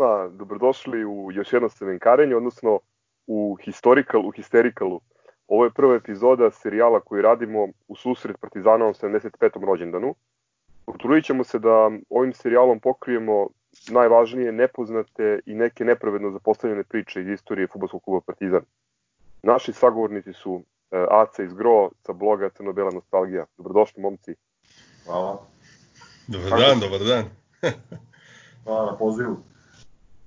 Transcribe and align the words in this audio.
Svima, 0.00 0.28
dobrodošli 0.28 1.04
u 1.04 1.28
još 1.32 1.52
jedno 1.52 1.68
semenkarenje, 1.68 2.36
odnosno 2.36 2.80
u 3.26 3.56
Historical, 3.62 4.20
u 4.26 4.32
Hysterikalu. 4.32 5.00
Ovo 5.48 5.64
je 5.64 5.70
prva 5.70 5.94
epizoda 5.94 6.50
serijala 6.50 7.00
koji 7.00 7.22
radimo 7.22 7.68
u 7.88 7.96
susret 7.96 8.36
Partizanovom 8.40 8.94
75. 8.94 9.64
rođendanu. 9.64 10.14
Potrudit 10.86 11.24
ćemo 11.24 11.44
se 11.44 11.58
da 11.58 11.90
ovim 12.10 12.32
serijalom 12.32 12.80
pokrijemo 12.80 13.48
najvažnije 13.90 14.52
nepoznate 14.52 15.40
i 15.46 15.54
neke 15.54 15.84
nepravedno 15.84 16.30
zapostavljene 16.30 16.84
priče 16.84 17.20
iz 17.20 17.28
istorije 17.28 17.66
futbolskog 17.66 18.02
kluba 18.02 18.20
Partizan. 18.26 18.62
Naši 19.42 19.72
sagovornici 19.72 20.32
su 20.32 20.62
e, 20.90 21.06
Aca 21.10 21.42
iz 21.42 21.52
Gro 21.52 21.90
sa 22.06 22.12
bloga 22.12 22.50
Crno-Bela 22.50 22.90
nostalgija. 22.94 23.46
Dobrodošli 23.56 24.02
momci. 24.02 24.34
Hvala. 25.04 25.46
Dobar 26.26 26.60
dan, 26.60 26.80
dobar 26.80 27.00
dan. 27.00 27.24
Hvala 28.64 28.90
na 28.92 28.98
pozivu. 28.98 29.50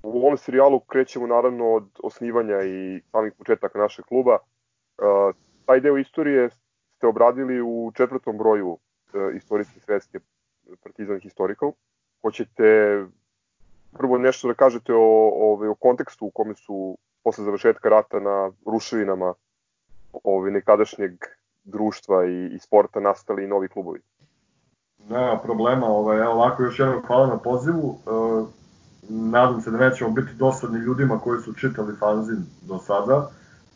U 0.04 0.18
ovom 0.26 0.36
serijalu 0.36 0.80
krećemo 0.80 1.26
naravno 1.26 1.72
od 1.72 1.88
osnivanja 2.02 2.62
i 2.62 3.00
samih 3.10 3.32
početaka 3.38 3.78
našeg 3.78 4.04
kluba. 4.04 4.38
Uh, 4.38 5.34
taj 5.66 5.80
deo 5.80 5.96
istorije 5.96 6.50
ste 6.96 7.06
obradili 7.06 7.62
u 7.62 7.92
četvrtom 7.94 8.38
broju 8.38 8.68
uh, 8.68 8.78
istorijske 9.36 9.80
sveske 9.80 10.18
Partizan 10.82 11.20
Historical. 11.20 11.72
Hoćete 12.22 12.64
prvo 13.92 14.18
nešto 14.18 14.48
da 14.48 14.54
kažete 14.54 14.94
o, 14.94 15.30
o, 15.32 15.70
o 15.70 15.74
kontekstu 15.74 16.26
u 16.26 16.30
kome 16.30 16.54
su 16.54 16.98
posle 17.22 17.44
završetka 17.44 17.88
rata 17.88 18.20
na 18.20 18.50
ruševinama 18.66 19.34
ovaj, 20.24 20.50
nekadašnjeg 20.50 21.12
društva 21.64 22.26
i, 22.26 22.46
i 22.54 22.58
sporta 22.58 23.00
nastali 23.00 23.44
i 23.44 23.46
novi 23.46 23.68
klubovi? 23.68 24.00
Nema 25.08 25.40
problema, 25.42 25.86
ovaj, 25.86 26.18
evo 26.18 26.32
ovako 26.32 26.62
još 26.62 26.78
jednom 26.78 27.02
hvala 27.06 27.26
na 27.26 27.38
pozivu. 27.38 27.98
E, 28.06 28.10
nadam 29.08 29.60
se 29.60 29.70
da 29.70 29.78
nećemo 29.78 30.10
biti 30.10 30.34
dosadni 30.34 30.78
ljudima 30.78 31.18
koji 31.18 31.42
su 31.42 31.52
čitali 31.52 31.96
fanzin 31.96 32.44
do 32.62 32.78
sada, 32.78 33.30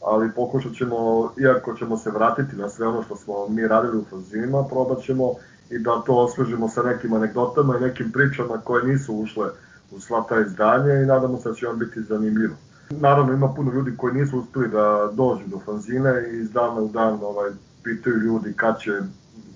ali 0.04 0.32
pokušat 0.36 0.72
ćemo, 0.72 1.30
iako 1.40 1.74
ćemo 1.74 1.96
se 1.96 2.10
vratiti 2.10 2.56
na 2.56 2.68
sve 2.68 2.86
ono 2.86 3.02
što 3.02 3.16
smo 3.16 3.48
mi 3.48 3.68
radili 3.68 3.96
u 3.96 4.04
fanzinima, 4.10 4.64
probat 4.70 5.02
ćemo 5.02 5.34
i 5.70 5.78
da 5.78 6.02
to 6.06 6.16
osvežimo 6.16 6.68
sa 6.68 6.82
nekim 6.82 7.12
anegdotama 7.12 7.76
i 7.76 7.80
nekim 7.80 8.12
pričama 8.12 8.60
koje 8.64 8.84
nisu 8.84 9.14
ušle 9.14 9.48
u 9.90 10.00
sva 10.00 10.24
ta 10.28 10.40
izdanja 10.40 10.94
i 10.94 11.06
nadamo 11.06 11.38
se 11.38 11.48
da 11.48 11.54
će 11.54 11.66
vam 11.66 11.78
biti 11.78 12.02
zanimljivo. 12.02 12.54
Naravno 12.90 13.32
ima 13.32 13.54
puno 13.54 13.72
ljudi 13.72 13.96
koji 13.96 14.14
nisu 14.14 14.38
uspeli 14.38 14.68
da 14.68 15.10
dođu 15.12 15.42
do 15.46 15.60
fanzine 15.64 16.30
i 16.32 16.38
iz 16.38 16.50
dana 16.52 16.80
u 16.80 16.88
dan 16.88 17.18
ovaj, 17.22 17.50
pitaju 17.82 18.16
ljudi 18.16 18.52
kad 18.52 18.80
će 18.80 19.00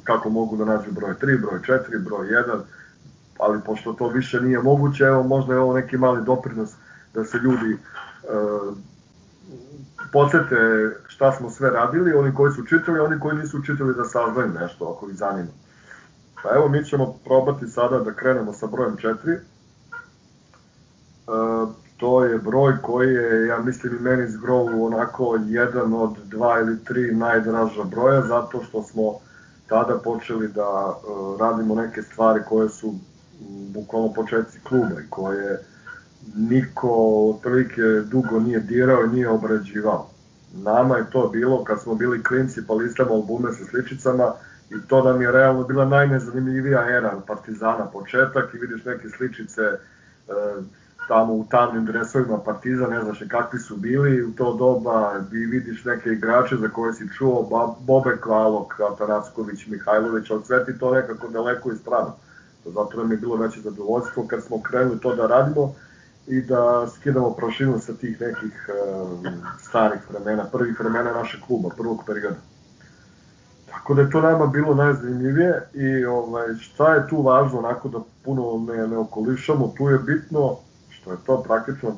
kako 0.04 0.30
mogu 0.30 0.56
da 0.56 0.64
nađu 0.64 0.90
broj 0.90 1.14
3, 1.22 1.40
broj 1.40 1.60
4, 1.60 2.04
broj 2.04 2.26
1, 2.26 2.60
ali 3.42 3.60
pošto 3.66 3.92
to 3.92 4.08
više 4.08 4.40
nije 4.40 4.58
moguće, 4.62 5.04
evo 5.04 5.22
možda 5.22 5.54
je 5.54 5.60
ovo 5.60 5.74
neki 5.74 5.96
mali 5.96 6.24
doprinos 6.24 6.70
da 7.14 7.24
se 7.24 7.38
ljudi 7.38 7.72
e, 7.72 7.78
podsete 10.12 10.56
šta 11.06 11.32
smo 11.32 11.50
sve 11.50 11.70
radili, 11.70 12.14
oni 12.14 12.34
koji 12.34 12.52
su 12.52 12.64
čitali, 12.64 13.00
oni 13.00 13.20
koji 13.20 13.36
nisu 13.36 13.62
čitali 13.62 13.94
da 13.94 14.04
saznaju 14.04 14.48
nešto 14.60 14.94
ako 14.96 15.08
ih 15.08 15.16
zanima. 15.16 15.50
Pa 16.42 16.54
evo 16.54 16.68
mi 16.68 16.84
ćemo 16.84 17.14
probati 17.24 17.66
sada 17.66 17.98
da 17.98 18.14
krenemo 18.14 18.52
sa 18.52 18.66
brojem 18.66 18.96
4. 18.96 19.32
E, 19.32 19.40
to 21.96 22.24
je 22.24 22.38
broj 22.38 22.72
koji 22.82 23.14
je, 23.14 23.46
ja 23.46 23.58
mislim, 23.58 23.96
i 23.96 24.00
meni 24.00 24.28
zgrovu 24.28 24.86
onako 24.86 25.38
jedan 25.46 25.94
od 25.94 26.16
dva 26.24 26.60
ili 26.60 26.84
tri 26.84 27.14
najdraža 27.14 27.84
broja, 27.84 28.22
zato 28.22 28.62
što 28.68 28.82
smo 28.82 29.18
tada 29.68 29.98
počeli 30.04 30.48
da 30.48 30.86
uh, 30.86 31.40
radimo 31.40 31.74
neke 31.74 32.02
stvari 32.02 32.40
koje 32.48 32.68
su 32.68 32.94
bukvalno 33.68 34.12
početci 34.12 34.58
kluba 34.60 35.00
i 35.00 35.10
koje 35.10 35.58
niko 36.36 36.90
otprilike 37.30 37.82
dugo 38.10 38.40
nije 38.40 38.60
dirao 38.60 39.04
i 39.04 39.08
nije 39.08 39.28
obrađivao. 39.28 40.08
Nama 40.54 40.96
je 40.96 41.10
to 41.10 41.28
bilo 41.28 41.64
kad 41.64 41.80
smo 41.80 41.94
bili 41.94 42.22
klinci 42.22 42.66
pa 42.66 42.74
listamo 42.74 43.14
albume 43.14 43.52
sa 43.52 43.64
sličicama 43.64 44.32
i 44.70 44.88
to 44.88 45.02
nam 45.02 45.22
je 45.22 45.32
realno 45.32 45.64
bila 45.64 45.84
najnezanimljivija 45.84 46.96
era 46.96 47.20
Partizana 47.26 47.86
početak 47.86 48.54
i 48.54 48.58
vidiš 48.58 48.84
neke 48.84 49.08
sličice 49.08 49.62
uh, 49.62 50.64
tamo 51.08 51.34
u 51.34 51.46
tamnim 51.50 51.86
dresovima 51.86 52.38
Partiza, 52.38 52.86
ne 52.86 53.02
znaš 53.02 53.18
kakvi 53.28 53.58
su 53.58 53.76
bili 53.76 54.22
u 54.22 54.32
to 54.32 54.54
doba 54.54 55.20
i 55.32 55.36
vidiš 55.36 55.84
neke 55.84 56.10
igrače 56.10 56.56
za 56.56 56.68
koje 56.68 56.92
si 56.92 57.08
čuo, 57.18 57.48
Bobe 57.80 58.16
Kvalok, 58.20 58.80
Atanasković, 58.92 59.66
Mihajlović, 59.66 60.30
ali 60.30 60.44
sve 60.44 60.64
ti 60.64 60.78
to 60.78 60.94
nekako 60.94 61.28
daleko 61.28 61.72
iz 61.72 61.78
strana. 61.78 62.12
Zato 62.64 62.96
nam 62.96 63.10
je 63.10 63.16
bilo 63.16 63.36
veće 63.36 63.60
zadovoljstvo 63.60 64.26
kad 64.26 64.42
smo 64.44 64.62
krenuli 64.62 65.00
to 65.00 65.14
da 65.14 65.26
radimo 65.26 65.74
i 66.26 66.40
da 66.40 66.86
skidamo 66.88 67.30
prašinu 67.30 67.78
sa 67.78 67.92
tih 67.92 68.20
nekih 68.20 68.68
um, 68.68 69.26
starih 69.60 70.00
vremena, 70.10 70.44
prvih 70.52 70.80
vremena 70.80 71.12
našeg 71.12 71.40
kluba, 71.46 71.68
prvog 71.76 72.02
perioda. 72.06 72.36
Tako 73.70 73.94
da 73.94 74.02
je 74.02 74.10
to 74.10 74.20
nama 74.20 74.46
bilo 74.46 74.74
najzanimljivije 74.74 75.68
i 75.74 76.04
ovaj, 76.04 76.54
šta 76.54 76.94
je 76.94 77.08
tu 77.08 77.22
važno, 77.22 77.58
onako 77.58 77.88
da 77.88 77.98
puno 78.24 78.72
ne, 78.72 78.88
ne 78.88 78.96
okolišamo, 78.96 79.74
tu 79.78 79.88
je 79.88 79.98
bitno 79.98 80.56
što 80.90 81.12
je 81.12 81.18
to 81.26 81.42
praktično 81.42 81.88
e, 81.88 81.94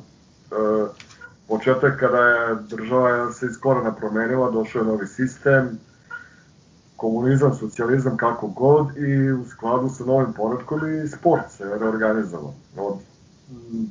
početak 1.47 1.99
kada 1.99 2.17
je 2.17 2.55
država 2.69 3.31
se 3.31 3.45
iz 3.45 3.57
korena 3.59 3.95
promenila, 3.95 4.51
došao 4.51 4.79
je 4.79 4.85
novi 4.85 5.07
sistem, 5.07 5.79
komunizam, 6.95 7.53
socijalizam, 7.53 8.17
kako 8.17 8.47
god, 8.47 8.97
i 8.97 9.31
u 9.31 9.45
skladu 9.45 9.89
sa 9.89 10.05
novim 10.05 10.33
poredkom 10.33 10.79
i 10.93 11.07
sport 11.07 11.51
se 11.57 11.63
reorganizovao. 11.79 12.53
Od, 12.77 12.95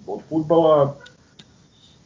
od 0.06 0.20
futbala, 0.28 0.94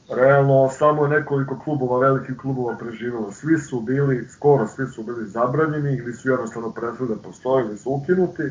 realno, 0.09 0.71
samo 0.79 1.03
je 1.05 1.09
nekoliko 1.09 1.59
klubova, 1.65 1.99
velikih 1.99 2.37
klubova 2.37 2.77
preživelo. 2.77 3.33
Svi 3.33 3.59
su 3.59 3.81
bili, 3.81 4.29
skoro 4.29 4.67
svi 4.67 4.87
su 4.87 5.03
bili 5.03 5.29
zabranjeni, 5.29 5.97
ili 5.97 6.13
su 6.13 6.29
jednostavno 6.29 6.71
prestali 6.71 7.09
da 7.09 7.17
postoje, 7.17 7.65
ili 7.65 7.79
su 7.79 7.91
ukinuti 7.91 8.43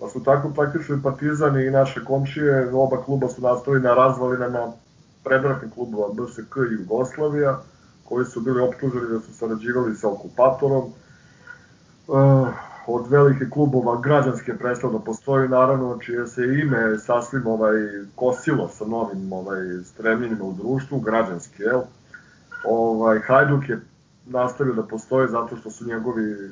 Pa 0.00 0.08
su 0.08 0.24
tako 0.24 0.48
praktično 0.48 0.96
i 0.96 1.02
Partizan 1.02 1.60
i 1.60 1.70
naše 1.70 2.04
komšije, 2.04 2.74
oba 2.74 3.02
kluba 3.02 3.28
su 3.28 3.42
nastali 3.42 3.80
na 3.80 3.94
razvalinama 3.94 4.72
predratnih 5.24 5.72
klubova 5.72 6.08
BSK 6.12 6.56
i 6.56 6.74
Jugoslavija, 6.74 7.58
koji 8.08 8.24
su 8.24 8.40
bili 8.40 8.60
optuženi 8.60 9.08
da 9.08 9.20
su 9.20 9.34
sarađivali 9.34 9.96
sa 9.96 10.08
okupatorom. 10.08 10.84
Uh, 12.06 12.48
od 12.86 13.06
velike 13.10 13.50
klubova 13.50 14.00
građanske 14.00 14.58
prestao 14.58 14.90
da 14.90 14.98
postoji, 14.98 15.48
naravno, 15.48 15.98
čije 16.00 16.26
se 16.26 16.44
ime 16.44 16.98
sasvim 16.98 17.46
ovaj, 17.46 17.74
kosilo 18.14 18.68
sa 18.68 18.84
novim 18.84 19.32
ovaj, 19.32 19.58
stremljenjima 19.84 20.44
u 20.44 20.52
društvu, 20.52 21.00
građanski, 21.00 21.62
jel? 21.62 21.80
Ovaj, 22.64 23.18
Hajduk 23.18 23.68
je 23.68 23.80
nastavio 24.26 24.74
da 24.74 24.82
postoji 24.82 25.28
zato 25.28 25.56
što 25.56 25.70
su 25.70 25.86
njegovi 25.86 26.50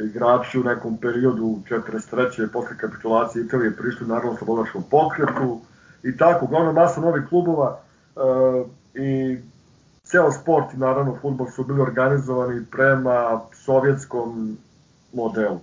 igrači 0.00 0.60
u 0.60 0.64
nekom 0.64 0.96
periodu 0.96 1.58
43. 1.70 2.48
posle 2.52 2.76
kapitulacije 2.78 3.44
Italije 3.44 3.76
prišli 3.76 4.06
naravno 4.06 4.36
slobodačkom 4.36 4.84
pokretu 4.90 5.60
i 6.02 6.16
tako, 6.16 6.44
uglavnom 6.44 6.74
masa 6.74 7.00
novih 7.00 7.22
klubova 7.28 7.78
uh, 8.16 8.66
i 8.94 9.38
ceo 10.10 10.32
sport 10.32 10.74
i 10.74 10.76
naravno 10.76 11.18
futbol 11.22 11.46
su 11.50 11.64
bili 11.64 11.80
organizovani 11.80 12.64
prema 12.70 13.40
sovjetskom 13.52 14.58
modelu. 15.12 15.60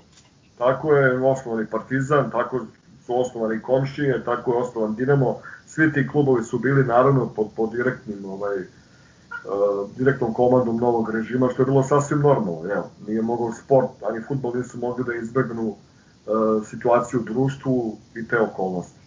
Tako 0.58 0.94
je 0.94 1.20
osnovani 1.20 1.68
Partizan, 1.68 2.32
tako 2.32 2.60
su 3.06 3.20
osnovani 3.20 3.62
komšije, 3.62 4.24
tako 4.24 4.54
je 4.54 4.58
osnovan 4.58 4.96
Dinamo. 4.96 5.38
Svi 5.66 5.94
ti 5.94 6.08
klubovi 6.08 6.44
su 6.44 6.60
bili 6.60 6.84
naravno 6.84 7.28
pod, 7.36 7.48
pod 7.56 7.72
direktnim 7.72 8.26
ovaj, 8.26 8.58
uh, 8.58 9.90
direktnom 9.98 10.34
komandom 10.34 10.78
novog 10.78 11.10
režima, 11.10 11.50
što 11.50 11.62
je 11.62 11.66
bilo 11.66 11.84
sasvim 11.84 12.20
normalno. 12.20 12.72
Evo, 12.72 12.90
nije 13.08 13.22
mogao 13.22 13.54
sport, 13.54 13.90
ani 14.10 14.22
futbol 14.28 14.52
nisu 14.56 14.78
mogli 14.78 15.04
da 15.04 15.14
izbegnu 15.14 15.68
uh, 15.68 15.76
situaciju 16.66 17.20
u 17.20 17.24
društvu 17.24 17.98
i 18.16 18.28
te 18.28 18.40
okolnosti. 18.40 19.05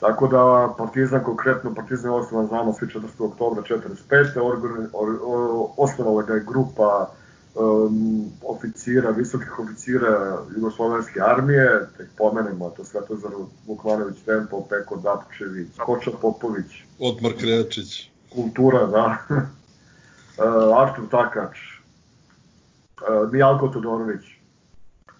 Tako 0.00 0.28
da 0.28 0.74
Partizan 0.78 1.24
konkretno, 1.24 1.74
Partizan 1.74 2.10
je 2.10 2.16
osnovan, 2.16 2.46
znamo 2.46 2.72
svi 2.72 2.86
4. 2.86 3.00
oktobra 3.18 3.62
45. 3.62 4.40
Organ, 4.42 4.88
or, 4.92 5.18
or, 5.22 5.66
osnovala 5.76 6.22
ga 6.22 6.34
je 6.34 6.44
grupa 6.44 7.10
um, 7.54 8.24
oficira, 8.42 9.10
visokih 9.10 9.58
oficira 9.58 10.38
Jugoslovenske 10.56 11.20
armije, 11.20 11.88
tek 11.96 12.08
pomenemo, 12.18 12.70
to 12.70 12.84
Svetozar 12.84 13.30
Vukmanović 13.66 14.16
Tempo, 14.24 14.64
Peko 14.68 14.96
Dapčević, 14.96 15.68
Koča 15.76 16.10
Popović, 16.22 16.82
Otmar 16.98 17.32
Krejačić, 17.38 18.10
kultura, 18.34 18.86
da. 18.86 19.16
uh, 19.28 20.78
Artur 20.82 21.08
Takač, 21.10 21.58
uh, 21.58 23.32
Mijalko 23.32 23.68
Todorović. 23.68 24.39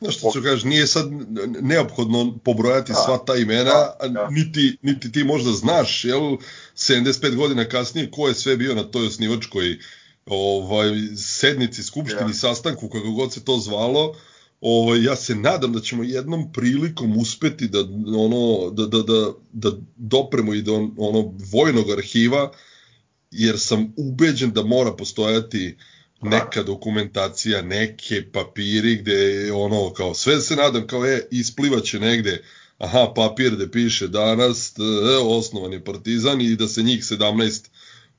Znaš 0.00 0.19
što 0.19 0.31
ću 0.32 0.43
kažeš, 0.43 0.64
nije 0.64 0.87
sad 0.87 1.11
neophodno 1.61 2.38
pobrojati 2.44 2.93
da, 2.93 2.99
sva 3.06 3.19
ta 3.26 3.37
imena, 3.37 3.64
da, 3.64 4.08
da. 4.08 4.29
Niti, 4.31 4.76
niti 4.82 5.12
ti 5.12 5.25
možda 5.25 5.52
znaš, 5.52 6.05
jel, 6.05 6.37
75 6.76 7.35
godina 7.37 7.64
kasnije, 7.64 8.11
ko 8.11 8.29
je 8.29 8.35
sve 8.35 8.56
bio 8.56 8.75
na 8.75 8.82
toj 8.82 9.06
osnivačkoj 9.06 9.79
ovaj, 10.26 10.88
sednici, 11.17 11.82
skupštini, 11.82 12.31
ja. 12.31 12.35
sastanku, 12.35 12.88
kako 12.88 13.11
god 13.11 13.32
se 13.32 13.44
to 13.44 13.58
zvalo, 13.58 14.17
ovaj, 14.61 15.05
ja 15.05 15.17
se 15.17 15.35
nadam 15.35 15.73
da 15.73 15.81
ćemo 15.81 16.02
jednom 16.02 16.52
prilikom 16.52 17.19
uspeti 17.19 17.69
da, 17.69 17.81
ono, 18.17 18.70
da, 18.70 18.87
da, 18.87 19.02
da, 19.02 19.32
da 19.52 19.70
dopremo 19.97 20.55
i 20.55 20.62
do 20.62 20.75
ono, 20.97 21.35
vojnog 21.52 21.91
arhiva, 21.91 22.52
jer 23.31 23.58
sam 23.58 23.93
ubeđen 23.97 24.50
da 24.50 24.62
mora 24.62 24.93
postojati 24.97 25.76
neka 26.22 26.62
dokumentacija, 26.62 27.62
neke 27.62 28.31
papiri 28.32 28.96
gde 28.96 29.12
je 29.12 29.52
ono 29.52 29.93
kao 29.93 30.14
sve 30.14 30.40
se 30.40 30.56
nadam 30.56 30.87
kao 30.87 31.05
je 31.05 31.28
isplivaće 31.31 32.00
negde 32.00 32.43
aha 32.78 33.12
papir 33.17 33.55
gde 33.55 33.70
piše 33.70 34.08
danas 34.08 34.72
e, 34.78 34.82
osnovan 35.22 35.72
je 35.72 35.84
Partizan 35.84 36.40
i 36.40 36.56
da 36.56 36.69
se 36.69 36.82
njih 36.82 37.00
17 37.00 37.69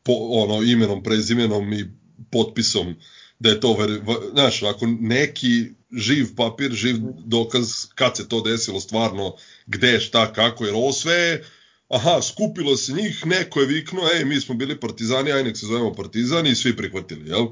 po, 0.03 0.13
ono 0.13 0.63
imenom, 0.63 1.03
prezimenom 1.03 1.73
i 1.73 1.85
potpisom 2.31 2.95
da 3.39 3.49
je 3.49 3.59
to, 3.59 3.73
ver, 3.73 4.01
znaš, 4.31 4.63
ako 4.63 4.87
neki 4.99 5.65
živ 5.91 6.35
papir, 6.35 6.71
živ 6.71 6.97
dokaz 7.25 7.85
kad 7.95 8.17
se 8.17 8.29
to 8.29 8.41
desilo 8.41 8.79
stvarno, 8.79 9.35
gde, 9.65 9.99
šta, 9.99 10.33
kako, 10.33 10.65
jer 10.65 10.75
ovo 10.75 10.91
sve 10.93 11.43
aha, 11.89 12.21
skupilo 12.21 12.77
se 12.77 12.93
njih, 12.93 13.25
neko 13.25 13.59
je 13.59 13.67
viknuo, 13.67 14.09
ej, 14.15 14.25
mi 14.25 14.41
smo 14.41 14.55
bili 14.55 14.79
partizani, 14.79 15.31
aj 15.31 15.43
nek 15.43 15.57
se 15.57 15.65
zovemo 15.65 15.93
partizani 15.93 16.49
i 16.49 16.55
svi 16.55 16.77
prihvatili, 16.77 17.29
jel? 17.29 17.47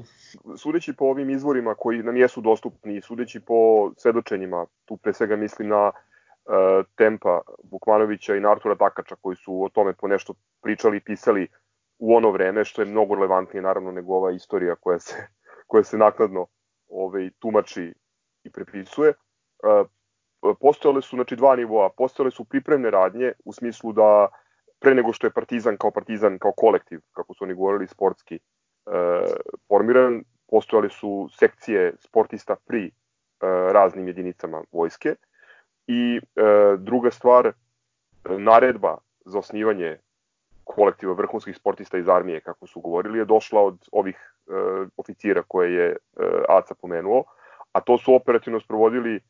Sudeći 0.56 0.92
po 0.96 1.04
ovim 1.04 1.30
izvorima 1.30 1.74
koji 1.74 2.02
nam 2.02 2.16
jesu 2.16 2.40
dostupni, 2.40 3.00
sudeći 3.00 3.40
po 3.40 3.90
svedočenjima, 3.96 4.66
tu 4.84 4.96
pre 4.96 5.12
svega 5.12 5.36
mislim 5.36 5.68
na 5.68 5.86
uh, 5.86 6.86
Tempa 6.96 7.40
Bukmanovića 7.62 8.36
i 8.36 8.40
na 8.40 8.50
Artura 8.50 8.74
Takača 8.74 9.16
koji 9.20 9.36
su 9.36 9.62
o 9.64 9.68
tome 9.68 9.92
po 9.92 10.08
nešto 10.08 10.34
pričali 10.62 10.96
i 10.96 11.00
pisali 11.00 11.48
u 11.98 12.14
ono 12.16 12.30
vreme, 12.30 12.64
što 12.64 12.82
je 12.82 12.86
mnogo 12.86 13.14
relevantnije 13.14 13.62
naravno 13.62 13.92
nego 13.92 14.14
ova 14.14 14.30
istorija 14.30 14.74
koja 14.74 14.98
se, 14.98 15.26
koja 15.66 15.84
se 15.84 15.98
nakladno 15.98 16.46
ovaj, 16.88 17.30
tumači 17.38 17.94
i 18.44 18.50
prepisuje. 18.50 19.08
Uh, 19.10 19.86
postojale 20.60 21.02
su 21.02 21.16
znači 21.16 21.36
dva 21.36 21.56
nivoa, 21.56 21.90
postojale 21.96 22.30
su 22.30 22.44
pripremne 22.44 22.90
radnje 22.90 23.32
u 23.44 23.52
smislu 23.52 23.92
da 23.92 24.28
pre 24.80 24.94
nego 24.94 25.12
što 25.12 25.26
je 25.26 25.30
Partizan 25.30 25.76
kao 25.76 25.90
Partizan 25.90 26.38
kao 26.38 26.52
kolektiv, 26.56 27.00
kako 27.12 27.34
su 27.34 27.44
oni 27.44 27.54
govorili 27.54 27.86
sportski, 27.86 28.34
e, 28.34 28.38
formiran, 29.68 30.22
postojale 30.50 30.88
su 30.88 31.28
sekcije 31.32 31.92
sportista 31.98 32.56
pri 32.66 32.86
e, 32.86 32.90
raznim 33.72 34.06
jedinicama 34.06 34.62
vojske. 34.72 35.14
I 35.86 36.16
e, 36.16 36.20
druga 36.78 37.10
stvar, 37.10 37.52
naredba 38.24 38.98
za 39.24 39.38
osnivanje 39.38 39.98
kolektiva 40.64 41.12
vrhunskih 41.12 41.56
sportista 41.56 41.98
iz 41.98 42.08
armije, 42.08 42.40
kako 42.40 42.66
su 42.66 42.80
govorili, 42.80 43.18
je 43.18 43.24
došla 43.24 43.62
od 43.62 43.88
ovih 43.92 44.16
e, 44.16 44.52
oficira 44.96 45.42
koje 45.48 45.74
je 45.74 45.88
e, 45.90 45.96
Aca 46.48 46.74
pomenuo, 46.74 47.24
a 47.72 47.80
to 47.80 47.98
su 47.98 48.14
operativno 48.14 48.60
sprovodili 48.60 49.20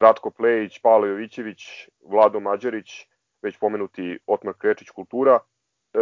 Ratko 0.00 0.30
Plejić, 0.30 0.80
Pavlo 0.82 1.06
Jovićević, 1.06 1.88
Vlado 2.04 2.40
Mađarić, 2.40 3.08
već 3.42 3.58
pomenuti 3.58 4.18
Otmar 4.26 4.54
Krečić 4.54 4.90
Kultura, 4.90 5.38
e, 5.38 5.98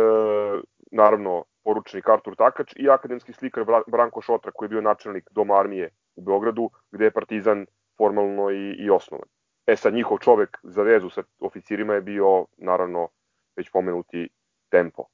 naravno 0.90 1.44
poručnik 1.64 2.08
Artur 2.08 2.36
Takač 2.36 2.72
i 2.76 2.90
akademski 2.90 3.32
slikar 3.32 3.64
Branko 3.86 4.20
Šotra 4.20 4.52
koji 4.52 4.66
je 4.66 4.68
bio 4.68 4.80
načelnik 4.80 5.28
Doma 5.30 5.60
armije 5.60 5.90
u 6.16 6.22
Beogradu 6.22 6.70
gde 6.92 7.04
je 7.04 7.10
Partizan 7.10 7.66
formalno 7.98 8.50
i, 8.50 8.72
i 8.78 8.90
osnovan. 8.90 9.28
E 9.66 9.76
sad 9.76 9.94
njihov 9.94 10.18
čovek 10.18 10.58
za 10.62 10.82
vezu 10.82 11.10
sa 11.10 11.22
oficirima 11.40 11.94
je 11.94 12.00
bio 12.00 12.46
naravno 12.56 13.08
već 13.56 13.70
pomenuti 13.70 14.28
Tempo. 14.70 15.04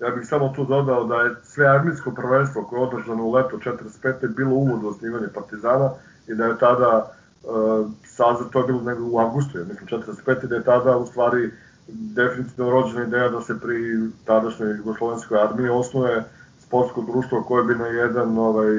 Ja 0.00 0.10
bih 0.10 0.26
samo 0.26 0.52
tu 0.56 0.64
dodao 0.64 1.04
da 1.04 1.16
je 1.16 1.34
sve 1.42 1.66
armijsko 1.66 2.10
prvenstvo 2.10 2.62
koje 2.62 2.80
je 2.80 2.86
održano 2.86 3.24
u 3.24 3.32
leto 3.32 3.56
45. 3.56 4.36
bilo 4.36 4.54
uvod 4.54 4.84
u 4.84 4.88
osnivanje 4.88 5.26
Partizana 5.34 5.90
i 6.28 6.34
da 6.34 6.46
je 6.46 6.58
tada 6.58 7.12
uh, 7.42 7.90
saziv, 8.04 8.46
to 8.52 8.58
je 8.58 8.66
bilo 8.66 8.80
u 9.12 9.18
avgustu, 9.18 9.58
ja 9.58 9.64
mislim 9.64 9.88
45. 9.88 10.46
da 10.46 10.56
je 10.56 10.64
tada 10.64 10.96
u 10.96 11.06
stvari 11.06 11.50
definitivno 11.92 12.70
rođena 12.70 13.02
ideja 13.02 13.28
da 13.28 13.40
se 13.40 13.60
pri 13.60 14.10
tadašnjoj 14.24 14.76
Jugoslovenskoj 14.76 15.42
armiji 15.42 15.68
osnuje 15.68 16.24
sportsko 16.58 17.00
društvo 17.02 17.42
koje 17.42 17.64
bi 17.64 17.74
na 17.74 17.86
jedan 17.86 18.38
ovaj, 18.38 18.70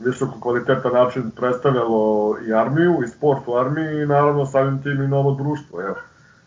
visoko 0.00 0.40
kvalitetan 0.40 0.92
način 0.92 1.30
predstavljalo 1.30 2.36
i 2.46 2.54
armiju 2.54 3.02
i 3.04 3.08
sport 3.08 3.40
u 3.46 3.56
armiji 3.56 4.02
i 4.02 4.06
naravno 4.06 4.46
samim 4.46 4.82
tim 4.82 5.02
i 5.02 5.08
novo 5.08 5.34
društvo. 5.34 5.80
Evo. 5.80 5.96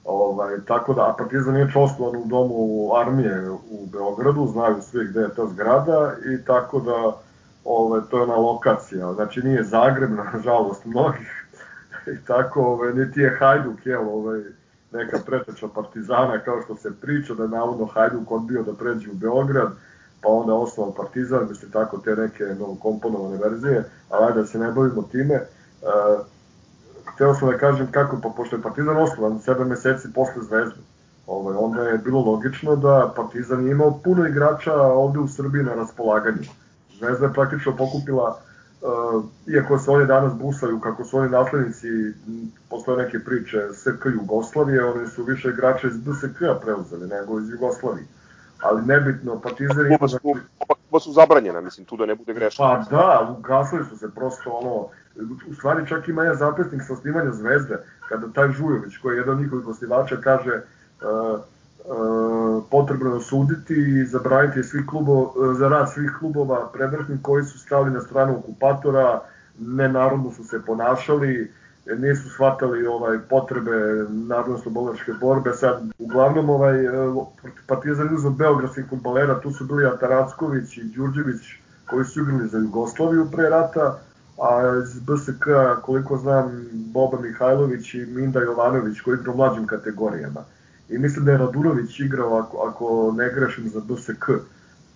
Ovaj, 0.06 0.58
tako 0.68 0.94
da, 0.94 1.02
a 1.02 1.16
Partizan 1.18 1.56
je 1.56 1.72
osnovan 1.76 2.16
u 2.16 2.26
domu 2.26 2.90
armije 2.96 3.50
u 3.50 3.88
Beogradu, 3.92 4.48
znaju 4.48 4.82
svi 4.82 5.06
gde 5.06 5.20
je 5.20 5.36
ta 5.36 5.46
zgrada 5.46 6.14
i 6.34 6.46
tako 6.46 6.80
da 6.80 7.14
ovaj, 7.66 8.02
to 8.12 8.18
je 8.18 8.24
ona 8.24 8.36
lokacija, 8.36 9.14
znači 9.14 9.42
nije 9.42 9.64
Zagreb, 9.64 10.12
nažalost, 10.34 10.86
mnogih, 10.86 11.46
i 12.08 12.26
tako, 12.28 12.62
ovaj, 12.62 12.94
niti 12.94 13.20
je 13.20 13.38
Hajduk, 13.40 13.86
jel, 13.86 14.10
ovaj, 14.10 14.42
neka 14.94 15.20
preteča 15.26 15.68
Partizana, 15.76 16.40
kao 16.40 16.62
što 16.62 16.76
se 16.76 16.92
priča, 17.02 17.34
da 17.34 17.44
je 17.44 17.50
navodno 17.50 17.86
Hajduk 17.86 18.32
odbio 18.32 18.64
da 18.64 18.74
pređe 18.74 19.12
u 19.12 19.14
Beograd, 19.14 19.72
pa 20.22 20.30
onda 20.30 20.54
osnovan 20.54 20.94
Partizan, 20.94 21.48
mislim 21.50 21.72
tako 21.72 21.98
te 21.98 22.16
neke 22.16 22.44
novokomponovane 22.44 23.38
verzije, 23.38 23.84
ali 24.10 24.34
da 24.34 24.46
se 24.46 24.60
ne 24.60 24.72
bavimo 24.72 25.04
time. 25.12 25.36
Uh, 25.82 26.26
hteo 27.14 27.36
sam 27.36 27.52
da 27.52 27.58
kažem 27.58 27.88
kako, 27.92 28.18
pa 28.24 28.30
pošto 28.30 28.56
je 28.56 28.62
Partizan 28.62 28.98
osnovan 28.98 29.40
7 29.40 29.66
meseci 29.66 30.14
posle 30.14 30.44
Zvezde, 30.44 30.82
ovaj, 31.28 31.56
onda 31.60 31.82
je 31.82 31.98
bilo 31.98 32.22
logično 32.22 32.76
da 32.76 33.14
Partizan 33.16 33.66
je 33.66 33.72
imao 33.72 34.00
puno 34.04 34.28
igrača 34.28 34.74
ovde 34.82 35.20
u 35.20 35.28
Srbiji 35.28 35.64
na 35.64 35.74
raspolaganju 35.74 36.44
Zvezda 37.00 37.26
je 37.26 37.34
praktično 37.34 37.78
pokupila, 37.78 38.40
uh, 38.84 39.24
iako 39.48 39.80
se 39.80 39.92
oni 39.92 40.06
danas 40.06 40.34
busaju 40.34 40.80
kako 40.80 41.04
su 41.04 41.18
oni 41.18 41.30
naslednici, 41.30 41.88
postoje 42.70 43.06
neke 43.06 43.20
priče 43.20 43.68
SK 43.74 44.06
Jugoslavije, 44.14 44.86
oni 44.86 45.08
su 45.08 45.24
više 45.24 45.50
igrača 45.50 45.88
iz 45.88 45.98
BSK-a 45.98 46.60
preuzeli 46.62 47.08
nego 47.08 47.40
iz 47.40 47.50
Jugoslavije. 47.50 48.06
Ali 48.62 48.86
nebitno, 48.86 49.40
Partizan 49.40 49.88
ima... 49.88 50.08
Znači... 50.08 50.18
Oba 50.90 51.00
su 51.00 51.12
zabranjena, 51.12 51.62
mislim, 51.62 51.86
tu 51.86 51.98
da 51.98 52.06
ne 52.06 52.16
bude 52.16 52.34
grešno. 52.34 52.66
Pa 52.66 52.96
da, 52.96 53.36
ugasili 53.40 53.86
su 53.86 53.98
se 53.98 54.12
prosto 54.16 54.50
ono, 54.52 54.88
u 55.50 55.54
stvari 55.54 55.88
čak 55.88 56.08
ima 56.08 56.24
jedan 56.24 56.38
zapisnik 56.38 56.82
sa 56.88 56.96
snimanja 56.96 57.32
Zvezde, 57.32 57.78
kada 58.10 58.28
taj 58.34 58.52
Žujović, 58.52 58.98
koji 58.98 59.16
je 59.16 59.20
jedan 59.20 59.36
od 59.36 59.42
njihovih 59.42 59.68
osnivača, 59.68 60.18
kaže 60.24 60.52
uh, 60.54 61.40
potrebno 62.72 63.22
suditi 63.22 63.74
i 63.74 64.06
zabraniti 64.06 64.64
svih 64.64 64.86
klubo, 64.90 65.34
za 65.58 65.68
rad 65.68 65.92
svih 65.92 66.12
klubova 66.20 66.70
predvršnih 66.74 67.20
koji 67.22 67.44
su 67.44 67.60
stali 67.60 67.92
na 67.92 68.02
stranu 68.02 68.38
okupatora, 68.38 69.20
nenarodno 69.60 70.32
su 70.32 70.44
se 70.44 70.62
ponašali, 70.66 71.52
nisu 71.86 72.30
shvatali 72.30 72.88
ovaj 72.88 73.20
potrebe 73.30 74.06
narodno-slobodačke 74.10 75.14
borbe. 75.22 75.54
Sad, 75.54 75.82
uglavnom, 76.00 76.50
ovaj, 76.50 76.74
Partizan 77.68 78.16
uzeo 78.16 78.32
beogradskih 78.32 78.86
futbolera, 78.90 79.40
tu 79.40 79.52
su 79.52 79.66
bili 79.66 79.86
Ataracković 79.86 80.78
i 80.78 80.84
Đurđević, 80.84 81.42
koji 81.90 82.06
su 82.06 82.22
igrali 82.22 82.48
za 82.48 82.58
Jugoslaviju 82.58 83.28
pre 83.32 83.50
rata, 83.50 84.00
a 84.42 84.82
iz 84.84 85.00
BSK, 85.00 85.46
koliko 85.82 86.18
znam, 86.18 86.66
Boba 86.72 87.20
Mihajlović 87.20 87.94
i 87.94 88.06
Minda 88.06 88.40
Jovanović, 88.40 89.02
koji 89.02 89.16
igra 89.16 89.32
u 89.32 89.38
mlađim 89.38 89.68
kategorijama 89.68 90.44
i 90.90 90.98
mislim 90.98 91.26
da 91.26 91.32
je 91.32 91.38
Radunović 91.38 92.00
igrao, 92.00 92.38
ako, 92.38 92.58
ako 92.58 93.14
ne 93.18 93.30
grešim, 93.34 93.70
za 93.70 93.80
BSK. 93.80 94.30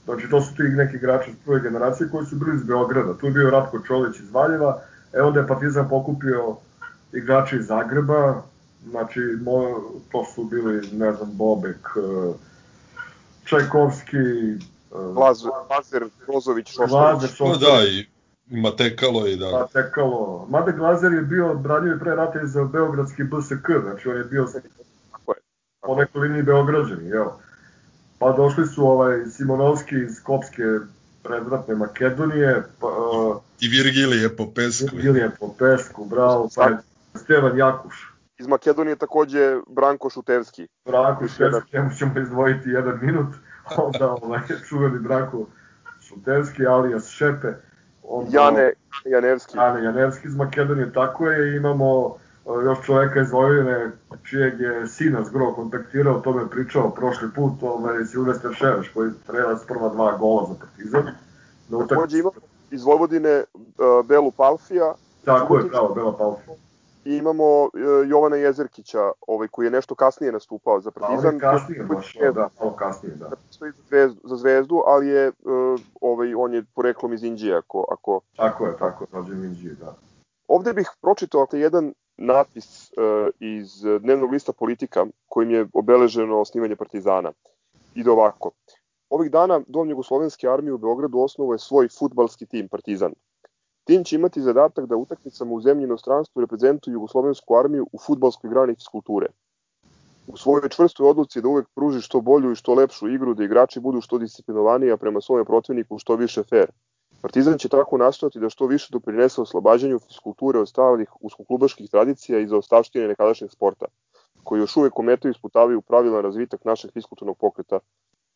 Znači, 0.05 0.29
to 0.29 0.41
su 0.41 0.55
ti 0.55 0.63
neki 0.63 0.95
igrači 0.95 1.29
iz 1.29 1.35
prve 1.45 1.61
generacije 1.61 2.09
koji 2.09 2.25
su 2.25 2.35
bili 2.35 2.55
iz 2.55 2.63
Beograda. 2.63 3.13
Tu 3.13 3.25
je 3.25 3.31
bio 3.31 3.49
Ratko 3.49 3.79
Čolić 3.79 4.19
iz 4.19 4.31
Valjeva, 4.31 4.81
e 5.13 5.21
onda 5.21 5.39
je 5.39 5.47
Partizan 5.47 5.89
pokupio 5.89 6.55
igrače 7.13 7.57
iz 7.57 7.65
Zagreba, 7.67 8.41
znači, 8.89 9.19
moj, 9.41 9.71
to 10.11 10.25
su 10.35 10.43
bili, 10.43 10.87
ne 10.91 11.13
znam, 11.13 11.29
Bobek, 11.33 11.87
e, 11.95 12.33
Čajkovski, 13.43 14.17
Lazar, 14.91 15.51
Lazar 15.69 16.03
Brozović, 16.27 16.67
Šoštović. 16.67 17.37
Pa 17.37 17.65
da, 17.65 17.83
i 17.87 18.05
Matekalo 18.49 19.27
i 19.27 19.35
da. 19.35 19.51
Matekalo. 19.51 20.47
Made 20.49 20.71
Glazer 20.71 21.13
je 21.13 21.21
bio 21.21 21.53
branio 21.53 21.95
i 21.95 21.99
pre 21.99 22.15
rata 22.15 22.45
za 22.45 22.63
Beogradski 22.63 23.23
BSK, 23.23 23.67
znači 23.83 24.09
on 24.09 24.17
je 24.17 24.23
bio 24.23 24.47
po 25.81 25.95
nekoj 25.95 26.21
liniji 26.21 26.43
Beograđani, 26.43 27.09
jel? 27.09 27.27
Pa 28.19 28.31
došli 28.31 28.67
su 28.67 28.87
ovaj 28.87 29.25
Simonovski 29.25 29.95
iz 29.95 30.23
Kopske 30.23 30.63
predvratne 31.23 31.75
Makedonije. 31.75 32.63
Pa, 32.79 32.87
uh, 32.87 33.37
I 33.59 33.67
Virgilije 33.67 34.35
po 34.35 34.51
pesku. 34.55 34.95
Virgilije 34.95 35.31
po 35.39 35.53
pesku, 35.59 36.05
bravo. 36.05 36.49
Pa 36.55 36.63
je 36.63 36.77
Stevan 37.15 37.57
Jakuš. 37.57 38.13
Iz 38.39 38.47
Makedonije 38.47 38.95
takođe 38.95 39.57
Branko 39.67 40.09
Šutevski. 40.09 40.67
Branko 40.85 41.27
Šutevski, 41.27 41.77
njemu 41.77 41.89
ćemo 41.97 42.19
izdvojiti 42.19 42.69
jedan 42.69 42.99
minut. 43.01 43.35
Onda 43.85 44.11
ovaj, 44.21 44.39
čuveni 44.69 44.99
Branko 44.99 45.45
Šutevski, 46.01 46.65
alias 46.65 47.09
Šepe. 47.09 47.53
Onda, 48.03 48.29
Jane 48.39 48.73
Janevski. 49.05 49.57
Jane 49.57 49.83
Janevski 49.83 50.27
iz 50.27 50.35
Makedonije, 50.35 50.93
tako 50.93 51.29
je. 51.29 51.55
Imamo 51.57 52.17
još 52.53 52.85
čoveka 52.85 53.21
iz 53.21 53.31
Vojvodine, 53.31 53.91
čijeg 54.23 54.59
je 54.59 54.87
sina 54.87 55.23
zgro 55.23 55.53
kontaktirao, 55.53 56.15
o 56.15 56.19
tome 56.19 56.49
pričao 56.49 56.89
prošli 56.89 57.27
put, 57.35 57.53
ovaj, 57.61 58.05
Silvester 58.05 58.53
Šeraš, 58.53 58.89
koji 58.89 59.11
strelac 59.23 59.65
prva 59.67 59.89
dva 59.89 60.17
gola 60.17 60.47
za 60.47 60.55
Partizan. 60.59 61.03
Da 61.69 61.77
utak... 61.77 61.89
Takođe 61.89 62.19
imamo 62.19 62.35
iz 62.71 62.83
Vojvodine 62.83 63.43
uh, 63.53 64.05
Belu 64.05 64.31
Palfija, 64.31 64.93
Tako 65.25 65.57
je, 65.57 65.63
bravo, 65.63 65.93
Bela 65.95 66.17
Palfi. 66.17 66.51
I 67.05 67.17
imamo 67.17 67.63
uh, 67.63 67.69
Jovana 68.07 68.35
Jezerkića, 68.35 69.11
ovaj, 69.27 69.47
koji 69.47 69.65
je 69.65 69.71
nešto 69.71 69.95
kasnije 69.95 70.31
nastupao 70.31 70.81
za 70.81 70.91
Partizan. 70.91 71.25
A 71.25 71.29
on 71.29 71.35
je 71.35 71.39
kasnije 71.39 71.83
baš, 71.83 72.17
da, 72.33 72.49
malo 72.59 72.75
kasnije, 72.75 73.15
da. 73.15 73.29
Za 73.59 73.71
zvezdu, 73.87 74.21
za 74.23 74.35
zvezdu 74.35 74.83
ali 74.85 75.07
je, 75.07 75.27
uh, 75.27 75.79
ovaj, 76.01 76.33
on 76.35 76.53
je 76.53 76.63
poreklom 76.75 77.13
iz 77.13 77.23
Indije, 77.23 77.57
ako... 77.57 77.85
ako... 77.91 78.21
Tako 78.35 78.65
je, 78.65 78.77
tako 78.77 79.03
je, 79.03 79.07
rođen 79.11 79.43
Indije, 79.43 79.75
da. 79.75 79.95
Ovde 80.47 80.73
bih 80.73 80.89
pročitao 81.01 81.47
jedan 81.51 81.93
natpis 82.17 82.91
uh, 82.91 83.29
iz 83.39 83.81
dnevnog 84.01 84.31
lista 84.31 84.53
Politika 84.53 85.05
kojim 85.29 85.51
je 85.51 85.67
obeleženo 85.73 86.39
osnivanje 86.39 86.75
Partizana. 86.75 87.31
Ide 87.95 88.11
ovako. 88.11 88.51
Ovih 89.09 89.31
dana 89.31 89.61
Dom 89.67 89.89
Jugoslovenske 89.89 90.47
armije 90.47 90.73
u 90.73 90.77
Beogradu 90.77 91.19
osnovo 91.19 91.53
je 91.53 91.59
svoj 91.59 91.87
futbalski 91.87 92.45
tim 92.45 92.67
Partizan. 92.67 93.13
Tim 93.83 94.03
će 94.03 94.15
imati 94.15 94.41
zadatak 94.41 94.85
da 94.85 94.95
utakmicama 94.95 95.53
u 95.53 95.61
zemlji 95.61 95.83
i 95.83 95.85
inostranstvu 95.85 96.41
reprezentuju 96.41 96.93
Jugoslovensku 96.93 97.55
armiju 97.55 97.87
u 97.91 97.99
futbalskoj 97.99 98.49
grani 98.49 98.75
fiskulture. 98.75 99.27
U 100.27 100.37
svojoj 100.37 100.69
čvrstoj 100.69 101.09
odluci 101.09 101.41
da 101.41 101.47
uvek 101.47 101.67
pruži 101.75 102.01
što 102.01 102.21
bolju 102.21 102.51
i 102.51 102.55
što 102.55 102.73
lepšu 102.73 103.07
igru, 103.07 103.33
da 103.33 103.43
igrači 103.43 103.79
budu 103.79 104.01
što 104.01 104.17
disciplinovaniji, 104.17 104.97
prema 104.97 105.21
svome 105.21 105.45
protivniku 105.45 105.99
što 105.99 106.15
više 106.15 106.43
fair. 106.43 106.71
Partizan 107.21 107.57
će 107.57 107.69
tako 107.69 107.97
nastojati 107.97 108.39
da 108.39 108.49
što 108.49 108.67
više 108.67 108.87
doprinese 108.91 109.41
oslobađanju 109.41 109.99
fiskulture 109.99 110.59
od 110.59 110.69
stalnih 110.69 111.09
uskoklubaških 111.19 111.89
tradicija 111.89 112.39
i 112.39 112.47
za 112.47 112.57
ostavštine 112.57 113.07
nekadašnjeg 113.07 113.51
sporta, 113.51 113.85
koji 114.43 114.59
još 114.59 114.77
uvek 114.77 114.99
umetaju 114.99 115.31
isputavaju 115.31 115.81
pravilan 115.81 116.23
razvitak 116.23 116.65
našeg 116.65 116.91
fiskulturnog 116.91 117.37
pokreta 117.37 117.79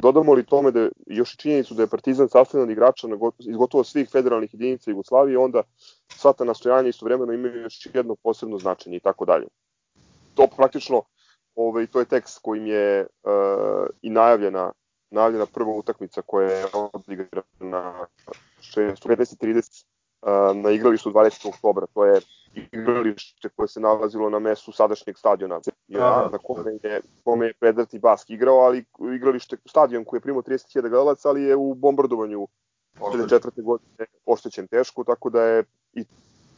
Dodamo 0.01 0.33
li 0.33 0.45
tome 0.45 0.71
da 0.71 0.89
još 1.07 1.33
i 1.33 1.37
činjenicu 1.37 1.73
da 1.73 1.83
je 1.83 1.87
Partizan 1.87 2.29
sastavljen 2.29 2.71
igrača 2.71 3.07
iz 3.39 3.55
gotovo 3.55 3.83
svih 3.83 4.09
federalnih 4.09 4.53
jedinica 4.53 4.91
Jugoslavije, 4.91 5.37
onda 5.37 5.63
sva 6.07 6.33
ta 6.33 6.43
nastojanja 6.43 6.89
istovremeno 6.89 7.33
imaju 7.33 7.61
još 7.61 7.87
jedno 7.93 8.15
posebno 8.23 8.57
značenje 8.57 8.97
i 8.97 8.99
tako 8.99 9.25
dalje. 9.25 9.47
To 10.33 10.47
praktično, 10.57 11.03
ovaj, 11.55 11.87
to 11.87 11.99
je 11.99 12.05
tekst 12.05 12.39
kojim 12.41 12.65
je 12.65 13.01
uh, 13.01 13.85
i 14.01 14.09
najavljena, 14.09 14.71
najavljena 15.11 15.45
prva 15.45 15.71
utakmica 15.71 16.21
koja 16.21 16.51
je 16.51 16.65
odigrana 16.93 18.07
6.15.30 18.61 19.85
uh, 20.21 20.63
na 20.63 20.71
igralištu 20.71 21.11
20. 21.11 21.49
oktobra. 21.49 21.85
To 21.93 22.05
je 22.05 22.21
igralište 22.71 23.49
koje 23.49 23.67
se 23.67 23.79
nalazilo 23.79 24.29
na 24.29 24.39
mestu 24.39 24.71
sadašnjeg 24.71 25.17
stadiona 25.17 25.59
ja, 25.87 25.99
da, 25.99 26.29
na 26.31 26.37
kome 26.37 26.71
je, 26.83 27.01
kome 27.23 27.45
je 27.45 27.53
Predrati 27.59 27.99
Bask 27.99 28.29
igrao, 28.29 28.59
ali 28.59 28.85
igralište, 29.15 29.57
stadion 29.65 30.05
koji 30.05 30.17
je 30.17 30.21
primao 30.21 30.41
30.000 30.41 30.81
gledalaca, 30.81 31.29
ali 31.29 31.43
je 31.43 31.55
u 31.55 31.73
bombardovanju 31.73 32.47
2004. 32.99 33.63
godine 33.63 34.05
oštećen 34.25 34.67
teško, 34.67 35.03
tako 35.03 35.29
da 35.29 35.43
je 35.43 35.63
i 35.93 36.05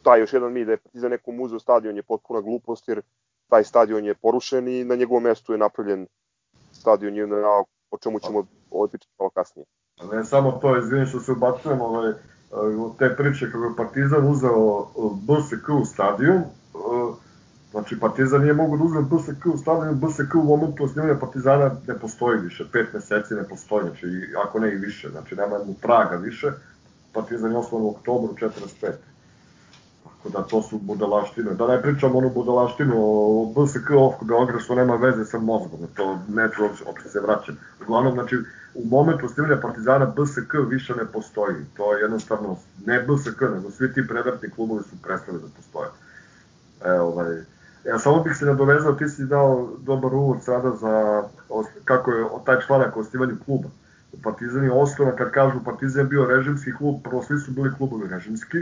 taj 0.03 0.19
još 0.19 0.33
jedan 0.33 0.53
mi 0.53 0.65
da 0.65 0.71
je 0.71 0.77
za 0.93 1.09
nekom 1.09 1.39
uzeo 1.39 1.59
stadion 1.59 1.95
je 1.95 2.03
potpuna 2.03 2.41
glupost, 2.41 2.87
jer 2.87 3.01
taj 3.49 3.63
stadion 3.63 4.05
je 4.05 4.15
porušen 4.15 4.67
i 4.67 4.83
na 4.83 4.95
njegovom 4.95 5.23
mestu 5.23 5.51
je 5.51 5.57
napravljen 5.57 6.07
stadion 6.71 7.15
JNA, 7.15 7.63
o 7.91 7.97
čemu 8.03 8.19
ćemo 8.19 8.47
odpičati 8.71 9.13
malo 9.19 9.29
kasnije. 9.29 9.65
Ne 10.11 10.25
samo 10.25 10.51
to, 10.51 10.77
izvinim 10.77 11.05
što 11.05 11.19
se 11.19 11.31
ubacujem, 11.31 11.81
ovaj, 11.81 12.13
te 12.99 13.15
priče 13.15 13.51
kako 13.51 13.65
je 13.65 13.75
Partizan 13.77 14.27
uzeo 14.27 14.87
BSK 15.13 15.69
u 15.81 15.85
stadion, 15.85 16.43
znači 17.71 17.99
Partizan 17.99 18.41
nije 18.41 18.53
mogu 18.53 18.77
da 18.77 18.83
uzme 18.83 19.01
BSK 19.01 19.45
u 19.53 19.57
stadion, 19.57 19.99
BSK 19.99 20.35
u 20.35 20.43
momentu 20.43 20.83
osnivanja 20.83 21.19
Partizana 21.19 21.71
ne 21.87 21.99
postoji 21.99 22.39
više, 22.39 22.65
pet 22.71 22.93
meseci 22.93 23.33
ne 23.33 23.43
postoji, 23.43 23.83
znači 23.83 24.33
ako 24.45 24.59
ne 24.59 24.73
i 24.73 24.75
više, 24.75 25.09
znači 25.09 25.35
nema 25.35 25.57
mu 25.67 25.73
praga 25.73 26.15
više, 26.15 26.51
Partizan 27.13 27.51
je 27.51 27.57
osnovan 27.57 27.85
u 27.85 27.89
oktobru 27.89 28.33
45. 28.33 28.91
Tako 30.03 30.29
da 30.29 30.43
to 30.47 30.61
su 30.61 30.77
budalaštine. 30.77 31.53
Da 31.53 31.67
ne 31.67 31.81
pričam 31.81 32.15
onu 32.15 32.29
budalaštinu 32.29 32.93
o 32.97 33.53
BSK 33.55 33.89
of 33.97 34.13
Beograd 34.21 34.61
što 34.61 34.75
nema 34.75 34.95
veze 34.95 35.25
sa 35.25 35.39
mozgom, 35.39 35.79
to 35.95 36.19
neću 36.27 36.63
uopšte 36.63 37.09
se 37.09 37.19
vraćam. 37.19 37.57
Uglavnom, 37.81 38.13
znači, 38.13 38.37
u 38.73 38.85
momentu 38.85 39.25
osnivanja 39.25 39.61
Partizana 39.61 40.05
BSK 40.05 40.53
više 40.69 40.95
ne 40.95 41.05
postoji. 41.05 41.55
To 41.77 41.93
je 41.93 42.01
jednostavno 42.01 42.57
ne 42.85 42.99
BSK, 42.99 43.41
nego 43.41 43.71
svi 43.71 43.93
ti 43.93 44.07
predratni 44.07 44.49
klubovi 44.49 44.83
su 44.83 45.01
prestali 45.03 45.39
da 45.39 45.47
postoje. 45.57 45.89
E, 46.85 46.99
ovaj, 46.99 47.35
ja 47.85 47.99
samo 47.99 48.23
bih 48.23 48.37
se 48.37 48.45
nadovezao, 48.45 48.93
ti 48.93 49.09
si 49.09 49.25
dao 49.25 49.69
dobar 49.79 50.13
uvod 50.13 50.43
sada 50.43 50.71
za 50.75 51.23
kako 51.83 52.11
je 52.11 52.25
taj 52.45 52.59
članak 52.67 52.97
o 52.97 52.99
osnivanju 52.99 53.35
kluba. 53.45 53.69
Partizan 54.23 54.63
je 54.63 54.71
osnovan, 54.71 55.15
kad 55.17 55.31
kažu 55.31 55.63
Partizan 55.65 56.07
bio 56.07 56.25
režimski 56.25 56.71
klub, 56.77 56.95
prvo 57.03 57.23
svi 57.23 57.39
su 57.39 57.51
bili 57.51 57.75
klubovi 57.77 58.07
režimski, 58.07 58.57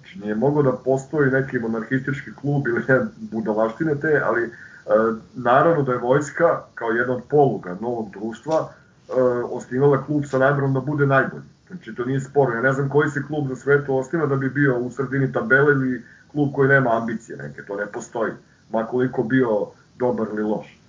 znači 0.00 0.18
nije 0.18 0.34
mogao 0.34 0.62
da 0.62 0.72
postoji 0.72 1.30
neki 1.30 1.58
monarhistički 1.58 2.30
klub 2.40 2.68
ili 2.68 2.82
ne 2.88 3.00
budalaštine 3.18 3.94
te, 3.94 4.22
ali 4.24 4.42
e, 4.42 4.50
naravno 5.34 5.82
da 5.82 5.92
je 5.92 5.98
vojska 5.98 6.62
kao 6.74 6.90
jedna 6.90 7.14
od 7.14 7.22
poluga 7.30 7.76
novog 7.80 8.10
društva 8.10 8.68
uh, 9.10 9.50
osnivala 9.52 10.04
klub 10.04 10.24
sa 10.24 10.38
namerom 10.38 10.74
da 10.74 10.80
bude 10.80 11.06
najbolji. 11.06 11.42
Znači, 11.68 11.94
to 11.94 12.04
nije 12.04 12.20
sporno. 12.20 12.54
Ja 12.54 12.62
ne 12.62 12.72
znam 12.72 12.88
koji 12.88 13.10
se 13.10 13.22
klub 13.26 13.48
za 13.48 13.56
svetu 13.56 13.96
osniva 13.96 14.26
da 14.26 14.36
bi 14.36 14.50
bio 14.50 14.78
u 14.78 14.90
sredini 14.90 15.32
tabele 15.32 15.72
ili 15.72 16.04
klub 16.32 16.52
koji 16.54 16.68
nema 16.68 16.96
ambicije 16.96 17.38
neke, 17.38 17.62
to 17.62 17.76
ne 17.76 17.86
postoji. 17.86 18.32
Makoliko 18.72 19.22
bio 19.22 19.66
dobar 19.98 20.26
ili 20.32 20.42
loš. 20.42 20.80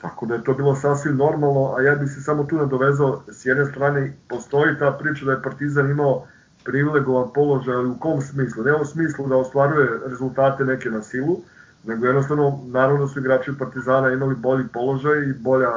Tako 0.00 0.26
da 0.26 0.34
je 0.34 0.44
to 0.44 0.54
bilo 0.54 0.76
sasvim 0.76 1.16
normalno, 1.16 1.74
a 1.76 1.82
ja 1.82 1.94
bih 1.94 2.10
se 2.10 2.20
samo 2.20 2.44
tu 2.44 2.56
nadovezao, 2.56 3.22
s 3.28 3.46
jedne 3.46 3.64
strane 3.64 4.12
postoji 4.28 4.78
ta 4.78 4.90
priča 5.00 5.24
da 5.24 5.32
je 5.32 5.42
Partizan 5.42 5.90
imao 5.90 6.26
privilegovan 6.64 7.32
položaj, 7.34 7.74
ali 7.74 7.88
u 7.88 7.98
kom 7.98 8.20
smislu? 8.20 8.64
Ne 8.64 8.74
u 8.74 8.84
smislu 8.84 9.28
da 9.28 9.36
ostvaruje 9.36 10.00
rezultate 10.06 10.64
neke 10.64 10.90
na 10.90 11.02
silu, 11.02 11.40
nego 11.84 12.06
jednostavno, 12.06 12.60
naravno 12.66 13.06
da 13.06 13.08
su 13.08 13.20
igrači 13.20 13.58
Partizana 13.58 14.12
imali 14.12 14.34
bolji 14.34 14.64
položaj 14.72 15.18
i 15.18 15.32
bolja, 15.32 15.70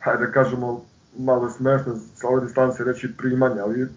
hajde 0.00 0.26
da 0.26 0.32
kažemo, 0.32 0.84
malo 1.18 1.50
smešno 1.50 1.96
sa 2.14 2.28
ove 2.28 2.40
distance 2.40 2.84
reći 2.84 3.16
primanja, 3.18 3.62
ali 3.62 3.88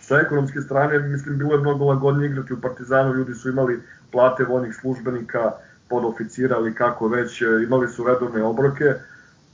sa 0.00 0.18
ekonomske 0.18 0.60
strane, 0.60 0.98
mislim, 0.98 1.38
bilo 1.38 1.52
je 1.52 1.60
mnogo 1.60 1.84
lagodnije 1.84 2.30
igrati 2.30 2.52
u 2.52 2.60
Partizanu, 2.60 3.14
ljudi 3.14 3.34
su 3.34 3.48
imali 3.48 3.82
plate 4.12 4.44
vojnih 4.44 4.74
službenika, 4.74 5.52
podoficira 5.88 6.56
ili 6.56 6.74
kako 6.74 7.08
već, 7.08 7.42
imali 7.66 7.88
su 7.88 8.04
redovne 8.04 8.42
obroke, 8.42 8.94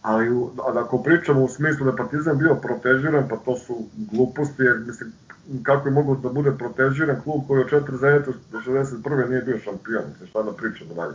ali 0.02 0.28
ako 0.78 1.02
pričamo 1.02 1.44
u 1.44 1.48
smislu 1.48 1.84
da 1.84 1.90
je 1.90 1.96
Partizan 1.96 2.38
bio 2.38 2.54
protežiran, 2.54 3.28
pa 3.28 3.36
to 3.36 3.56
su 3.56 3.76
gluposti, 4.12 4.62
jer 4.62 4.78
mislim, 4.86 5.12
kako 5.62 5.88
je 5.88 5.94
mogo 5.94 6.14
da 6.14 6.28
bude 6.28 6.52
protežiran 6.58 7.20
klub 7.24 7.42
koji 7.48 7.60
od 7.60 7.70
4 7.70 7.96
zeneta 7.96 8.30
do 8.52 8.58
61. 8.58 9.28
nije 9.28 9.42
bio 9.42 9.58
šampion, 9.58 10.02
mislim, 10.08 10.28
šta 10.28 10.42
da 10.42 10.52
pričamo 10.52 10.94
dalje. 10.94 11.14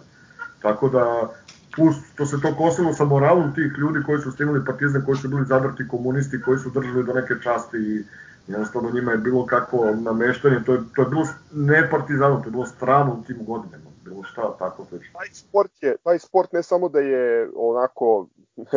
Tako 0.62 0.90
da, 0.90 1.30
plus 1.76 1.96
što 2.14 2.26
se 2.26 2.42
to 2.42 2.56
kosilo 2.58 2.94
sa 2.94 3.06
moralom 3.06 3.56
tih 3.56 3.72
ljudi 3.78 4.00
koji 4.06 4.22
su 4.22 4.32
snimali 4.32 4.66
partizan, 4.66 5.06
koji 5.06 5.18
su 5.18 5.28
bili 5.28 5.46
zadrti 5.46 5.88
komunisti, 5.88 6.42
koji 6.42 6.60
su 6.60 6.70
držali 6.70 7.04
do 7.04 7.14
neke 7.14 7.34
časti 7.44 7.78
i 7.78 8.04
jednostavno 8.48 8.92
njima 8.92 9.12
je 9.12 9.18
bilo 9.18 9.46
kakvo 9.46 9.96
nameštanje, 9.96 10.64
to 10.66 10.74
je, 10.74 10.80
to 10.96 11.02
je 11.02 11.08
bilo 11.08 11.28
ne 11.52 11.90
partizano, 11.90 12.40
to 12.40 12.48
je 12.48 12.52
bilo 12.52 12.66
strano 12.66 13.14
u 13.14 13.24
tim 13.24 13.46
godinama, 13.46 13.90
bilo 14.06 14.24
šta 14.24 14.56
tako 14.60 14.88
već. 14.92 15.04
Taj 15.14 15.28
sport, 15.34 15.72
je, 15.82 15.96
taj 16.04 16.20
sport 16.20 16.54
ne 16.54 16.64
samo 16.64 16.90
da 16.90 17.00
je 17.00 17.50
onako 17.56 18.28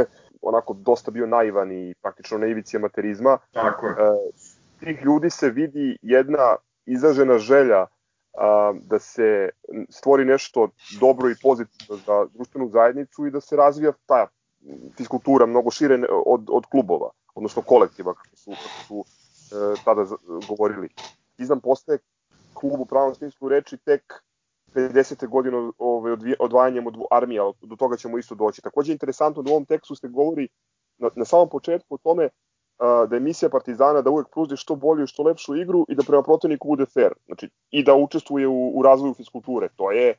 onako 0.43 0.75
dosta 0.75 1.11
bio 1.11 1.27
naivan 1.27 1.73
i 1.73 1.95
praktično 2.03 2.39
na 2.39 2.47
ivici 2.47 2.77
amaterizma. 2.77 3.39
Tako 3.53 3.87
je. 3.87 3.93
E, 3.93 3.97
tih 4.81 5.05
ljudi 5.05 5.31
se 5.31 5.51
vidi 5.51 5.99
jedna 6.03 6.57
izražena 6.87 7.39
želja 7.39 7.87
a, 8.39 8.73
da 8.83 8.99
se 8.99 9.49
stvori 9.91 10.25
nešto 10.25 10.69
dobro 11.01 11.31
i 11.31 11.35
pozitivno 11.43 11.97
za 12.07 12.27
društvenu 12.35 12.69
zajednicu 12.69 13.27
i 13.27 13.31
da 13.31 13.41
se 13.41 13.57
razvija 13.57 13.93
ta 14.07 14.27
fiskultura 14.97 15.47
mnogo 15.47 15.71
šire 15.71 15.99
od, 16.27 16.47
od 16.49 16.67
klubova, 16.67 17.11
odnosno 17.35 17.63
kolektiva, 17.63 18.15
kako 18.15 18.37
su, 18.37 18.51
kako 18.51 18.85
su 18.87 19.05
e, 19.57 19.75
tada 19.85 20.05
govorili. 20.49 20.89
Izam 21.39 21.61
postaje 21.61 21.99
klub 22.55 22.81
u 22.81 22.87
pravom 22.87 23.15
smislu 23.15 23.49
reči 23.49 23.77
tek 23.77 24.23
50. 24.75 25.29
godine 25.29 25.71
ovaj, 25.79 26.17
odvajanjem 26.39 26.87
od 26.87 26.95
armija, 27.11 27.43
do 27.63 27.77
toga 27.77 27.97
ćemo 27.97 28.19
isto 28.19 28.35
doći. 28.35 28.63
Takođe 28.63 28.93
je 28.93 28.95
interesantno 28.95 29.43
da 29.43 29.51
u 29.51 29.55
ovom 29.55 29.65
tekstu 29.65 29.95
se 29.95 30.09
govori 30.09 30.49
na, 30.99 31.11
na 31.15 31.25
samom 31.25 31.49
početku 31.49 31.95
o 31.95 31.99
tome 31.99 32.29
da 32.79 33.17
je 33.17 33.21
misija 33.21 33.49
Partizana 33.49 34.03
da 34.03 34.11
uvek 34.11 34.27
pruži 34.33 34.57
što 34.57 34.77
bolju 34.77 35.05
i 35.05 35.07
što 35.07 35.23
lepšu 35.23 35.57
igru 35.57 35.87
i 35.89 35.95
da 35.95 36.03
prema 36.03 36.23
protivniku 36.23 36.69
bude 36.69 36.87
fair. 36.87 37.13
Znači, 37.27 37.51
i 37.71 37.83
da 37.83 37.95
učestvuje 37.95 38.47
u, 38.47 38.79
u 38.79 38.83
razvoju 38.83 39.15
fiskulture. 39.15 39.69
To 39.77 39.91
je 39.91 40.15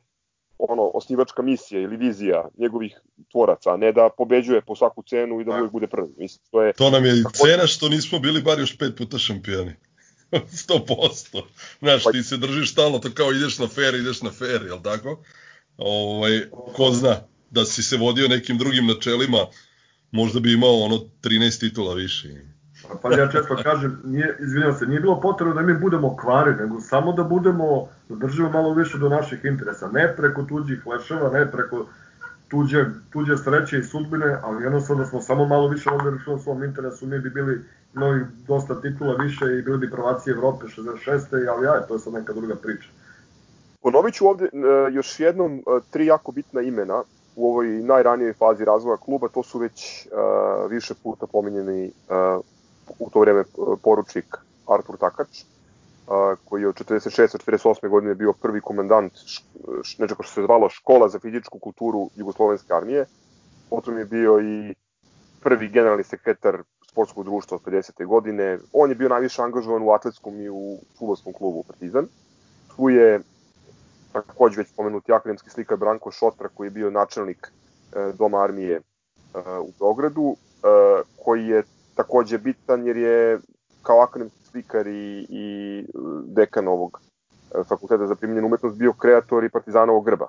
ono 0.58 0.90
osnivačka 0.94 1.42
misija 1.42 1.80
ili 1.80 1.96
vizija 1.96 2.48
njegovih 2.58 3.00
tvoraca, 3.32 3.74
a 3.74 3.76
ne 3.76 3.92
da 3.92 4.08
pobeđuje 4.16 4.60
po 4.60 4.76
svaku 4.76 5.02
cenu 5.02 5.40
i 5.40 5.44
da 5.44 5.50
uvek 5.50 5.72
bude 5.72 5.86
prvi. 5.86 6.08
Mislim, 6.16 6.40
to, 6.50 6.62
je, 6.62 6.72
to 6.72 6.90
nam 6.90 7.04
je 7.04 7.12
i 7.12 7.24
cena 7.32 7.66
što 7.66 7.88
nismo 7.88 8.18
bili 8.18 8.42
bar 8.42 8.58
još 8.58 8.78
pet 8.78 8.96
puta 8.96 9.18
šampioni. 9.18 9.74
100%. 10.68 11.42
Znaš, 11.78 12.04
pa- 12.04 12.12
ti 12.12 12.22
se 12.22 12.36
držiš 12.36 12.72
stalno, 12.72 12.98
to 12.98 13.08
kao 13.14 13.32
ideš 13.32 13.58
na 13.58 13.68
fair, 13.68 13.94
ideš 13.94 14.22
na 14.22 14.30
fair, 14.30 14.62
jel 14.66 14.82
tako? 14.82 15.22
Ovaj, 15.76 16.40
ko 16.74 16.90
zna, 16.90 17.16
da 17.50 17.64
si 17.64 17.82
se 17.82 17.96
vodio 17.96 18.28
nekim 18.28 18.58
drugim 18.58 18.86
načelima, 18.86 19.46
možda 20.10 20.40
bi 20.40 20.52
imao 20.52 20.80
ono 20.80 20.96
13 21.22 21.60
titula 21.60 21.94
više. 21.94 22.28
Pa 23.02 23.14
ja 23.14 23.28
često 23.32 23.56
kažem, 23.62 24.00
nije, 24.04 24.36
izvinjam 24.40 24.74
se, 24.78 24.86
nije 24.86 25.00
bilo 25.00 25.20
potrebno 25.20 25.54
da 25.54 25.62
mi 25.62 25.74
budemo 25.74 26.16
kvari, 26.16 26.54
nego 26.54 26.80
samo 26.80 27.12
da 27.12 27.24
budemo, 27.24 27.88
da 28.08 28.26
držimo 28.26 28.50
malo 28.50 28.74
više 28.74 28.98
do 28.98 29.08
naših 29.08 29.44
interesa. 29.44 29.88
Ne 29.88 30.14
preko 30.16 30.42
tuđih 30.42 30.86
leševa, 30.86 31.30
ne 31.30 31.50
preko 31.50 31.86
tuđe, 32.48 32.84
tuđe 33.10 33.36
sreće 33.36 33.78
i 33.78 33.82
sudbine, 33.82 34.38
ali 34.42 34.64
jednostavno 34.64 35.02
da 35.02 35.08
smo 35.08 35.20
samo 35.20 35.46
malo 35.46 35.68
više 35.68 35.90
ovde 35.90 36.10
rešili 36.10 36.40
svom 36.40 36.64
interesu, 36.64 37.06
mi 37.06 37.18
bi 37.18 37.30
bili 37.30 37.64
novi 37.94 38.24
dosta 38.46 38.80
titula 38.80 39.14
više 39.14 39.44
i 39.44 39.62
bili 39.62 39.78
bi 39.78 39.90
prvaci 39.90 40.30
Evrope 40.30 40.66
66. 40.66 41.48
ali 41.56 41.66
ja, 41.66 41.86
to 41.88 41.94
je 41.94 42.00
sad 42.00 42.12
neka 42.12 42.32
druga 42.32 42.56
priča. 42.56 42.88
Ponovit 43.82 44.14
ću 44.14 44.26
ovde 44.26 44.44
uh, 44.44 44.94
još 44.94 45.20
jednom 45.20 45.62
uh, 45.66 45.82
tri 45.90 46.06
jako 46.06 46.32
bitna 46.32 46.60
imena 46.60 47.02
u 47.38 47.50
ovoj 47.50 47.66
najranijoj 47.66 48.32
fazi 48.32 48.64
razvoja 48.64 48.96
kluba, 48.96 49.28
to 49.28 49.42
su 49.42 49.58
već 49.58 50.06
uh, 50.06 50.70
više 50.70 50.94
puta 51.02 51.26
pominjeni 51.26 51.86
uh, 51.86 52.44
u 52.98 53.10
to 53.10 53.20
vreme 53.20 53.44
poručnik 53.82 54.36
Artur 54.66 54.96
Takač, 54.96 55.28
uh, 55.38 56.38
koji 56.44 56.62
je 56.62 56.68
od 56.68 56.74
46. 56.74 57.38
48. 57.46 57.88
godine 57.88 58.14
bio 58.14 58.32
prvi 58.32 58.60
komandant 58.60 59.12
nečega 59.98 60.22
što 60.22 60.32
se 60.34 60.42
zvalo 60.42 60.68
Škola 60.68 61.08
za 61.08 61.18
fizičku 61.18 61.58
kulturu 61.58 62.10
Jugoslovenske 62.16 62.74
armije. 62.74 63.06
Potom 63.70 63.98
je 63.98 64.04
bio 64.04 64.40
i 64.40 64.74
prvi 65.40 65.68
generalni 65.68 66.04
sekretar 66.04 66.62
sportskog 66.90 67.24
društva 67.24 67.56
od 67.56 67.72
50. 67.72 68.06
godine. 68.06 68.58
On 68.72 68.90
je 68.90 68.94
bio 68.94 69.08
najviše 69.08 69.42
angažovan 69.42 69.82
u 69.82 69.90
atletskom 69.90 70.40
i 70.40 70.48
u 70.50 70.78
futbolskom 70.98 71.32
klubu 71.32 71.62
Partizan. 71.62 72.06
Tu 72.76 72.88
je 72.88 73.20
takođe 74.12 74.60
već 74.60 74.68
pomenuti 74.76 75.12
akademski 75.12 75.50
slikar 75.50 75.76
Branko 75.76 76.10
Šotra 76.10 76.48
koji 76.48 76.66
je 76.66 76.70
bio 76.70 76.90
načelnik 76.90 77.52
e, 77.92 78.12
Doma 78.18 78.42
armije 78.42 78.76
e, 78.76 78.80
u 79.60 79.72
Beogradu, 79.78 80.36
e, 80.36 80.66
koji 81.24 81.46
je 81.46 81.62
takođe 81.94 82.38
bitan 82.38 82.86
jer 82.86 82.96
je 82.96 83.38
kao 83.82 84.00
akademski 84.00 84.44
slikar 84.44 84.86
i, 84.86 85.26
i 85.28 85.84
dekan 86.26 86.68
ovog 86.68 87.00
fakulteta 87.68 88.06
za 88.06 88.14
primjenjenu 88.14 88.46
umetnost 88.46 88.76
bio 88.76 88.92
kreator 88.92 89.44
i 89.44 89.50
partizanovog 89.50 90.04
grba. 90.04 90.28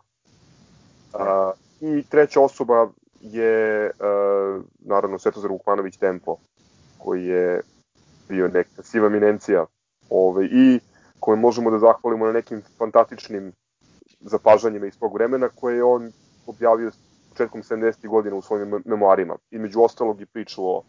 I 1.81 2.03
treća 2.09 2.41
osoba 2.41 2.89
je 3.19 3.91
naravno 4.79 5.19
Svetozar 5.19 5.51
Vukmanović 5.51 5.97
Tempo, 5.97 6.37
koji 6.97 7.25
je 7.25 7.61
bio 8.29 8.47
neka 8.47 8.83
siva 8.83 9.07
eminencija 9.07 9.65
ovaj, 10.09 10.45
i 10.51 10.79
koje 11.19 11.37
možemo 11.37 11.71
da 11.71 11.79
zahvalimo 11.79 12.25
na 12.25 12.31
nekim 12.31 12.61
fantastičnim 12.77 13.51
zapažanjima 14.19 14.85
iz 14.85 14.99
tog 14.99 15.13
vremena 15.13 15.49
koje 15.55 15.75
je 15.75 15.83
on 15.83 16.11
objavio 16.47 16.91
početkom 17.29 17.61
70. 17.61 18.07
godina 18.07 18.35
u 18.35 18.41
svojim 18.41 18.81
memoarima. 18.85 19.35
Među 19.51 19.81
ostalog 19.81 20.21
i 20.21 20.25
priču 20.25 20.65
o 20.65 20.83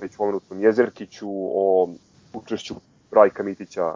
već 0.00 0.16
pomenutom 0.16 0.60
Jezerkiću, 0.60 1.28
o 1.30 1.88
učešću 2.32 2.74
Rajka 3.10 3.42
Mitića 3.42 3.94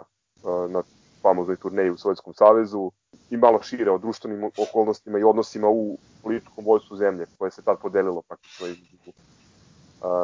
na 0.69 0.83
famoznoj 1.21 1.55
turneji 1.55 1.89
u 1.89 1.97
Sovjetskom 1.97 2.33
savezu 2.33 2.91
i 3.29 3.37
malo 3.37 3.61
šire 3.61 3.91
o 3.91 3.97
društvenim 3.97 4.51
okolnostima 4.69 5.19
i 5.19 5.23
odnosima 5.23 5.67
u 5.69 5.97
političkom 6.23 6.65
vojstvu 6.65 6.97
zemlje 6.97 7.25
koje 7.37 7.51
se 7.51 7.61
tad 7.61 7.77
podelilo 7.81 8.21
praktično 8.21 8.67
između 8.67 9.11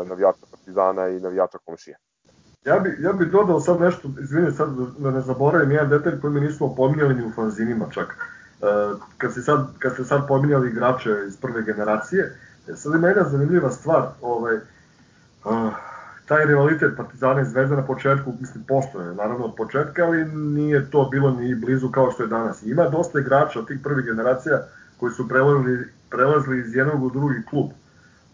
navijača 0.05 0.45
Partizana 0.51 1.07
i 1.07 1.19
navijača 1.19 1.57
komšije. 1.65 1.97
Ja 2.65 2.79
bi, 2.79 2.97
ja 2.99 3.13
bi 3.13 3.25
dodao 3.25 3.59
sad 3.59 3.81
nešto, 3.81 4.09
izvini 4.23 4.51
sad 4.51 4.69
da 4.97 5.11
ne 5.11 5.21
zaboravim 5.21 5.71
jedan 5.71 5.89
detalj 5.89 6.21
koji 6.21 6.33
mi 6.33 6.41
nismo 6.41 6.75
pominjali 6.75 7.15
ni 7.15 7.25
u 7.25 7.31
fanzinima 7.31 7.85
čak. 7.91 8.38
Uh, 8.61 8.99
kad, 9.17 9.33
si 9.33 9.41
sad, 9.41 9.67
kad 9.79 9.93
ste 9.93 10.03
sad 10.03 10.27
pominjali 10.27 10.69
igrače 10.69 11.09
iz 11.27 11.37
prve 11.37 11.61
generacije, 11.61 12.35
e, 12.67 12.75
sad 12.75 12.95
ima 12.95 13.07
jedna 13.07 13.23
zanimljiva 13.23 13.71
stvar, 13.71 14.07
ovaj, 14.21 14.55
uh, 15.45 15.73
taj 16.29 16.45
rivalitet 16.45 16.97
Partizana 16.97 17.41
i 17.41 17.45
Zvezda 17.45 17.75
na 17.75 17.85
početku, 17.85 18.33
mislim, 18.39 18.63
postoje, 18.63 19.15
naravno 19.15 19.45
od 19.45 19.55
početka, 19.55 20.05
ali 20.05 20.25
nije 20.35 20.91
to 20.91 21.07
bilo 21.11 21.31
ni 21.31 21.55
blizu 21.55 21.89
kao 21.91 22.11
što 22.11 22.23
je 22.23 22.27
danas. 22.27 22.63
Ima 22.63 22.89
dosta 22.89 23.19
igrača 23.19 23.59
od 23.59 23.67
tih 23.67 23.79
prvih 23.83 24.05
generacija 24.05 24.61
koji 24.97 25.11
su 25.11 25.27
prelazili, 25.27 25.87
prelazili 26.09 26.59
iz 26.59 26.75
jednog 26.75 27.03
u 27.03 27.09
drugi 27.09 27.41
klub. 27.49 27.69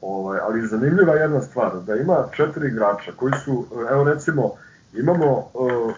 Ovaj, 0.01 0.39
ali 0.39 0.67
zanimljiva 0.67 1.13
jedna 1.13 1.41
stvar, 1.41 1.71
da 1.87 1.95
ima 1.95 2.15
četiri 2.31 2.67
igrača 2.67 3.11
koji 3.15 3.33
su, 3.45 3.65
evo 3.91 4.03
recimo, 4.03 4.51
imamo 4.93 5.37
uh, 5.37 5.93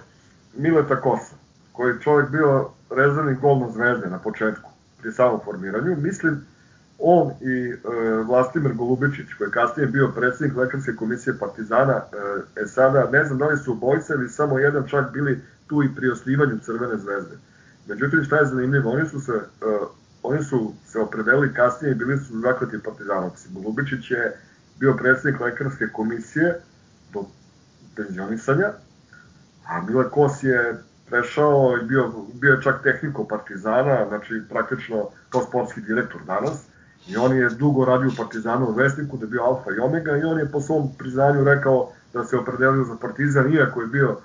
Mileta 0.58 1.02
Kosa, 1.02 1.36
koji 1.78 1.94
je 1.94 2.00
čovjek 2.02 2.30
bio 2.30 2.70
rezervni 2.90 3.36
gol 3.42 3.60
na 3.60 3.70
zvezde 3.72 4.10
na 4.10 4.20
početku, 4.20 4.70
pri 5.02 5.12
samom 5.12 5.40
formiranju. 5.46 5.96
Mislim, 5.98 6.42
on 7.00 7.32
i 7.42 7.70
e, 7.70 7.78
Vlastimir 8.28 8.74
Golubičić, 8.74 9.34
koji 9.38 9.48
je 9.48 9.52
kasnije 9.52 9.88
bio 9.88 10.12
predsednik 10.16 10.58
lekarske 10.58 10.96
komisije 10.96 11.38
Partizana, 11.40 11.94
e, 11.94 12.62
e 12.62 12.66
sada 12.68 13.10
ne 13.12 13.26
znam 13.26 13.38
da 13.38 13.48
li 13.48 13.58
su 13.58 13.72
obojice 13.72 14.14
ili 14.14 14.30
samo 14.30 14.60
jedan 14.60 14.88
čak 14.88 15.14
bili 15.14 15.42
tu 15.68 15.84
i 15.84 15.96
pri 15.96 16.10
osnivanju 16.10 16.58
Crvene 16.60 16.98
zvezde. 16.98 17.38
Međutim, 17.88 18.24
šta 18.24 18.38
je 18.38 18.46
zanimljivo, 18.46 18.92
oni 18.92 19.10
su 19.10 19.20
se 19.20 19.32
e, 19.32 19.78
oni 20.24 20.44
su 20.44 20.74
se 20.86 21.00
opredelili 21.00 21.54
kasnije 21.54 21.92
i 21.92 21.96
bili 21.96 22.18
su 22.18 22.40
zakleti 22.40 22.84
partizanovci. 22.84 23.50
Golubičić 23.52 24.12
je 24.12 24.38
bio 24.80 24.94
predsednik 24.94 25.42
lekarske 25.42 25.88
komisije 25.94 26.60
do 27.14 27.26
penzionisanja, 27.96 28.72
a 29.66 29.82
Mile 29.82 30.10
Kos 30.10 30.44
je 30.44 30.84
prešao 31.10 31.78
i 31.82 31.86
bio, 31.86 32.12
bio 32.34 32.54
je 32.54 32.62
čak 32.62 32.84
tehniko 32.84 33.28
Partizana, 33.28 34.06
znači 34.08 34.42
praktično 34.50 35.10
kao 35.30 35.42
sportski 35.42 35.82
direktor 35.82 36.22
danas. 36.26 36.64
I 37.08 37.18
on 37.18 37.36
je 37.38 37.50
dugo 37.50 37.86
radio 37.86 38.10
u 38.10 38.18
Partizanu 38.18 38.66
u 38.66 38.74
Vesniku, 38.74 39.18
da 39.18 39.26
je 39.26 39.30
bio 39.30 39.44
alfa 39.44 39.72
i 39.72 39.80
omega 39.80 40.18
i 40.18 40.24
on 40.24 40.40
je 40.40 40.52
po 40.52 40.62
svom 40.62 40.90
priznanju 40.98 41.44
rekao 41.44 41.92
da 42.14 42.24
se 42.24 42.38
opredelio 42.38 42.84
za 42.84 42.96
Partizan, 43.02 43.54
iako 43.54 43.82
je 43.82 43.88
bio 43.88 44.18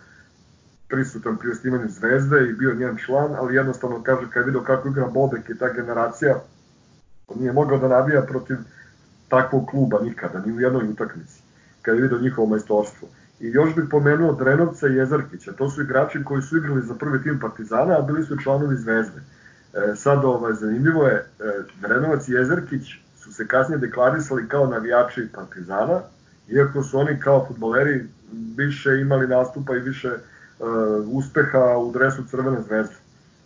prisutan 0.88 1.36
pri 1.36 1.50
osnivanju 1.50 1.88
Zvezde 1.88 2.48
i 2.48 2.52
bio 2.52 2.74
njen 2.74 2.96
član, 2.96 3.34
ali 3.38 3.54
jednostavno 3.54 4.02
kaže 4.02 4.30
kad 4.30 4.40
je 4.40 4.46
vidio 4.46 4.60
kako 4.60 4.88
igra 4.88 5.06
Bobek 5.06 5.48
i 5.48 5.58
ta 5.58 5.72
generacija, 5.72 6.40
on 7.28 7.38
nije 7.38 7.52
mogao 7.52 7.78
da 7.78 7.88
navija 7.88 8.22
protiv 8.22 8.56
takvog 9.28 9.66
kluba 9.70 9.98
nikada, 10.02 10.42
ni 10.46 10.52
u 10.52 10.60
jednoj 10.60 10.88
utakmici, 10.88 11.42
kad 11.82 11.96
je 11.96 12.02
vidio 12.02 12.18
njihovo 12.18 12.48
majstorstvo. 12.48 13.08
I 13.42 13.48
još 13.50 13.74
bih 13.74 13.84
pomenuo 13.90 14.32
Drenovca 14.32 14.88
i 14.88 14.94
Jezarkića, 14.94 15.52
to 15.52 15.70
su 15.70 15.82
igrači 15.82 16.24
koji 16.24 16.42
su 16.42 16.56
igrali 16.56 16.82
za 16.82 16.94
prvi 16.94 17.22
tim 17.22 17.38
Partizana, 17.40 17.98
a 17.98 18.02
bili 18.02 18.24
su 18.24 18.36
članovi 18.42 18.76
Zvezde. 18.76 19.20
E, 19.74 19.96
sad, 19.96 20.24
ovaj, 20.24 20.52
zanimljivo 20.52 21.06
je, 21.06 21.14
e, 21.14 21.24
Drenovac 21.80 22.28
i 22.28 22.32
Jezarkić 22.32 22.94
su 23.16 23.32
se 23.32 23.46
kasnije 23.46 23.78
deklarisali 23.78 24.48
kao 24.48 24.66
navijači 24.66 25.28
Partizana, 25.34 26.00
iako 26.48 26.82
su 26.82 26.98
oni 26.98 27.20
kao 27.20 27.46
futboleri 27.48 28.06
više 28.56 29.00
imali 29.00 29.26
nastupa 29.26 29.76
i 29.76 29.80
više 29.80 30.10
uh, 30.12 30.68
uspeha 31.06 31.76
u 31.78 31.92
dresu 31.92 32.24
Crvene 32.30 32.62
zvezde. 32.62 32.94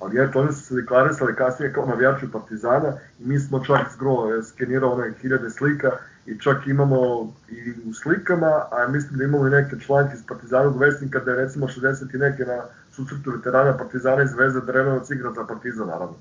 Ali 0.00 0.24
eto, 0.24 0.40
oni 0.40 0.52
su 0.52 0.60
se 0.60 0.74
deklarisali 0.74 1.34
kasnije 1.34 1.72
kao 1.72 1.86
navijači 1.86 2.32
Partizana 2.32 2.92
i 3.20 3.24
mi 3.24 3.38
smo 3.38 3.64
čak 3.64 3.92
zgro 3.94 4.42
skenirao 4.42 4.92
one 4.92 5.12
hiljade 5.22 5.50
slika 5.50 5.90
i 6.26 6.38
čak 6.38 6.66
imamo 6.66 7.32
i 7.48 7.74
u 7.88 7.94
slikama, 7.94 8.64
a 8.70 8.88
mislim 8.88 9.18
da 9.18 9.24
imamo 9.24 9.46
i 9.46 9.50
neke 9.50 9.76
članke 9.80 10.14
iz 10.14 10.26
Partizanog 10.26 10.78
vesnika 10.78 11.20
da 11.20 11.30
je 11.30 11.36
recimo 11.36 11.66
60 11.66 12.14
i 12.14 12.18
neke 12.18 12.44
na 12.44 12.62
susretu 12.90 13.30
veterana 13.30 13.76
Partizana 13.76 14.22
i 14.22 14.26
Zvezda 14.26 14.60
Drenovac 14.60 15.10
igra 15.10 15.32
za 15.32 15.44
Partizan 15.44 15.86
naravno. 15.86 16.16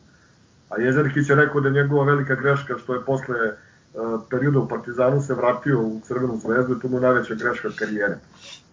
A 0.69 0.81
Jezerkić 0.81 1.29
je 1.29 1.35
rekao 1.35 1.61
da 1.61 1.67
je 1.67 1.73
njegova 1.73 2.05
velika 2.05 2.35
greška 2.35 2.77
što 2.77 2.93
je 2.93 3.05
posle 3.05 3.35
uh, 3.47 4.21
perioda 4.29 4.59
u 4.59 4.67
Partizanu 4.67 5.21
se 5.21 5.33
vratio 5.33 5.81
u 5.81 6.01
Crvenu 6.03 6.39
zvezdu 6.45 6.75
i 6.75 6.79
to 6.79 6.87
mu 6.87 6.99
najveća 6.99 7.35
greška 7.35 7.69
karijere. 7.79 8.17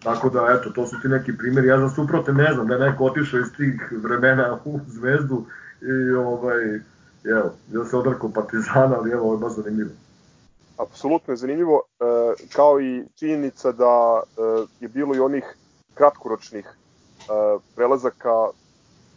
Tako 0.03 0.29
da, 0.29 0.47
eto, 0.59 0.69
to 0.69 0.87
su 0.87 1.01
ti 1.01 1.07
neki 1.07 1.37
primjeri. 1.37 1.67
Ja 1.67 1.79
za 1.79 1.89
suprote 1.89 2.33
ne 2.33 2.53
znam 2.53 2.67
da 2.67 2.73
je 2.73 2.89
neko 2.89 3.05
otišao 3.05 3.39
iz 3.39 3.51
tih 3.57 3.91
vremena 4.03 4.57
u 4.65 4.79
zvezdu 4.87 5.45
i 5.81 6.11
ovaj, 6.11 6.79
evo, 7.23 7.53
ja 7.71 7.85
se 7.85 7.97
odrkao 7.97 8.31
Partizana, 8.31 8.95
ali 8.97 9.11
evo, 9.11 9.23
ovo 9.23 9.33
je 9.33 9.39
baš 9.39 9.55
zanimljivo. 9.55 10.02
Apsolutno 10.77 11.33
je 11.33 11.37
zanimljivo, 11.37 11.81
e, 11.99 12.03
kao 12.53 12.81
i 12.81 13.03
činjenica 13.15 13.71
da 13.71 14.21
e, 14.23 14.41
je 14.79 14.87
bilo 14.87 15.15
i 15.15 15.19
onih 15.19 15.57
kratkoročnih 15.93 16.65
e, 16.65 17.23
prelazaka 17.75 18.49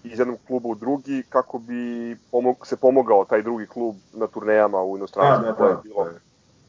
iz 0.04 0.18
jednog 0.18 0.38
kluba 0.46 0.68
u 0.68 0.74
drugi 0.74 1.22
kako 1.28 1.58
bi 1.58 2.16
pomog, 2.30 2.66
se 2.66 2.76
pomogao 2.76 3.24
taj 3.24 3.42
drugi 3.42 3.66
klub 3.66 3.94
na 4.12 4.26
turnejama 4.26 4.82
u 4.82 4.96
inostranstvu. 4.96 5.44
Da, 5.46 5.52
da, 5.52 5.64
da, 5.64 5.70
je 5.70 5.76
bilo, 5.82 6.06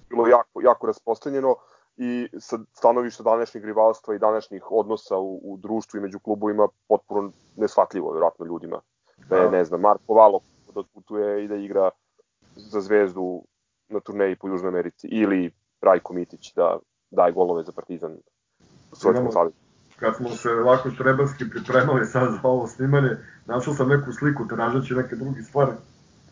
bilo 0.10 0.28
jako, 0.28 0.62
jako 0.62 0.88
raspostavljeno 0.88 1.56
i 1.98 2.28
sa 2.40 2.60
stanovišta 2.74 3.24
današnjeg 3.24 3.66
rivalstva 3.66 4.16
i 4.16 4.20
današnjih 4.20 4.72
odnosa 4.72 5.18
u, 5.18 5.40
u 5.44 5.58
društvu 5.58 5.98
i 5.98 6.02
među 6.02 6.20
klubovima 6.20 6.68
potpuno 6.88 7.32
nesvatljivo, 7.56 8.12
vjerojatno 8.12 8.46
ljudima. 8.46 8.82
Da 9.30 9.36
je, 9.36 9.52
ne 9.52 9.66
znam, 9.66 9.82
Marko 9.82 10.14
Valo 10.14 10.40
da 10.76 10.84
putuje 10.94 11.44
i 11.44 11.48
da 11.48 11.56
igra 11.56 11.90
za 12.56 12.82
zvezdu 12.82 13.44
na 13.90 14.00
turneji 14.00 14.36
po 14.36 14.48
Južnoj 14.48 14.70
Americi 14.70 15.08
ili 15.08 15.52
Rajko 15.82 16.14
Mitić 16.14 16.54
da 16.54 16.78
daje 17.12 17.32
golove 17.32 17.64
za 17.64 17.72
Partizan 17.72 18.12
u 18.92 18.96
Sovjetskom 18.96 19.32
savezu. 19.32 19.56
Kad 20.00 20.16
smo 20.16 20.30
se 20.30 20.50
ovako 20.50 20.90
trebalski 20.98 21.50
pripremali 21.50 22.06
sad 22.06 22.32
za 22.32 22.40
ovo 22.44 22.68
snimanje, 22.68 23.10
našao 23.46 23.74
sam 23.74 23.90
neku 23.90 24.12
sliku 24.12 24.48
tražeći 24.48 24.94
neke 24.94 25.16
drugi 25.16 25.44
stvari, 25.44 25.72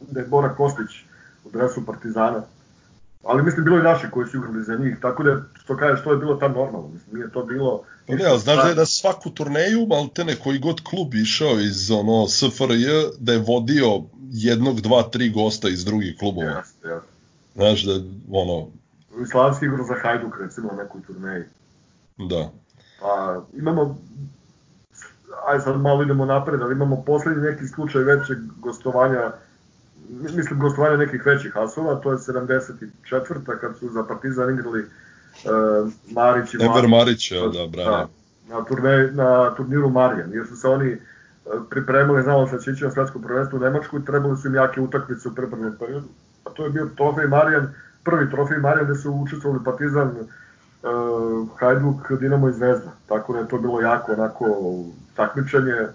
da 0.02 0.20
je 0.20 0.28
Bora 0.28 0.56
Kostić 0.56 1.06
u 1.46 1.50
dresu 1.50 1.86
Partizana 1.86 2.44
Ali 3.26 3.44
mislim, 3.44 3.66
bilo 3.66 3.80
i 3.80 3.84
naši 3.84 4.08
koji 4.12 4.28
su 4.28 4.38
igrali 4.38 4.64
za 4.64 4.76
njih, 4.76 4.98
tako 5.02 5.24
da, 5.24 5.42
što 5.64 5.78
kažeš, 5.78 6.04
to 6.04 6.12
je 6.12 6.18
bilo 6.18 6.36
tam 6.36 6.52
normalno. 6.54 6.88
Mislim, 6.94 7.16
nije 7.16 7.32
to 7.32 7.44
bilo... 7.44 7.84
Pa 8.08 8.16
ne, 8.16 8.26
ali 8.26 8.40
znaš 8.40 8.64
da 8.64 8.70
je 8.70 8.76
na 8.76 8.86
svaku 8.86 9.30
turneju, 9.30 9.88
maltene 9.88 10.36
koji 10.36 10.60
god 10.60 10.82
klub 10.84 11.14
išao 11.14 11.60
iz 11.60 11.92
ono 11.92 12.28
SFRJ, 12.28 12.86
da 13.20 13.34
je 13.34 13.40
vodio 13.40 14.04
jednog, 14.32 14.82
dva, 14.82 15.04
tri 15.04 15.30
gosta 15.30 15.70
iz 15.70 15.86
drugih 15.86 16.16
klubova. 16.20 16.48
Jeste, 16.48 16.88
jeste. 16.88 17.15
Znaš 17.56 17.84
da, 17.84 17.94
ono... 18.32 18.68
Slavski 19.32 19.66
igra 19.66 19.84
za 19.84 19.96
Hajduk, 20.02 20.40
recimo, 20.40 20.70
na 20.72 20.84
nekoj 20.84 21.02
turneji. 21.02 21.44
Da. 22.18 22.50
Pa, 23.02 23.42
imamo 23.54 23.98
aj 25.48 25.60
sad 25.60 25.82
malo 25.82 26.04
idemo 26.04 26.26
napred, 26.26 26.62
ali 26.62 26.74
imamo 26.74 27.04
poslednji 27.06 27.44
neki 27.44 27.68
slučaj 27.68 28.04
većeg 28.04 28.38
gostovanja, 28.60 29.32
mislim 30.10 30.60
gostovanja 30.60 30.98
nekih 30.98 31.26
većih 31.26 31.58
asova, 31.58 31.96
to 31.96 32.12
je 32.12 32.18
74. 32.18 33.60
kad 33.62 33.78
su 33.80 33.90
za 33.90 34.04
Partizan 34.04 34.54
igrali 34.54 34.80
uh, 34.80 35.92
Marić 36.12 36.54
i 36.54 36.58
Marić, 36.88 37.32
ja, 37.32 37.48
da, 37.48 37.68
brane. 37.68 37.90
Da, 37.90 38.08
na, 38.50 38.66
turne, 38.66 39.12
na 39.12 39.56
turniru 39.56 39.90
Marijan, 39.90 40.34
jer 40.34 40.48
su 40.48 40.56
se 40.56 40.68
oni 40.68 40.92
e, 40.92 41.00
pripremili, 41.70 42.24
znamo 42.24 42.48
se 42.48 42.62
će 42.64 42.72
ići 42.72 42.84
na 42.84 42.92
svetsko 42.92 43.20
prvenstvo 43.20 43.58
u 43.58 43.62
Nemačku 43.62 43.98
i 44.00 44.06
trebali 44.06 44.38
su 44.38 44.48
im 44.48 44.56
jake 44.56 44.82
utakmice 44.82 45.28
u 45.28 45.36
pripremnom 45.36 45.76
periodu. 45.80 46.08
To 46.56 46.64
je 46.64 46.70
bio 46.70 46.90
trofej 46.98 47.28
Marijan, 47.28 47.74
prvi 48.04 48.30
trofej 48.32 48.58
Marijan 48.58 48.86
gde 48.86 48.96
su 48.96 49.14
učestvovali 49.14 49.64
Partizan, 49.64 50.08
uh, 50.18 51.50
Hajduk, 51.60 52.12
Dinamo 52.20 52.50
i 52.50 52.54
Zvezda. 52.54 52.92
Tako 53.08 53.34
da 53.34 53.40
je 53.40 53.48
to 53.48 53.58
bilo 53.58 53.82
jako 53.82 54.12
onako 54.12 54.46
takmičenje 55.16 55.88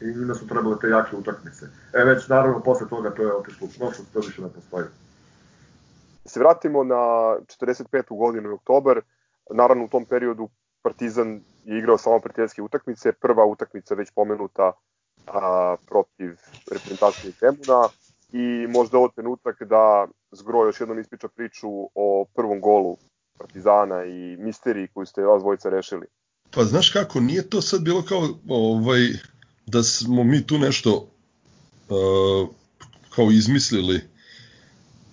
i 0.00 0.18
njima 0.18 0.34
su 0.34 0.46
trebale 0.46 0.76
te 0.80 0.88
jake 0.88 1.16
utakmice. 1.16 1.66
E 1.92 2.04
već 2.04 2.28
naravno 2.28 2.60
posle 2.60 2.88
toga 2.88 3.10
to 3.10 3.22
je 3.22 3.32
otišlo 3.32 3.66
u 3.66 3.70
prošlost, 3.78 4.12
to 4.12 4.20
više 4.20 4.42
ne 4.42 4.48
postoji. 4.48 4.86
Se 6.24 6.40
vratimo 6.40 6.84
na 6.84 6.94
45. 6.94 8.18
godinu 8.18 8.50
i 8.50 8.52
oktober, 8.52 9.00
naravno 9.50 9.84
u 9.84 9.88
tom 9.88 10.04
periodu 10.04 10.48
Partizan 10.82 11.40
je 11.64 11.78
igrao 11.78 11.98
samo 11.98 12.20
prijateljske 12.20 12.62
utakmice, 12.62 13.12
prva 13.12 13.44
utakmica 13.44 13.94
već 13.94 14.10
pomenuta 14.10 14.72
a, 15.26 15.76
protiv 15.86 16.36
reprezentacije 16.70 17.32
Zemuna 17.40 17.88
i 18.32 18.66
možda 18.68 18.98
ovo 18.98 19.08
trenutak 19.08 19.62
da 19.62 20.06
Zgro 20.30 20.66
još 20.66 20.80
jednom 20.80 20.98
ispriča 21.00 21.28
priču 21.28 21.68
o 21.94 22.26
prvom 22.34 22.60
golu 22.60 22.96
Partizana 23.38 24.04
i 24.04 24.36
misteriji 24.36 24.88
koju 24.94 25.06
ste 25.06 25.22
vas 25.22 25.42
dvojica 25.42 25.68
rešili. 25.68 26.06
Pa 26.50 26.64
znaš 26.64 26.90
kako, 26.90 27.20
nije 27.20 27.50
to 27.50 27.62
sad 27.62 27.82
bilo 27.82 28.02
kao 28.02 28.28
ovaj, 28.48 29.00
da 29.66 29.82
smo 29.82 30.24
mi 30.24 30.46
tu 30.46 30.58
nešto 30.58 31.08
uh, 31.88 32.48
kao 33.10 33.30
izmislili. 33.30 34.00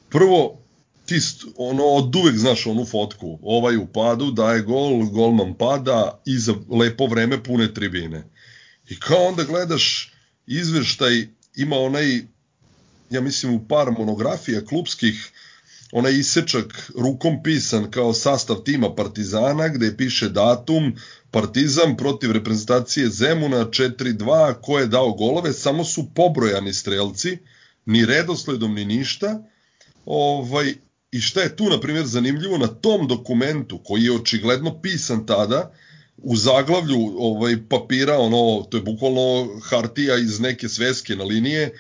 Prvo, 0.10 0.58
ti 1.06 1.19
ono 1.58 1.84
od 1.84 2.15
uvek 2.15 2.36
znaš 2.36 2.67
onu 2.67 2.86
fotku, 2.86 3.39
ovaj 3.43 3.78
u 3.78 3.86
padu, 3.86 4.32
daje 4.32 4.62
gol, 4.62 5.06
golman 5.06 5.54
pada 5.54 6.21
i 6.26 6.38
za 6.38 6.54
lepo 6.69 7.06
vreme 7.06 7.43
pune 7.43 7.73
tribine. 7.73 8.23
I 8.89 8.99
kao 8.99 9.23
onda 9.23 9.43
gledaš 9.43 10.13
izveštaj, 10.47 11.28
ima 11.56 11.76
onaj, 11.76 12.21
ja 13.10 13.22
mislim 13.22 13.54
u 13.54 13.68
par 13.68 13.92
monografija 13.92 14.66
klubskih, 14.66 15.32
onaj 15.92 16.13
isečak 16.13 16.92
rukom 16.98 17.44
pisan 17.44 17.92
kao 17.92 18.13
sastav 18.13 18.63
tima 18.63 18.96
Partizana 18.96 19.68
gde 19.68 19.98
piše 19.98 20.30
datum 20.30 20.96
Partizan 21.32 21.98
protiv 21.98 22.32
reprezentacije 22.32 23.10
Zemuna 23.10 23.66
4-2 23.66 24.54
ko 24.62 24.80
je 24.80 24.88
dao 24.88 25.12
golove 25.12 25.54
samo 25.54 25.84
su 25.84 26.10
pobrojani 26.16 26.74
strelci 26.74 27.38
ni 27.86 28.06
redosledom 28.06 28.74
ni 28.74 28.86
ništa. 28.86 29.44
Ovaj 30.06 30.74
i 31.12 31.22
šta 31.22 31.42
je 31.42 31.56
tu 31.56 31.70
na 31.70 31.80
primjer 31.80 32.06
zanimljivo 32.06 32.58
na 32.58 32.68
tom 32.68 33.08
dokumentu 33.08 33.80
koji 33.84 34.04
je 34.04 34.16
očigledno 34.16 34.82
pisan 34.82 35.26
tada 35.26 35.72
u 36.18 36.36
zaglavlju 36.36 37.13
ovaj 37.18 37.56
papira 37.70 38.18
ono 38.18 38.63
to 38.70 38.78
je 38.78 38.84
bukvalno 38.84 39.60
hartija 39.63 40.18
iz 40.18 40.39
neke 40.39 40.70
sveske 40.70 41.16
na 41.16 41.24
linije 41.24 41.74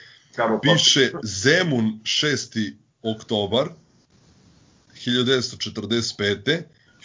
piše 0.61 1.11
Zemun 1.23 1.99
6. 2.03 2.73
oktobar 3.03 3.69
1945. 5.05 6.61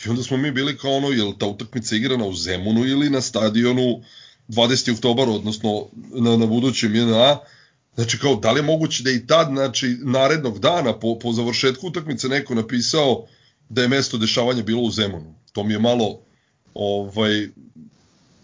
I 0.07 0.09
onda 0.09 0.23
smo 0.23 0.37
mi 0.37 0.51
bili 0.51 0.79
kao 0.79 0.97
ono, 0.97 1.09
je 1.09 1.25
li 1.25 1.35
ta 1.39 1.47
utakmica 1.47 1.97
igrana 1.97 2.25
u 2.25 2.35
Zemunu 2.35 2.87
ili 2.87 3.11
na 3.11 3.21
stadionu 3.21 4.03
20. 4.49 4.95
oktobar, 4.95 5.29
odnosno 5.29 5.87
na, 6.13 6.37
na 6.37 6.47
budućem 6.47 6.95
JNA, 6.95 7.39
Znači 7.99 8.19
kao, 8.19 8.37
da 8.37 8.53
li 8.53 8.59
je 8.59 8.63
moguće 8.63 9.03
da 9.03 9.11
i 9.11 9.27
tad, 9.27 9.49
znači, 9.49 9.99
narednog 10.03 10.59
dana 10.59 10.99
po, 10.99 11.19
po 11.19 11.33
završetku 11.33 11.87
utakmice 11.87 12.29
neko 12.29 12.55
napisao 12.55 13.27
da 13.69 13.83
je 13.83 13.89
mesto 13.89 14.19
dešavanja 14.19 14.63
bilo 14.63 14.83
u 14.83 14.91
Zemunu. 14.91 15.35
To 15.53 15.65
mi 15.65 15.73
je 15.73 15.79
malo, 15.79 16.21
ovaj, 16.75 17.49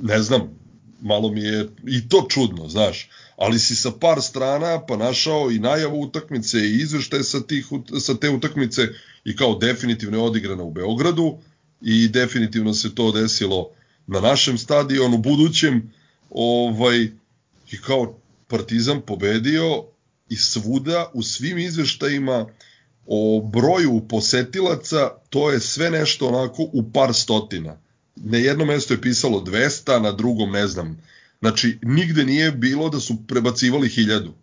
ne 0.01 0.23
znam, 0.23 0.59
malo 1.01 1.29
mi 1.29 1.40
je 1.40 1.68
i 1.87 2.09
to 2.09 2.27
čudno, 2.29 2.68
znaš 2.68 3.09
ali 3.37 3.59
si 3.59 3.77
sa 3.77 3.90
par 4.01 4.23
strana 4.23 4.87
pa 4.87 4.97
našao 4.97 5.51
i 5.51 5.59
najavu 5.59 6.01
utakmice 6.01 6.59
i 6.59 6.79
izveštaje 6.81 7.25
sa, 7.25 7.40
tih, 7.40 7.66
sa 8.01 8.14
te 8.14 8.31
utakmice 8.31 8.88
i 9.25 9.37
kao 9.37 9.55
definitivno 9.55 10.18
je 10.18 10.23
odigrana 10.23 10.62
u 10.62 10.70
Beogradu 10.70 11.38
i 11.81 12.09
definitivno 12.09 12.75
se 12.75 12.94
to 12.94 13.12
desilo 13.12 13.70
na 14.07 14.20
našem 14.20 14.59
stadionu 14.59 15.18
budućem 15.18 15.92
ovaj 16.31 17.09
i 17.70 17.81
kao 17.87 18.18
Partizan 18.49 19.01
pobedio 19.01 19.85
i 20.29 20.37
svuda 20.37 21.11
u 21.14 21.23
svim 21.23 21.59
izveštajima 21.59 22.47
o 23.07 23.40
broju 23.53 24.03
posetilaca 24.09 25.11
to 25.31 25.51
je 25.51 25.61
sve 25.61 25.90
nešto 25.90 26.29
onako 26.29 26.62
u 26.62 26.90
par 26.92 27.14
stotina. 27.14 27.77
Na 28.16 28.38
jednom 28.38 28.68
mestu 28.68 28.94
je 28.94 29.01
pisalo 29.01 29.40
200, 29.40 30.03
na 30.03 30.12
drugom 30.12 30.51
ne 30.51 30.66
znam 30.66 31.03
Znači, 31.40 31.79
nigde 31.83 32.25
nije 32.25 32.53
bilo 32.53 32.88
da 32.88 33.01
su 33.01 33.27
prebacivali 33.27 33.88
hiljadu. 33.88 34.35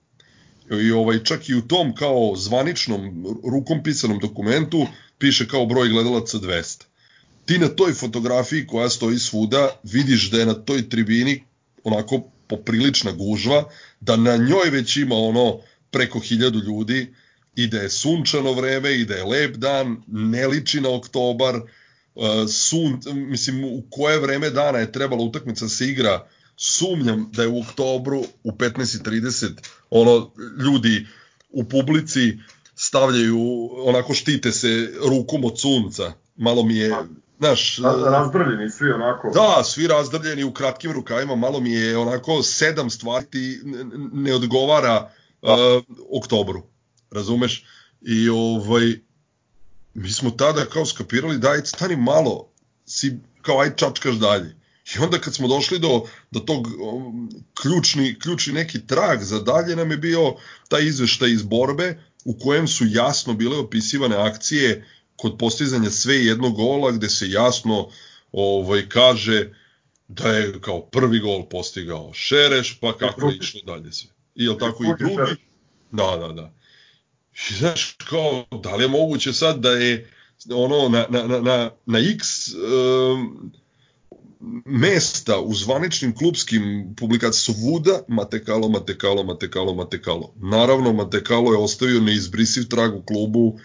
I 0.81 0.91
ovaj, 0.91 1.23
čak 1.23 1.49
i 1.49 1.55
u 1.55 1.61
tom 1.61 1.95
kao 1.95 2.33
zvaničnom 2.35 3.25
rukom 3.51 3.83
pisanom 3.83 4.19
dokumentu 4.19 4.87
piše 5.17 5.47
kao 5.47 5.65
broj 5.65 5.89
gledalaca 5.89 6.37
200. 6.37 6.83
Ti 7.45 7.59
na 7.59 7.67
toj 7.67 7.93
fotografiji 7.93 8.67
koja 8.67 8.89
stoji 8.89 9.19
svuda 9.19 9.79
vidiš 9.83 10.29
da 10.31 10.39
je 10.39 10.45
na 10.45 10.53
toj 10.53 10.89
tribini 10.89 11.43
onako 11.83 12.23
poprilična 12.47 13.11
gužva, 13.11 13.63
da 13.99 14.15
na 14.15 14.37
njoj 14.37 14.69
već 14.71 14.97
ima 14.97 15.15
ono 15.15 15.59
preko 15.91 16.19
hiljadu 16.19 16.59
ljudi 16.59 17.13
i 17.55 17.67
da 17.67 17.77
je 17.77 17.89
sunčano 17.89 18.53
vreme 18.53 18.93
i 18.93 19.05
da 19.05 19.15
je 19.15 19.23
lep 19.23 19.55
dan, 19.55 19.97
ne 20.07 20.47
liči 20.47 20.81
na 20.81 20.89
oktobar, 20.89 21.55
uh, 21.55 22.25
sun, 22.49 23.01
mislim 23.13 23.63
u 23.63 23.83
koje 23.89 24.19
vreme 24.19 24.49
dana 24.49 24.79
je 24.79 24.91
trebala 24.91 25.23
utakmica 25.23 25.65
da 25.65 25.69
se 25.69 25.87
igra 25.87 26.27
sumnjam 26.61 27.29
da 27.33 27.41
je 27.41 27.47
u 27.47 27.59
oktobru 27.59 28.23
u 28.43 28.51
15.30 28.51 29.49
ono 29.89 30.31
ljudi 30.65 31.07
u 31.49 31.63
publici 31.63 32.37
stavljaju 32.75 33.69
onako 33.73 34.13
štite 34.13 34.51
se 34.51 34.93
rukom 35.09 35.45
od 35.45 35.59
sunca. 35.59 36.13
Malo 36.35 36.63
mi 36.63 36.77
je 36.77 36.95
znaš 37.39 37.77
razdrljeni 38.11 38.69
svi 38.69 38.91
onako. 38.91 39.31
Da 39.33 39.63
svi 39.63 39.87
razdrljeni 39.87 40.43
u 40.43 40.53
kratkim 40.53 40.91
rukavima 40.91 41.35
malo 41.35 41.59
mi 41.59 41.71
je 41.71 41.97
onako 41.97 42.43
sedam 42.43 42.89
stvari 42.89 43.25
ti 43.25 43.61
ne 44.13 44.35
odgovara 44.35 45.11
uh, 45.41 45.49
oktobru 46.11 46.63
razumeš? 47.11 47.65
I 48.01 48.29
ovaj 48.29 48.99
mi 49.93 50.09
smo 50.09 50.31
tada 50.31 50.65
kao 50.65 50.85
skapirali 50.85 51.37
daj 51.37 51.65
stani 51.65 51.95
malo 51.95 52.47
si 52.85 53.19
kao 53.41 53.59
aj 53.59 53.75
čačkaš 53.75 54.15
dalje 54.15 54.60
I 54.95 54.99
onda 54.99 55.19
kad 55.19 55.35
smo 55.35 55.47
došli 55.47 55.79
do, 55.79 56.01
do 56.31 56.39
tog 56.39 56.67
um, 56.67 57.29
ključni, 57.61 58.19
ključni 58.19 58.53
neki 58.53 58.87
trag 58.87 59.23
za 59.23 59.39
dalje 59.39 59.75
nam 59.75 59.91
je 59.91 59.97
bio 59.97 60.35
taj 60.67 60.85
izveštaj 60.85 61.31
iz 61.31 61.43
borbe 61.43 62.03
u 62.25 62.39
kojem 62.39 62.67
su 62.67 62.85
jasno 62.87 63.33
bile 63.33 63.57
opisivane 63.57 64.15
akcije 64.15 64.87
kod 65.15 65.37
postizanja 65.39 65.89
sve 65.89 66.15
jednog 66.15 66.55
gola 66.55 66.91
gde 66.91 67.09
se 67.09 67.29
jasno 67.29 67.89
ovaj 68.31 68.89
kaže 68.89 69.49
da 70.07 70.27
je 70.29 70.61
kao 70.61 70.81
prvi 70.81 71.19
gol 71.19 71.49
postigao 71.49 72.13
Šereš, 72.13 72.77
pa 72.79 72.97
kako 72.97 73.29
je 73.29 73.37
išlo 73.41 73.61
dalje 73.65 73.91
sve. 73.91 74.09
I 74.35 74.45
je 74.45 74.57
tako 74.57 74.83
i 74.83 74.87
drugi? 74.99 75.35
Da, 75.91 76.17
da, 76.17 76.27
da. 76.27 76.53
I 77.49 77.53
znaš, 77.53 77.95
kao, 78.09 78.45
da 78.51 78.75
li 78.75 78.83
je 78.83 78.87
moguće 78.87 79.33
sad 79.33 79.59
da 79.59 79.71
je 79.71 80.11
ono 80.49 80.89
na, 80.89 81.05
na, 81.09 81.23
na, 81.23 81.39
na, 81.39 81.71
na 81.85 81.99
x 81.99 82.27
um, 82.53 83.51
mesta 84.65 85.39
u 85.39 85.53
zvaničnim 85.53 86.15
klubskim 86.15 86.93
publikacijama 86.97 87.33
su 87.33 87.53
Vuda, 87.53 88.01
Matekalo, 88.07 88.69
Matekalo, 88.69 89.23
Matekalo, 89.23 89.73
Matekalo. 89.73 90.33
Naravno, 90.35 90.93
Matekalo 90.93 91.51
je 91.51 91.57
ostavio 91.57 92.01
neizbrisiv 92.01 92.67
trag 92.69 92.95
u 92.95 93.01
klubu, 93.01 93.59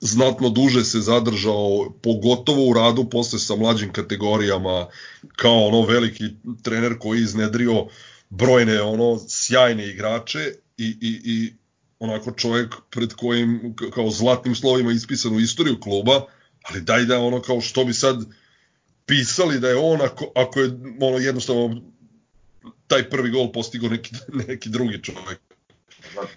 znatno 0.00 0.50
duže 0.50 0.84
se 0.84 1.00
zadržao, 1.00 1.92
pogotovo 2.02 2.66
u 2.66 2.72
radu 2.72 3.10
posle 3.10 3.38
sa 3.38 3.56
mlađim 3.56 3.92
kategorijama, 3.92 4.86
kao 5.36 5.66
ono 5.66 5.82
veliki 5.86 6.24
trener 6.62 6.98
koji 6.98 7.20
iznedrio 7.20 7.86
brojne 8.30 8.82
ono 8.82 9.18
sjajne 9.28 9.88
igrače 9.88 10.52
i, 10.78 10.96
i, 11.00 11.20
i 11.24 11.52
onako 11.98 12.32
čovjek 12.32 12.74
pred 12.90 13.14
kojim 13.14 13.74
kao 13.94 14.10
zlatnim 14.10 14.54
slovima 14.54 14.92
ispisan 14.92 15.36
u 15.36 15.40
istoriju 15.40 15.80
kluba, 15.80 16.20
ali 16.62 16.80
daj 16.80 17.04
da 17.04 17.18
ono 17.18 17.42
kao 17.42 17.60
što 17.60 17.84
bi 17.84 17.94
sad 17.94 18.24
pisali 19.10 19.60
da 19.60 19.68
je 19.68 19.76
on 19.76 20.00
ako, 20.02 20.32
ako 20.34 20.60
je 20.60 20.70
ono 21.00 21.18
jednostavno 21.18 21.82
taj 22.86 23.10
prvi 23.10 23.30
gol 23.30 23.52
postigao 23.52 23.90
neki, 23.90 24.14
neki 24.48 24.68
drugi 24.68 25.02
čovjek. 25.02 25.40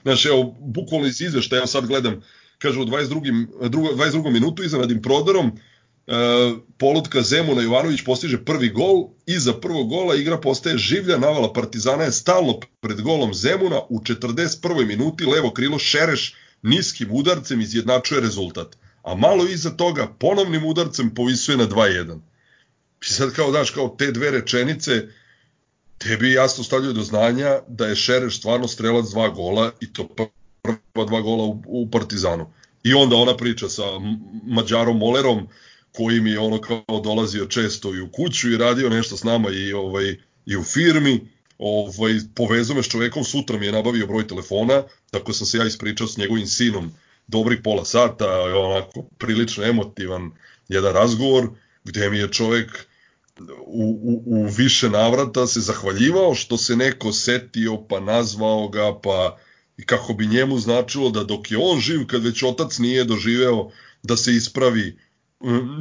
Znaš, 0.04 0.26
evo, 0.26 0.56
bukvalno 0.60 1.08
iz 1.08 1.22
izveštaja, 1.22 1.62
ja 1.62 1.68
sad 1.68 1.88
gledam, 1.88 2.22
kaže 2.58 2.80
u 2.80 2.86
22. 2.86 3.48
22. 3.70 4.32
minutu 4.32 4.64
iznenadim 4.64 5.02
prodorom, 5.02 5.48
e, 5.48 6.14
polutka 6.78 7.22
Zemuna 7.22 7.62
Jovanović 7.62 8.02
postiže 8.02 8.46
prvi 8.46 8.70
gol, 8.70 9.08
iza 9.26 9.54
prvog 9.54 9.90
gola 9.90 10.16
igra 10.16 10.38
postaje 10.42 10.78
življa, 10.78 11.18
navala 11.18 11.54
Partizana 11.54 12.04
je 12.04 12.12
stalno 12.12 12.60
pred 12.82 13.02
golom 13.02 13.34
Zemuna, 13.34 13.82
u 13.90 14.00
41. 14.00 14.88
minuti 14.88 15.26
levo 15.26 15.52
krilo 15.52 15.80
Šereš 15.80 16.36
niskim 16.62 17.10
udarcem 17.12 17.62
izjednačuje 17.62 18.22
rezultat, 18.22 18.78
a 19.04 19.16
malo 19.16 19.46
iza 19.48 19.70
toga 19.70 20.08
ponovnim 20.20 20.66
udarcem 20.66 21.14
povisuje 21.16 21.58
na 21.58 21.68
2-1. 21.68 22.20
I 23.04 23.06
sad 23.06 23.34
kao, 23.34 23.52
daš, 23.52 23.72
kao 23.72 23.96
te 23.98 24.12
dve 24.12 24.32
rečenice, 24.32 25.08
tebi 25.98 26.32
jasno 26.32 26.64
stavljaju 26.64 26.94
do 26.94 27.04
znanja 27.04 27.60
da 27.68 27.88
je 27.88 27.96
Šereš 27.96 28.38
stvarno 28.38 28.68
strelac 28.68 29.10
dva 29.10 29.30
gola 29.30 29.72
i 29.82 29.94
to 29.94 30.08
prva 30.62 31.06
dva 31.06 31.22
gola 31.22 31.44
u, 31.44 31.64
u 31.66 31.92
Partizanu. 31.92 32.54
I 32.84 32.94
onda 32.94 33.16
ona 33.16 33.38
priča 33.38 33.70
sa 33.70 33.84
Mađarom 34.48 34.98
Molerom, 34.98 35.48
koji 35.92 36.22
mi 36.22 36.32
je 36.32 36.40
ono 36.40 36.62
kao 36.62 37.00
dolazio 37.04 37.46
često 37.46 37.96
i 37.96 38.02
u 38.02 38.12
kuću 38.12 38.52
i 38.52 38.58
radio 38.58 38.90
nešto 38.90 39.18
s 39.18 39.24
nama 39.24 39.50
i 39.50 39.74
ovaj 39.74 40.16
i 40.46 40.58
u 40.58 40.64
firmi. 40.64 41.28
Ovaj 41.58 42.14
povezao 42.36 42.76
me 42.76 42.84
s 42.84 42.90
čovekom, 42.90 43.24
sutra 43.24 43.58
mi 43.58 43.66
je 43.66 43.72
nabavio 43.72 44.08
broj 44.08 44.28
telefona, 44.28 44.84
tako 45.12 45.34
sam 45.34 45.48
se 45.48 45.58
ja 45.58 45.66
ispričao 45.66 46.08
s 46.08 46.18
njegovim 46.18 46.48
sinom 46.48 46.92
dobrih 47.28 47.60
pola 47.64 47.86
sata, 47.86 48.42
onako 48.42 49.04
prilično 49.18 49.64
emotivan 49.64 50.32
jedan 50.70 50.94
razgovor 50.94 51.50
gde 51.84 52.10
mi 52.10 52.18
je 52.18 52.32
čovek 52.32 52.88
u, 53.66 54.00
u, 54.04 54.22
u 54.26 54.48
više 54.58 54.90
navrata 54.90 55.48
se 55.48 55.60
zahvaljivao 55.60 56.36
što 56.36 56.58
se 56.58 56.76
neko 56.76 57.12
setio 57.12 57.78
pa 57.90 58.00
nazvao 58.00 58.68
ga 58.68 59.00
pa 59.04 59.38
i 59.78 59.86
kako 59.86 60.14
bi 60.14 60.28
njemu 60.28 60.60
značilo 60.60 61.10
da 61.10 61.24
dok 61.24 61.52
je 61.52 61.58
on 61.62 61.80
živ 61.80 62.08
kad 62.08 62.24
već 62.24 62.44
otac 62.44 62.78
nije 62.78 63.04
doživeo 63.04 63.72
da 64.04 64.18
se 64.18 64.32
ispravi 64.34 65.00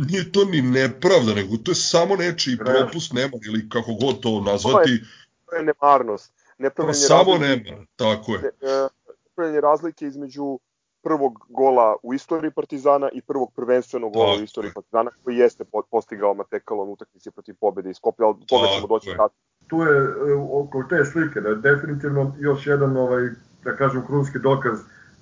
nije 0.09 0.33
to 0.33 0.45
ni 0.45 0.63
nepravda 0.63 1.35
nego 1.35 1.57
to 1.57 1.71
je 1.71 1.75
samo 1.75 2.17
nečiji 2.17 2.57
propust 2.57 3.13
nema 3.13 3.33
ili 3.47 3.69
kako 3.69 3.95
god 3.95 4.21
to 4.21 4.41
nazvati. 4.41 5.03
to 5.47 5.57
je 5.57 5.63
nemarnost. 5.63 6.33
Nepravljanje 6.59 6.99
samo 6.99 7.39
nema 7.39 7.87
tako 7.97 8.35
je. 8.35 8.39
E, 8.39 8.89
nepravljanje 9.25 9.61
razlike 9.61 10.07
između 10.07 10.59
prvog 11.03 11.47
gola 11.49 11.97
u 12.03 12.15
istoriji 12.15 12.51
Partizana 12.51 13.09
i 13.13 13.23
prvog 13.23 13.53
prvenstvenog 13.57 14.13
gola 14.13 14.37
u 14.41 14.43
istoriji 14.43 14.73
Partizana 14.75 15.11
koji 15.25 15.37
jeste 15.37 15.65
postigao 15.91 16.35
Matekalo 16.35 16.85
u 16.85 16.93
utakmici 16.93 17.31
protiv 17.31 17.55
pobede 17.61 17.91
iz 17.91 17.97
Skoplja, 17.97 18.27
ali 18.27 18.47
toga 18.47 18.67
ćemo 18.75 18.87
doći 18.87 19.07
kasnije. 19.07 19.43
Tu 19.67 19.77
je 19.77 19.99
e, 19.99 20.35
oko 20.53 20.85
te 20.91 21.05
slike 21.05 21.41
da 21.41 21.49
je 21.49 21.57
definitivno 21.57 22.35
još 22.39 22.67
jedan 22.67 22.97
ovaj 22.97 23.31
da 23.65 23.77
kažem 23.77 24.07
krunski 24.07 24.39
dokaz 24.39 24.79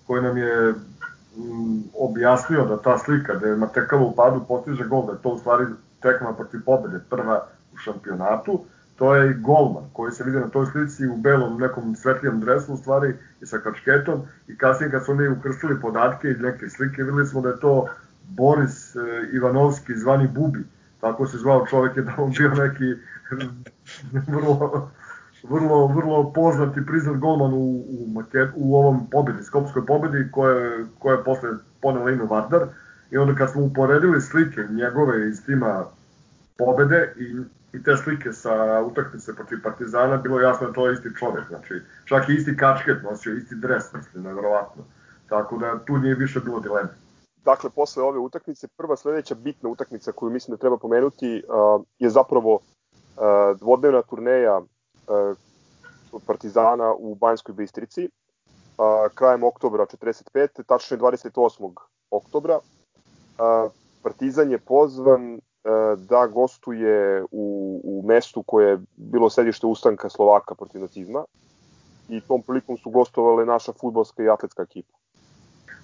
koji 0.06 0.22
nam 0.22 0.36
je 0.36 0.72
mm, 0.72 1.82
objasnio 1.98 2.64
da 2.64 2.82
ta 2.82 2.98
slika 2.98 3.34
da 3.34 3.46
je 3.46 3.56
Matekalo 3.56 4.06
u 4.06 4.14
padu 4.14 4.40
postiže 4.48 4.84
gol, 4.84 5.06
da 5.06 5.12
je 5.12 5.22
to 5.22 5.28
u 5.28 5.38
stvari 5.38 5.64
tekma 6.00 6.32
protiv 6.32 6.60
pobede, 6.66 7.00
prva 7.10 7.46
u 7.74 7.76
šampionatu 7.76 8.64
to 9.00 9.14
je 9.14 9.34
golman 9.34 9.84
koji 9.92 10.12
se 10.12 10.24
vidi 10.24 10.38
na 10.38 10.48
toj 10.48 10.66
slici 10.66 11.06
u 11.06 11.16
belom 11.16 11.60
nekom 11.60 11.96
svetlijem 11.96 12.40
dresu 12.40 12.72
u 12.72 12.76
stvari 12.76 13.14
i 13.40 13.46
sa 13.46 13.58
kačketom 13.58 14.20
i 14.48 14.56
kasnije 14.56 14.90
kad 14.90 15.04
su 15.04 15.12
oni 15.12 15.28
ukrstili 15.28 15.80
podatke 15.80 16.28
i 16.28 16.42
neke 16.42 16.68
slike 16.68 17.02
videli 17.02 17.26
smo 17.26 17.40
da 17.40 17.48
je 17.48 17.60
to 17.60 17.86
Boris 18.28 18.96
e, 18.96 19.00
Ivanovski 19.32 19.96
zvani 19.96 20.28
Bubi. 20.28 20.64
Tako 21.00 21.26
se 21.26 21.38
zvao 21.38 21.66
čovek 21.66 21.96
je 21.96 22.02
da 22.02 22.12
on 22.18 22.30
bio 22.30 22.48
neki 22.48 22.94
vrlo 24.32 24.90
vrlo, 25.48 25.86
vrlo 25.86 26.32
poznat 26.32 26.76
i 26.76 26.86
priznat 26.86 27.16
golman 27.16 27.52
u, 27.52 27.84
u, 27.88 28.06
maket, 28.14 28.50
u 28.56 28.76
ovom 28.76 29.10
pobedi, 29.10 29.42
skopskoj 29.42 29.86
pobedi 29.86 30.28
koja, 30.30 30.84
koja 30.98 31.16
je 31.16 31.24
posle 31.24 31.50
ponela 31.82 32.10
ime 32.10 32.24
Vardar. 32.24 32.66
I 33.10 33.16
onda 33.16 33.34
kad 33.34 33.50
smo 33.50 33.62
uporedili 33.62 34.20
slike 34.20 34.60
njegove 34.70 35.28
iz 35.28 35.44
tima 35.46 35.84
pobede 36.58 37.14
i 37.16 37.59
i 37.72 37.82
te 37.82 37.96
slike 37.96 38.32
sa 38.32 38.82
utakmice 38.86 39.34
protiv 39.36 39.58
Partizana, 39.62 40.16
bilo 40.16 40.40
jasno 40.40 40.66
da 40.66 40.72
to 40.72 40.86
je 40.86 40.92
isti 40.92 41.08
čovek, 41.18 41.48
znači 41.48 41.74
čak 42.04 42.28
i 42.28 42.34
isti 42.34 42.56
kačket 42.56 43.02
nosio, 43.02 43.36
isti 43.36 43.54
dres, 43.54 43.92
mislim, 43.92 44.24
nevjerovatno. 44.24 44.82
Tako 45.28 45.58
da 45.58 45.78
tu 45.84 45.98
nije 45.98 46.14
više 46.14 46.40
bilo 46.40 46.60
dileme. 46.60 46.88
Dakle, 47.44 47.70
posle 47.70 48.02
ove 48.02 48.18
utakmice, 48.18 48.68
prva 48.68 48.96
sledeća 48.96 49.34
bitna 49.34 49.68
utakmica 49.68 50.12
koju 50.12 50.30
mislim 50.30 50.56
da 50.56 50.60
treba 50.60 50.76
pomenuti 50.78 51.42
je 51.98 52.10
zapravo 52.10 52.58
dvodnevna 53.58 54.02
turneja 54.02 54.60
Partizana 56.26 56.94
u 56.94 57.14
Banjskoj 57.14 57.54
Bistrici 57.54 58.10
krajem 59.14 59.44
oktobra 59.44 59.86
45. 59.86 60.62
tačno 60.66 60.96
je 60.96 61.00
28. 61.00 61.72
oktobra. 62.10 62.58
Partizan 64.02 64.50
je 64.50 64.58
pozvan 64.58 65.40
da 66.08 66.26
gostuje 66.26 67.22
u, 67.30 67.80
u 67.84 68.04
mestu 68.06 68.42
koje 68.42 68.70
je 68.70 68.78
bilo 68.96 69.30
sedište 69.30 69.66
ustanka 69.66 70.08
Slovaka 70.08 70.54
protiv 70.54 70.80
nacizma 70.80 71.24
i 72.08 72.20
tom 72.20 72.42
prilikom 72.42 72.78
su 72.78 72.90
gostovale 72.90 73.46
naša 73.46 73.72
futbolska 73.80 74.22
i 74.22 74.28
atletska 74.28 74.62
ekipa. 74.62 74.98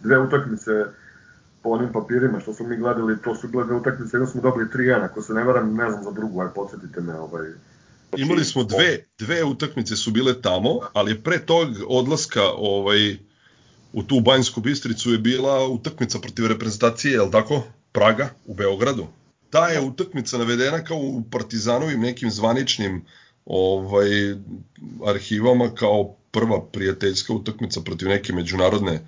Dve 0.00 0.18
utakmice 0.18 0.70
po 1.62 1.70
onim 1.70 1.92
papirima 1.92 2.40
što 2.40 2.52
smo 2.52 2.66
mi 2.66 2.76
gledali, 2.76 3.22
to 3.22 3.34
su 3.34 3.48
bile 3.48 3.64
dve 3.64 3.76
utakmice, 3.76 4.16
jedno 4.16 4.26
smo 4.26 4.40
dobili 4.40 4.66
3-1, 4.74 5.04
ako 5.04 5.22
se 5.22 5.34
ne 5.34 5.44
varam, 5.44 5.74
ne 5.74 5.90
znam 5.90 6.04
za 6.04 6.10
drugu, 6.10 6.40
aj 6.40 6.48
podsjetite 6.54 7.00
me. 7.00 7.14
Ovaj. 7.14 7.46
Imali 8.16 8.44
smo 8.44 8.64
dve, 8.64 9.04
dve 9.18 9.44
utakmice 9.44 9.96
su 9.96 10.10
bile 10.10 10.40
tamo, 10.42 10.80
ali 10.92 11.22
pre 11.22 11.38
tog 11.38 11.68
odlaska 11.88 12.42
ovaj, 12.56 13.16
u 13.92 14.02
tu 14.02 14.20
Banjsku 14.20 14.60
Bistricu 14.60 15.10
je 15.10 15.18
bila 15.18 15.68
utakmica 15.68 16.18
protiv 16.18 16.46
reprezentacije, 16.46 17.12
je 17.12 17.22
li 17.22 17.30
tako? 17.30 17.62
Praga 17.92 18.28
u 18.46 18.54
Beogradu 18.54 19.06
ta 19.56 19.68
je 19.68 19.80
utakmica 19.80 20.38
navedena 20.38 20.84
kao 20.84 20.96
u 20.96 21.22
Partizanovim 21.30 22.00
nekim 22.00 22.30
zvaničnim 22.30 23.04
ovaj 23.46 24.08
arhivama 25.06 25.74
kao 25.74 26.14
prva 26.30 26.66
prijateljska 26.72 27.32
utakmica 27.32 27.80
protiv 27.80 28.08
neke 28.08 28.32
međunarodne 28.32 29.06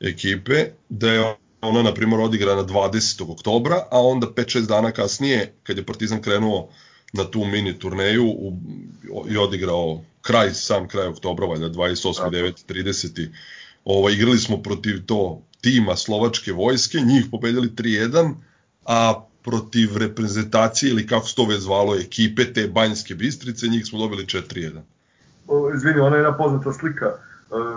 ekipe, 0.00 0.64
da 0.88 1.12
je 1.12 1.34
ona 1.60 1.82
na 1.82 1.94
primjer 1.94 2.20
odigrana 2.20 2.64
20. 2.64 3.32
oktobra, 3.32 3.76
a 3.90 4.00
onda 4.00 4.26
5-6 4.26 4.66
dana 4.66 4.92
kasnije 4.92 5.54
kad 5.62 5.76
je 5.76 5.86
Partizan 5.86 6.22
krenuo 6.22 6.68
na 7.12 7.24
tu 7.30 7.44
mini 7.44 7.78
turneju 7.78 8.26
u, 8.26 8.52
i 9.30 9.36
odigrao 9.36 10.02
kraj 10.22 10.54
sam 10.54 10.88
kraj 10.88 11.06
oktobra, 11.06 11.46
valjda 11.46 11.68
28. 11.68 12.30
9. 12.30 12.52
30. 12.68 13.28
Ovaj 13.84 14.12
igrali 14.12 14.38
smo 14.38 14.62
protiv 14.62 15.06
to 15.06 15.42
tima 15.60 15.96
slovačke 15.96 16.52
vojske, 16.52 16.98
njih 17.00 17.24
pobedili 17.30 17.68
3-1, 17.68 18.34
a 18.84 19.24
protiv 19.48 19.96
reprezentacije 19.96 20.90
ili 20.90 21.06
kako 21.06 21.26
se 21.26 21.34
to 21.34 21.44
već 21.44 21.60
zvalo 21.60 21.94
ekipe 21.96 22.52
te 22.52 22.68
Banjske 22.68 23.14
Bistrice, 23.14 23.66
njih 23.66 23.86
smo 23.86 23.98
dobili 23.98 24.24
4-1. 24.24 24.80
Izvini, 25.76 26.00
ona 26.00 26.16
je 26.16 26.20
jedna 26.20 26.36
poznata 26.36 26.72
slika, 26.72 27.06
e, 27.06 27.14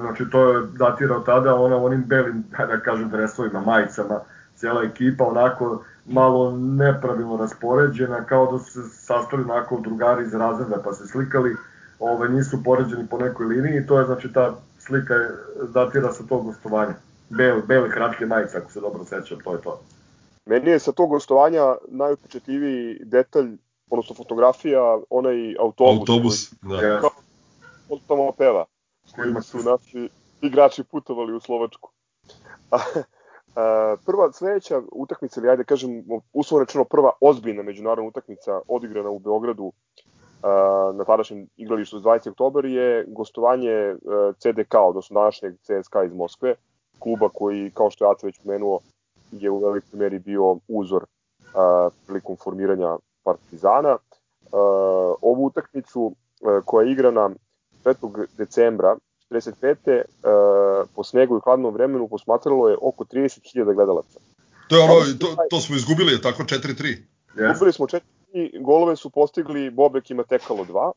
znači 0.02 0.24
to 0.32 0.52
je 0.52 0.68
datira 0.78 1.16
od 1.18 1.26
tada, 1.26 1.56
ona 1.56 1.78
u 1.78 1.86
onim 1.86 2.04
belim, 2.08 2.44
da 2.72 2.80
kažem, 2.80 3.10
dresovima, 3.10 3.62
majicama, 3.62 4.20
cijela 4.56 4.84
ekipa 4.84 5.24
onako 5.24 5.84
malo 6.06 6.58
nepravilno 6.58 7.38
raspoređena, 7.38 8.24
kao 8.24 8.52
da 8.52 8.60
su 8.64 8.72
se 8.72 8.90
sastali 8.90 9.44
onako 9.44 9.80
drugari 9.84 10.24
iz 10.24 10.34
razreda 10.34 10.82
pa 10.84 10.94
se 10.94 11.08
slikali, 11.08 11.56
ove, 12.00 12.30
nisu 12.30 12.64
poređeni 12.64 13.08
po 13.08 13.18
nekoj 13.18 13.46
liniji, 13.46 13.88
to 13.88 14.00
je 14.00 14.06
znači 14.06 14.34
ta 14.34 14.56
slika 14.80 15.14
datira 15.74 16.14
sa 16.14 16.24
tog 16.24 16.46
gostovanja. 16.46 16.94
Bele, 17.30 17.62
bele 17.68 17.92
kratke 17.92 18.26
majice, 18.26 18.58
ako 18.58 18.72
se 18.72 18.80
dobro 18.80 19.04
sećam, 19.06 19.40
to 19.44 19.54
je 19.54 19.62
to. 19.62 19.82
Meni 20.46 20.70
je 20.70 20.80
sa 20.80 20.92
tog 20.92 21.10
gostovanja 21.10 21.76
najupečetljiviji 21.88 23.00
detalj, 23.06 23.58
odnosno 23.90 24.16
fotografija, 24.16 25.00
onaj 25.10 25.56
autobus. 25.60 26.00
Autobus, 26.00 26.54
koji, 26.62 26.82
da. 26.92 27.00
Kao, 27.02 27.10
tamo 28.08 28.32
peva, 28.32 28.66
kojima 29.16 29.42
su 29.42 29.58
naši 29.58 30.10
igrači 30.42 30.84
putovali 30.84 31.34
u 31.34 31.40
Slovačku. 31.40 31.92
A, 33.56 33.96
prva 34.06 34.32
sledeća 34.32 34.82
utakmica, 34.92 35.40
ili 35.40 35.50
ajde 35.50 35.64
kažem, 35.64 36.04
uslovno 36.34 36.66
rečeno 36.66 36.84
prva 36.84 37.12
ozbiljna 37.22 37.64
međunarodna 37.64 38.08
utakmica 38.08 38.60
odigrana 38.68 39.10
u 39.10 39.20
Beogradu 39.20 39.72
a, 40.44 40.92
na 40.96 41.04
tadašnjem 41.04 41.48
igralištu 41.58 42.00
20. 42.00 42.30
oktober 42.30 42.66
je 42.66 43.06
gostovanje 43.08 43.96
CDK, 44.38 44.76
odnosno 44.76 45.20
današnjeg 45.20 45.54
CSK 45.62 45.96
iz 46.06 46.14
Moskve, 46.14 46.56
kluba 47.00 47.30
koji, 47.30 47.72
kao 47.74 47.90
što 47.90 48.06
je 48.06 48.12
Aca 48.12 48.28
već 48.28 48.40
pomenuo, 48.44 48.80
je 49.32 49.50
u 49.50 49.60
velikoj 49.60 50.00
meri 50.00 50.20
bio 50.20 50.58
uzor 50.68 51.04
uh, 51.04 51.94
prilikom 52.06 52.38
formiranja 52.44 52.98
Partizana. 53.24 53.92
Uh, 53.92 54.60
ovu 55.22 55.46
utakmicu 55.46 56.02
uh, 56.02 56.64
koja 56.66 56.86
je 56.86 56.92
igrana 56.92 57.30
5. 57.84 58.26
decembra 58.38 58.98
1945. 59.30 60.02
Uh, 60.02 60.88
po 60.96 61.04
snegu 61.04 61.38
i 61.38 61.42
hladnom 61.44 61.74
vremenu 61.74 62.08
posmatralo 62.08 62.70
je 62.70 62.78
oko 62.82 63.04
30.000 63.04 63.74
gledalaca. 63.74 64.20
To 64.68 64.76
je 64.76 64.84
ono, 64.84 64.94
to, 65.20 65.36
to 65.50 65.60
smo 65.60 65.76
izgubili, 65.76 66.12
je 66.14 66.22
tako 66.22 66.44
4-3? 66.44 66.98
Izgubili 67.52 67.74
smo 67.74 67.88
4 67.88 68.02
golove 68.62 68.96
su 68.96 69.10
postigli 69.10 69.70
Bobek 69.70 70.12
i 70.12 70.14
Matekalo 70.14 70.66
2. 70.66 70.92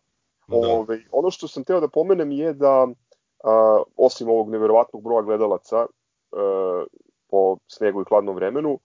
Da. 0.48 0.56
Ove, 0.56 0.68
ovaj, 0.68 1.00
ono 1.12 1.30
što 1.30 1.48
sam 1.48 1.64
teo 1.64 1.80
da 1.80 1.88
pomenem 1.88 2.30
je 2.30 2.52
da 2.52 2.86
a, 3.44 3.82
osim 3.96 4.28
ovog 4.28 4.50
neverovatnog 4.50 5.02
broja 5.02 5.22
gledalaca 5.22 5.76
a, 6.32 6.84
po 7.30 7.56
snegu 7.66 8.00
i 8.00 8.04
hladnom 8.08 8.34
vremenu, 8.34 8.78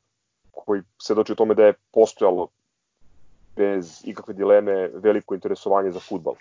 koji 0.52 0.82
se 1.02 1.16
doći 1.16 1.32
u 1.32 1.36
tome 1.36 1.54
da 1.54 1.66
je 1.66 1.74
postojalo 1.92 2.48
bez 3.56 4.02
ikakve 4.06 4.34
dileme 4.34 4.90
veliko 4.94 5.36
interesovanje 5.36 5.92
za 5.92 6.00
futbal 6.00 6.36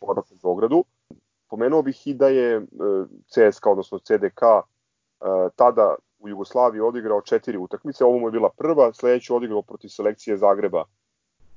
u 0.00 0.14
Beogradu. 0.42 0.84
Pomenuo 1.50 1.82
bih 1.82 2.06
i 2.06 2.14
da 2.14 2.28
je 2.28 2.56
e, 2.56 2.62
CSK, 3.26 3.66
odnosno 3.66 3.98
CDK, 3.98 4.42
e, 4.42 4.64
tada 5.56 5.94
u 6.18 6.28
Jugoslaviji 6.28 6.80
odigrao 6.80 7.20
četiri 7.20 7.58
utakmice, 7.58 8.04
ovo 8.04 8.18
mu 8.18 8.28
je 8.28 8.32
bila 8.32 8.50
prva, 8.56 8.92
sledeću 8.92 9.36
odigrao 9.36 9.62
protiv 9.62 9.88
selekcije 9.88 10.36
Zagreba 10.36 10.84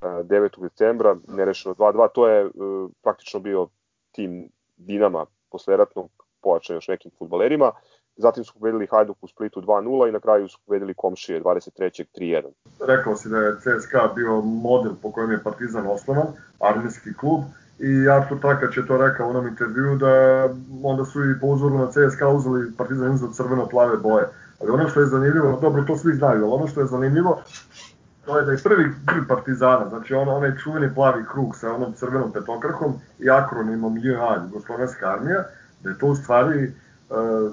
9. 0.02 0.62
decembra, 0.62 1.18
nerešeno 1.28 1.76
2-2, 1.76 2.08
to 2.13 2.28
je 2.28 2.50
praktično 3.02 3.39
bio 3.39 3.68
tim 4.12 4.50
Dinama 4.78 5.26
posle 5.52 5.78
ratnog 5.78 6.10
pojačan 6.42 6.76
još 6.76 6.88
nekim 6.88 7.12
futbalerima. 7.18 7.72
Zatim 8.19 8.43
su 8.43 8.53
pobedili 8.53 8.88
Hajduk 8.91 9.17
u 9.21 9.27
Splitu 9.27 9.62
2-0 9.62 10.10
i 10.10 10.12
na 10.12 10.19
kraju 10.19 10.47
su 10.47 10.60
pobedili 10.65 10.93
Komšije 10.93 11.41
23. 11.41 12.05
3-1. 12.17 12.43
Rekao 12.88 13.15
si 13.15 13.29
da 13.29 13.38
je 13.38 13.55
CSKA 13.55 14.10
bio 14.15 14.41
model 14.41 14.91
po 15.01 15.12
kojem 15.12 15.32
je 15.32 15.43
Partizan 15.43 15.88
osnovan, 15.88 16.27
armijski 16.60 17.13
klub, 17.13 17.41
i 17.79 18.10
Artur 18.10 18.39
Takač 18.41 18.77
je 18.77 18.88
to 18.88 18.97
rekao 18.97 19.27
u 19.27 19.29
onom 19.29 19.47
intervju 19.47 19.95
da 19.95 20.13
onda 20.84 21.05
su 21.05 21.23
i 21.23 21.39
po 21.41 21.47
uzoru 21.47 21.77
na 21.77 21.88
CSKA 21.88 22.27
uzeli 22.27 22.71
Partizan 22.77 23.12
uzeli 23.12 23.34
crveno-plave 23.34 23.97
boje. 23.97 24.27
Ali 24.62 24.71
ono 24.71 24.89
što 24.89 24.99
je 24.99 25.05
zanimljivo, 25.05 25.60
dobro 25.62 25.84
to 25.88 25.97
svi 25.97 26.13
znaju, 26.13 26.43
ali 26.43 26.53
ono 26.53 26.67
što 26.67 26.82
je 26.82 26.88
zanimljivo 26.88 27.41
to 28.25 28.38
je 28.38 28.45
da 28.45 28.51
je 28.51 28.63
prvi 28.63 28.84
grb 28.84 29.27
Partizana, 29.27 29.89
znači 29.89 30.13
on, 30.13 30.29
onaj 30.29 30.58
čuveni 30.58 30.93
plavi 30.95 31.23
krug 31.32 31.55
sa 31.55 31.73
onom 31.73 31.93
crvenom 31.93 32.32
petokrahom 32.32 32.93
i 33.19 33.29
akronimom 33.29 33.97
JA, 33.97 34.43
Jugoslovenska 34.43 35.12
armija, 35.12 35.43
da 35.84 35.89
je 35.89 35.97
to 35.97 36.08
u 36.08 36.15
stvari 36.15 36.73
uh, 37.10 37.51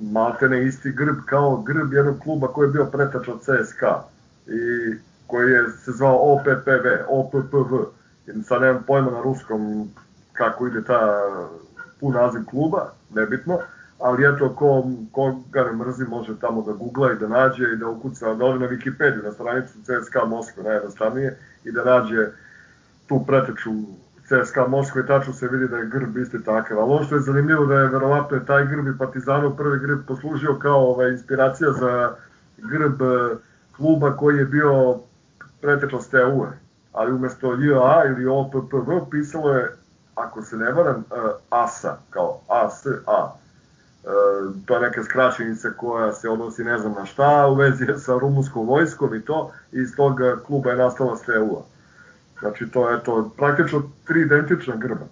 maltene 0.00 0.66
isti 0.66 0.92
grb 0.92 1.16
kao 1.26 1.62
grb 1.62 1.92
jednog 1.92 2.18
kluba 2.18 2.48
koji 2.48 2.66
je 2.66 2.72
bio 2.72 2.84
pretač 2.84 3.28
od 3.28 3.40
CSKA 3.40 4.02
i 4.46 4.94
koji 5.26 5.52
je 5.52 5.70
se 5.84 5.92
zvao 5.92 6.32
OPPV, 6.32 6.86
OPPV. 7.08 7.74
Sad 8.44 8.62
nemam 8.62 8.82
pojma 8.86 9.10
na 9.10 9.22
ruskom 9.22 9.90
kako 10.32 10.66
ide 10.66 10.84
ta 10.84 11.20
pun 12.00 12.14
naziv 12.14 12.40
kluba, 12.50 12.92
nebitno, 13.14 13.58
ali 14.00 14.34
eto, 14.34 14.54
ko, 14.54 14.90
ko 15.12 15.42
ga 15.52 15.64
ne 15.64 15.72
mrzi 15.72 16.04
može 16.04 16.38
tamo 16.40 16.62
da 16.62 16.72
googla 16.72 17.12
i 17.12 17.18
da 17.18 17.28
nađe 17.28 17.64
i 17.72 17.76
da 17.76 17.88
ukuca, 17.88 18.34
da 18.34 18.44
ode 18.44 18.58
na 18.58 18.68
Wikipediju, 18.68 19.24
na 19.24 19.32
stranicu 19.32 19.72
CSKA 19.82 20.24
Moskva, 20.24 20.62
najjednostavnije, 20.62 21.38
i 21.64 21.72
da 21.72 21.84
nađe 21.84 22.28
tu 23.06 23.24
preteču 23.26 23.70
CSKA 24.30 24.66
Moskva 24.68 25.00
i 25.00 25.06
tačno 25.06 25.32
se 25.32 25.48
vidi 25.48 25.68
da 25.68 25.76
je 25.76 25.86
grb 25.86 26.16
isti 26.16 26.44
takav. 26.44 26.80
Ali 26.80 26.92
ono 26.92 27.04
što 27.04 27.14
je 27.14 27.20
zanimljivo 27.20 27.66
da 27.66 27.74
je 27.74 27.88
verovatno 27.88 28.36
je 28.36 28.46
taj 28.46 28.66
grb 28.66 28.86
i 28.88 28.98
Partizanov 28.98 29.56
prvi 29.56 29.78
grb 29.78 29.98
poslužio 30.06 30.58
kao 30.58 30.90
ovaj, 30.90 31.10
inspiracija 31.10 31.72
za 31.72 32.14
grb 32.56 33.02
eh, 33.02 33.36
kluba 33.76 34.16
koji 34.16 34.38
je 34.38 34.44
bio 34.44 34.98
pretečnost 35.60 36.10
TU, 36.10 36.46
ali 36.92 37.12
umesto 37.12 37.54
JA 37.54 38.02
ili 38.06 38.26
OPPV 38.26 39.10
pisalo 39.10 39.52
je, 39.52 39.70
ako 40.14 40.42
se 40.42 40.56
ne 40.56 40.72
varam, 40.72 41.04
ASA, 41.50 41.96
kao 42.10 42.40
ASA. 42.48 42.90
E, 42.90 44.08
to 44.66 44.74
je 44.74 44.80
neka 44.80 45.02
skraćenica 45.02 45.70
koja 45.76 46.12
se 46.12 46.28
odnosi 46.28 46.64
ne 46.64 46.78
znam 46.78 46.92
na 46.92 47.06
šta, 47.06 47.46
u 47.48 47.54
vezi 47.54 47.86
sa 47.98 48.18
rumunskom 48.18 48.66
vojskom 48.66 49.14
i 49.14 49.24
to, 49.24 49.52
i 49.72 49.78
iz 49.80 49.96
tog 49.96 50.20
kluba 50.46 50.70
je 50.70 50.76
nastala 50.76 51.16
STU-a. 51.16 51.62
Znači 52.40 52.64
to 52.72 52.90
je 52.90 53.04
to 53.04 53.30
praktično 53.36 53.90
tri 54.06 54.20
identična 54.20 54.76
grba. 54.76 55.06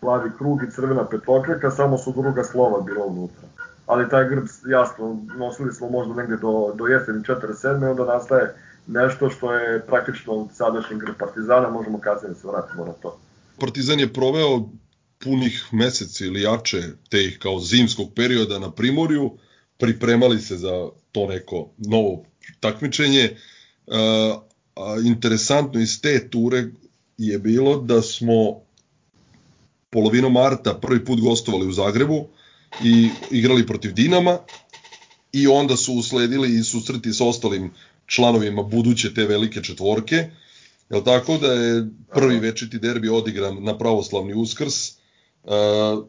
Plavi 0.00 0.30
krug 0.38 0.62
i 0.62 0.70
crvena 0.70 1.04
petokraka, 1.08 1.70
samo 1.70 1.98
su 1.98 2.12
druga 2.12 2.44
slova 2.44 2.80
bila 2.80 3.06
unutra. 3.06 3.48
Ali 3.86 4.08
taj 4.08 4.28
grb, 4.28 4.44
jasno, 4.66 5.26
nosili 5.38 5.72
smo 5.72 5.90
možda 5.90 6.14
negde 6.14 6.36
do, 6.36 6.72
do 6.74 6.86
jeseni 6.86 7.22
47. 7.22 7.90
onda 7.90 8.04
nastaje 8.04 8.54
nešto 8.86 9.30
što 9.30 9.54
je 9.54 9.86
praktično 9.86 10.48
sadašnji 10.54 10.98
grb 10.98 11.14
Partizana, 11.18 11.70
možemo 11.70 12.00
kasnije 12.00 12.28
da 12.28 12.40
se 12.40 12.48
vratimo 12.48 12.84
na 12.84 12.92
to. 12.92 13.18
Partizan 13.60 14.00
je 14.00 14.12
proveo 14.12 14.68
punih 15.24 15.68
meseci 15.72 16.26
ili 16.26 16.42
jače 16.42 16.82
te 17.10 17.38
kao 17.38 17.60
zimskog 17.60 18.06
perioda 18.16 18.58
na 18.58 18.70
Primorju, 18.70 19.30
pripremali 19.78 20.40
se 20.40 20.56
za 20.56 20.88
to 21.12 21.26
neko 21.26 21.68
novo 21.78 22.24
takmičenje. 22.60 23.36
A 24.74 24.96
interesantno 25.04 25.80
iz 25.80 26.00
te 26.00 26.30
ture 26.30 26.64
je 27.18 27.38
bilo 27.38 27.76
da 27.76 28.02
smo 28.02 28.60
polovinom 29.90 30.32
marta 30.32 30.74
prvi 30.74 31.04
put 31.04 31.20
gostovali 31.20 31.66
u 31.66 31.72
Zagrebu 31.72 32.26
i 32.84 33.08
igrali 33.30 33.66
protiv 33.66 33.92
Dinama 33.92 34.38
i 35.32 35.46
onda 35.46 35.76
su 35.76 35.94
usledili 35.94 36.58
i 36.58 36.62
susreti 36.62 37.12
sa 37.12 37.24
ostalim 37.24 37.72
članovima 38.06 38.62
buduće 38.62 39.14
te 39.14 39.24
velike 39.24 39.62
četvorke. 39.62 40.30
Jel 40.90 41.04
tako 41.04 41.38
da 41.38 41.52
je 41.52 41.88
prvi 42.14 42.38
večiti 42.38 42.78
derbi 42.78 43.08
odigran 43.08 43.64
na 43.64 43.78
pravoslavni 43.78 44.34
uskrs, 44.34 45.00
Uh, 45.44 46.04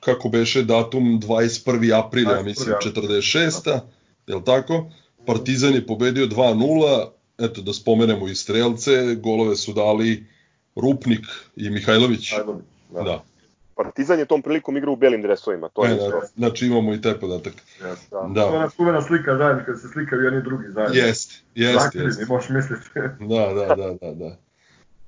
kako 0.00 0.28
beše 0.28 0.62
datum 0.62 1.20
21. 1.22 1.98
april, 1.98 2.30
ja 2.30 2.42
mislim 2.42 2.74
46. 2.84 3.80
Je 4.26 4.34
li 4.34 4.44
tako? 4.44 4.90
Partizan 5.26 5.74
je 5.74 5.86
pobedio 5.86 6.26
2-0, 6.26 7.10
eto 7.40 7.62
da 7.62 7.72
spomenemo 7.72 8.28
i 8.28 8.34
strelce, 8.34 9.14
golove 9.14 9.56
su 9.56 9.72
dali 9.72 10.26
Rupnik 10.76 11.26
i 11.56 11.70
Mihajlović. 11.70 12.32
Mihajlović 12.32 12.64
da. 12.94 13.02
da. 13.02 13.24
Partizan 13.76 14.18
je 14.18 14.24
tom 14.24 14.42
prilikom 14.42 14.76
igrao 14.76 14.92
u 14.92 14.96
belim 14.96 15.22
dresovima, 15.22 15.68
to 15.68 15.84
je. 15.84 15.92
E, 15.92 15.96
da, 15.96 16.20
znači 16.36 16.66
imamo 16.66 16.94
i 16.94 17.00
taj 17.00 17.14
podatak. 17.14 17.52
Yes, 17.80 17.96
da. 18.10 18.28
da. 18.34 18.70
To 18.76 18.82
je 18.84 18.88
ona 18.88 19.02
slika 19.02 19.36
zajedno, 19.36 19.62
kad 19.66 19.80
se 19.80 19.88
slikaju 19.88 20.22
jedni 20.22 20.42
drugi 20.42 20.64
zajedno. 20.68 20.94
Jeste, 20.96 21.34
jeste. 21.54 21.98
Jest. 21.98 22.28
možeš 22.28 22.50
misliti. 22.50 22.82
da, 23.34 23.54
da, 23.54 23.74
da, 23.74 23.96
da, 24.00 24.14
da. 24.14 24.36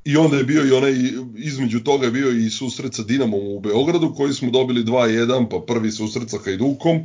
I 0.04 0.16
onda 0.16 0.36
je 0.36 0.44
bio 0.44 0.66
i 0.66 0.72
onaj, 0.72 0.92
između 1.36 1.80
toga 1.84 2.06
je 2.06 2.12
bio 2.12 2.30
i 2.30 2.50
susret 2.50 2.94
sa 2.94 3.02
Dinamom 3.02 3.40
u 3.56 3.60
Beogradu, 3.60 4.14
koji 4.14 4.32
smo 4.32 4.50
dobili 4.50 4.84
2-1, 4.84 5.48
pa 5.50 5.60
prvi 5.66 5.90
susret 5.90 6.30
sa 6.30 6.38
Hajdukom. 6.44 7.00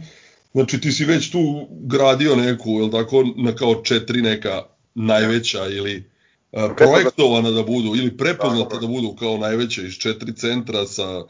Znači 0.51 0.81
ti 0.81 0.91
si 0.91 1.05
već 1.05 1.31
tu 1.31 1.67
gradio 1.69 2.35
neku, 2.35 2.69
jel 2.69 2.91
tako, 2.91 3.23
na 3.35 3.55
kao 3.55 3.75
četiri 3.83 4.21
neka 4.21 4.63
najveća 4.97 5.65
ili 5.67 6.03
a, 6.51 6.69
projektovana 6.77 7.51
da 7.51 7.63
budu, 7.63 7.95
ili 7.95 8.17
prepoznata 8.17 8.77
da 8.77 8.87
budu 8.87 9.15
kao 9.19 9.37
najveća 9.37 9.81
iz 9.81 9.93
četiri 9.93 10.35
centra 10.35 10.85
sa, 10.85 11.23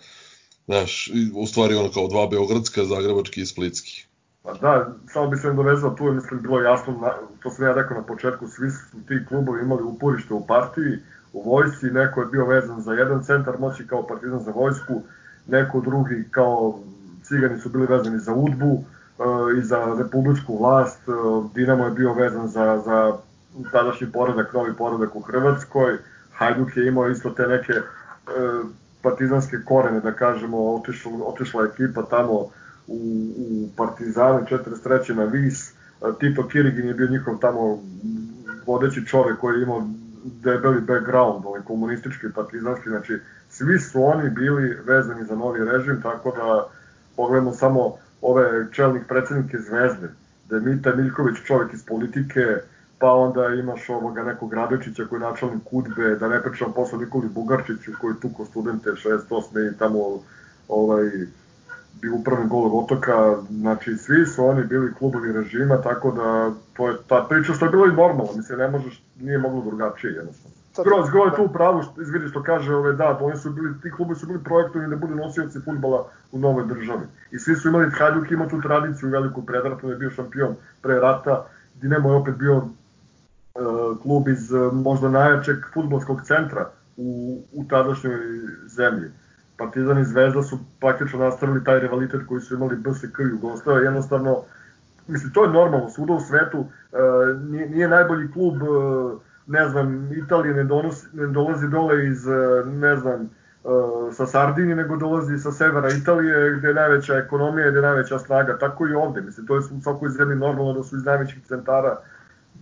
znaš, 0.66 1.12
u 1.36 1.48
stvari 1.48 1.76
ono 1.76 1.92
kao 1.92 2.08
dva 2.08 2.28
beogradska, 2.28 2.86
zagrebački 2.86 3.42
i 3.42 3.46
splitski. 3.46 4.06
Pa 4.44 4.54
da, 4.54 4.96
samo 5.14 5.28
bi 5.28 5.38
se 5.38 5.54
dovezao, 5.54 5.90
tu 5.90 6.06
je 6.06 6.12
mislim 6.12 6.42
bilo 6.42 6.62
jasno, 6.62 7.14
to 7.44 7.50
sam 7.50 7.66
ja 7.66 7.74
rekao 7.74 7.98
na 7.98 8.04
početku, 8.04 8.48
svi 8.48 8.72
su 8.72 8.98
ti 9.08 9.26
klubovi 9.30 9.62
imali 9.62 9.84
uporište 9.84 10.34
u 10.34 10.48
partiji, 10.48 10.98
u 11.34 11.50
vojsci, 11.52 11.86
neko 11.86 12.22
je 12.22 12.28
bio 12.28 12.46
vezan 12.46 12.82
za 12.82 12.94
jedan 12.94 13.24
centar 13.24 13.60
moći 13.60 13.88
kao 13.88 14.08
partizan 14.08 14.40
za 14.40 14.52
vojsku, 14.52 15.02
neko 15.48 15.82
drugi 15.82 16.24
kao 16.32 16.80
cigani 17.24 17.60
su 17.60 17.70
bili 17.70 17.86
vezani 17.86 18.20
za 18.20 18.34
udbu 18.34 18.84
e, 19.20 19.24
i 19.60 19.62
za 19.62 19.96
republičku 20.00 20.58
vlast, 20.58 21.00
e, 21.08 21.12
Dinamo 21.56 21.86
je 21.86 21.92
bio 21.92 22.14
vezan 22.14 22.48
za, 22.48 22.82
za 22.86 23.18
tadašnji 23.72 24.12
poredak, 24.12 24.54
novi 24.54 24.74
poredak 24.78 25.16
u 25.16 25.20
Hrvatskoj, 25.20 25.98
Hajduk 26.34 26.78
je 26.78 26.88
imao 26.88 27.10
isto 27.10 27.30
te 27.30 27.48
neke 27.48 27.74
e, 27.74 27.82
partizanske 29.02 29.58
korene, 29.66 30.00
da 30.00 30.12
kažemo, 30.12 30.76
otišla, 30.76 31.12
otišla 31.26 31.66
ekipa 31.66 32.02
tamo 32.02 32.34
u, 32.88 33.00
u 33.38 33.70
Partizane 33.78 34.46
43. 34.50 35.16
na 35.16 35.24
Vis, 35.24 35.74
Tito 36.20 36.48
Kirigin 36.48 36.88
je 36.88 36.94
bio 36.94 37.08
njihov 37.08 37.38
tamo 37.38 37.80
vodeći 38.66 39.06
čovek 39.06 39.40
koji 39.40 39.58
je 39.58 39.64
imao 39.64 39.88
debeli 40.24 40.82
background, 40.82 41.46
ovaj 41.46 41.62
komunistički, 41.62 42.28
partizanski, 42.36 42.90
znači 42.90 43.20
svi 43.50 43.80
su 43.80 44.04
oni 44.04 44.30
bili 44.30 44.78
vezani 44.86 45.26
za 45.26 45.36
novi 45.36 45.66
režim, 45.66 46.02
tako 46.02 46.32
da 46.32 46.68
pogledamo 47.16 47.54
samo 47.54 47.94
ove 48.22 48.68
čelnik 48.72 49.08
predsednike 49.08 49.58
Zvezde, 49.58 50.10
Demita 50.50 50.96
Miljković, 50.96 51.38
čovjek 51.44 51.74
iz 51.74 51.86
politike, 51.86 52.42
pa 53.00 53.12
onda 53.12 53.48
imaš 53.48 53.90
ovoga 53.90 54.24
nekog 54.24 54.54
Radočića 54.54 55.06
koji 55.06 55.20
je 55.20 55.28
načelnik 55.30 55.64
Kudbe, 55.64 56.16
da 56.20 56.28
ne 56.28 56.44
pričam 56.44 56.74
posle 56.74 57.00
Nikoli 57.00 57.30
Bugarčiću 57.30 57.92
koji 58.02 58.16
tuko 58.22 58.46
studente 58.46 58.90
68. 58.90 59.74
i 59.74 59.78
tamo 59.78 60.00
ovaj, 60.68 61.04
bio 62.02 62.16
upravni 62.16 62.48
golog 62.48 62.74
otoka, 62.74 63.36
znači 63.50 63.98
svi 63.98 64.26
su 64.26 64.46
oni 64.46 64.64
bili 64.64 64.94
klubovi 64.94 65.32
režima, 65.32 65.82
tako 65.82 66.12
da 66.12 66.52
to 66.74 66.88
je 66.90 66.96
ta 67.08 67.26
priča 67.30 67.54
što 67.54 67.66
je 67.66 67.72
bilo 67.72 67.86
i 67.86 67.96
normalno, 67.96 68.34
mislim, 68.36 68.60
ne 68.60 68.68
možeš, 68.68 69.04
nije 69.20 69.38
moglo 69.38 69.62
drugačije 69.62 70.14
jednostavno. 70.14 70.58
Skroz, 70.74 71.10
Gro 71.10 71.24
je 71.26 71.36
tu 71.36 71.54
pravu, 71.54 71.84
izvidi 72.02 72.28
što 72.28 72.44
kaže, 72.44 72.76
ove, 72.76 72.94
da, 72.94 73.18
oni 73.22 73.38
su 73.38 73.50
bili, 73.50 73.82
ti 73.82 73.92
klubi 73.92 74.16
su 74.16 74.28
bili 74.28 74.44
projektovani 74.44 74.90
da 74.90 74.96
budu 74.96 75.16
nosioci 75.16 75.60
futbala 75.66 76.10
u 76.32 76.40
novoj 76.40 76.66
državi. 76.66 77.06
I 77.32 77.40
svi 77.40 77.56
su 77.56 77.68
imali, 77.68 77.92
Hajduk 77.92 78.32
ima 78.32 78.48
tu 78.48 78.62
tradiciju 78.62 79.10
veliku 79.10 79.46
predratno, 79.46 79.90
je 79.90 79.96
bio 79.96 80.10
šampion 80.10 80.56
pre 80.82 81.00
rata, 81.00 81.46
Dinamo 81.82 82.10
je 82.10 82.16
opet 82.16 82.36
bio 82.36 82.62
klub 84.02 84.28
iz 84.28 84.52
uh, 84.52 84.74
možda 84.74 85.10
najjačeg 85.10 85.56
futbolskog 85.74 86.22
centra 86.22 86.70
u, 86.98 87.42
u 87.54 87.64
tadašnjoj 87.70 88.18
zemlji. 88.68 89.12
Partizan 89.58 90.00
i 90.00 90.06
Zvezda 90.06 90.44
su 90.44 90.60
praktično 90.80 91.20
nastavili 91.20 91.64
taj 91.64 91.80
rivalitet 91.80 92.22
koji 92.28 92.42
su 92.42 92.56
imali 92.56 92.76
BSK 92.76 93.20
i 93.20 93.30
Jugoslavia, 93.30 93.84
jednostavno, 93.84 94.44
mislim, 95.08 95.34
to 95.34 95.44
je 95.44 95.50
normalno, 95.50 95.90
svuda 95.90 96.14
u 96.14 96.20
svetu, 96.20 96.60
uh, 96.60 96.68
nije, 97.52 97.70
nije 97.70 97.88
najbolji 97.88 98.32
klub 98.32 98.62
uh, 98.62 99.22
ne 99.48 99.70
znam, 99.70 100.10
Italije 100.14 100.54
ne, 100.54 100.64
donosi, 100.64 101.08
ne 101.14 101.28
dolazi 101.28 101.68
dole 101.68 102.08
iz, 102.08 102.28
e, 102.28 102.66
ne 102.66 102.96
znam, 102.96 103.22
e, 103.22 103.28
sa 104.12 104.26
Sardini, 104.26 104.76
nego 104.76 104.96
dolazi 104.96 105.38
sa 105.38 105.52
severa 105.52 105.90
Italije, 105.90 106.56
gde 106.58 106.68
je 106.68 106.74
najveća 106.74 107.16
ekonomija, 107.16 107.70
gde 107.70 107.78
je 107.78 107.82
najveća 107.82 108.20
snaga. 108.20 108.58
Tako 108.58 108.88
i 108.88 108.94
ovde. 108.94 109.22
Mislim, 109.22 109.48
to 109.48 109.56
je 109.56 109.60
u 109.60 109.82
svakoj 109.82 110.10
zemlji 110.10 110.36
normalno 110.36 110.74
da 110.74 110.84
su 110.84 110.98
iz 110.98 111.06
najvećih 111.06 111.44
centara 111.48 111.98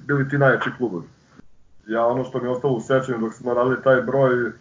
bili 0.08 0.30
ti 0.30 0.38
najjači 0.38 0.70
klubovi. 0.78 1.08
Ja 1.88 2.06
ono 2.06 2.24
što 2.24 2.40
mi 2.40 2.46
je 2.46 2.52
ostalo 2.52 2.74
u 2.74 2.82
sećanju 2.82 3.18
dok 3.18 3.34
smo 3.34 3.54
radili 3.54 3.84
taj 3.84 4.02
broj, 4.02 4.48
e, 4.48 4.52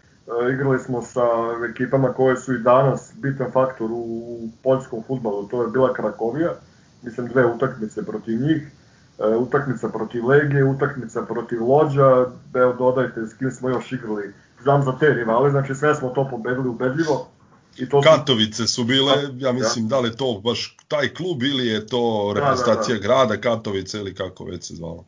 igrali 0.54 0.78
smo 0.78 1.02
sa 1.02 1.26
ekipama 1.70 2.12
koje 2.12 2.36
su 2.36 2.54
i 2.54 2.58
danas 2.58 3.12
bitan 3.16 3.50
faktor 3.52 3.90
u 3.92 4.38
poljskom 4.62 5.02
futbalu, 5.06 5.48
to 5.48 5.62
je 5.62 5.68
bila 5.68 5.92
Krakovija, 5.92 6.50
mislim 7.02 7.26
dve 7.26 7.46
utakmice 7.46 8.06
protiv 8.06 8.40
njih, 8.40 8.70
E, 9.18 9.36
utakmica 9.36 9.88
protiv 9.88 10.26
Legije, 10.26 10.64
utakmica 10.64 11.22
protiv 11.22 11.68
Lođa, 11.68 12.26
evo 12.54 12.72
dodajte 12.78 13.26
s 13.26 13.34
kim 13.38 13.50
smo 13.50 13.68
još 13.68 13.92
igrali, 13.92 14.32
znam 14.62 14.82
za 14.82 14.98
te 14.98 15.14
rivale, 15.14 15.50
znači 15.50 15.74
sve 15.74 15.94
smo 15.94 16.08
to 16.08 16.28
pobedili 16.30 16.68
ubedljivo. 16.68 17.28
I 17.78 17.88
to 17.88 18.00
Katovice 18.00 18.66
su 18.66 18.84
bile, 18.84 19.12
ja 19.38 19.52
mislim, 19.52 19.88
da 19.88 20.00
li 20.00 20.16
to 20.16 20.40
baš 20.44 20.76
taj 20.88 21.08
klub 21.08 21.42
ili 21.42 21.66
je 21.66 21.86
to 21.86 22.32
reprezentacija 22.36 22.96
da, 22.96 23.00
da, 23.00 23.08
da. 23.08 23.14
grada 23.14 23.40
Katovice 23.40 23.98
ili 23.98 24.14
kako 24.14 24.44
već 24.44 24.64
se 24.64 24.74
zvalo? 24.74 25.04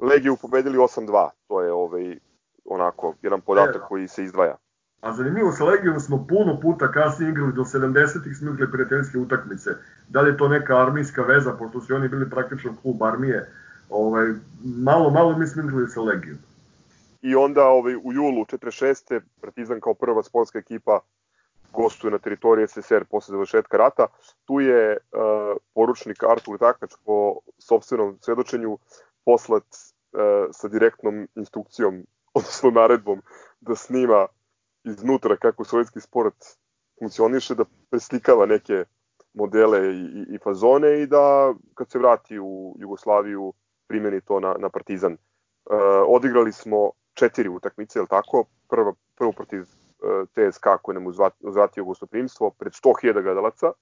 Legiju 0.00 0.36
pobedili 0.36 0.78
8-2, 0.78 1.28
to 1.48 1.62
je 1.62 1.72
ovaj, 1.72 2.18
onako, 2.64 3.14
jedan 3.22 3.40
podatak 3.40 3.82
e, 3.82 3.88
koji 3.88 4.08
se 4.08 4.24
izdvaja. 4.24 4.56
A 5.00 5.12
zanimljivo, 5.12 5.52
sa 5.52 5.64
Legijom 5.64 6.00
smo 6.00 6.26
puno 6.28 6.60
puta 6.60 6.92
kasnije 6.92 7.30
igrali, 7.30 7.52
do 7.52 7.62
70-ih 7.62 8.36
smo 8.36 8.50
igrali 8.50 8.72
prijateljske 8.72 9.18
utakmice. 9.18 9.70
Da 10.08 10.20
li 10.20 10.30
je 10.30 10.36
to 10.36 10.48
neka 10.48 10.82
armijska 10.82 11.22
veza, 11.22 11.52
pošto 11.58 11.80
su 11.80 11.94
oni 11.94 12.08
bili 12.08 12.30
praktično 12.30 12.76
klub 12.82 13.02
armije. 13.02 13.52
Ovaj, 13.90 14.26
malo, 14.64 15.10
malo 15.10 15.38
mi 15.38 15.46
smo 15.46 15.62
igrali 15.62 15.88
sa 15.88 16.00
Legijom. 16.00 16.38
I 17.22 17.34
onda 17.34 17.64
ovaj, 17.64 17.96
u 17.96 18.12
julu 18.12 18.44
46. 18.44 19.20
Partizan 19.40 19.80
kao 19.80 19.94
prva 19.94 20.22
sportska 20.22 20.58
ekipa 20.58 21.00
gostuje 21.72 22.10
na 22.10 22.18
teritoriji 22.18 22.68
SSR 22.68 23.04
posle 23.10 23.32
završetka 23.32 23.76
rata. 23.76 24.06
Tu 24.44 24.60
je 24.60 24.96
uh, 24.96 25.56
poručnik 25.74 26.22
Artur 26.22 26.58
Takač 26.58 26.94
po 27.04 27.36
sobstvenom 27.58 28.18
svedočenju 28.20 28.78
poslat 29.26 29.66
uh, 29.66 30.48
sa 30.52 30.68
direktnom 30.68 31.26
instrukcijom, 31.34 32.04
odnosno 32.38 32.70
naredbom, 32.70 33.22
da 33.60 33.74
snima 33.74 34.26
iznutra 34.84 35.36
kako 35.36 35.64
sovjetski 35.64 36.00
sport 36.00 36.36
funkcioniše, 36.98 37.54
da 37.54 37.64
preslikava 37.90 38.46
neke 38.46 38.84
modele 39.34 39.78
i, 39.86 40.00
i, 40.00 40.34
i 40.34 40.38
fazone 40.38 41.02
i 41.02 41.06
da 41.06 41.54
kad 41.74 41.90
se 41.90 41.98
vrati 41.98 42.38
u 42.38 42.76
Jugoslaviju 42.78 43.52
primeni 43.86 44.20
to 44.20 44.40
na, 44.40 44.54
na 44.58 44.68
Partizan. 44.68 45.12
E, 45.12 45.18
odigrali 46.06 46.52
smo 46.52 46.90
četiri 47.14 47.48
utakmice, 47.48 47.98
je 47.98 48.06
tako? 48.06 48.44
Prva, 48.68 48.92
prvo 49.14 49.32
protiv 49.32 49.62
e, 49.62 49.66
TSK 50.32 50.66
koji 50.82 50.94
nam 50.94 51.06
uzvratio 51.40 51.84
gostoprimstvo 51.84 52.50
pred 52.50 52.72
100.000 52.72 53.22
gledalaca. 53.22 53.72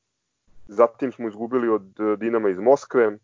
Zatim 0.69 1.13
smo 1.13 1.29
izgubili 1.29 1.69
od 1.69 1.83
Dinama 2.19 2.49
iz 2.49 2.59
Moskve, 2.59 3.19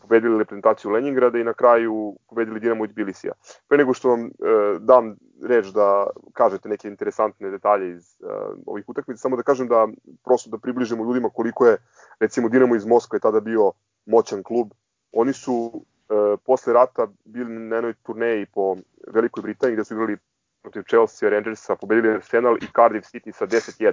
pobedili 0.00 0.38
reprezentaciju 0.38 0.90
Leningrada 0.90 1.38
i 1.38 1.44
na 1.44 1.54
kraju 1.54 2.16
pobedili 2.28 2.60
Dinamo 2.60 2.84
iz 2.84 2.92
Bilisija. 2.92 3.32
Pre 3.68 3.78
nego 3.78 3.94
što 3.94 4.08
vam 4.08 4.26
e, 4.26 4.30
dam 4.78 5.16
reč 5.42 5.66
da 5.66 6.06
kažete 6.32 6.68
neke 6.68 6.88
interesantne 6.88 7.50
detalje 7.50 7.90
iz 7.90 8.04
e, 8.12 8.26
ovih 8.66 8.84
utakmica, 8.86 9.20
samo 9.20 9.36
da 9.36 9.42
kažem 9.42 9.68
da 9.68 9.88
prosto 10.24 10.50
da 10.50 10.58
približimo 10.58 11.04
ljudima 11.04 11.28
koliko 11.34 11.66
je 11.66 11.76
recimo 12.20 12.48
Dinamo 12.48 12.76
iz 12.76 12.86
Moskve 12.86 13.18
tada 13.18 13.40
bio 13.40 13.72
moćan 14.06 14.42
klub. 14.42 14.68
Oni 15.12 15.32
su 15.32 15.84
e, 16.08 16.36
posle 16.44 16.72
rata 16.72 17.06
bili 17.24 17.58
na 17.58 17.76
jednoj 17.76 17.94
turneji 18.02 18.46
po 18.46 18.76
Velikoj 19.06 19.42
Britaniji 19.42 19.76
gde 19.76 19.84
su 19.84 19.94
igrali 19.94 20.16
protiv 20.62 20.82
Chelsea, 20.82 21.30
Rangersa, 21.30 21.76
pobedili 21.76 22.14
Arsenal 22.14 22.56
i 22.56 22.66
Cardiff 22.76 23.08
City 23.14 23.32
sa 23.32 23.46
10-1. 23.46 23.92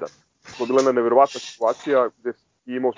To 0.57 0.64
je 0.64 0.68
bila 0.68 0.80
jedna 0.80 0.91
neverovatna 0.91 1.39
situacija 1.39 2.09
gde 2.18 2.34
imao 2.66 2.91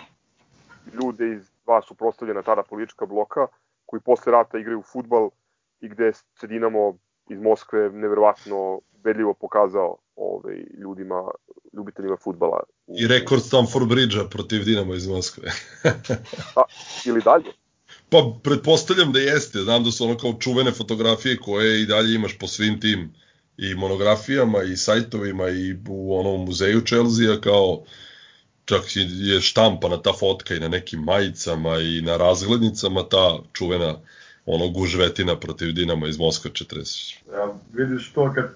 ljude 0.94 1.34
iz 1.34 1.53
dva 1.66 1.82
suprostavljena 1.88 2.42
tada 2.42 2.64
politička 2.64 3.06
bloka, 3.06 3.48
koji 3.86 4.02
posle 4.02 4.32
rata 4.32 4.58
igraju 4.58 4.82
futbal 4.92 5.30
i 5.82 5.90
gde 5.90 6.14
se 6.14 6.48
Dinamo 6.48 6.98
iz 7.30 7.42
Moskve 7.42 7.90
neverovatno 7.90 8.82
ubedljivo 8.92 9.34
pokazao 9.34 9.98
ovaj, 10.16 10.56
ljudima, 10.82 11.32
ljubiteljima 11.74 12.18
futbala. 12.24 12.60
I 12.88 13.08
rekord 13.08 13.42
Stamford 13.42 13.88
Bridge-a 13.88 14.30
protiv 14.30 14.64
Dinamo 14.66 14.94
iz 14.94 15.08
Moskve. 15.08 15.52
A, 16.56 16.62
ili 17.06 17.22
dalje? 17.22 17.52
Pa, 18.10 18.18
pretpostavljam 18.44 19.12
da 19.12 19.20
jeste. 19.20 19.60
Znam 19.60 19.84
da 19.84 19.92
su 19.92 20.06
ono 20.06 20.18
kao 20.18 20.34
čuvene 20.40 20.72
fotografije 20.72 21.38
koje 21.38 21.82
i 21.82 21.86
dalje 21.86 22.16
imaš 22.16 22.40
po 22.40 22.48
svim 22.48 22.80
tim 22.80 23.14
i 23.58 23.76
monografijama 23.76 24.64
i 24.64 24.78
sajtovima 24.78 25.50
i 25.50 25.76
u 25.90 26.20
onom 26.20 26.46
muzeju 26.46 26.82
Chelsea 26.82 27.42
kao 27.42 27.84
čak 28.66 28.82
je 28.96 29.42
štampana 29.42 29.98
ta 29.98 30.14
fotka 30.20 30.56
i 30.56 30.60
na 30.60 30.68
nekim 30.68 31.00
majicama 31.00 31.78
i 31.78 32.02
na 32.02 32.18
razglednicama 32.18 33.04
ta 33.04 33.38
čuvena 33.54 33.96
ono 34.46 34.70
gužvetina 34.70 35.36
protiv 35.36 35.74
Dinama 35.74 36.08
iz 36.08 36.20
Moskve 36.20 36.52
40. 36.52 37.16
Ja, 37.34 37.54
vidiš 37.74 38.14
to 38.14 38.34
kad, 38.34 38.50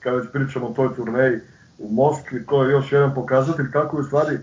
kad 0.00 0.14
već 0.14 0.26
pričamo 0.32 0.66
o 0.66 0.74
toj 0.74 0.96
turneji 0.96 1.38
u 1.78 1.92
Moskvi, 1.92 2.46
to 2.46 2.64
je 2.64 2.70
još 2.70 2.92
jedan 2.92 3.14
pokazatelj 3.14 3.70
kako 3.72 3.96
je 3.96 4.00
u 4.00 4.04
stvari 4.04 4.34
e, 4.34 4.40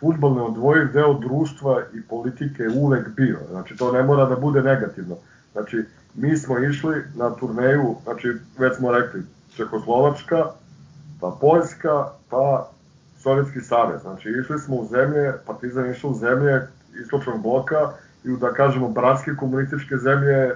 futbol 0.00 0.34
neodvojiv 0.34 0.92
deo 0.92 1.14
društva 1.14 1.82
i 1.94 2.02
politike 2.02 2.62
uvek 2.74 3.08
bio. 3.16 3.38
Znači, 3.50 3.76
to 3.76 3.92
ne 3.92 4.02
mora 4.02 4.24
da 4.24 4.36
bude 4.36 4.62
negativno. 4.62 5.16
Znači, 5.52 5.76
mi 6.14 6.36
smo 6.36 6.58
išli 6.58 7.02
na 7.14 7.34
turneju, 7.34 7.96
znači, 8.04 8.28
već 8.58 8.76
smo 8.76 8.92
rekli, 8.92 9.22
Čekoslovačka, 9.56 10.44
pa 11.20 11.36
Poljska, 11.40 12.08
pa 12.30 12.70
Sovjetski 13.22 13.60
savez. 13.60 14.00
Znači, 14.02 14.28
išli 14.40 14.58
smo 14.58 14.76
u 14.76 14.86
zemlje, 14.86 15.32
Partizan 15.46 15.90
išao 15.90 16.10
u 16.10 16.14
zemlje 16.14 16.68
istočnog 17.02 17.42
bloka 17.42 17.92
i 18.24 18.30
u, 18.30 18.36
da 18.36 18.52
kažemo, 18.52 18.88
bratske 18.88 19.30
komunističke 19.38 19.96
zemlje, 19.96 20.54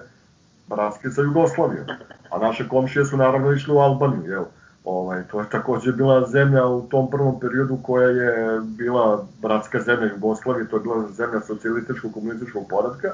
bratske 0.68 1.10
sa 1.10 1.22
Jugoslavijom. 1.22 1.86
A 2.30 2.38
naše 2.38 2.68
komšije 2.68 3.04
su 3.04 3.16
naravno 3.16 3.52
išli 3.52 3.74
u 3.74 3.78
Albaniju, 3.78 4.30
jel? 4.30 4.44
Ovaj, 4.84 5.22
to 5.30 5.40
je 5.40 5.48
takođe 5.50 5.92
bila 5.92 6.26
zemlja 6.26 6.66
u 6.66 6.82
tom 6.82 7.10
prvom 7.10 7.40
periodu 7.40 7.78
koja 7.82 8.08
je 8.08 8.60
bila 8.60 9.26
bratska 9.42 9.80
zemlja 9.80 10.12
Jugoslavije, 10.12 10.68
to 10.68 10.76
je 10.76 10.82
bila 10.82 11.08
zemlja 11.08 11.40
socijalističkog 11.40 12.12
komunističkog 12.12 12.66
poradka, 12.70 13.08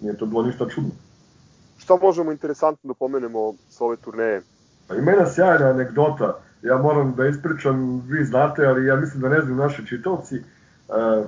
nije 0.00 0.16
to 0.16 0.26
bilo 0.26 0.42
ništa 0.42 0.68
čudno. 0.68 0.90
Šta 1.78 1.96
možemo 2.02 2.32
interesantno 2.32 2.88
da 2.88 2.94
pomenemo 2.94 3.54
sa 3.68 3.84
ove 3.84 3.96
turneje? 3.96 4.42
Pa 4.88 4.94
ima 4.94 5.10
jedna 5.10 5.26
sjajna 5.26 5.66
anegdota, 5.66 6.38
ja 6.66 6.78
moram 6.78 7.14
da 7.14 7.26
ispričam, 7.26 8.02
vi 8.08 8.24
znate, 8.24 8.66
ali 8.66 8.86
ja 8.86 8.96
mislim 8.96 9.22
da 9.22 9.28
ne 9.28 9.40
znaju 9.40 9.56
naši 9.56 9.86
čitovci, 9.86 10.38
uh, 10.38 11.26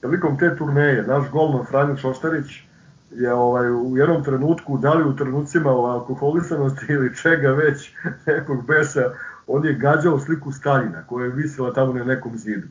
prilikom 0.00 0.38
te 0.38 0.56
turneje, 0.56 1.02
naš 1.02 1.30
golman 1.30 1.64
Franjo 1.64 1.96
Čoštarić 1.96 2.66
je 3.10 3.32
ovaj, 3.32 3.70
u 3.70 3.96
jednom 3.96 4.24
trenutku, 4.24 4.78
da 4.78 4.94
li 4.94 5.08
u 5.08 5.16
trenucima 5.16 5.70
alkoholisanosti 5.70 6.86
ili 6.88 7.16
čega 7.16 7.50
već, 7.50 7.94
nekog 8.26 8.66
besa, 8.66 9.10
on 9.46 9.64
je 9.64 9.74
gađao 9.74 10.18
sliku 10.18 10.52
Stalina 10.52 11.02
koja 11.06 11.24
je 11.24 11.32
visila 11.32 11.72
tamo 11.72 11.92
na 11.92 12.04
nekom 12.04 12.38
zidu. 12.38 12.66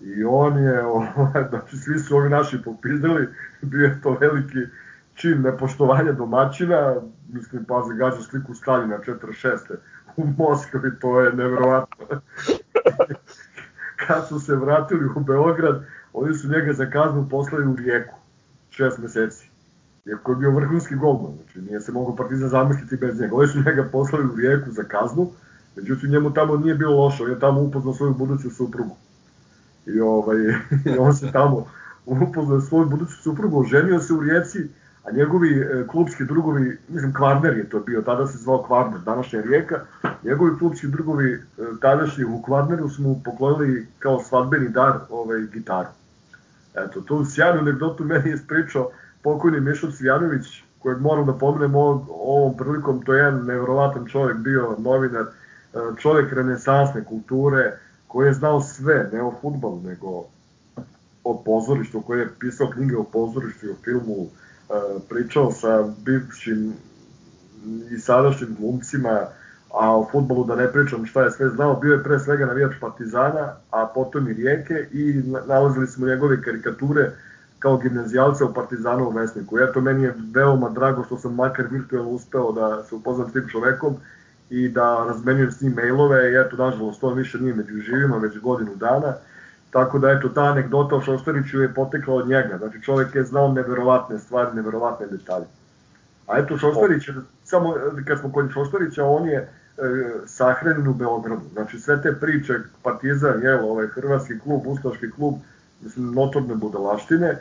I 0.00 0.24
on 0.24 0.58
je, 0.58 0.84
ovaj, 1.16 1.44
znači 1.48 1.76
svi 1.76 1.98
su 1.98 2.16
ovi 2.16 2.28
naši 2.28 2.62
popizdali, 2.64 3.28
bio 3.62 3.84
je 3.86 4.00
to 4.02 4.16
veliki 4.20 4.58
čin 5.14 5.42
nepoštovanja 5.42 6.12
domaćina, 6.12 6.94
mislim, 7.32 7.64
pa 7.64 7.82
gađao 7.98 8.22
sliku 8.22 8.54
Stalina 8.54 8.98
46 9.06 9.58
u 10.16 10.26
Moskvi, 10.38 10.80
to 11.00 11.20
je 11.20 11.32
nevrovatno. 11.32 12.06
Kad 14.06 14.28
su 14.28 14.40
se 14.40 14.54
vratili 14.54 15.06
u 15.16 15.20
Beograd, 15.20 15.84
oni 16.12 16.34
su 16.34 16.48
njega 16.48 16.72
za 16.72 16.90
kaznu 16.90 17.28
poslali 17.30 17.66
u 17.66 17.76
Rijeku, 17.76 18.14
šest 18.70 18.98
meseci. 18.98 19.50
Iako 20.06 20.32
je 20.32 20.36
bio 20.36 20.50
vrhunski 20.50 20.94
golman, 20.94 21.32
znači 21.36 21.60
nije 21.60 21.80
se 21.80 21.92
mogao 21.92 22.16
Partizan 22.16 22.48
zamisliti 22.48 22.96
bez 22.96 23.20
njega. 23.20 23.36
Oni 23.36 23.48
su 23.48 23.58
njega 23.58 23.88
poslali 23.92 24.26
u 24.26 24.36
Rijeku 24.36 24.70
za 24.70 24.82
kaznu, 24.82 25.30
međutim 25.76 26.10
njemu 26.10 26.32
tamo 26.32 26.56
nije 26.56 26.74
bilo 26.74 27.04
loše, 27.04 27.22
on 27.22 27.30
je 27.30 27.40
tamo 27.40 27.60
upoznao 27.60 27.94
svoju 27.94 28.14
buduću 28.14 28.50
suprugu. 28.50 28.96
I, 29.86 30.00
ovaj, 30.00 30.36
i 30.94 30.98
on 30.98 31.14
se 31.14 31.32
tamo 31.32 31.66
upoznao 32.06 32.60
svoju 32.60 32.88
buduću 32.88 33.22
suprugu, 33.22 33.60
oženio 33.60 34.00
se 34.00 34.12
u 34.12 34.20
Rijeci, 34.20 34.68
a 35.04 35.10
njegovi 35.12 35.60
e, 35.60 35.86
klubski 35.86 36.24
drugovi, 36.24 36.78
mislim 36.88 37.12
Kvarner 37.12 37.56
je 37.56 37.68
to 37.68 37.80
bio, 37.80 38.02
tada 38.02 38.26
se 38.26 38.38
zvao 38.38 38.62
Kvarner, 38.62 39.00
današnja 39.00 39.40
Rijeka, 39.40 39.80
njegovi 40.24 40.58
klubski 40.58 40.86
drugovi 40.86 41.32
e, 41.32 41.38
tadašnji 41.80 42.24
u 42.24 42.42
Kvarneru 42.42 42.88
su 42.88 43.02
mu 43.02 43.20
poklonili 43.24 43.86
kao 43.98 44.22
svadbeni 44.22 44.68
dar 44.68 44.92
ovaj, 45.10 45.40
gitaru. 45.52 45.88
Eto, 46.74 47.00
tu 47.00 47.24
sjajnu 47.24 47.60
anegdotu 47.60 48.04
meni 48.04 48.28
je 48.28 48.34
ispričao 48.34 48.90
pokojni 49.22 49.60
Mišo 49.60 49.90
Cvijanović, 49.90 50.62
kojeg 50.78 51.00
moram 51.00 51.26
da 51.26 51.32
pomenem 51.32 51.74
ovom, 51.74 52.56
prilikom, 52.56 53.02
to 53.02 53.14
je 53.14 53.18
jedan 53.18 53.46
nevrovatan 53.46 54.06
čovjek, 54.06 54.36
bio 54.36 54.76
novinar, 54.78 55.22
e, 55.22 55.78
čovjek 55.98 56.32
renesansne 56.32 57.04
kulture, 57.04 57.78
koji 58.06 58.26
je 58.26 58.32
znao 58.32 58.60
sve, 58.60 59.10
ne 59.12 59.22
o 59.22 59.34
futbalu, 59.42 59.82
nego 59.82 60.24
o 61.24 61.42
pozorištu, 61.44 62.00
koji 62.00 62.20
je 62.20 62.28
pisao 62.40 62.70
knjige 62.70 62.96
o 62.96 63.04
pozorištu 63.04 63.66
i 63.66 63.70
o 63.70 63.76
filmu, 63.84 64.26
pričao 65.08 65.52
sa 65.52 65.84
bivšim 66.04 66.72
i 67.90 67.98
sadašnjim 67.98 68.56
glumcima, 68.58 69.20
a 69.74 69.96
o 69.98 70.08
futbolu 70.12 70.44
da 70.44 70.56
ne 70.56 70.72
pričam 70.72 71.06
šta 71.06 71.22
je 71.22 71.30
sve 71.30 71.48
znao, 71.48 71.74
bio 71.74 71.92
je 71.92 72.02
pre 72.02 72.18
svega 72.18 72.46
navijač 72.46 72.72
Partizana, 72.80 73.52
a 73.70 73.86
potom 73.94 74.28
i 74.28 74.32
Rijeke 74.32 74.88
i 74.92 75.22
nalazili 75.46 75.86
smo 75.86 76.06
njegove 76.06 76.42
karikature 76.42 77.10
kao 77.58 77.76
gimnazijalca 77.76 78.44
u 78.44 78.54
Partizanu 78.54 79.04
u 79.04 79.10
Vesniku. 79.10 79.58
Eto, 79.58 79.80
meni 79.80 80.02
je 80.02 80.14
veoma 80.34 80.68
drago 80.68 81.04
što 81.04 81.18
sam 81.18 81.34
makar 81.34 81.66
virtualno 81.70 82.10
uspeo 82.10 82.52
da 82.52 82.84
se 82.84 82.94
upoznam 82.94 83.28
s 83.28 83.32
tim 83.32 83.48
čovekom 83.48 83.96
i 84.50 84.68
da 84.68 85.04
razmenjujem 85.08 85.52
s 85.52 85.60
njim 85.60 85.72
mailove 85.72 86.32
i 86.32 86.36
eto, 86.36 86.56
nažalost, 86.56 87.00
to 87.00 87.14
više 87.14 87.38
nije 87.38 87.54
među 87.54 87.76
živima, 87.80 88.16
već 88.16 88.38
godinu 88.38 88.76
dana. 88.76 89.14
Tako 89.70 89.98
da, 89.98 90.10
eto, 90.10 90.28
ta 90.28 90.42
anegdota 90.42 90.96
o 90.96 91.00
Šoštariću 91.00 91.60
je 91.60 91.74
potekla 91.74 92.14
od 92.14 92.28
njega. 92.28 92.58
Znači, 92.58 92.82
čovek 92.82 93.14
je 93.14 93.24
znao 93.24 93.52
neverovatne 93.52 94.18
stvari, 94.18 94.56
neverovatne 94.56 95.06
detalje. 95.06 95.46
A 96.26 96.38
eto, 96.38 96.58
Šoštarić, 96.58 97.08
samo 97.44 97.74
kad 98.06 98.18
smo 98.18 98.32
kod 98.32 98.50
Šoštarića, 98.52 99.04
on 99.04 99.28
je 99.28 99.38
e, 99.38 99.48
sahranjen 100.26 100.88
u 100.88 100.94
Beogradu. 100.94 101.42
Znači, 101.52 101.80
sve 101.80 102.02
te 102.02 102.12
priče, 102.20 102.54
Partizan, 102.82 103.42
jel, 103.42 103.70
ovaj, 103.70 103.86
hrvatski 103.86 104.38
klub, 104.38 104.66
ustaški 104.66 105.10
klub, 105.10 105.34
mislim, 105.80 106.14
notorne 106.14 106.54
budalaštine, 106.54 107.26
e, 107.26 107.38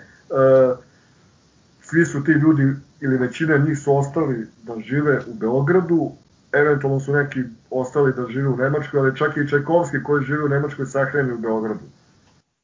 svi 1.81 2.05
su 2.05 2.23
ti 2.23 2.31
ljudi, 2.31 2.73
ili 3.01 3.17
većina 3.17 3.57
njih 3.57 3.79
su 3.79 3.95
ostali 3.95 4.47
da 4.63 4.79
žive 4.79 5.21
u 5.27 5.33
Beogradu, 5.33 6.11
eventualno 6.51 6.99
su 6.99 7.13
neki 7.13 7.43
ostali 7.69 8.13
da 8.13 8.27
žive 8.27 8.47
u 8.47 8.57
Nemačkoj, 8.57 8.99
ali 8.99 9.17
čak 9.17 9.37
i 9.37 9.49
Čajkovski 9.49 10.03
koji 10.03 10.25
žive 10.25 10.43
u 10.43 10.49
Nemačkoj 10.49 10.85
sahrani 10.85 11.33
u 11.33 11.37
Beogradu. 11.37 11.79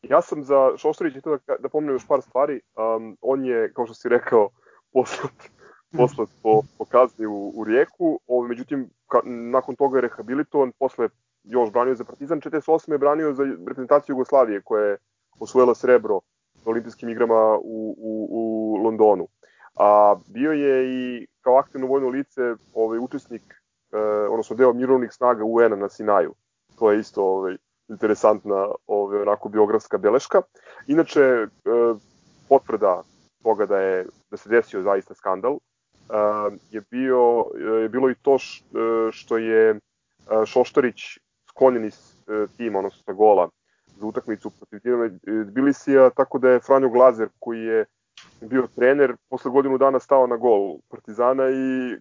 Ja 0.09 0.21
sam 0.21 0.43
za 0.43 0.77
Šoštarića 0.77 1.19
da, 1.19 1.55
da 1.59 1.69
pomenem 1.69 1.95
još 1.95 2.07
par 2.07 2.21
stvari. 2.21 2.61
Um, 2.75 3.17
on 3.21 3.45
je, 3.45 3.73
kao 3.73 3.85
što 3.85 3.93
si 3.93 4.09
rekao, 4.09 4.49
poslat, 4.93 5.33
poslat 5.97 6.29
po, 6.43 6.61
po 6.77 6.85
kazni 6.85 7.25
u, 7.25 7.51
u 7.55 7.63
Rijeku, 7.63 8.19
o, 8.27 8.43
međutim, 8.43 8.89
ka, 9.07 9.19
nakon 9.25 9.75
toga 9.75 9.97
je 9.97 10.01
rehabilitovan, 10.01 10.71
posle 10.79 11.09
još 11.43 11.71
branio 11.71 11.95
za 11.95 12.03
Partizan, 12.03 12.41
48. 12.41 12.91
je 12.91 12.97
branio 12.97 13.33
za 13.33 13.43
reprezentaciju 13.43 14.13
Jugoslavije, 14.13 14.61
koja 14.61 14.85
je 14.85 14.97
osvojila 15.39 15.75
srebro 15.75 16.19
na 16.65 16.71
olimpijskim 16.71 17.09
igrama 17.09 17.57
u, 17.57 17.95
u, 17.97 18.27
u 18.29 18.75
Londonu. 18.83 19.27
A 19.79 20.15
bio 20.27 20.51
je 20.51 20.87
i 20.87 21.27
kao 21.41 21.57
aktivno 21.57 21.87
vojno 21.87 22.07
lice 22.07 22.55
ovaj, 22.73 22.99
učesnik, 22.99 23.43
eh, 23.91 23.97
odnosno 24.29 24.55
deo 24.55 24.73
mirovnih 24.73 25.11
snaga 25.11 25.43
UN-a 25.43 25.75
na 25.75 25.89
Sinaju. 25.89 26.33
To 26.79 26.91
je 26.91 26.99
isto 26.99 27.23
ovaj, 27.23 27.57
interesantna 27.89 28.67
ovaj, 28.87 29.21
onako 29.21 29.49
biografska 29.49 29.97
beleška. 29.97 30.41
Inače, 30.87 31.21
e, 31.21 31.47
potvrda 32.49 33.03
toga 33.43 33.65
da 33.65 33.79
je 33.79 34.05
da 34.31 34.37
se 34.37 34.49
desio 34.49 34.81
zaista 34.81 35.13
skandal 35.13 35.53
e, 35.53 35.57
je 36.71 36.81
bio 36.91 37.45
je 37.81 37.89
bilo 37.89 38.09
i 38.09 38.15
to 38.21 38.35
e, 38.35 38.39
što 39.11 39.37
je 39.37 39.69
e, 39.69 39.77
Šoštarić 40.45 41.19
sklonjen 41.49 41.85
iz 41.85 42.15
tima, 42.57 42.79
odnosno 42.79 43.03
sa 43.05 43.13
gola 43.13 43.49
za 43.97 44.05
utakmicu 44.05 44.49
protiv 44.49 44.79
Dinama 44.83 45.09
Tbilisija, 45.51 46.09
tako 46.09 46.39
da 46.39 46.49
je 46.49 46.59
Franjo 46.59 46.89
Glazer 46.89 47.29
koji 47.39 47.61
je 47.61 47.85
bio 48.41 48.67
trener, 48.75 49.15
posle 49.29 49.51
godinu 49.51 49.77
dana 49.77 49.99
stao 49.99 50.27
na 50.27 50.37
gol 50.37 50.77
Partizana 50.89 51.49
i 51.49 51.95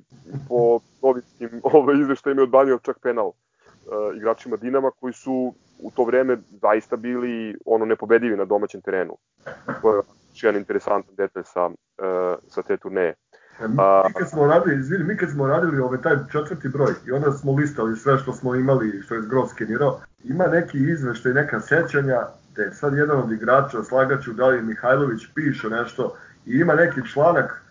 po 0.48 0.80
novinskim 1.02 1.60
ovaj, 1.72 2.00
izveštajima 2.00 2.40
je 2.40 2.44
odbanio 2.44 2.78
čak 2.82 2.98
penal 3.02 3.26
uh, 3.28 3.34
igračima 4.16 4.56
Dinama 4.56 4.90
koji 4.90 5.12
su 5.12 5.54
u 5.84 5.90
to 5.90 6.04
vreme 6.04 6.36
zaista 6.62 6.96
bili 6.96 7.56
ono 7.66 7.84
nepobedivi 7.84 8.36
na 8.36 8.44
domaćem 8.44 8.80
terenu. 8.80 9.16
To 9.82 9.96
je 9.96 10.02
jedan 10.42 10.60
interesantan 10.60 11.14
detalj 11.16 11.42
sa, 11.46 11.66
uh, 11.66 11.74
sa 12.48 12.62
te 12.62 12.76
turneje. 12.76 13.14
E, 13.60 13.68
mi, 13.68 13.74
mi 14.06 14.14
kad 14.18 14.30
smo 14.30 14.46
radili, 14.46 14.80
izvini, 14.80 15.04
mi 15.04 15.16
kad 15.16 15.30
smo 15.30 15.46
radili 15.46 15.80
ovaj 15.80 16.02
taj 16.02 16.16
četvrti 16.32 16.68
broj 16.68 16.92
i 17.06 17.12
onda 17.12 17.32
smo 17.32 17.52
listali 17.52 17.96
sve 17.96 18.18
što 18.18 18.32
smo 18.32 18.54
imali, 18.54 19.02
što 19.02 19.14
je 19.14 19.22
Zgrov 19.22 19.46
skenirao, 19.46 20.00
ima 20.24 20.46
neki 20.46 20.78
izveštaj, 20.78 21.32
neka 21.32 21.60
sećanja, 21.60 22.20
da 22.56 22.70
sad 22.72 22.96
jedan 22.96 23.18
od 23.18 23.32
igrača, 23.32 23.82
slagaću 23.82 24.32
Dalje 24.32 24.62
Mihajlović, 24.62 25.22
piše 25.34 25.68
nešto 25.68 26.16
i 26.46 26.58
ima 26.58 26.74
neki 26.74 27.08
članak 27.12 27.63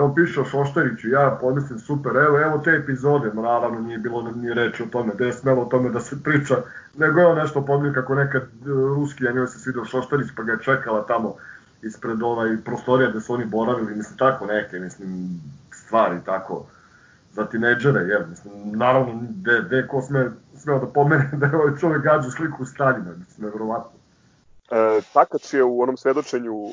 on 0.00 0.14
piše 0.14 0.40
o 0.40 0.44
Šoštariću, 0.44 1.08
ja 1.08 1.38
pomislim 1.40 1.78
super, 1.78 2.12
evo, 2.16 2.40
evo 2.40 2.58
te 2.58 2.70
epizode, 2.70 3.30
naravno 3.34 3.80
nije 3.80 3.98
bilo 3.98 4.22
ni 4.36 4.54
reči 4.54 4.82
o 4.82 4.86
tome, 4.86 5.12
gde 5.14 5.26
je 5.26 5.32
smelo 5.32 5.62
o 5.62 5.64
tome 5.64 5.90
da 5.90 6.00
se 6.00 6.22
priča, 6.22 6.56
nego 6.98 7.20
je 7.20 7.26
on 7.26 7.38
nešto 7.38 7.64
pominio 7.66 7.92
kako 7.92 8.14
nekad 8.14 8.42
e, 8.42 8.46
ruski, 8.64 9.24
ja 9.24 9.32
njoj 9.32 9.46
se 9.46 9.58
svidio 9.58 9.84
Šoštarić, 9.84 10.28
pa 10.36 10.42
ga 10.42 10.52
je 10.52 10.62
čekala 10.62 11.06
tamo 11.06 11.34
ispred 11.82 12.22
ovaj 12.22 12.56
prostorija 12.64 13.10
gde 13.10 13.20
su 13.20 13.34
oni 13.34 13.44
boravili, 13.44 13.96
mislim, 13.96 14.18
tako 14.18 14.46
neke, 14.46 14.78
mislim, 14.78 15.40
stvari, 15.70 16.16
tako, 16.26 16.66
za 17.32 17.46
tineđere, 17.46 18.00
je, 18.00 18.26
mislim, 18.30 18.52
naravno, 18.78 19.22
gde, 19.30 19.62
gde 19.66 19.86
ko 19.86 20.02
sme, 20.02 20.30
smeo 20.56 20.78
da 20.78 20.86
pomene 20.86 21.30
da 21.40 21.46
je 21.46 21.56
ovaj 21.56 21.76
čovek 21.80 22.02
gađa 22.02 22.30
sliku 22.30 22.64
Staljina, 22.64 23.10
mislim, 23.10 23.46
nevrovatno. 23.46 24.01
E, 24.70 25.00
Takač 25.12 25.54
je 25.54 25.64
u 25.64 25.82
onom 25.82 25.96
svedočenju 25.96 26.68
e, 26.68 26.72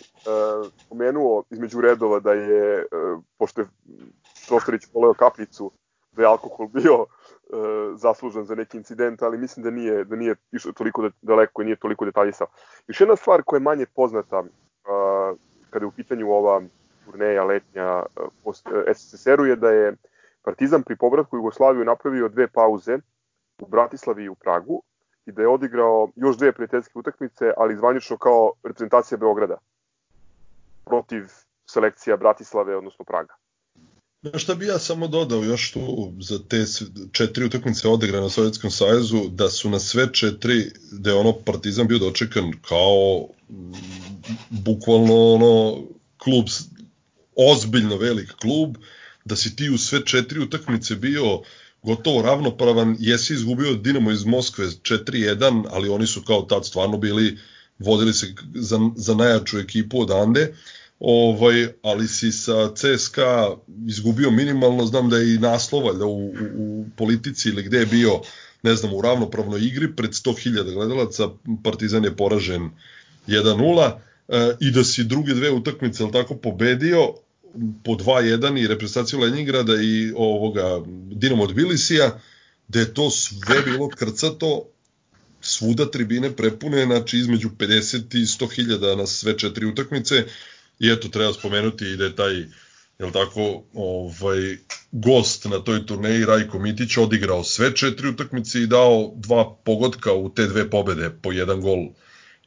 pomenuo 0.89 1.43
između 1.49 1.81
redova 1.81 2.19
da 2.19 2.33
je, 2.33 2.79
e, 2.79 2.85
pošto 3.37 3.61
je 3.61 3.67
Šoštarić 4.47 4.81
poleo 4.93 5.13
kapljicu, 5.13 5.71
da 6.11 6.21
je 6.21 6.27
alkohol 6.27 6.67
bio 6.67 7.05
e, 7.05 7.05
zaslužen 7.95 8.45
za 8.45 8.55
neki 8.55 8.77
incident, 8.77 9.21
ali 9.21 9.37
mislim 9.37 9.63
da 9.63 9.71
nije, 9.71 10.03
da 10.03 10.15
nije 10.15 10.35
išao 10.51 10.71
toliko 10.71 11.09
daleko 11.21 11.61
i 11.61 11.65
nije 11.65 11.75
toliko 11.75 12.05
detaljisao. 12.05 12.47
Još 12.87 13.01
jedna 13.01 13.15
stvar 13.15 13.43
koja 13.43 13.57
je 13.57 13.61
manje 13.63 13.85
poznata 13.95 14.43
a, 14.85 15.33
kada 15.69 15.83
je 15.83 15.87
u 15.87 15.91
pitanju 15.91 16.31
ova 16.31 16.61
turneja 17.05 17.43
letnja 17.43 18.03
e, 18.87 18.93
SSSR-u 18.93 19.45
je 19.45 19.55
da 19.55 19.69
je 19.69 19.95
Partizan 20.41 20.83
pri 20.83 20.95
povratku 20.95 21.37
Jugoslaviju 21.37 21.85
napravio 21.85 22.29
dve 22.29 22.47
pauze 22.47 22.97
u 23.61 23.67
Bratislavi 23.67 24.23
i 24.23 24.29
u 24.29 24.35
Pragu 24.35 24.83
i 25.29 25.31
da 25.31 25.41
je 25.41 25.47
odigrao 25.47 26.11
još 26.15 26.37
dve 26.37 26.51
prijateljske 26.51 26.99
utakmice, 26.99 27.51
ali 27.57 27.77
zvanično 27.77 28.17
kao 28.17 28.51
reprezentacija 28.63 29.17
Beograda 29.17 29.57
protiv 30.85 31.23
selekcija 31.65 32.17
Bratislave, 32.17 32.77
odnosno 32.77 33.05
Praga. 33.05 33.33
Na 34.21 34.39
šta 34.39 34.55
bi 34.55 34.65
ja 34.65 34.79
samo 34.79 35.07
dodao 35.07 35.43
još 35.43 35.71
tu 35.71 36.13
za 36.19 36.39
te 36.49 36.65
četiri 37.11 37.45
utakmice 37.45 37.87
odigrane 37.87 38.23
na 38.23 38.29
Sovjetskom 38.29 38.71
savezu, 38.71 39.29
da 39.29 39.49
su 39.49 39.69
na 39.69 39.79
sve 39.79 40.13
četiri, 40.13 40.71
da 40.91 41.09
je 41.09 41.15
ono 41.15 41.33
Partizan 41.45 41.87
bio 41.87 41.99
dočekan 41.99 42.51
kao 42.67 43.27
bukvalno 44.49 45.33
ono 45.33 45.83
klub, 46.17 46.45
ozbiljno 47.35 47.97
velik 47.97 48.31
klub, 48.31 48.75
da 49.25 49.35
si 49.35 49.55
ti 49.55 49.69
u 49.69 49.77
sve 49.77 50.05
četiri 50.05 50.39
utakmice 50.39 50.95
bio 50.95 51.41
gotovo 51.83 52.21
ravnopravan, 52.21 52.95
jesi 52.99 53.33
izgubio 53.33 53.73
Dinamo 53.73 54.11
iz 54.11 54.25
Moskve 54.25 54.65
4-1, 54.65 55.65
ali 55.69 55.89
oni 55.89 56.07
su 56.07 56.21
kao 56.21 56.41
tad 56.41 56.65
stvarno 56.65 56.97
bili, 56.97 57.37
vodili 57.79 58.13
se 58.13 58.33
za, 58.55 58.79
za 58.95 59.15
najjaču 59.15 59.59
ekipu 59.59 60.01
odande, 60.01 60.53
ovaj, 60.99 61.67
ali 61.81 62.07
si 62.07 62.31
sa 62.31 62.73
CSKA 62.75 63.55
izgubio 63.87 64.31
minimalno, 64.31 64.85
znam 64.85 65.09
da 65.09 65.17
je 65.17 65.35
i 65.35 65.37
naslova 65.37 65.93
da 65.93 66.05
u, 66.05 66.25
u, 66.25 66.33
u 66.57 66.85
politici 66.95 67.49
ili 67.49 67.63
gde 67.63 67.77
je 67.77 67.85
bio, 67.85 68.21
ne 68.63 68.75
znam, 68.75 68.93
u 68.93 69.01
ravnopravnoj 69.01 69.61
igri 69.61 69.95
pred 69.95 70.11
100.000 70.11 70.73
gledalaca, 70.73 71.29
Partizan 71.63 72.03
je 72.03 72.15
poražen 72.15 72.69
1-0 73.27 73.91
e, 74.27 74.55
i 74.59 74.71
da 74.71 74.83
si 74.83 75.03
druge 75.03 75.33
dve 75.33 75.51
utakmice, 75.51 76.03
ali 76.03 76.11
tako, 76.11 76.35
pobedio, 76.35 77.13
po 77.83 77.91
2-1 77.91 78.63
i 78.63 78.67
reprezentaciju 78.67 79.19
Leningrada 79.19 79.73
i 79.81 80.13
ovoga 80.15 80.81
Dinamo 81.11 81.47
Tbilisija, 81.47 82.19
da 82.67 82.79
je 82.79 82.93
to 82.93 83.09
sve 83.09 83.61
bilo 83.65 83.89
krcato, 83.89 84.65
svuda 85.41 85.91
tribine 85.91 86.35
prepune, 86.35 86.85
znači 86.85 87.17
između 87.17 87.49
50 87.49 88.17
i 88.17 88.25
100 88.25 88.55
hiljada 88.55 88.95
na 88.95 89.07
sve 89.07 89.37
četiri 89.37 89.65
utakmice 89.65 90.25
i 90.79 90.91
eto 90.91 91.07
treba 91.07 91.33
spomenuti 91.33 91.85
i 91.85 91.97
da 91.97 92.03
je 92.03 92.15
taj 92.15 92.45
jel 92.99 93.11
tako, 93.11 93.63
ovaj, 93.73 94.57
gost 94.91 95.45
na 95.45 95.59
toj 95.59 95.85
turneji 95.85 96.25
Rajko 96.25 96.59
Mitić 96.59 96.97
odigrao 96.97 97.43
sve 97.43 97.75
četiri 97.75 98.09
utakmice 98.09 98.61
i 98.61 98.67
dao 98.67 99.13
dva 99.15 99.55
pogotka 99.65 100.13
u 100.13 100.29
te 100.29 100.47
dve 100.47 100.69
pobede 100.69 101.09
po 101.21 101.31
jedan 101.31 101.61
gol 101.61 101.87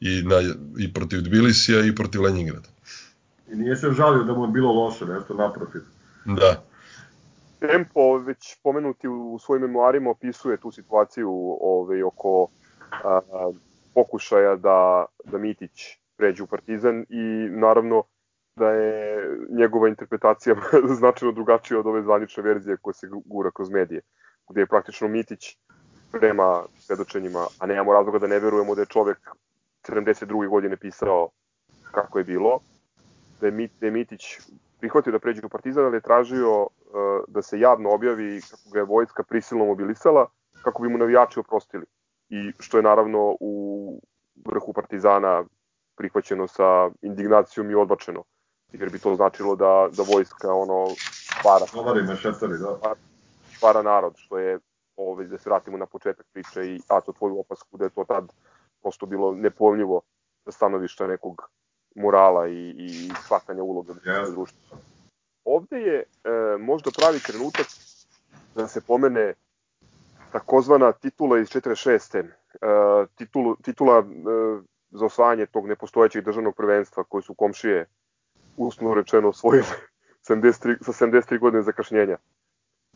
i, 0.00 0.22
na, 0.22 0.54
i 0.78 0.92
protiv 0.92 1.22
Tbilisija 1.22 1.86
i 1.86 1.94
protiv 1.94 2.22
Leningrada. 2.22 2.71
I 3.48 3.56
nije 3.56 3.76
se 3.76 3.90
žalio 3.90 4.22
da 4.22 4.32
mu 4.32 4.44
je 4.44 4.50
bilo 4.50 4.72
loše, 4.72 5.04
nešto 5.04 5.34
naprotiv. 5.34 5.80
Da. 6.24 6.62
Tempo, 7.60 8.18
već 8.18 8.56
pomenuti 8.62 9.08
u, 9.08 9.38
svojim 9.38 9.62
memoarima, 9.62 10.10
opisuje 10.10 10.56
tu 10.56 10.70
situaciju 10.70 11.30
ovaj, 11.60 12.02
oko 12.02 12.48
a, 13.04 13.20
pokušaja 13.94 14.56
da, 14.56 15.04
da 15.24 15.38
Mitić 15.38 15.98
pređe 16.16 16.42
u 16.42 16.46
Partizan 16.46 17.04
i 17.08 17.48
naravno 17.50 18.02
da 18.56 18.70
je 18.70 19.28
njegova 19.58 19.88
interpretacija 19.88 20.54
značajno 20.98 21.32
drugačija 21.32 21.80
od 21.80 21.86
ove 21.86 22.02
zvanične 22.02 22.42
verzije 22.42 22.76
koje 22.76 22.94
se 22.94 23.08
gura 23.24 23.50
kroz 23.50 23.70
medije, 23.70 24.00
gde 24.50 24.60
je 24.60 24.66
praktično 24.66 25.08
Mitić 25.08 25.56
prema 26.12 26.62
svedočenjima, 26.78 27.46
a 27.58 27.66
nemamo 27.66 27.92
razloga 27.92 28.18
da 28.18 28.26
ne 28.26 28.38
verujemo 28.38 28.74
da 28.74 28.82
je 28.82 28.86
čovek 28.86 29.18
72. 29.88 30.48
godine 30.48 30.76
pisao 30.76 31.30
kako 31.90 32.18
je 32.18 32.24
bilo, 32.24 32.58
da 33.42 33.48
je, 33.48 33.68
da 33.80 33.86
je 33.86 33.90
Mitić 33.90 34.22
prihvatio 34.78 35.12
da 35.12 35.18
pređe 35.18 35.46
u 35.46 35.48
Partizan, 35.48 35.84
ali 35.84 35.96
je 35.96 36.00
tražio 36.00 36.62
uh, 36.62 36.68
da 37.28 37.42
se 37.42 37.60
javno 37.60 37.90
objavi 37.90 38.40
kako 38.50 38.70
ga 38.72 38.78
je 38.78 38.84
vojska 38.84 39.22
prisilno 39.22 39.64
mobilisala, 39.64 40.26
kako 40.62 40.82
bi 40.82 40.88
mu 40.88 40.98
navijači 40.98 41.40
oprostili. 41.40 41.86
I 42.28 42.52
što 42.58 42.78
je 42.78 42.82
naravno 42.82 43.36
u 43.40 43.52
vrhu 44.46 44.72
Partizana 44.72 45.44
prihvaćeno 45.96 46.46
sa 46.46 46.90
indignacijom 47.02 47.70
i 47.70 47.74
odbačeno. 47.74 48.24
Jer 48.72 48.90
bi 48.90 48.98
to 48.98 49.14
značilo 49.14 49.56
da, 49.56 49.88
da 49.96 50.02
vojska 50.14 50.52
ono 50.52 50.86
para. 51.42 51.66
Dovari 51.74 52.02
mešetari, 52.02 52.58
da. 52.58 52.94
Para 53.60 53.82
narod, 53.82 54.12
što 54.16 54.38
je 54.38 54.58
ovaj, 54.96 55.26
da 55.26 55.38
se 55.38 55.50
vratimo 55.50 55.76
na 55.76 55.86
početak 55.86 56.26
priče 56.32 56.66
i 56.66 56.80
a 56.88 57.00
to 57.00 57.12
tvoju 57.12 57.40
opasku 57.40 57.76
da 57.76 57.84
je 57.84 57.90
to 57.90 58.04
tad 58.04 58.32
prosto 58.82 59.06
bilo 59.06 59.32
nepojmljivo 59.34 60.00
sa 60.44 60.52
stanovišta 60.52 61.06
nekog 61.06 61.50
morala 61.94 62.48
i, 62.48 62.74
i 62.78 63.10
shvatanja 63.24 63.62
uloga 63.62 63.94
yes. 63.94 64.30
društva. 64.30 64.78
Ovde 65.44 65.80
je 65.80 65.98
e, 65.98 66.04
možda 66.58 66.90
pravi 66.96 67.18
trenutak 67.18 67.66
da 68.54 68.68
se 68.68 68.80
pomene 68.80 69.34
takozvana 70.32 70.92
titula 70.92 71.38
iz 71.38 71.48
46. 71.48 72.18
E, 72.18 72.26
titulu, 73.14 73.56
titula 73.56 73.98
e, 73.98 74.02
za 74.90 75.06
osvajanje 75.06 75.46
tog 75.46 75.66
nepostojećeg 75.68 76.24
državnog 76.24 76.56
prvenstva 76.56 77.04
koje 77.04 77.22
su 77.22 77.34
komšije 77.34 77.86
usno 78.56 78.94
rečeno 78.94 79.28
osvojili 79.28 79.66
73, 80.28 80.82
sa 80.82 81.06
73 81.06 81.38
godine 81.38 81.62
zakašnjenja. 81.62 82.16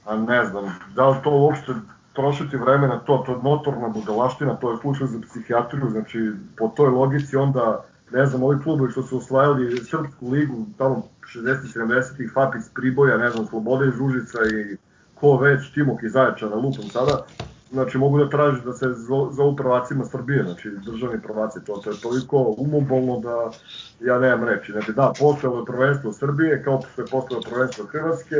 A 0.04 0.16
ne 0.16 0.44
znam, 0.44 0.78
da 0.94 1.08
li 1.08 1.16
to 1.24 1.30
uopšte 1.30 1.72
trošiti 2.12 2.56
vreme 2.56 2.88
na 2.88 2.98
to, 2.98 3.22
to 3.26 3.32
je 3.32 3.38
notorna 3.42 3.88
budalaština, 3.88 4.56
to 4.56 4.70
je 4.70 4.76
slučaj 4.76 5.06
za 5.06 5.20
psihijatriju, 5.20 5.90
znači 5.90 6.32
po 6.58 6.68
toj 6.68 6.88
logici 6.88 7.36
onda, 7.36 7.84
ne 8.10 8.26
znam, 8.26 8.42
ovi 8.42 8.62
klubovi 8.62 8.90
što 8.90 9.02
su 9.02 9.16
osvajali 9.16 9.76
Srpsku 9.76 10.30
ligu, 10.30 10.66
tamo 10.78 11.02
60-70-ih, 11.34 12.30
FAP 12.34 12.54
iz 12.54 12.68
Priboja, 12.74 13.16
ne 13.16 13.30
znam, 13.30 13.46
Slobode 13.46 13.88
iz 13.88 14.00
Užica 14.00 14.38
i 14.44 14.76
ko 15.14 15.36
već, 15.36 15.72
Timok 15.74 16.02
iz 16.02 16.12
Zaječara, 16.12 16.54
lupom 16.56 16.84
sada, 16.84 17.26
znači 17.70 17.98
mogu 17.98 18.18
da 18.18 18.28
traži 18.28 18.60
da 18.64 18.72
se 18.72 18.86
zovu 19.32 19.56
prvacima 19.56 20.04
Srbije, 20.04 20.42
znači 20.42 20.70
državni 20.86 21.20
prvaci, 21.20 21.64
to, 21.64 21.80
to 21.84 21.90
je 21.90 22.00
toliko 22.00 22.54
umobolno 22.58 23.20
da 23.20 23.50
ja 24.00 24.18
nemam 24.18 24.44
reći. 24.44 24.72
Znači 24.72 24.92
da, 24.92 25.12
postojalo 25.18 25.58
je 25.58 25.66
prvenstvo 25.66 26.12
Srbije, 26.12 26.62
kao 26.62 26.82
što 26.92 27.02
je 27.02 27.08
postojalo 27.10 27.44
prvenstvo 27.50 27.86
Hrvatske, 27.86 28.36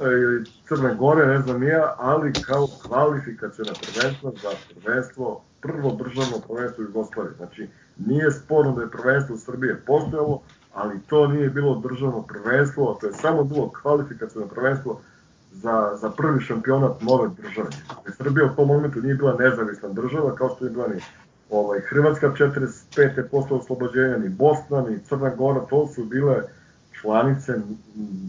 ili 0.00 0.44
Crne 0.68 0.94
Gore, 0.94 1.26
ne 1.26 1.38
znam 1.38 1.62
ja, 1.62 1.94
ali 1.98 2.32
kao 2.32 2.68
kvalifikacijona 2.86 3.72
prvenstva 3.72 4.32
za 4.42 4.50
prvenstvo, 4.74 5.42
prvo 5.60 5.98
državno 6.04 6.40
prvenstvo 6.48 6.84
Jugoslavije. 6.84 7.34
Znači, 7.36 7.68
nije 8.06 8.30
sporno 8.30 8.72
da 8.72 8.82
je 8.82 8.90
prvenstvo 8.90 9.36
Srbije 9.36 9.80
postojalo, 9.86 10.40
ali 10.74 11.00
to 11.06 11.26
nije 11.26 11.50
bilo 11.50 11.80
državno 11.80 12.22
prvenstvo, 12.22 12.92
a 12.92 13.00
to 13.00 13.06
je 13.06 13.12
samo 13.12 13.44
bilo 13.44 13.70
kvalifikacijno 13.82 14.46
prvenstvo 14.46 15.00
za, 15.52 15.96
za 16.00 16.10
prvi 16.10 16.40
šampionat 16.40 17.02
nove 17.02 17.28
države. 17.28 17.68
Srbija 18.16 18.46
u 18.46 18.56
tom 18.56 18.68
momentu 18.68 19.00
nije 19.00 19.14
bila 19.14 19.36
nezavisna 19.38 19.88
država, 19.88 20.34
kao 20.34 20.54
što 20.56 20.64
je 20.64 20.70
bila 20.70 20.88
ni 20.88 21.00
ovaj, 21.50 21.80
Hrvatska 21.80 22.32
45. 22.38 23.22
posle 23.30 23.56
oslobođenja, 23.56 24.18
ni 24.18 24.28
Bosna, 24.28 24.80
ni 24.80 24.98
Crna 25.08 25.30
Gora, 25.34 25.60
to 25.60 25.86
su 25.86 26.04
bile 26.04 26.42
članice 27.00 27.52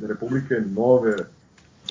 Republike 0.07 0.55
nove 0.75 1.15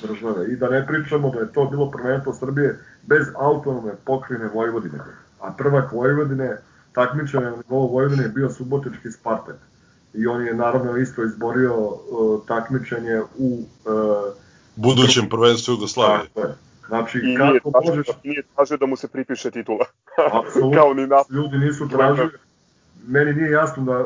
države. 0.01 0.51
I 0.51 0.55
da 0.55 0.69
ne 0.69 0.87
pričamo 0.87 1.29
da 1.29 1.39
je 1.39 1.53
to 1.53 1.65
bilo 1.65 1.91
prvenstvo 1.91 2.33
Srbije 2.33 2.79
bez 3.07 3.27
autonome 3.35 3.91
pokrine 4.05 4.49
Vojvodine. 4.53 4.99
A 5.41 5.51
prvak 5.57 5.91
Vojvodine, 5.91 6.57
takmičan 6.93 7.43
na 7.43 7.49
nivou 7.49 7.87
Vojvodine 7.87 8.23
je 8.23 8.29
bio 8.29 8.49
Subotički 8.49 9.11
Spartak. 9.11 9.55
I 10.13 10.27
on 10.27 10.45
je 10.45 10.53
naravno 10.53 10.97
isto 10.97 11.23
izborio 11.23 11.75
uh, 11.75 12.41
takmičenje 12.47 13.21
u 13.37 13.63
uh, 13.85 14.33
budućem 14.75 15.29
prvenstvu 15.29 15.73
Jugoslavije. 15.73 16.27
Tako 16.27 16.47
je. 16.47 16.53
Znači, 16.87 17.17
I 17.23 17.35
kako 17.37 17.49
nije 17.49 17.61
tražio, 17.61 17.95
možeš... 17.95 18.07
nije 18.23 18.43
tražio 18.55 18.77
da 18.77 18.85
mu 18.85 18.95
se 18.95 19.07
pripiše 19.07 19.51
titula. 19.51 19.85
Apsolutno, 20.33 20.77
Kao 20.81 20.93
ni 20.93 21.07
nas. 21.07 21.29
ljudi 21.29 21.57
nisu 21.57 21.89
tražili. 21.89 22.29
Meni 23.07 23.33
nije 23.33 23.51
jasno 23.51 23.83
da, 23.83 24.05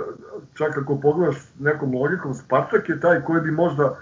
čak 0.54 0.78
ako 0.78 1.00
pogledaš 1.00 1.36
nekom 1.60 1.96
logikom, 1.96 2.34
Spartak 2.34 2.90
je 2.90 3.00
taj 3.00 3.22
koji 3.22 3.42
bi 3.42 3.52
možda 3.52 4.00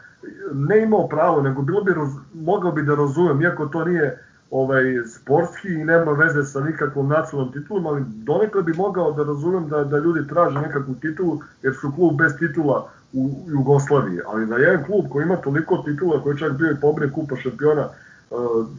ne 0.53 0.84
imao 0.84 1.07
pravo, 1.07 1.41
nego 1.41 1.61
bilo 1.61 1.84
bi, 1.84 1.91
mogao 2.34 2.71
bi 2.71 2.84
da 2.84 2.95
razumem, 2.95 3.41
iako 3.41 3.65
to 3.65 3.86
nije 3.86 4.23
ovaj, 4.51 4.83
sportski 5.07 5.67
i 5.67 5.85
nema 5.85 6.11
veze 6.11 6.43
sa 6.43 6.59
nikakvom 6.59 7.07
nacionalnom 7.07 7.53
titulom, 7.53 7.87
ali 7.87 8.03
donekle 8.07 8.63
bi 8.63 8.73
mogao 8.73 9.11
da 9.11 9.23
razumem 9.23 9.69
da, 9.69 9.83
da 9.83 9.97
ljudi 9.97 10.27
traže 10.27 10.59
nekakvu 10.59 10.95
titulu, 10.95 11.39
jer 11.63 11.75
su 11.81 11.91
klub 11.95 12.17
bez 12.17 12.31
titula 12.39 12.89
u 13.13 13.29
Jugoslaviji, 13.47 14.19
ali 14.27 14.45
da 14.45 14.57
jedan 14.57 14.83
klub 14.83 15.05
koji 15.09 15.23
ima 15.23 15.35
toliko 15.35 15.77
titula, 15.77 16.23
koji 16.23 16.33
je 16.33 16.37
čak 16.37 16.57
bio 16.57 16.71
i 16.71 16.81
pobred 16.81 17.11
kupa 17.11 17.35
šampiona, 17.35 17.87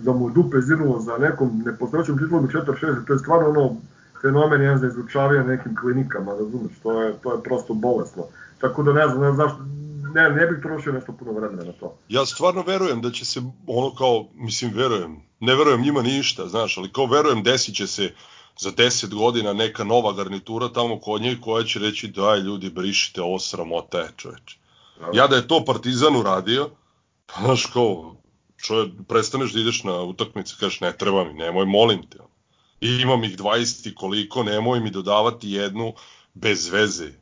da 0.02 0.12
mu 0.12 0.30
dupe 0.30 0.60
zirnulo 0.60 1.00
za 1.00 1.18
nekom 1.18 1.62
nepostojećom 1.66 2.18
titulom 2.18 2.48
4-6, 2.48 3.04
to 3.06 3.12
je 3.12 3.18
stvarno 3.18 3.48
ono 3.48 3.76
fenomen 4.22 4.62
jedan 4.62 4.78
za 4.78 4.86
izučavanje 4.86 5.44
nekim 5.44 5.76
klinikama, 5.76 6.32
razumeš, 6.32 6.78
to 6.82 7.02
je, 7.02 7.12
to 7.22 7.32
je 7.32 7.42
prosto 7.42 7.74
bolesno. 7.74 8.22
Tako 8.60 8.82
da 8.82 8.92
ne 8.92 9.08
znam, 9.08 9.20
ne 9.20 9.32
znam 9.32 9.36
zašto, 9.36 9.64
ne, 10.14 10.30
ne 10.30 10.46
bih 10.46 10.58
trošio 10.62 10.92
nešto 10.92 11.12
puno 11.12 11.32
vremena 11.32 11.64
na 11.64 11.72
to. 11.72 11.98
Ja 12.08 12.26
stvarno 12.26 12.62
verujem 12.62 13.00
da 13.00 13.10
će 13.10 13.24
se 13.24 13.40
ono 13.66 13.94
kao, 13.94 14.28
mislim 14.34 14.72
verujem, 14.74 15.22
ne 15.40 15.54
verujem 15.54 15.82
njima 15.82 16.02
ništa, 16.02 16.48
znaš, 16.48 16.78
ali 16.78 16.92
kao 16.92 17.06
verujem 17.06 17.42
desit 17.42 17.74
će 17.74 17.86
se 17.86 18.12
za 18.58 18.72
10 18.72 19.14
godina 19.14 19.52
neka 19.52 19.84
nova 19.84 20.12
garnitura 20.12 20.68
tamo 20.68 21.00
kod 21.00 21.22
njih 21.22 21.38
koja 21.40 21.64
će 21.64 21.78
reći 21.78 22.08
daj 22.08 22.40
ljudi 22.40 22.70
brišite 22.70 23.22
ovo 23.22 23.38
sramota 23.38 23.98
je 23.98 24.10
čoveče. 24.16 24.58
Ja 25.12 25.26
da 25.26 25.36
je 25.36 25.48
to 25.48 25.64
Partizan 25.64 26.16
uradio, 26.16 26.70
pa 27.26 27.40
znaš 27.40 27.66
kao, 27.66 28.16
čovjek, 28.62 28.92
prestaneš 29.08 29.52
da 29.52 29.60
ideš 29.60 29.84
na 29.84 30.00
utakmice, 30.02 30.54
kažeš 30.60 30.80
ne 30.80 30.92
treba 30.92 31.24
mi, 31.24 31.32
nemoj, 31.34 31.66
molim 31.66 32.02
te. 32.10 32.18
I 32.80 33.00
imam 33.02 33.24
ih 33.24 33.38
20 33.38 33.88
i 33.88 33.94
koliko, 33.94 34.42
nemoj 34.42 34.80
mi 34.80 34.90
dodavati 34.90 35.50
jednu 35.50 35.92
bez 36.34 36.68
veze. 36.68 37.12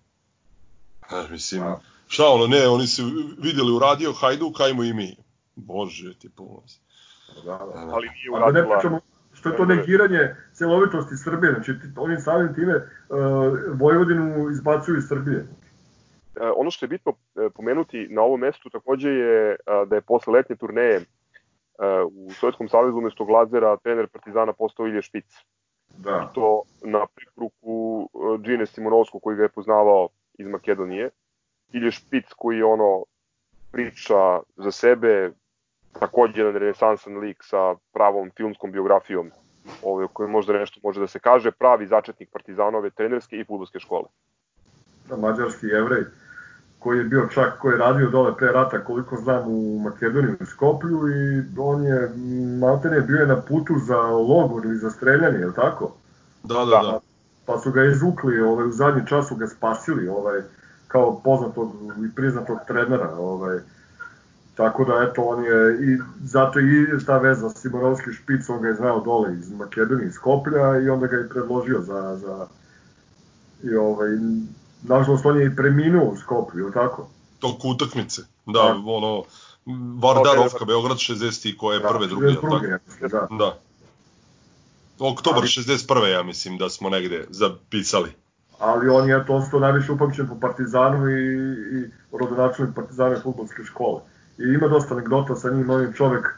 Znaš, 1.09 1.30
mislim, 1.30 1.62
A. 1.62 1.80
šta 2.11 2.25
ono, 2.29 2.47
ne, 2.47 2.69
oni 2.69 2.87
su 2.87 3.03
vidjeli 3.39 3.73
uradio 3.73 4.13
Hajduk, 4.13 4.61
ajmo 4.61 4.85
i 4.85 4.93
mi. 4.93 5.17
Bože 5.57 6.19
ti 6.19 6.29
pomozi. 6.37 6.79
Da, 7.45 7.59
da. 7.75 7.89
Ali 7.95 8.09
nije 8.09 8.31
uradila... 8.31 8.53
Da 8.53 8.61
ne 8.61 8.75
pričamo 8.75 9.01
što 9.33 9.49
je 9.49 9.57
to 9.57 9.65
negiranje 9.65 10.37
celovitosti 10.53 11.17
Srbije, 11.17 11.53
znači 11.53 11.73
oni 11.97 12.21
samim 12.21 12.55
time 12.55 12.75
uh, 12.77 12.83
Vojvodinu 13.81 14.51
izbacuju 14.51 14.99
iz 14.99 15.05
Srbije. 15.09 15.47
E, 16.41 16.51
ono 16.57 16.71
što 16.71 16.85
je 16.85 16.89
bitno 16.89 17.13
e, 17.13 17.51
pomenuti 17.55 18.09
na 18.11 18.23
ovom 18.23 18.41
mestu 18.41 18.71
takođe 18.71 19.11
je 19.11 19.57
da 19.87 19.95
je 19.95 20.01
posle 20.01 20.33
letnje 20.33 20.57
turneje 20.57 21.01
u 22.13 22.33
Sovjetskom 22.33 22.69
savezu 22.69 22.99
umesto 22.99 23.25
Glazera 23.25 23.77
trener 23.77 24.07
Partizana 24.07 24.53
postao 24.53 24.87
Ilje 24.87 25.03
Špic. 25.03 25.25
Da. 25.99 26.29
I 26.31 26.35
to 26.35 26.63
na 26.83 27.07
pripruku 27.15 28.09
Džine 28.43 28.67
Simonovsku 28.67 29.21
koji 29.21 29.37
ga 29.37 29.43
je 29.43 29.49
poznavao 29.49 30.09
iz 30.39 30.47
Makedonije. 30.47 31.11
Ilje 31.73 31.91
Špic 31.91 32.25
koji 32.37 32.59
je 32.59 32.64
ono 32.64 33.05
priča 33.71 34.41
za 34.57 34.71
sebe, 34.71 35.31
takođe 35.99 36.41
jedan 36.41 36.55
renesansan 36.55 37.18
lik 37.18 37.43
sa 37.43 37.75
pravom 37.93 38.31
filmskom 38.37 38.73
biografijom 38.73 39.31
ovaj, 39.83 40.07
koji 40.12 40.29
možda 40.29 40.53
nešto 40.53 40.81
može 40.83 41.01
da 41.01 41.07
se 41.07 41.18
kaže, 41.18 41.51
pravi 41.51 41.87
začetnik 41.87 42.31
Partizanove 42.33 42.91
trenerske 42.91 43.37
i 43.37 43.45
futbolske 43.45 43.79
škole. 43.79 44.09
Da, 45.09 45.16
mađarski 45.16 45.66
jevrej 45.66 46.05
koji 46.79 46.99
je 46.99 47.05
bio 47.05 47.29
čak, 47.35 47.59
koji 47.59 47.73
je 47.73 47.79
radio 47.79 48.11
dole 48.11 48.37
pre 48.37 48.53
rata, 48.53 48.85
koliko 48.85 49.16
znam, 49.16 49.45
u 49.49 49.79
Makedoniji, 49.79 50.35
u 50.41 50.47
Skoplju 50.47 51.09
i 51.09 51.43
on 51.59 51.85
je, 51.85 52.11
maltene, 52.61 53.01
bio 53.01 53.16
je 53.16 53.27
na 53.27 53.41
putu 53.41 53.79
za 53.79 54.01
logor 54.07 54.64
ili 54.64 54.79
za 54.79 54.91
streljanje, 54.91 55.39
je 55.39 55.47
li 55.47 55.55
tako? 55.55 55.93
Da, 56.43 56.55
da, 56.55 56.64
da. 56.64 57.01
Pa 57.47 57.59
su 57.59 57.73
ga 57.73 57.85
izvukli, 57.85 58.41
ovaj, 58.41 58.66
u 58.66 58.73
zadnji 58.73 59.07
čas 59.07 59.29
su 59.29 59.37
ga 59.37 59.47
spasili, 59.47 60.09
ovaj, 60.09 60.41
kao 60.93 61.20
poznatog 61.24 61.72
i 62.11 62.14
priznatog 62.14 62.59
trenera, 62.66 63.11
ovaj, 63.18 63.59
Tako 64.61 64.84
da, 64.84 65.07
eto, 65.11 65.22
on 65.22 65.45
je, 65.45 65.78
i 65.80 65.99
zato 66.24 66.61
i 66.61 66.86
ta 67.07 67.18
veza 67.18 67.51
Simorovski 67.51 68.12
špic, 68.12 68.49
on 68.49 68.61
ga 68.62 68.68
je 68.68 68.74
znao 68.74 69.01
dole 69.01 69.34
iz 69.34 69.53
Makedonije, 69.53 70.09
iz 70.09 70.18
Koplja 70.18 70.80
i 70.84 70.88
onda 70.88 71.07
ga 71.07 71.16
je 71.16 71.28
predložio 71.28 71.80
za, 71.80 72.16
za 72.16 72.47
i 73.62 73.74
ovaj, 73.74 74.11
nažalost 74.82 75.26
on 75.26 75.41
je 75.41 75.47
i 75.47 75.57
preminuo 75.57 76.05
u 76.05 76.16
Skoplju, 76.16 76.70
tako? 76.74 77.09
Toko 77.38 77.68
utakmice, 77.68 78.22
da, 78.47 78.53
da. 78.53 78.82
ono, 78.86 79.22
Vardarovka, 80.03 80.64
Beograd 80.64 80.97
60 80.97 81.57
koje 81.57 81.76
je 81.76 81.80
da, 81.80 81.88
prve, 81.88 82.07
druge, 82.07 82.34
tako? 82.34 82.61
Da. 83.01 83.28
da. 83.30 83.59
Oktobar 84.99 85.43
61. 85.43 86.07
ja 86.07 86.22
mislim 86.22 86.59
da 86.59 86.70
smo 86.70 86.91
negde 86.91 87.26
zapisali. 87.30 88.11
Ali 88.61 88.89
on 88.89 89.09
je 89.09 89.27
to 89.27 89.35
ostao 89.35 89.61
najviše 89.61 89.93
upamćen 89.93 90.29
po 90.29 90.41
Partizanu 90.41 91.09
i, 91.09 91.23
i 91.79 91.91
rodonačelnik 92.13 92.75
Partizane 92.75 93.17
futbolske 93.23 93.65
škole. 93.65 94.01
I 94.39 94.43
ima 94.55 94.69
dosta 94.69 94.95
anegdota 94.95 95.35
sa 95.35 95.51
njim, 95.51 95.71
on 95.71 95.83
je 95.83 95.93
čovek 95.93 96.29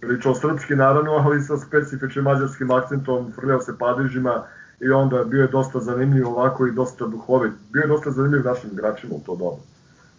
pričao 0.00 0.34
srpski 0.34 0.76
naravno, 0.76 1.12
ali 1.12 1.42
sa 1.42 1.58
specifičnim 1.58 2.24
mađarskim 2.24 2.70
akcentom, 2.70 3.32
frljao 3.32 3.60
se 3.60 3.78
padežima 3.78 4.44
i 4.80 4.90
onda 4.90 5.24
bio 5.24 5.42
je 5.42 5.48
dosta 5.48 5.80
zanimljiv 5.80 6.28
ovako 6.28 6.66
i 6.66 6.72
dosta 6.72 7.06
duhovit. 7.06 7.52
Bio 7.72 7.80
je 7.80 7.88
dosta 7.88 8.10
zanimljiv 8.10 8.44
našim 8.44 8.70
igračima 8.72 9.14
u 9.14 9.20
to 9.26 9.36
doba. 9.36 9.62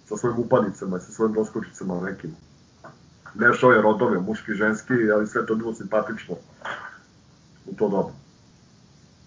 Sa 0.05 0.17
svojim 0.17 0.39
upadicama, 0.39 0.99
sa 0.99 1.11
svojim 1.11 1.33
doskočicama 1.33 2.01
nekim. 2.01 2.35
Mešao 3.35 3.71
je 3.71 3.81
rodove, 3.81 4.19
muški, 4.19 4.53
ženski, 4.53 4.93
ali 5.15 5.27
sve 5.27 5.45
to 5.45 5.55
bilo 5.55 5.73
simpatično 5.73 6.35
u 7.65 7.75
to 7.75 7.89
doba. 7.89 8.11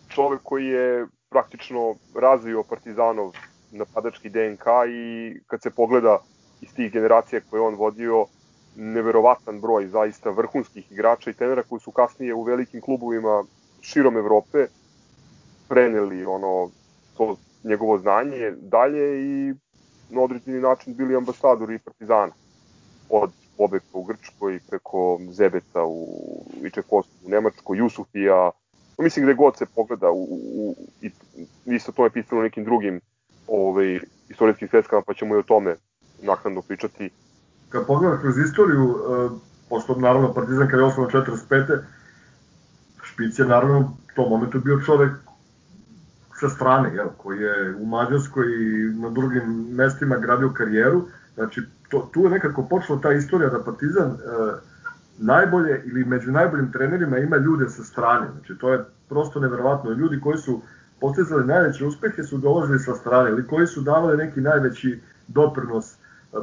Čovek 0.09 0.41
koji 0.43 0.67
je 0.67 1.07
praktično 1.33 1.95
razvio 2.14 2.62
Partizanov 2.62 3.33
napadački 3.70 4.28
DNK 4.28 4.66
i 4.89 5.41
kad 5.47 5.62
se 5.62 5.70
pogleda 5.70 6.18
iz 6.61 6.74
tih 6.74 6.93
generacija 6.93 7.41
koje 7.51 7.62
on 7.62 7.74
vodio, 7.74 8.26
neverovatan 8.76 9.61
broj 9.61 9.87
zaista 9.87 10.30
vrhunskih 10.30 10.93
igrača 10.93 11.30
i 11.30 11.35
trenera 11.35 11.62
koji 11.62 11.80
su 11.80 11.91
kasnije 11.91 12.35
u 12.35 12.43
velikim 12.43 12.80
klubovima 12.80 13.45
širom 13.80 14.16
Evrope 14.16 14.66
preneli 15.68 16.24
ono 16.24 16.70
to 17.16 17.37
njegovo 17.64 17.99
znanje 17.99 18.53
dalje 18.61 19.22
i 19.22 19.55
na 20.11 20.20
određeni 20.20 20.61
način 20.61 20.95
bili 20.95 21.16
ambasadori 21.16 21.78
Partizana. 21.78 22.33
Od 23.09 23.30
Bobeka 23.59 23.87
u 23.93 24.03
Grčkoj 24.03 24.61
preko 24.68 25.18
Zebeta 25.30 25.85
u 25.85 26.07
Ičekostu 26.66 27.12
u 27.26 27.30
Nemačkoj, 27.30 27.78
Jusufija, 27.78 28.51
mislim 29.03 29.24
gde 29.24 29.34
god 29.34 29.57
se 29.57 29.66
pogleda 29.74 30.11
u, 30.11 30.22
u, 30.30 30.76
i 31.00 31.11
isto 31.66 31.92
to 31.92 32.05
je 32.05 32.11
pisalo 32.11 32.40
u 32.40 32.44
nekim 32.44 32.64
drugim 32.64 33.00
ovaj, 33.46 34.00
istorijskim 34.28 34.68
sveskama, 34.68 35.03
pa 35.07 35.14
ćemo 35.14 35.34
i 35.34 35.38
o 35.38 35.42
tome 35.42 35.76
naknadno 36.22 36.62
pričati. 36.62 37.11
Kad 37.68 37.86
pogledaš 37.86 38.20
kroz 38.20 38.38
istoriju, 38.38 38.84
uh, 38.84 39.32
pošto 39.68 39.94
naravno 39.94 40.34
Partizan 40.34 40.68
kada 40.68 40.82
je 40.82 40.88
osnovan 40.88 41.11
45. 41.11 41.78
Špic 43.03 43.38
je 43.38 43.44
naravno 43.44 43.78
u 43.80 44.14
tom 44.16 44.30
momentu 44.30 44.61
bio 44.61 44.80
čovek 44.86 45.12
sa 46.40 46.48
strane, 46.48 46.94
jel, 46.94 47.09
koji 47.16 47.40
je 47.40 47.76
u 47.76 47.86
Mađarskoj 47.86 48.44
i 48.46 49.00
na 49.00 49.11
drugim 49.11 49.66
mestima 49.70 50.16
gradio 50.16 50.53
karijeru. 50.55 51.09
Znači, 51.34 51.62
to, 51.88 52.11
tu 52.12 52.24
je 52.24 52.30
nekako 52.30 52.62
počela 52.62 53.00
ta 53.00 53.12
istorija 53.12 53.50
da 53.50 53.64
Partizan 53.64 54.11
uh, 54.11 54.18
najbolje 55.19 55.83
ili 55.85 56.05
među 56.05 56.33
najboljim 56.33 56.73
trenerima 56.73 57.19
ima 57.19 57.37
ljude 57.37 57.69
sa 57.69 57.85
strane. 57.85 58.27
Znači, 58.33 58.59
to 58.61 58.73
je 58.73 58.85
prosto 59.09 59.41
neverovatno. 59.41 59.91
Ljudi 59.91 60.21
koji 60.21 60.39
su 60.39 60.61
postizali 61.01 61.47
najveće 61.47 61.87
uspehe 61.87 62.23
su 62.23 62.39
dolazili 62.39 62.79
sa 62.79 62.95
strane 62.95 63.31
ili 63.31 63.47
koji 63.47 63.67
su 63.67 63.81
davali 63.81 64.17
neki 64.17 64.41
najveći 64.41 65.01
doprinos 65.29 65.95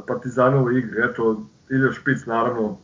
Partizanove 0.06 0.78
igre. 0.78 1.04
Eto, 1.10 1.42
Ilja 1.70 1.92
Špic 1.92 2.26
naravno, 2.26 2.76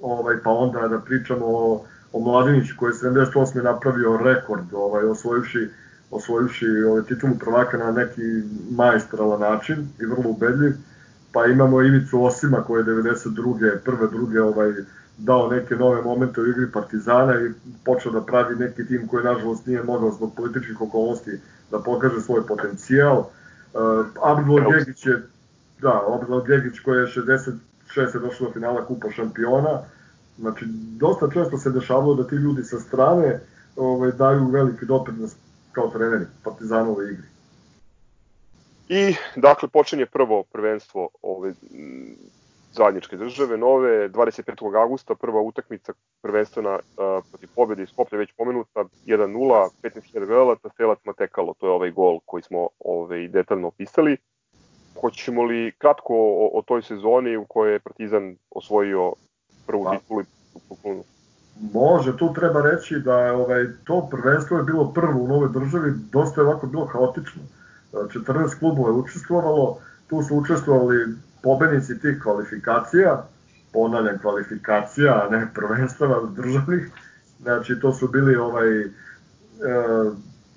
ovaj, 0.00 0.36
pa 0.44 0.50
onda 0.50 0.88
da 0.88 0.98
pričamo 0.98 1.46
o, 1.46 1.84
o 2.12 2.20
Mladiniću 2.20 2.74
koji 2.78 2.90
je 2.90 3.10
78. 3.10 3.62
napravio 3.62 4.16
rekord, 4.16 4.74
ovaj, 4.74 5.04
osvojivši 5.04 5.68
osvojivši 6.12 6.66
ovaj, 6.88 7.02
titulu 7.02 7.34
prvaka 7.38 7.76
na 7.76 7.90
neki 7.90 8.22
majstralan 8.70 9.40
način 9.40 9.88
i 10.00 10.06
vrlo 10.06 10.30
ubedljiv. 10.30 10.72
Pa 11.32 11.46
imamo 11.46 11.82
Ivicu 11.82 12.24
Osima 12.24 12.64
koji 12.66 12.80
je 12.80 12.84
92. 12.84 13.78
prve, 13.84 14.08
druge 14.08 14.42
ovaj, 14.42 14.72
dao 15.24 15.48
neke 15.50 15.76
nove 15.76 16.02
momente 16.02 16.40
u 16.40 16.46
igri 16.46 16.72
Partizana 16.72 17.34
i 17.34 17.52
počeo 17.84 18.12
da 18.12 18.20
pravi 18.20 18.56
neki 18.56 18.86
tim 18.86 19.08
koji 19.08 19.24
nažalost 19.24 19.66
nije 19.66 19.82
mogao 19.82 20.10
zbog 20.10 20.34
političkih 20.36 20.80
okolnosti 20.80 21.40
da 21.70 21.78
pokaže 21.78 22.20
svoj 22.20 22.46
potencijal. 22.46 23.18
Uh, 23.18 24.06
Abdul 24.22 24.60
Gegić 24.70 25.06
je 25.06 25.22
Da, 25.82 26.02
Obzal 26.06 26.42
Gegić 26.42 26.78
koji 26.78 27.00
je 27.00 27.06
66. 27.06 28.20
došao 28.20 28.46
do 28.46 28.52
finala 28.52 28.86
Kupa 28.86 29.10
šampiona. 29.10 29.80
Znači, 30.38 30.64
dosta 30.98 31.30
često 31.30 31.58
se 31.58 31.70
dešavalo 31.70 32.14
da 32.14 32.26
ti 32.26 32.34
ljudi 32.34 32.64
sa 32.64 32.80
strane 32.80 33.40
ovaj, 33.76 34.12
daju 34.12 34.48
veliki 34.48 34.86
doprinos 34.86 35.34
kao 35.72 35.90
treneri 35.90 36.24
Partizanove 36.44 37.12
igri. 37.12 37.26
I, 38.88 39.14
dakle, 39.36 39.68
počinje 39.68 40.06
prvo 40.06 40.42
prvenstvo 40.52 41.08
ove 41.22 41.54
zajedničke 42.72 43.16
države, 43.16 43.58
nove, 43.58 44.08
25. 44.08 44.80
augusta, 44.80 45.14
prva 45.14 45.40
utakmica 45.40 45.92
prvenstvena 46.22 46.74
uh, 46.74 47.24
protiv 47.30 47.48
pobjede 47.54 47.82
iz 47.82 47.88
Skoplja, 47.88 48.18
već 48.18 48.32
pomenuta, 48.32 48.84
1-0, 49.06 49.68
15.000 49.82 50.26
gledalaca, 50.26 50.68
Stelac 50.68 50.98
Matekalo, 51.04 51.54
to 51.58 51.66
je 51.66 51.72
ovaj 51.72 51.90
gol 51.90 52.18
koji 52.24 52.42
smo 52.42 52.68
ovaj, 52.84 53.28
detaljno 53.28 53.68
opisali. 53.68 54.16
Hoćemo 55.00 55.42
li 55.42 55.72
kratko 55.78 56.14
o, 56.14 56.50
o 56.58 56.62
toj 56.62 56.82
sezoni 56.82 57.36
u 57.36 57.44
kojoj 57.44 57.72
je 57.72 57.80
Partizan 57.80 58.36
osvojio 58.50 59.12
prvu 59.66 59.84
pa. 59.84 59.98
titulu 59.98 60.22
u 60.54 60.60
poklonu? 60.68 61.04
Može, 61.72 62.16
tu 62.16 62.32
treba 62.32 62.62
reći 62.62 62.98
da 62.98 63.34
ovaj, 63.34 63.64
to 63.84 64.08
prvenstvo 64.10 64.56
je 64.56 64.64
bilo 64.64 64.92
prvo 64.92 65.22
u 65.22 65.28
novoj 65.28 65.48
državi, 65.52 65.92
dosta 66.12 66.40
je 66.40 66.46
ovako 66.46 66.66
bilo 66.66 66.86
haotično. 66.86 67.42
14 67.92 68.58
klubova 68.58 68.88
je 68.88 68.94
učestvovalo, 68.94 69.78
tu 70.08 70.22
su 70.22 70.36
učestvovali 70.36 70.96
pobednici 71.42 71.98
tih 71.98 72.22
kvalifikacija, 72.22 73.26
ponavljam 73.72 74.18
kvalifikacija, 74.18 75.26
a 75.26 75.30
ne 75.30 75.48
prvenstava 75.54 76.26
državnih. 76.36 76.90
Znači, 77.42 77.80
to 77.80 77.92
su 77.92 78.08
bili 78.08 78.36
ovaj 78.36 78.80
e, 78.80 78.88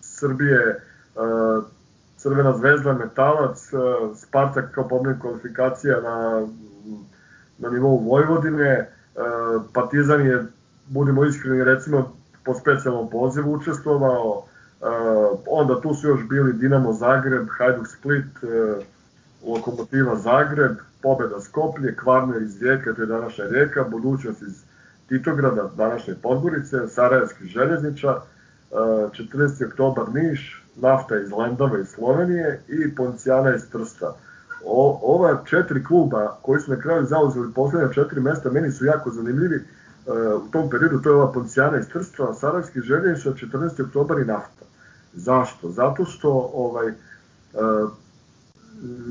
Srbije, 0.01 0.59
e, 0.59 0.79
Crvena 2.17 2.57
zvezda, 2.57 2.93
Metalac, 2.93 3.73
e, 3.73 3.77
Spartak 4.15 4.71
kao 4.71 4.87
pobednik 4.87 5.21
kvalifikacija 5.21 6.01
na, 6.01 6.47
na 7.57 7.69
nivou 7.69 7.97
Vojvodine, 7.97 8.69
e, 8.71 8.87
Partizan 9.73 10.25
je, 10.25 10.45
budimo 10.87 11.25
iskreni, 11.25 11.63
recimo 11.63 12.15
po 12.43 12.53
specijalnom 12.53 13.09
pozivu 13.09 13.53
učestvovao, 13.53 14.45
e, 14.81 14.85
onda 15.47 15.81
tu 15.81 15.93
su 15.93 16.07
još 16.07 16.27
bili 16.29 16.53
Dinamo 16.53 16.93
Zagreb, 16.93 17.47
Hajduk 17.57 17.87
Split, 17.87 18.25
Lokomotiva 19.45 20.15
Zagreb, 20.15 20.77
pobeda 21.01 21.41
Skoplje, 21.41 21.95
Kvarner 21.95 22.41
iz 22.41 22.61
Rijeke, 22.61 22.93
to 22.93 23.01
je 23.01 23.05
današnja 23.05 23.45
Rijeka, 23.45 23.83
budućnost 23.83 24.41
iz 24.41 24.63
Titograda, 25.09 25.69
današnje 25.77 26.15
Podgorice, 26.21 26.87
Sarajevski 26.87 27.45
željezničar, 27.45 28.15
14. 28.71 29.67
oktobar 29.67 30.05
Niš, 30.13 30.63
Nafta 30.75 31.19
iz 31.19 31.31
Lendova 31.31 31.79
iz 31.79 31.87
Slovenije 31.87 32.61
i 32.67 32.95
Poncijana 32.95 33.55
iz 33.55 33.69
Trsta. 33.69 34.15
O, 34.65 34.99
ova 35.03 35.43
četiri 35.45 35.83
kluba 35.83 36.37
koji 36.41 36.61
su 36.61 36.71
na 36.71 36.81
kraju 36.81 37.05
zauzeli 37.05 37.53
poslednja 37.53 37.93
četiri 37.93 38.21
mesta, 38.21 38.51
meni 38.51 38.71
su 38.71 38.85
jako 38.85 39.11
zanimljivi. 39.11 39.55
E, 39.55 39.63
u 40.33 40.47
tom 40.51 40.69
periodu 40.69 41.01
to 41.01 41.09
je 41.09 41.15
ova 41.15 41.31
Poncijana 41.31 41.79
iz 41.79 41.87
Trsta, 41.87 42.33
Sarajevski 42.33 42.81
željezničar, 42.81 43.33
14. 43.33 43.85
oktobar 43.85 44.19
i 44.19 44.25
Nafta. 44.25 44.65
Zašto? 45.13 45.69
Zato 45.69 46.05
što 46.05 46.51
ovaj, 46.53 46.87
e, 46.87 46.93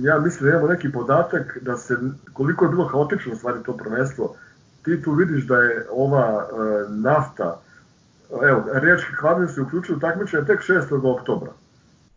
ja 0.03 0.19
mislim 0.19 0.51
da 0.51 0.57
imamo 0.57 0.73
neki 0.73 0.93
podatak 0.93 1.59
da 1.63 1.77
se, 1.77 1.97
koliko 2.33 2.65
je 2.65 2.71
bilo 2.71 2.87
haotično 2.87 3.37
stvari 3.37 3.63
to 3.65 3.77
prvenstvo, 3.77 4.37
ti 4.83 5.03
tu 5.03 5.13
vidiš 5.13 5.47
da 5.47 5.57
je 5.57 5.87
ova 5.91 6.47
e, 6.51 6.91
nafta 6.91 7.61
evo, 8.43 8.65
Riječki 8.73 9.13
Hladin 9.13 9.49
se 9.49 9.61
uključio 9.61 9.97
u 9.97 9.99
takmičenje 9.99 10.45
tek 10.45 10.61
6. 10.61 11.15
oktobra. 11.15 11.53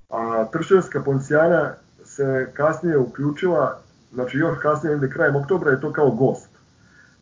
A 0.10 0.45
Trševska 0.52 1.04
Poncijana 1.04 1.74
se 2.06 2.52
kasnije 2.54 2.98
uključila, 2.98 3.80
znači 4.14 4.38
još 4.38 4.58
kasnije 4.62 4.93
ili 4.93 5.12
krajem 5.12 5.36
oktobra 5.36 5.72
je 5.72 5.82
to 5.82 5.93
kao 5.93 6.12
gost. 6.12 6.50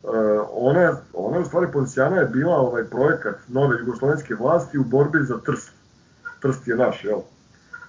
Uh, 0.02 0.12
ona, 0.50 0.92
ona 1.12 1.38
u 1.38 1.44
stvari 1.44 1.66
Poncijana 1.72 2.16
je 2.16 2.26
bila 2.26 2.56
ovaj 2.56 2.84
projekat 2.84 3.36
nove 3.48 3.78
jugoslovenske 3.78 4.34
vlasti 4.34 4.78
u 4.78 4.84
borbi 4.84 5.18
za 5.22 5.38
Trst. 5.38 5.72
Trst 6.40 6.68
je 6.68 6.76
naš, 6.76 7.04
jel? 7.04 7.18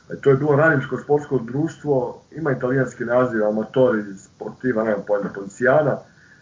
E, 0.10 0.16
to 0.22 0.30
je 0.30 0.38
bilo 0.38 0.56
radničko 0.56 0.98
sportsko 0.98 1.38
društvo, 1.38 2.22
ima 2.32 2.52
italijanski 2.52 3.06
naziv, 3.06 3.48
amatori, 3.48 4.04
sportiva, 4.18 4.84
nema 4.84 5.04
pojma, 5.08 5.30
Poncijana. 5.36 5.98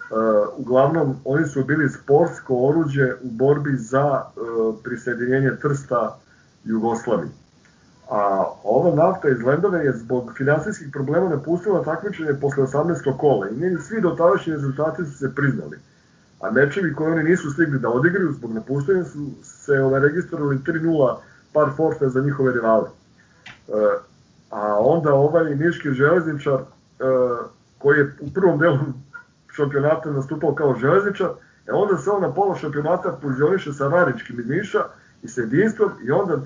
Uh, 0.06 0.18
uglavnom, 0.58 1.16
oni 1.26 1.48
su 1.48 1.64
bili 1.64 1.90
sportsko 1.90 2.68
oruđe 2.68 3.14
u 3.14 3.32
borbi 3.32 3.76
za 3.78 4.22
uh, 4.22 4.76
prisjedinjenje 4.84 5.52
Trsta 5.62 6.18
Jugoslaviji. 6.64 7.32
A 8.10 8.46
ova 8.64 8.96
nafta 8.96 9.30
iz 9.30 9.42
Lendove 9.42 9.86
je 9.86 9.94
zbog 9.94 10.32
finansijskih 10.38 10.90
problema 10.94 11.30
napustila 11.30 11.84
takmičenje 11.84 12.34
posle 12.42 12.64
18. 12.64 13.18
kola 13.18 13.50
i 13.50 13.56
njeni 13.56 13.82
svi 13.82 14.02
dotadašnji 14.02 14.54
rezultati 14.54 15.06
su 15.06 15.18
se 15.18 15.36
priznali. 15.36 15.78
A 16.42 16.52
mečevi 16.52 16.94
koje 16.94 17.12
oni 17.12 17.24
nisu 17.24 17.52
stigli 17.52 17.80
da 17.80 17.90
odigraju 17.90 18.34
zbog 18.34 18.54
napuštanja 18.54 19.04
su 19.04 19.30
se 19.44 19.82
ovaj, 19.82 20.02
registrovali 20.02 20.58
3-0 20.58 21.16
par 21.54 21.70
forfe 21.78 22.10
za 22.10 22.22
njihove 22.22 22.54
rivale. 22.54 22.90
Uh, 23.68 23.76
A 24.56 24.80
onda 24.80 25.14
ovaj 25.14 25.56
niški 25.56 25.92
železničar, 25.92 26.54
e, 26.54 26.64
koji 27.78 27.98
je 27.98 28.16
u 28.22 28.34
prvom 28.34 28.60
delu 28.60 28.78
šampionata 29.56 30.12
nastupao 30.12 30.56
kao 30.56 30.76
železničar, 30.80 31.30
e 31.68 31.72
onda 31.74 31.98
se 31.98 32.10
on 32.10 32.22
na 32.22 32.34
pola 32.34 32.56
šampionata 32.56 33.18
fuzioniše 33.22 33.74
sa 33.74 33.88
Raričkim 33.90 34.40
iz 34.40 34.50
Niša 34.50 34.84
i 35.24 35.28
sa 35.28 35.42
jedinstvom 35.42 35.92
i 36.04 36.12
onda 36.12 36.34
e, 36.34 36.40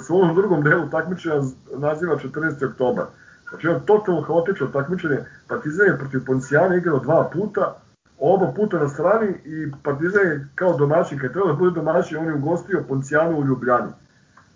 se 0.00 0.12
u 0.12 0.16
ovom 0.16 0.34
drugom 0.34 0.62
delu 0.62 0.90
takmičenja 0.90 1.42
naziva 1.76 2.16
14. 2.16 2.70
oktobar. 2.70 3.04
Znači 3.48 3.68
on 3.68 3.80
totalno 3.86 4.20
haotično 4.20 4.66
takmičenje, 4.66 5.18
Partizan 5.48 5.86
je 5.86 5.98
protiv 5.98 6.24
Poncijana 6.26 6.76
igrao 6.76 6.98
dva 6.98 7.30
puta, 7.32 7.76
oba 8.18 8.52
puta 8.56 8.78
na 8.78 8.88
strani 8.88 9.28
i 9.44 9.72
Partizan 9.82 10.26
je 10.26 10.48
kao 10.54 10.76
domaćin, 10.76 11.18
kad 11.18 11.32
treba 11.32 11.48
da 11.48 11.54
bude 11.54 11.74
domaćin, 11.74 12.18
on 12.18 12.26
je 12.26 12.34
ugostio 12.34 12.84
Poncijanu 12.88 13.38
u 13.38 13.44
Ljubljani. 13.44 13.92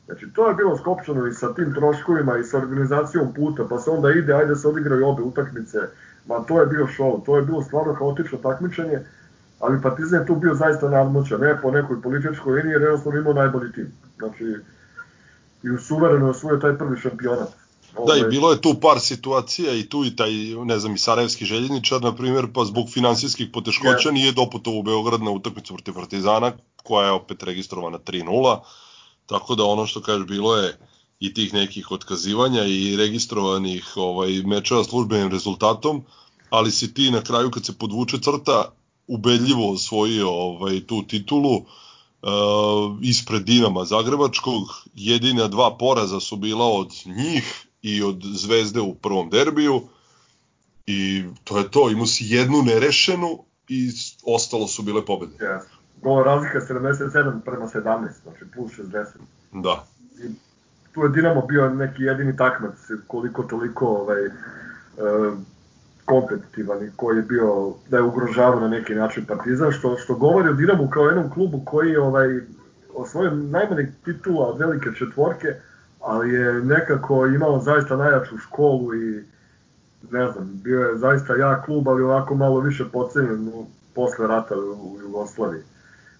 Znači, 0.06 0.26
to 0.34 0.48
je 0.48 0.54
bilo 0.54 0.78
skopčano 0.78 1.26
i 1.26 1.32
sa 1.32 1.54
tim 1.54 1.74
troškovima 1.74 2.38
i 2.38 2.44
sa 2.44 2.58
organizacijom 2.58 3.34
puta, 3.34 3.64
pa 3.68 3.78
se 3.78 3.90
onda 3.90 4.10
ide, 4.10 4.34
ajde 4.34 4.56
se 4.56 4.68
odigraju 4.68 5.08
obe 5.08 5.22
utakmice, 5.22 5.78
ma 6.26 6.40
to 6.40 6.60
je 6.60 6.66
bio 6.66 6.88
show, 6.98 7.24
to 7.26 7.36
je 7.36 7.42
bilo 7.42 7.62
stvarno 7.62 7.94
haotično 7.94 8.38
takmičenje, 8.38 8.98
ali 9.60 9.82
Partizan 9.82 10.20
je 10.20 10.26
tu 10.26 10.36
bio 10.36 10.54
zaista 10.54 10.88
nadmoćan, 10.88 11.40
ne 11.40 11.58
po 11.62 11.70
nekoj 11.70 12.02
političkoj 12.02 12.52
liniji, 12.52 12.72
jer 12.72 12.82
jednostavno 12.82 13.20
imao 13.20 13.32
najbolji 13.32 13.72
tim. 13.72 13.92
Znači, 14.18 14.44
i 15.62 15.70
u 15.70 15.78
suvereno 15.78 16.30
osvojio 16.30 16.60
taj 16.60 16.78
prvi 16.78 17.00
šampionat. 17.00 17.48
Da, 18.06 18.14
i 18.16 18.20
ovaj- 18.20 18.30
bilo 18.30 18.52
je 18.52 18.60
tu 18.60 18.74
par 18.82 19.00
situacija 19.00 19.74
i 19.74 19.88
tu 19.88 20.04
i 20.04 20.16
taj, 20.16 20.30
ne 20.64 20.78
znam, 20.78 20.94
i 20.94 20.98
Sarajevski 20.98 21.44
željezničar, 21.44 22.02
na 22.02 22.14
primjer, 22.14 22.46
pa 22.54 22.64
zbog 22.64 22.86
finansijskih 22.90 23.48
poteškoća 23.52 24.10
nije 24.10 24.32
doputovao 24.32 24.80
u 24.80 24.82
Beograd 24.82 25.22
na 25.22 25.30
utakmicu 25.30 25.74
protiv 25.74 25.94
Partizana, 25.94 26.52
koja 26.82 27.06
je 27.06 27.12
opet 27.12 27.42
registrovana 27.42 27.98
3-0, 27.98 28.60
tako 29.26 29.54
da 29.54 29.64
ono 29.64 29.86
što 29.86 30.00
kažeš, 30.00 30.26
bilo 30.26 30.56
je 30.56 30.78
i 31.20 31.34
tih 31.34 31.54
nekih 31.54 31.90
otkazivanja 31.90 32.64
i 32.64 32.96
registrovanih 32.96 33.92
ovaj, 33.96 34.42
mečeva 34.42 34.84
službenim 34.84 35.30
rezultatom, 35.30 36.02
ali 36.50 36.70
si 36.70 36.94
ti 36.94 37.10
na 37.10 37.22
kraju 37.22 37.50
kad 37.50 37.64
se 37.64 37.78
podvuče 37.78 38.18
crta 38.20 38.72
ubedljivo 39.06 39.72
osvojio 39.72 40.30
ovaj, 40.30 40.80
tu 40.86 41.02
titulu, 41.02 41.56
uh, 41.56 41.62
ispred 43.02 43.42
Dinama 43.42 43.84
Zagrebačkog, 43.84 44.62
jedina 44.94 45.48
dva 45.48 45.76
poraza 45.78 46.20
su 46.20 46.36
bila 46.36 46.66
od 46.66 46.92
njih 47.06 47.66
i 47.82 48.02
od 48.02 48.22
Zvezde 48.24 48.80
u 48.80 48.94
prvom 48.94 49.30
derbiju 49.30 49.82
i 50.86 51.24
to 51.44 51.58
je 51.58 51.70
to, 51.70 51.90
imao 51.90 52.06
si 52.06 52.24
jednu 52.26 52.62
nerešenu 52.62 53.38
i 53.68 53.90
ostalo 54.24 54.68
su 54.68 54.82
bile 54.82 55.04
pobede. 55.06 55.36
Yes. 55.36 55.73
Gol 56.04 56.22
razlika 56.22 56.60
77 56.60 57.40
prema 57.44 57.66
17, 57.66 58.08
znači 58.22 58.44
plus 58.54 58.72
60. 58.72 59.04
Da. 59.52 59.84
I 60.18 60.34
tu 60.92 61.02
je 61.02 61.08
Dinamo 61.08 61.42
bio 61.46 61.68
neki 61.68 62.02
jedini 62.02 62.36
takmac 62.36 62.74
koliko 63.06 63.42
toliko 63.42 63.86
ovaj, 63.86 64.26
e, 64.26 64.30
kompetitivan 66.04 66.84
i 66.84 66.90
koji 66.96 67.16
je 67.16 67.22
bio 67.22 67.72
da 67.90 67.96
je 67.96 68.02
ugrožavao 68.02 68.60
na 68.60 68.68
neki 68.68 68.94
način 68.94 69.24
Partizan, 69.24 69.72
što, 69.72 69.96
što 69.96 70.14
govori 70.14 70.48
o 70.48 70.52
Dinamu 70.52 70.88
kao 70.90 71.06
jednom 71.06 71.30
klubu 71.30 71.62
koji 71.64 71.90
je 71.90 72.00
ovaj, 72.00 72.40
osvojio 72.94 73.30
najmanje 73.30 73.92
titula 74.04 74.46
od 74.46 74.58
velike 74.58 74.90
četvorke, 74.98 75.48
ali 76.00 76.32
je 76.32 76.52
nekako 76.52 77.26
imao 77.26 77.60
zaista 77.60 77.96
najjaču 77.96 78.38
školu 78.38 78.94
i 78.94 79.24
ne 80.10 80.32
znam, 80.32 80.60
bio 80.64 80.80
je 80.80 80.98
zaista 80.98 81.36
jak 81.36 81.64
klub, 81.64 81.88
ali 81.88 82.02
ovako 82.02 82.34
malo 82.34 82.60
više 82.60 82.84
pocenjen 82.92 83.52
posle 83.94 84.26
rata 84.26 84.54
u 84.58 84.98
Jugoslaviji. 85.02 85.62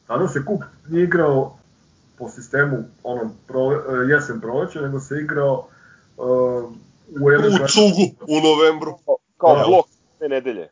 Tada 0.06 0.28
se 0.28 0.44
kup 0.44 0.62
nije 0.88 1.04
igrao 1.04 1.58
po 2.18 2.28
sistemu 2.28 2.76
onom 3.02 3.32
pro, 3.46 3.70
jesen 4.08 4.40
proleće, 4.40 4.80
nego 4.80 5.00
se 5.00 5.18
igrao 5.18 5.66
uh, 6.16 6.72
u 7.20 7.30
jednom... 7.30 7.52
U 7.52 7.68
cugu, 7.68 8.26
u 8.28 8.40
novembru. 8.40 8.98
Kao 9.38 9.56
da. 9.56 9.64
blok 9.66 9.86
te 10.18 10.28
nedelje. 10.28 10.68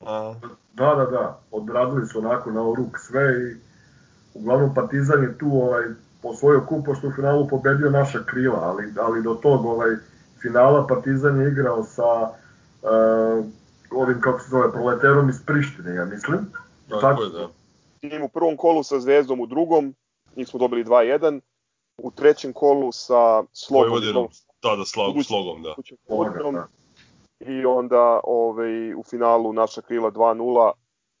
A. 0.00 0.34
Da, 0.72 0.94
da, 0.94 1.04
da. 1.04 1.40
Odradili 1.50 2.06
su 2.06 2.18
onako 2.18 2.50
na 2.50 2.60
ruk 2.60 2.98
sve 2.98 3.22
i 3.22 3.56
uglavnom 4.34 4.74
Partizan 4.74 5.22
je 5.22 5.38
tu 5.38 5.46
ovaj, 5.46 5.84
osvojio 6.22 6.64
kup, 6.68 6.86
pošto 6.86 7.08
u 7.08 7.12
finalu 7.12 7.48
pobedio 7.48 7.90
naša 7.90 8.24
krila, 8.26 8.58
ali, 8.58 8.92
ali 9.00 9.22
do 9.22 9.34
tog 9.34 9.64
ovaj, 9.64 9.90
finala 10.42 10.86
Partizan 10.86 11.40
je 11.40 11.48
igrao 11.48 11.84
sa 11.84 12.22
uh, 12.22 13.44
ovim, 13.90 14.20
kako 14.20 14.40
se 14.40 14.48
zove, 14.48 14.72
proleterom 14.72 15.28
iz 15.28 15.42
Prištine, 15.46 15.94
ja 15.94 16.04
mislim. 16.04 16.38
Tako, 16.88 17.00
tako 17.00 17.22
je, 17.22 17.30
da. 17.30 17.48
Tim 18.00 18.22
u 18.22 18.28
prvom 18.28 18.56
kolu 18.56 18.82
sa 18.82 19.00
Zvezdom 19.00 19.40
u 19.40 19.46
drugom, 19.46 19.94
njih 20.36 20.48
smo 20.48 20.58
dobili 20.58 20.84
2-1, 20.84 21.40
u 21.98 22.10
trećem 22.10 22.52
kolu 22.52 22.92
sa 22.92 23.44
Slogom. 23.52 23.90
Vojvodinom, 23.90 24.28
da, 24.62 24.76
da, 24.76 24.84
slog, 24.84 25.16
Slogom, 25.24 25.62
da. 25.62 25.74
Vojvodinom, 26.08 26.54
da. 26.54 26.66
I 27.40 27.64
onda 27.64 28.20
ovaj, 28.24 28.94
u 28.94 29.02
finalu 29.10 29.52
naša 29.52 29.82
krila 29.82 30.10
2-0, 30.10 30.70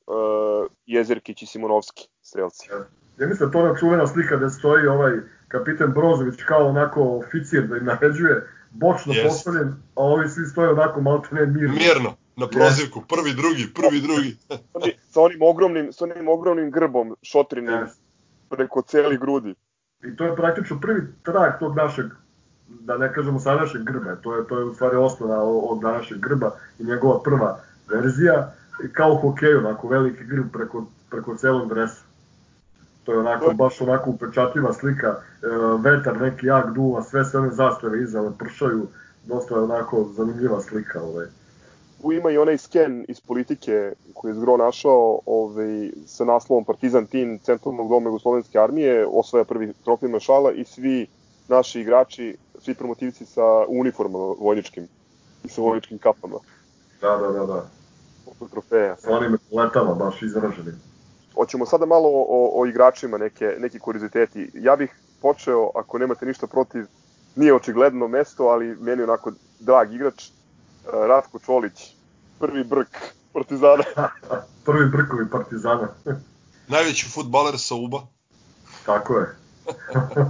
uh, 0.06 0.66
Jezerkić 0.86 1.42
i 1.42 1.46
Simonovski, 1.46 2.08
strelci. 2.22 2.68
Ja. 2.70 2.84
Ja 3.18 3.26
mislim 3.26 3.48
da 3.48 3.52
to 3.52 3.58
ona 3.58 3.76
čuvena 3.76 4.06
slika 4.06 4.36
gde 4.36 4.50
stoji 4.50 4.86
ovaj 4.86 5.12
kapiten 5.48 5.92
Brozović 5.92 6.42
kao 6.48 6.68
onako 6.68 7.02
oficir 7.02 7.66
da 7.66 7.76
im 7.76 7.84
naređuje, 7.84 8.48
bočno 8.70 9.12
yes. 9.12 9.22
postavljen, 9.22 9.68
a 9.94 10.02
ovi 10.02 10.28
svi 10.28 10.46
stoje 10.46 10.70
onako 10.70 11.00
malo 11.00 11.22
ne 11.30 11.46
mirno. 11.46 11.74
Mirno, 11.74 12.14
na 12.38 12.46
prozivku, 12.46 13.00
yes. 13.00 13.08
prvi, 13.08 13.34
drugi, 13.34 13.66
prvi, 13.74 14.00
drugi. 14.00 14.36
sa 15.12 15.20
onim 15.20 15.42
ogromnim, 15.42 15.92
sa 15.92 16.04
onim 16.04 16.28
ogromnim 16.28 16.70
grbom 16.70 17.16
šotrinim 17.22 17.74
yes. 17.74 17.98
preko 18.48 18.82
celi 18.82 19.18
grudi. 19.18 19.54
I 20.04 20.16
to 20.16 20.24
je 20.24 20.36
praktično 20.36 20.80
prvi 20.80 21.02
trag 21.22 21.58
tog 21.60 21.76
našeg 21.76 22.06
da 22.68 22.98
ne 22.98 23.12
kažemo 23.12 23.40
sadašnjeg 23.40 23.84
grba, 23.84 24.16
to 24.16 24.36
je, 24.36 24.46
to 24.46 24.58
je 24.58 24.64
u 24.64 24.74
stvari 24.74 24.96
osnova 24.96 25.42
od 25.42 25.80
današnjeg 25.80 26.20
grba 26.20 26.50
i 26.78 26.84
njegova 26.84 27.22
prva 27.22 27.60
verzija, 27.88 28.52
kao 28.92 29.12
u 29.12 29.16
hokeju, 29.16 29.58
onako 29.58 29.88
veliki 29.88 30.24
grb 30.24 30.52
preko, 30.52 30.84
preko 31.10 31.36
celog 31.36 31.68
dresa. 31.68 32.02
To 33.04 33.12
je 33.12 33.18
onako, 33.18 33.52
baš 33.54 33.80
onako 33.80 34.10
upečatljiva 34.10 34.72
slika, 34.72 35.06
e, 35.06 35.46
vetar 35.78 36.20
neki 36.20 36.46
jak 36.46 36.74
duva, 36.74 37.02
sve 37.02 37.24
se 37.24 37.38
one 37.38 37.50
zastave 37.50 38.02
iza 38.02 38.32
pršaju, 38.38 38.86
dosta 39.24 39.54
je 39.54 39.60
onako 39.60 40.08
zanimljiva 40.16 40.60
slika. 40.60 41.02
Ovaj. 41.02 41.26
Tu 42.02 42.12
ima 42.12 42.30
i 42.30 42.38
onaj 42.38 42.58
sken 42.58 43.04
iz 43.08 43.20
politike 43.20 43.92
koji 44.14 44.30
je 44.30 44.34
Zgro 44.34 44.56
našao 44.56 45.20
ovaj, 45.26 45.90
sa 46.06 46.24
naslovom 46.24 46.64
Partizan 46.64 47.06
tim 47.06 47.38
centralnog 47.38 47.88
doma 47.88 48.08
Jugoslovenske 48.08 48.58
armije, 48.58 49.06
osvaja 49.06 49.44
prvi 49.44 49.72
trofej 49.84 50.08
Mašala 50.08 50.52
i 50.52 50.64
svi 50.64 51.06
naši 51.48 51.80
igrači, 51.80 52.36
svi 52.58 52.74
promotivci 52.74 53.26
sa 53.26 53.66
uniformama 53.68 54.34
vojničkim 54.40 54.88
i 55.44 55.48
sa 55.48 55.60
vojničkim 55.60 55.98
kapama. 55.98 56.38
Da, 57.00 57.16
da, 57.16 57.28
da, 57.28 57.46
da. 57.46 57.66
Oko 58.26 58.48
trofeja. 58.48 58.96
Sa 58.96 59.10
onim 59.10 59.38
letama 59.52 59.94
baš 59.94 60.22
izraženim. 60.22 60.80
Hoćemo 61.34 61.66
sada 61.66 61.86
malo 61.86 62.08
o, 62.08 62.60
o 62.60 62.66
igračima, 62.66 63.18
neke, 63.18 63.56
neki 63.58 63.78
kurioziteti. 63.78 64.50
Ja 64.54 64.76
bih 64.76 64.94
počeo, 65.22 65.70
ako 65.74 65.98
nemate 65.98 66.26
ništa 66.26 66.46
protiv, 66.46 66.86
nije 67.36 67.54
očigledno 67.54 68.08
mesto, 68.08 68.44
ali 68.44 68.76
meni 68.80 69.02
onako 69.02 69.32
drag 69.60 69.94
igrač, 69.94 70.30
Ratko 70.92 71.38
Čolić, 71.38 71.94
prvi 72.38 72.64
brk 72.64 72.88
Partizana. 73.32 73.84
prvi 74.66 74.86
brkovi 74.90 75.30
Partizana. 75.30 75.88
Najveći 76.74 77.10
futbaler 77.10 77.54
sa 77.58 77.74
UBA. 77.74 78.06
Tako 78.86 79.18
je. 79.18 79.26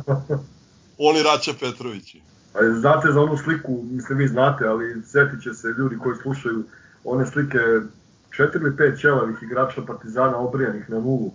Oni 1.08 1.22
Raća 1.22 1.52
Petrovići. 1.60 2.22
A 2.54 2.58
znate 2.80 3.12
za 3.12 3.20
onu 3.20 3.36
sliku, 3.36 3.82
mislim 3.90 4.18
vi 4.18 4.28
znate, 4.28 4.66
ali 4.66 5.02
setit 5.02 5.42
će 5.42 5.54
se 5.54 5.68
ljudi 5.68 5.98
koji 5.98 6.16
slušaju 6.16 6.64
one 7.04 7.26
slike 7.26 7.58
četiri 8.30 8.60
ili 8.60 8.76
pet 8.76 9.00
ćelavih 9.00 9.36
igrača 9.42 9.82
Partizana 9.86 10.36
obrijanih 10.36 10.90
na 10.90 11.00
nulu. 11.00 11.32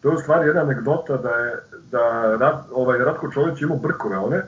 To 0.00 0.10
je 0.10 0.16
u 0.16 0.20
stvari 0.20 0.48
jedna 0.48 0.62
anegdota 0.62 1.16
da 1.16 1.30
je 1.30 1.62
da 1.90 2.36
Rat, 2.36 2.64
ovaj, 2.72 2.98
Ratko 2.98 3.30
Čolić 3.32 3.62
imao 3.62 3.76
brkove 3.76 4.18
one, 4.18 4.42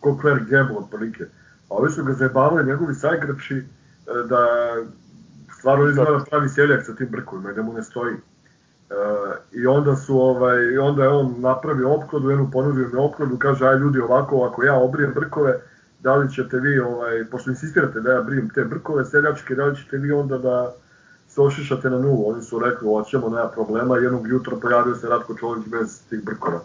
ko 0.00 0.18
Claire 0.20 0.44
Gable 0.48 0.76
otprilike. 0.76 1.24
Ovi 1.70 1.90
su 1.90 2.04
ga 2.04 2.12
zajebavali 2.12 2.66
njegovi 2.66 2.94
saigrači 2.94 3.56
e, 3.56 3.64
da 4.28 4.46
stvarno 5.58 5.88
izgleda 5.88 6.24
pravi 6.30 6.48
seljak 6.48 6.86
sa 6.86 6.94
tim 6.94 7.08
brkovima 7.10 7.50
i 7.50 7.54
da 7.54 7.62
mu 7.62 7.72
ne 7.72 7.82
stoji. 7.82 8.14
Uh, 8.14 8.96
I 9.52 9.66
onda 9.66 9.96
su 9.96 10.20
ovaj 10.20 10.62
i 10.74 10.78
onda 10.78 11.02
je 11.02 11.08
on 11.08 11.34
napravio 11.38 11.92
opkladu, 11.92 12.30
jednu 12.30 12.50
ponudio 12.52 12.88
mi 12.92 12.98
opkladu, 12.98 13.38
kaže 13.38 13.66
aj 13.66 13.76
ljudi 13.76 14.00
ovako, 14.00 14.44
ako 14.44 14.64
ja 14.64 14.74
obrijem 14.74 15.12
brkove, 15.14 15.60
da 16.00 16.16
li 16.16 16.32
ćete 16.34 16.58
vi 16.58 16.80
ovaj 16.80 17.24
pošto 17.30 17.50
insistirate 17.50 18.00
da 18.00 18.12
ja 18.12 18.22
brijem 18.22 18.50
te 18.54 18.64
brkove 18.64 19.04
seljačke, 19.04 19.54
da 19.54 19.64
li 19.64 19.76
ćete 19.76 19.96
vi 19.96 20.12
onda 20.12 20.38
da 20.38 20.72
se 21.28 21.40
ošišate 21.40 21.90
na 21.90 21.98
nulu. 21.98 22.30
Oni 22.30 22.42
su 22.42 22.58
rekli, 22.58 22.88
hoćemo, 22.88 23.28
nema 23.28 23.48
problema, 23.48 23.96
jednog 23.96 24.28
jutra 24.28 24.56
pojavio 24.62 24.94
se 24.94 25.08
Ratko 25.08 25.34
Čolić 25.34 25.66
bez 25.66 26.00
tih 26.08 26.24
brkova. 26.24 26.60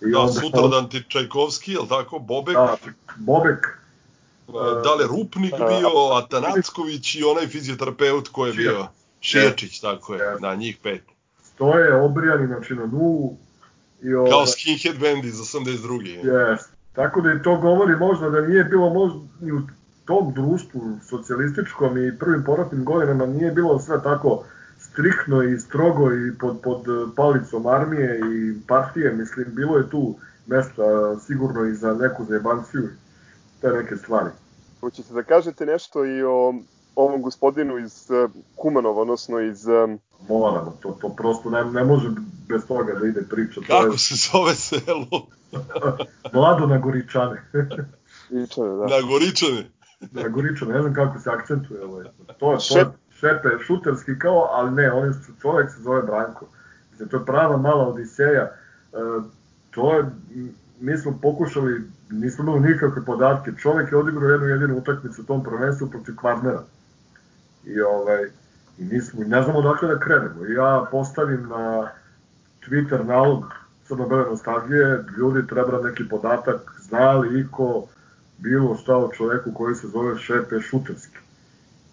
I 0.00 0.10
da, 0.10 0.18
onda, 0.18 0.32
sutradan 0.32 0.88
ti 0.88 1.04
Čajkovski, 1.08 1.72
je 1.72 1.80
li 1.80 1.88
tako, 1.88 2.18
Bobek? 2.18 2.54
Da, 2.54 2.76
Bobek. 3.16 3.78
Da 4.84 4.94
li 4.94 5.04
Rupnik 5.06 5.54
bio, 5.56 5.90
Atanacković 6.24 7.14
i 7.14 7.24
onaj 7.24 7.46
fizioterapeut 7.46 8.28
ko 8.28 8.46
je 8.46 8.52
bio? 8.52 8.86
Šijačić, 9.20 9.80
tako 9.80 10.14
je, 10.14 10.36
na 10.40 10.54
njih 10.54 10.78
pet. 10.82 11.02
Stoje 11.42 11.94
obrijani, 11.94 12.46
znači 12.46 12.74
na 12.74 12.86
nulu. 12.86 13.36
I 14.02 14.14
ovaj, 14.14 14.30
Kao 14.30 14.46
skinhead 14.46 14.98
band 15.00 15.24
iz 15.24 15.34
82. 15.34 16.22
Yes. 16.24 16.58
Tako 16.92 17.20
da 17.20 17.32
i 17.32 17.42
to 17.42 17.56
govori 17.56 17.96
možda 17.96 18.30
da 18.30 18.40
nije 18.40 18.64
bilo 18.64 18.90
možda 18.90 19.18
ni 19.40 19.52
u 19.52 19.60
tom 20.04 20.32
društvu 20.34 20.98
socijalističkom 21.08 21.98
i 21.98 22.18
prvim 22.18 22.44
poratnim 22.44 22.84
godinama 22.84 23.26
nije 23.26 23.52
bilo 23.52 23.78
sve 23.78 24.02
tako 24.02 24.44
striktno 24.78 25.42
i 25.42 25.60
strogo 25.60 26.12
i 26.12 26.38
pod, 26.40 26.60
pod 26.62 26.84
palicom 27.16 27.66
armije 27.66 28.18
i 28.18 28.66
partije, 28.66 29.12
mislim, 29.12 29.46
bilo 29.50 29.78
je 29.78 29.90
tu 29.90 30.18
mesta 30.46 31.18
sigurno 31.26 31.64
i 31.64 31.74
za 31.74 31.94
neku 31.94 32.24
zajebanciju 32.24 32.88
te 33.60 33.68
neke 33.68 33.96
stvari. 33.96 34.30
Hoćete 34.80 35.14
da 35.14 35.22
kažete 35.22 35.66
nešto 35.66 36.04
i 36.04 36.22
o 36.22 36.54
ovom 36.96 37.22
gospodinu 37.22 37.78
iz 37.78 38.10
uh, 38.10 38.30
Kumanova, 38.56 39.00
odnosno 39.00 39.40
iz... 39.40 39.66
Um... 39.66 39.98
Moramo, 40.28 40.76
to, 40.82 40.98
to 41.00 41.08
prosto 41.08 41.50
ne, 41.50 41.64
ne 41.64 41.84
može 41.84 42.08
bez 42.48 42.66
toga 42.66 42.92
da 42.92 43.06
ide 43.06 43.22
priča. 43.30 43.60
Kako 43.60 43.86
to 43.86 43.92
je... 43.92 43.98
se 43.98 44.14
zove 44.32 44.54
selo? 44.54 45.26
Mlado 46.34 46.66
na 46.66 46.78
Goričane. 46.78 47.42
Goričane, 48.30 48.68
da. 48.68 48.86
Na 48.86 49.00
Goričane. 49.08 49.70
na 50.00 50.28
Goričane, 50.28 50.74
ne 50.74 50.82
znam 50.82 50.94
kako 50.94 51.18
se 51.18 51.30
akcentuje. 51.30 51.84
Ovaj. 51.84 52.04
To, 52.38 52.52
je, 52.52 52.58
to 52.68 52.78
je 52.78 52.86
šepe, 53.20 53.48
šuterski 53.66 54.18
kao, 54.18 54.48
ali 54.52 54.70
ne, 54.70 54.92
on 54.92 55.08
je, 55.08 55.12
čovjek 55.42 55.70
se 55.70 55.80
zove 55.82 56.02
Branko. 56.02 56.46
Znači, 56.96 57.10
to 57.10 57.16
je 57.16 57.24
prava 57.24 57.56
mala 57.56 57.88
odiseja. 57.88 58.42
E, 58.42 58.52
to 59.70 59.94
je, 59.94 60.04
mi 60.80 60.98
smo 60.98 61.18
pokušali, 61.22 61.82
nismo 62.10 62.44
imali 62.44 62.60
nikakve 62.60 63.04
podatke. 63.04 63.52
Čovjek 63.58 63.92
je 63.92 63.98
odigrao 63.98 64.28
jednu 64.28 64.46
jedinu 64.46 64.78
utakmicu 64.78 65.22
u 65.22 65.24
tom 65.24 65.44
prvenstvu 65.44 65.90
protiv 65.90 66.16
Kvarnera. 66.16 66.62
I 67.64 67.80
ovaj, 67.80 68.24
i 68.78 68.84
nismo, 68.84 69.24
ne 69.26 69.42
znamo 69.42 69.62
dakle 69.62 69.88
da 69.88 70.00
krenemo. 70.00 70.46
I 70.46 70.52
ja 70.54 70.86
postavim 70.90 71.48
na 71.48 71.88
Twitter 72.68 73.04
nalog 73.04 73.44
crno-bele 73.88 74.24
nostalgije, 74.30 75.04
ljudi 75.18 75.46
treba 75.46 75.82
neki 75.82 76.08
podatak, 76.08 76.74
zna 76.80 77.12
li 77.12 77.40
iko 77.40 77.86
bilo 78.38 78.76
šta 78.76 78.96
o 78.96 79.10
čoveku 79.12 79.52
koji 79.54 79.74
se 79.74 79.88
zove 79.88 80.18
Šepe 80.18 80.60
Šuterski. 80.60 81.18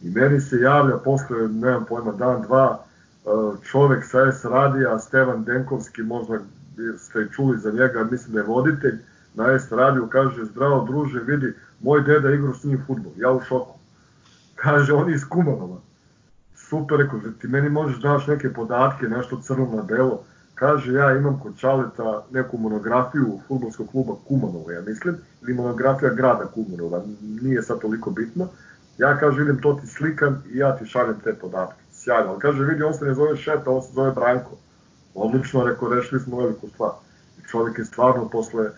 I 0.02 0.10
meni 0.10 0.42
se 0.42 0.58
javlja 0.58 0.98
posle, 0.98 1.48
nemam 1.48 1.86
pojma, 1.86 2.12
dan, 2.12 2.42
dva, 2.42 2.80
e, 2.80 3.30
čovek 3.64 4.06
sa 4.06 4.32
S 4.32 4.46
radija, 4.46 5.00
Stevan 5.00 5.44
Denkovski, 5.44 6.02
možda 6.02 6.40
ste 6.97 7.28
čuli 7.32 7.59
za 7.59 7.71
njega, 7.71 8.07
mislim 8.11 8.34
da 8.34 8.39
je 8.39 8.45
voditelj, 8.45 8.97
na 9.36 9.59
S 9.59 9.71
radiju 9.71 10.07
kaže, 10.07 10.45
zdravo 10.45 10.86
druže, 10.86 11.19
vidi, 11.19 11.53
moj 11.82 12.01
deda 12.01 12.32
igra 12.32 12.53
s 12.53 12.63
njim 12.63 12.84
futbol, 12.88 13.11
ja 13.17 13.32
u 13.32 13.41
šoku. 13.41 13.76
Kaže, 14.55 14.93
on 14.93 15.09
je 15.09 15.15
iz 15.15 15.26
Kumanova. 15.30 15.78
Super, 16.55 16.97
rekao, 16.97 17.19
ti 17.41 17.47
meni 17.47 17.69
možeš 17.69 18.01
daš 18.01 18.28
neke 18.28 18.53
podatke, 18.53 19.07
nešto 19.07 19.41
crno 19.41 19.69
na 19.76 19.82
belo. 19.82 20.23
Kaže, 20.55 20.93
ja 20.93 21.17
imam 21.17 21.39
kod 21.39 21.57
Čaleta 21.57 22.23
neku 22.32 22.57
monografiju 22.57 23.39
futbolskog 23.47 23.91
kluba 23.91 24.13
Kumanova, 24.28 24.73
ja 24.73 24.82
mislim, 24.82 25.15
ili 25.41 25.53
monografija 25.53 26.13
grada 26.13 26.45
Kumanova, 26.45 27.03
nije 27.41 27.61
sad 27.61 27.80
toliko 27.80 28.11
bitno. 28.11 28.47
Ja 28.97 29.17
kaže, 29.17 29.41
idem 29.41 29.61
to 29.61 29.73
ti 29.73 29.88
slikam 29.88 30.43
i 30.51 30.57
ja 30.57 30.78
ti 30.78 30.86
šaljem 30.86 31.19
te 31.23 31.34
podatke. 31.34 31.82
Sjajno, 31.91 32.30
ali 32.30 32.39
kaže, 32.39 32.63
vidi, 32.63 32.84
on 32.84 32.93
se 32.93 33.05
ne 33.05 33.13
zove 33.13 33.38
Šeta, 33.38 33.71
on 33.71 33.82
se 33.82 33.93
zove 33.93 34.11
Branko. 34.11 34.57
Odlično, 35.16 35.63
rekao, 35.63 35.89
rešili 35.89 36.22
smo 36.22 36.38
veliku 36.38 36.68
stvar. 36.68 36.91
I 37.39 37.47
čovjek 37.47 37.78
je 37.78 37.86
stvarno 37.86 38.30
posle 38.30 38.70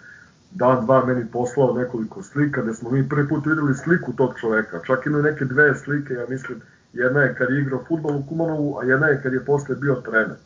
dan, 0.52 0.86
dva 0.86 1.06
meni 1.06 1.26
poslao 1.32 1.74
nekoliko 1.74 2.24
slika, 2.24 2.62
gde 2.62 2.74
smo 2.74 2.90
mi 2.90 3.10
prvi 3.10 3.28
put 3.28 3.46
videli 3.46 3.76
sliku 3.76 4.14
tog 4.14 4.34
čoveka. 4.40 4.80
Čak 4.86 5.06
imaju 5.06 5.24
neke 5.24 5.46
dve 5.46 5.76
slike, 5.76 6.14
ja 6.14 6.26
mislim, 6.30 6.62
jedna 6.94 7.22
je 7.22 7.36
kad 7.36 7.50
je 7.50 7.62
igrao 7.62 7.84
futbol 7.88 8.16
u 8.16 8.24
Kumanovu, 8.30 8.78
a 8.80 8.84
jedna 8.84 9.08
je 9.08 9.22
kad 9.24 9.34
je 9.34 9.46
posle 9.46 9.76
bio 9.76 9.96
trener. 9.96 10.38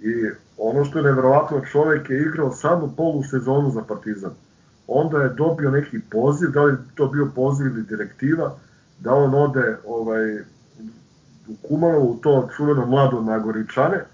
I 0.00 0.30
ono 0.56 0.84
što 0.84 0.98
je 0.98 1.04
nevjerovatno, 1.04 1.60
čovek 1.72 2.10
je 2.10 2.22
igrao 2.22 2.52
samo 2.52 2.94
polu 2.96 3.22
sezonu 3.22 3.70
za 3.70 3.82
Partizan. 3.82 4.30
Onda 4.86 5.22
je 5.22 5.28
dobio 5.28 5.70
neki 5.70 6.00
poziv, 6.10 6.50
da 6.50 6.62
li 6.62 6.76
to 6.94 7.06
bio 7.06 7.28
poziv 7.34 7.66
ili 7.66 7.82
direktiva, 7.82 8.56
da 8.98 9.14
on 9.14 9.34
ode 9.34 9.76
ovaj, 9.86 10.40
u 11.48 11.56
Kumanovu, 11.68 12.18
to 12.22 12.48
čuveno 12.56 12.86
mlado 12.86 13.20
Nagoričane, 13.20 14.04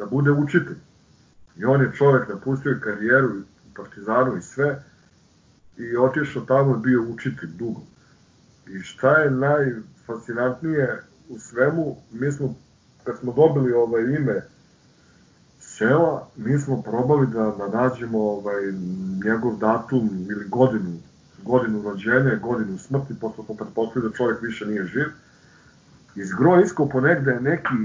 da 0.00 0.06
bude 0.06 0.30
učitelj. 0.30 0.76
I 1.56 1.64
on 1.64 1.80
je 1.80 1.92
čovek 1.94 2.28
napustio 2.28 2.80
karijeru 2.80 3.28
u 3.38 3.74
Partizanu 3.76 4.36
i 4.36 4.42
sve 4.42 4.82
i 5.76 5.96
otišao 5.96 6.42
tamo 6.42 6.76
i 6.76 6.82
bio 6.82 7.02
učitelj 7.02 7.50
dugo. 7.58 7.80
I 8.66 8.80
šta 8.80 9.10
je 9.18 9.30
najfascinantnije 9.30 11.02
u 11.28 11.38
svemu, 11.38 11.96
mi 12.12 12.32
smo, 12.32 12.54
kad 13.04 13.18
smo 13.18 13.32
dobili 13.32 13.72
ovaj 13.72 14.02
ime 14.02 14.42
sela, 15.58 16.28
mi 16.36 16.58
smo 16.58 16.82
probali 16.82 17.26
da, 17.26 17.54
da 17.58 17.68
nađemo 17.68 18.18
ovaj, 18.18 18.72
njegov 19.24 19.56
datum 19.56 20.26
ili 20.30 20.48
godinu, 20.48 20.98
godinu 21.42 21.82
rođenja, 21.82 22.34
godinu 22.42 22.78
smrti, 22.78 23.14
posle 23.20 23.44
smo 23.44 23.54
pretpostavili 23.54 24.10
da 24.10 24.16
čovjek 24.16 24.42
više 24.42 24.66
nije 24.66 24.84
živ. 24.84 25.06
Izgro 26.14 26.60
iskopo 26.60 27.00
negde 27.00 27.40
neki, 27.40 27.80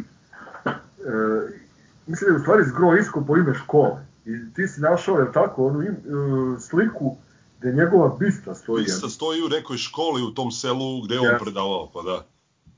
e, 0.65 1.64
mislim 2.07 2.27
da 2.29 2.33
je 2.35 2.39
u 2.39 2.41
stvari 2.41 2.63
izgro 2.63 2.95
iskopo 2.95 3.37
ime 3.37 3.53
škole. 3.53 4.05
I 4.25 4.53
ti 4.53 4.67
si 4.67 4.81
našao, 4.81 5.19
je 5.19 5.31
tako, 5.31 5.67
onu 5.67 5.81
im, 5.81 5.91
e, 5.93 6.59
sliku 6.59 7.17
gde 7.59 7.71
njegova 7.71 8.15
bista 8.19 8.55
stoji. 8.55 8.83
Bista 8.83 9.09
stoji 9.09 9.43
u 9.43 9.49
nekoj 9.49 9.77
školi 9.77 10.23
u 10.23 10.33
tom 10.33 10.51
selu 10.51 11.01
gde 11.01 11.15
je 11.15 11.21
on 11.21 11.39
predavao, 11.39 11.89
pa 11.93 12.01
da. 12.01 12.25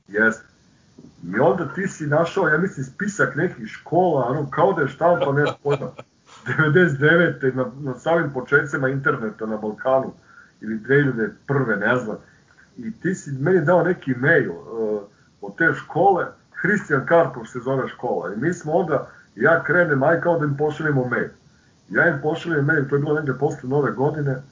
Jeste. 0.08 0.44
I 1.36 1.38
onda 1.38 1.68
ti 1.74 1.88
si 1.88 2.06
našao, 2.06 2.48
ja 2.48 2.58
mislim, 2.58 2.86
spisak 2.86 3.36
nekih 3.36 3.66
škola, 3.66 4.26
ono, 4.26 4.50
kao 4.50 4.72
da 4.72 4.82
je 4.82 4.88
štampa, 4.88 5.32
ne 5.32 5.44
pojma, 5.62 5.90
99. 6.46 7.54
na, 7.54 7.70
na 7.80 7.98
samim 7.98 8.32
početcima 8.32 8.88
interneta 8.88 9.46
na 9.46 9.56
Balkanu, 9.56 10.12
ili 10.60 10.78
2001. 10.78 11.78
ne 11.78 11.96
znam. 11.96 12.16
I 12.76 13.00
ti 13.00 13.14
si 13.14 13.30
meni 13.32 13.64
dao 13.64 13.82
neki 13.82 14.14
mail 14.14 14.50
uh, 14.50 15.02
od 15.40 15.56
te 15.56 15.74
škole, 15.74 16.26
Hristijan 16.52 17.06
Karpov 17.06 17.46
se 17.46 17.58
zove 17.58 17.88
škola. 17.88 18.34
I 18.34 18.36
mi 18.36 18.54
smo 18.54 18.72
onda, 18.72 19.10
ja 19.42 19.62
krenem, 19.64 20.02
aj 20.02 20.20
kao 20.20 20.38
da 20.38 20.44
im 20.44 20.56
pošaljemo 20.56 21.08
mail. 21.08 21.28
Ja 21.88 22.08
im 22.08 22.20
pošaljem 22.22 22.64
mail, 22.64 22.88
to 22.88 22.96
je 22.96 23.00
bilo 23.00 23.14
negde 23.14 23.32
posle 23.38 23.68
nove 23.68 23.92
godine, 23.92 24.42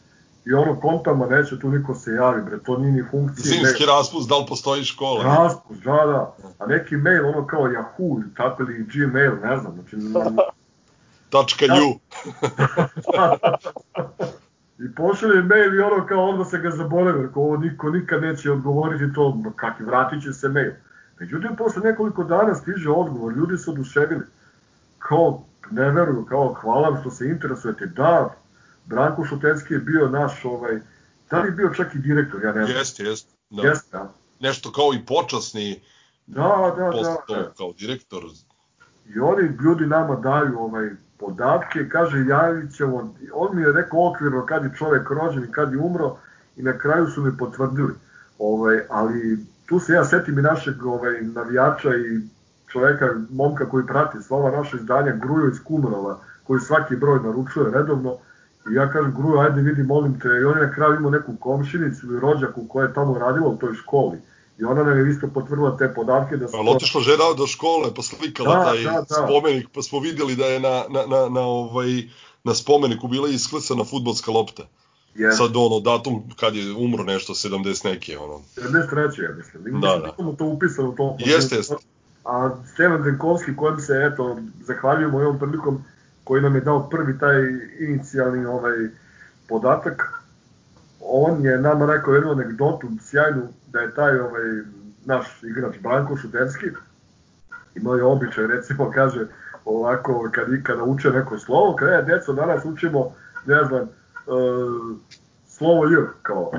i 0.46 0.52
ono 0.52 0.80
kontama 0.80 1.26
neće 1.26 1.58
tu 1.58 1.70
niko 1.70 1.94
se 1.94 2.10
javi, 2.10 2.42
bre, 2.42 2.58
to 2.58 2.78
nije 2.78 2.92
ni 2.92 3.04
funkcija. 3.10 3.44
Zimski 3.44 3.82
ne... 3.82 3.92
raspust, 3.92 4.28
da 4.28 4.38
li 4.38 4.44
postoji 4.48 4.84
škola? 4.84 5.24
Raspust, 5.24 5.82
da, 5.82 5.92
da. 5.92 6.34
A 6.58 6.66
neki 6.66 6.96
mail, 6.96 7.28
ono 7.28 7.46
kao 7.46 7.62
Yahoo 7.62 8.20
ili 8.20 8.34
tako 8.36 8.62
ili 8.62 8.86
Gmail, 8.94 9.32
ne 9.42 9.58
znam, 9.58 9.74
znači... 9.74 9.96
Tačka 11.30 11.66
nju. 11.66 11.98
I 14.84 14.94
pošalje 14.94 15.42
mail 15.42 15.74
i 15.74 15.80
ono 15.80 16.06
kao 16.06 16.28
onda 16.28 16.44
se 16.44 16.58
ga 16.58 16.70
zaboravio, 16.70 17.22
rekao 17.22 17.42
ovo 17.42 17.56
niko 17.56 17.90
nikad 17.90 18.22
neće 18.22 18.52
odgovoriti 18.52 19.14
to, 19.14 19.42
kakvi 19.56 19.84
vratit 19.84 20.22
će 20.22 20.32
se 20.32 20.48
mail. 20.48 20.72
Međutim, 21.20 21.56
posle 21.56 21.82
nekoliko 21.82 22.24
dana 22.24 22.54
stiže 22.54 22.90
odgovor, 22.90 23.32
ljudi 23.32 23.58
su 23.58 23.70
oduševili. 23.70 24.22
Kao, 24.98 25.44
ne 25.70 25.90
veruju, 25.90 26.26
kao, 26.28 26.54
hvala 26.54 26.88
vam 26.88 27.00
što 27.00 27.10
se 27.10 27.28
interesujete, 27.28 27.86
da, 27.86 28.34
Branko 28.86 29.24
Šutenski 29.24 29.74
je 29.74 29.80
bio 29.80 30.08
naš, 30.08 30.44
ovaj, 30.44 30.80
da 31.30 31.40
li 31.40 31.50
bio 31.50 31.70
čak 31.74 31.94
i 31.94 31.98
direktor, 31.98 32.44
ja 32.44 32.52
ne 32.52 32.64
znam. 32.64 32.76
Jeste, 32.76 33.04
jeste. 33.04 33.34
Da. 33.50 33.62
Jeste, 33.62 33.96
da. 33.96 34.12
Nešto 34.40 34.72
kao 34.72 34.94
i 34.94 35.06
počasni 35.06 35.80
da, 36.26 36.74
da, 36.76 36.90
posto, 36.92 37.34
da, 37.34 37.42
da. 37.42 37.52
kao 37.58 37.72
direktor. 37.72 38.22
I 39.14 39.18
oni 39.20 39.42
ljudi 39.64 39.86
nama 39.86 40.16
daju 40.16 40.58
ovaj 40.58 40.90
podatke, 41.18 41.88
kaže 41.88 42.24
javit 42.28 42.76
ćemo, 42.76 43.14
on 43.32 43.56
mi 43.56 43.62
je 43.62 43.72
rekao 43.72 44.10
okvirno 44.10 44.46
kad 44.46 44.64
je 44.64 44.74
čovek 44.78 45.10
rođen 45.10 45.44
i 45.44 45.52
kad 45.52 45.72
je 45.72 45.78
umro 45.78 46.16
i 46.56 46.62
na 46.62 46.78
kraju 46.78 47.06
su 47.06 47.22
mi 47.22 47.36
potvrdili. 47.36 47.94
Ovaj, 48.38 48.80
ali 48.90 49.46
tu 49.66 49.80
se 49.80 49.92
ja 49.92 50.04
setim 50.04 50.38
i 50.38 50.42
našeg 50.42 50.86
ovaj, 50.86 51.20
navijača 51.22 51.88
i 51.96 52.20
čoveka, 52.76 53.06
momka 53.30 53.68
koji 53.68 53.86
prati 53.86 54.22
sva 54.22 54.36
ova 54.36 54.50
naša 54.50 54.76
izdanja, 54.76 55.12
Grujo 55.16 55.48
iz 55.50 55.64
Kumanova, 55.64 56.18
koji 56.44 56.60
svaki 56.60 56.96
broj 56.96 57.20
naručuje 57.24 57.70
redovno, 57.70 58.16
I 58.70 58.74
ja 58.74 58.92
kažem, 58.92 59.14
Grujo, 59.16 59.40
ajde 59.40 59.60
vidi, 59.60 59.82
molim 59.82 60.20
te, 60.20 60.28
i 60.28 60.44
on 60.44 60.58
je 60.58 60.66
na 60.66 60.72
kraju 60.74 60.94
imao 60.94 61.10
neku 61.10 61.36
komšinicu 61.40 62.06
ili 62.06 62.20
rođaku 62.20 62.68
koja 62.68 62.86
je 62.86 62.94
tamo 62.94 63.18
radila 63.18 63.48
u 63.48 63.56
toj 63.56 63.74
školi. 63.74 64.18
I 64.58 64.64
ona 64.64 64.82
nam 64.82 64.98
je 64.98 65.10
isto 65.10 65.28
potvrdila 65.34 65.76
te 65.76 65.94
podatke 65.94 66.36
da 66.36 66.48
su... 66.48 66.56
Ali 66.56 66.70
otišla 66.70 67.00
žena 67.00 67.24
do 67.36 67.46
škole, 67.46 67.94
pa 67.96 68.02
slikala 68.02 68.56
da, 68.56 68.64
taj 68.64 68.82
da, 68.84 69.04
da. 69.08 69.26
spomenik, 69.26 69.68
pa 69.74 69.82
smo 69.82 70.00
videli 70.00 70.36
da 70.36 70.46
je 70.46 70.60
na, 70.60 70.84
na, 70.88 71.06
na, 71.06 71.28
na, 71.28 71.40
ovaj, 71.40 71.88
na 72.44 72.54
spomeniku 72.54 73.08
bila 73.08 73.28
isklesana 73.28 73.84
futbolska 73.84 74.30
lopta. 74.30 74.62
Yes. 75.16 75.36
Sad 75.36 75.56
ono, 75.56 75.80
datum 75.80 76.22
kad 76.36 76.56
je 76.56 76.72
umro 76.72 77.04
nešto, 77.04 77.34
70 77.34 77.84
neke, 77.84 78.18
ono. 78.18 78.40
73. 78.56 79.22
ja 79.22 79.30
mislim. 79.36 79.80
Da, 79.80 79.98
da. 79.98 80.34
to 80.38 80.44
upisano 80.44 80.88
u 80.88 80.94
tom. 80.94 81.16
Jeste, 81.18 81.56
jeste. 81.56 81.74
A 82.26 82.50
Stevan 82.72 83.02
Denkovski, 83.02 83.56
kojem 83.56 83.80
se, 83.80 84.10
eto, 84.12 84.38
zahvaljujemo 84.60 85.18
ovom 85.18 85.38
prilikom, 85.38 85.84
koji 86.24 86.42
nam 86.42 86.54
je 86.54 86.60
dao 86.60 86.88
prvi 86.88 87.18
taj 87.18 87.42
inicijalni 87.78 88.46
ovaj 88.46 88.76
podatak, 89.48 90.12
on 91.00 91.44
je 91.44 91.58
nama 91.58 91.86
rekao 91.86 92.14
jednu 92.14 92.30
anegdotu 92.30 92.88
sjajnu 93.00 93.42
da 93.66 93.80
je 93.80 93.94
taj 93.94 94.18
ovaj 94.20 94.44
naš 95.04 95.42
igrač 95.42 95.76
Branko 95.82 96.16
Šuterski 96.16 96.66
imao 97.74 97.94
je 97.94 98.04
običaj, 98.04 98.46
recimo 98.46 98.90
kaže 98.90 99.26
ovako 99.64 100.30
kad, 100.34 100.46
kada 100.62 100.82
uče 100.82 101.10
neko 101.10 101.38
slovo, 101.38 101.76
kada 101.76 101.92
je 101.92 102.02
deco 102.02 102.32
danas 102.32 102.64
učimo, 102.64 103.14
ne 103.46 103.64
znam, 103.64 103.88
slovo 105.46 105.86
J, 105.86 105.96
kao, 106.22 106.52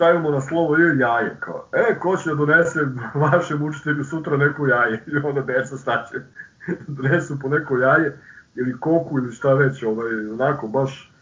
šta 0.00 0.10
imamo 0.10 0.30
na 0.30 0.40
slovo 0.40 0.76
J, 0.76 0.98
jaje, 0.98 1.36
kao, 1.40 1.66
e, 1.72 1.98
ko 1.98 2.16
će 2.16 2.28
da 2.28 2.34
donese 2.34 2.80
vašem 3.24 3.62
učitelju 3.62 4.04
sutra 4.04 4.36
neko 4.36 4.66
jaje, 4.66 5.04
i 5.12 5.16
onda 5.16 5.40
deca 5.40 5.76
staće, 5.78 6.16
donesu 6.96 7.38
po 7.42 7.48
neko 7.48 7.78
jaje, 7.78 8.18
ili 8.54 8.80
koku, 8.80 9.18
ili 9.18 9.32
šta 9.32 9.54
već, 9.54 9.82
ovaj, 9.82 10.26
onako, 10.32 10.68
baš, 10.68 11.12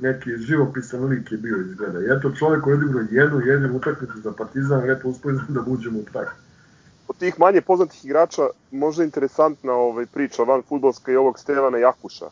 neki 0.00 0.36
živopisan 0.36 1.04
lik 1.04 1.32
je 1.32 1.38
bio 1.38 1.56
izgleda. 1.56 2.00
I 2.00 2.18
eto 2.18 2.30
čovjek 2.38 2.62
koji 2.62 2.72
je 2.72 2.78
odigrao 2.78 3.04
jednu 3.10 3.40
jedinu 3.40 3.76
utakmicu 3.76 4.20
za 4.20 4.32
Partizan, 4.32 4.90
eto 4.90 5.08
uspio 5.08 5.32
da 5.48 5.62
buđemo 5.62 5.98
u 5.98 6.04
trak. 6.12 6.36
Od 7.08 7.16
tih 7.16 7.40
manje 7.40 7.60
poznatih 7.60 8.04
igrača, 8.04 8.42
možda 8.70 9.04
interesantna 9.04 9.72
ovaj, 9.72 10.06
priča 10.06 10.42
van 10.42 10.62
futbolska 10.68 11.12
je 11.12 11.18
ovog 11.18 11.38
Stevana 11.38 11.78
Jakuša. 11.78 12.26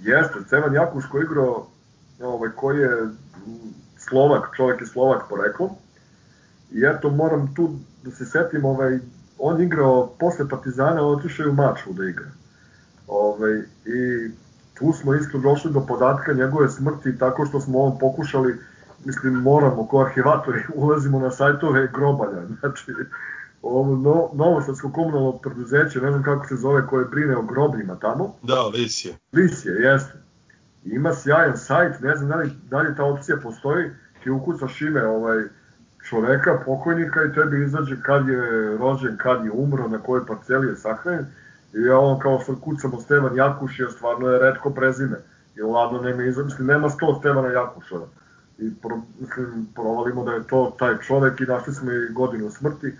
Jeste, 0.00 0.38
Stevan 0.46 0.74
Jakuš 0.74 1.04
koji 1.10 1.22
je 1.22 1.24
igrao, 1.24 1.66
ovaj, 2.20 2.50
koji 2.56 2.78
je 2.78 3.08
Slovak, 4.08 4.50
čovjek 4.56 4.80
je 4.80 4.86
Slovak 4.86 5.22
poreklom. 5.28 5.70
I 6.72 6.84
eto, 6.84 7.10
moram 7.10 7.54
tu 7.54 7.70
da 8.02 8.10
se 8.10 8.26
setim, 8.26 8.64
ovaj, 8.64 8.98
on 9.38 9.62
igrao 9.62 10.14
posle 10.18 10.48
Partizana, 10.48 11.06
otišao 11.06 11.44
je 11.44 11.50
u 11.50 11.54
Maču 11.54 11.92
da 11.92 12.04
igra. 12.04 12.26
Ovaj, 13.08 13.52
I 13.84 14.30
tu 14.78 14.92
smo 14.92 15.14
isto 15.14 15.38
došli 15.38 15.72
do 15.72 15.80
podatka 15.80 16.32
njegove 16.32 16.68
smrti 16.68 17.18
tako 17.18 17.46
što 17.46 17.60
smo 17.60 17.78
on 17.78 17.98
pokušali, 17.98 18.58
mislim 19.04 19.34
moramo 19.34 19.86
ko 19.86 20.00
arhivatori 20.00 20.62
ulazimo 20.74 21.18
na 21.18 21.30
sajtove 21.30 21.88
grobalja, 21.92 22.46
znači 22.60 22.92
ovo 23.62 23.96
no, 23.96 24.30
novosadsko 24.44 24.92
komunalno 24.92 25.32
preduzeće, 25.32 26.00
ne 26.00 26.10
znam 26.10 26.22
kako 26.22 26.46
se 26.46 26.56
zove, 26.56 26.86
koje 26.86 27.04
brine 27.04 27.36
o 27.36 27.42
grobljima 27.42 27.96
tamo. 27.96 28.34
Da, 28.42 28.66
Lisije. 28.66 29.14
Lisije, 29.32 29.74
jeste. 29.74 30.23
Ima 30.84 31.14
sjajan 31.14 31.56
sajt, 31.56 32.00
ne 32.00 32.16
znam 32.16 32.28
da 32.28 32.36
li, 32.36 32.50
da 32.70 32.80
li 32.80 32.96
ta 32.96 33.04
opcija 33.04 33.36
postoji, 33.42 33.90
ti 34.22 34.30
ukucaš 34.30 34.80
ime 34.80 35.06
ovaj, 35.06 35.44
čoveka, 36.08 36.62
pokojnika 36.64 37.24
i 37.24 37.32
tebi 37.32 37.64
izađe 37.64 37.96
kad 38.02 38.28
je 38.28 38.76
rođen, 38.76 39.16
kad 39.16 39.44
je 39.44 39.50
umro, 39.50 39.88
na 39.88 39.98
kojoj 39.98 40.26
parceli 40.26 40.66
je 40.66 40.76
sahranjen 40.76 41.26
I 41.74 41.82
ja 41.82 41.98
on 41.98 42.18
kao 42.18 42.40
sad 42.40 42.60
kucamo 42.60 43.00
Stevan 43.00 43.36
Jakuš, 43.36 43.80
jer 43.80 43.92
stvarno 43.92 44.28
je 44.28 44.38
redko 44.38 44.70
prezime. 44.70 45.16
I 45.56 45.62
ladno 45.62 46.00
nema 46.00 46.22
izra, 46.22 46.44
mislim, 46.44 46.66
nema 46.66 46.90
sto 46.90 47.16
Stevana 47.18 47.48
Jakuša. 47.48 47.96
I 48.58 48.74
pro, 48.82 49.00
mislim, 49.20 49.68
provalimo 49.74 50.24
da 50.24 50.32
je 50.32 50.46
to 50.46 50.76
taj 50.78 50.98
čovek 50.98 51.40
i 51.40 51.44
našli 51.44 51.74
smo 51.74 51.92
i 51.92 52.12
godinu 52.12 52.50
smrti, 52.50 52.94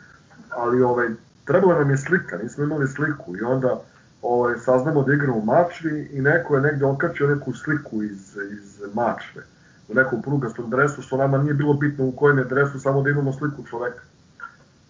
ali 0.51 0.82
ovaj, 0.82 1.09
trebala 1.45 1.78
nam 1.78 1.91
je 1.91 1.97
slika, 1.97 2.37
nismo 2.37 2.64
imali 2.64 2.89
sliku 2.89 3.37
i 3.37 3.43
onda 3.43 3.80
ovaj, 4.25 4.59
saznamo 4.59 5.03
da 5.03 5.12
igramo 5.12 5.39
u 5.39 5.45
Mačvi 5.45 6.09
i 6.12 6.20
neko 6.20 6.57
je 6.57 6.62
negde 6.62 6.85
okačio 6.85 7.35
neku 7.35 7.53
sliku 7.53 8.03
iz, 8.03 8.37
iz 8.53 8.81
Mačve 8.95 9.43
u 9.89 9.95
nekom 9.95 10.22
prugastom 10.22 10.70
dresu, 10.70 11.03
što 11.03 11.16
nama 11.16 11.39
nije 11.39 11.55
bilo 11.55 11.75
bitno 11.75 12.05
u 12.05 12.12
kojem 12.12 12.39
je 12.39 12.45
dresu, 12.45 12.81
samo 12.81 13.03
da 13.03 13.11
imamo 13.11 13.33
sliku 13.33 13.64
čoveka. 13.70 14.03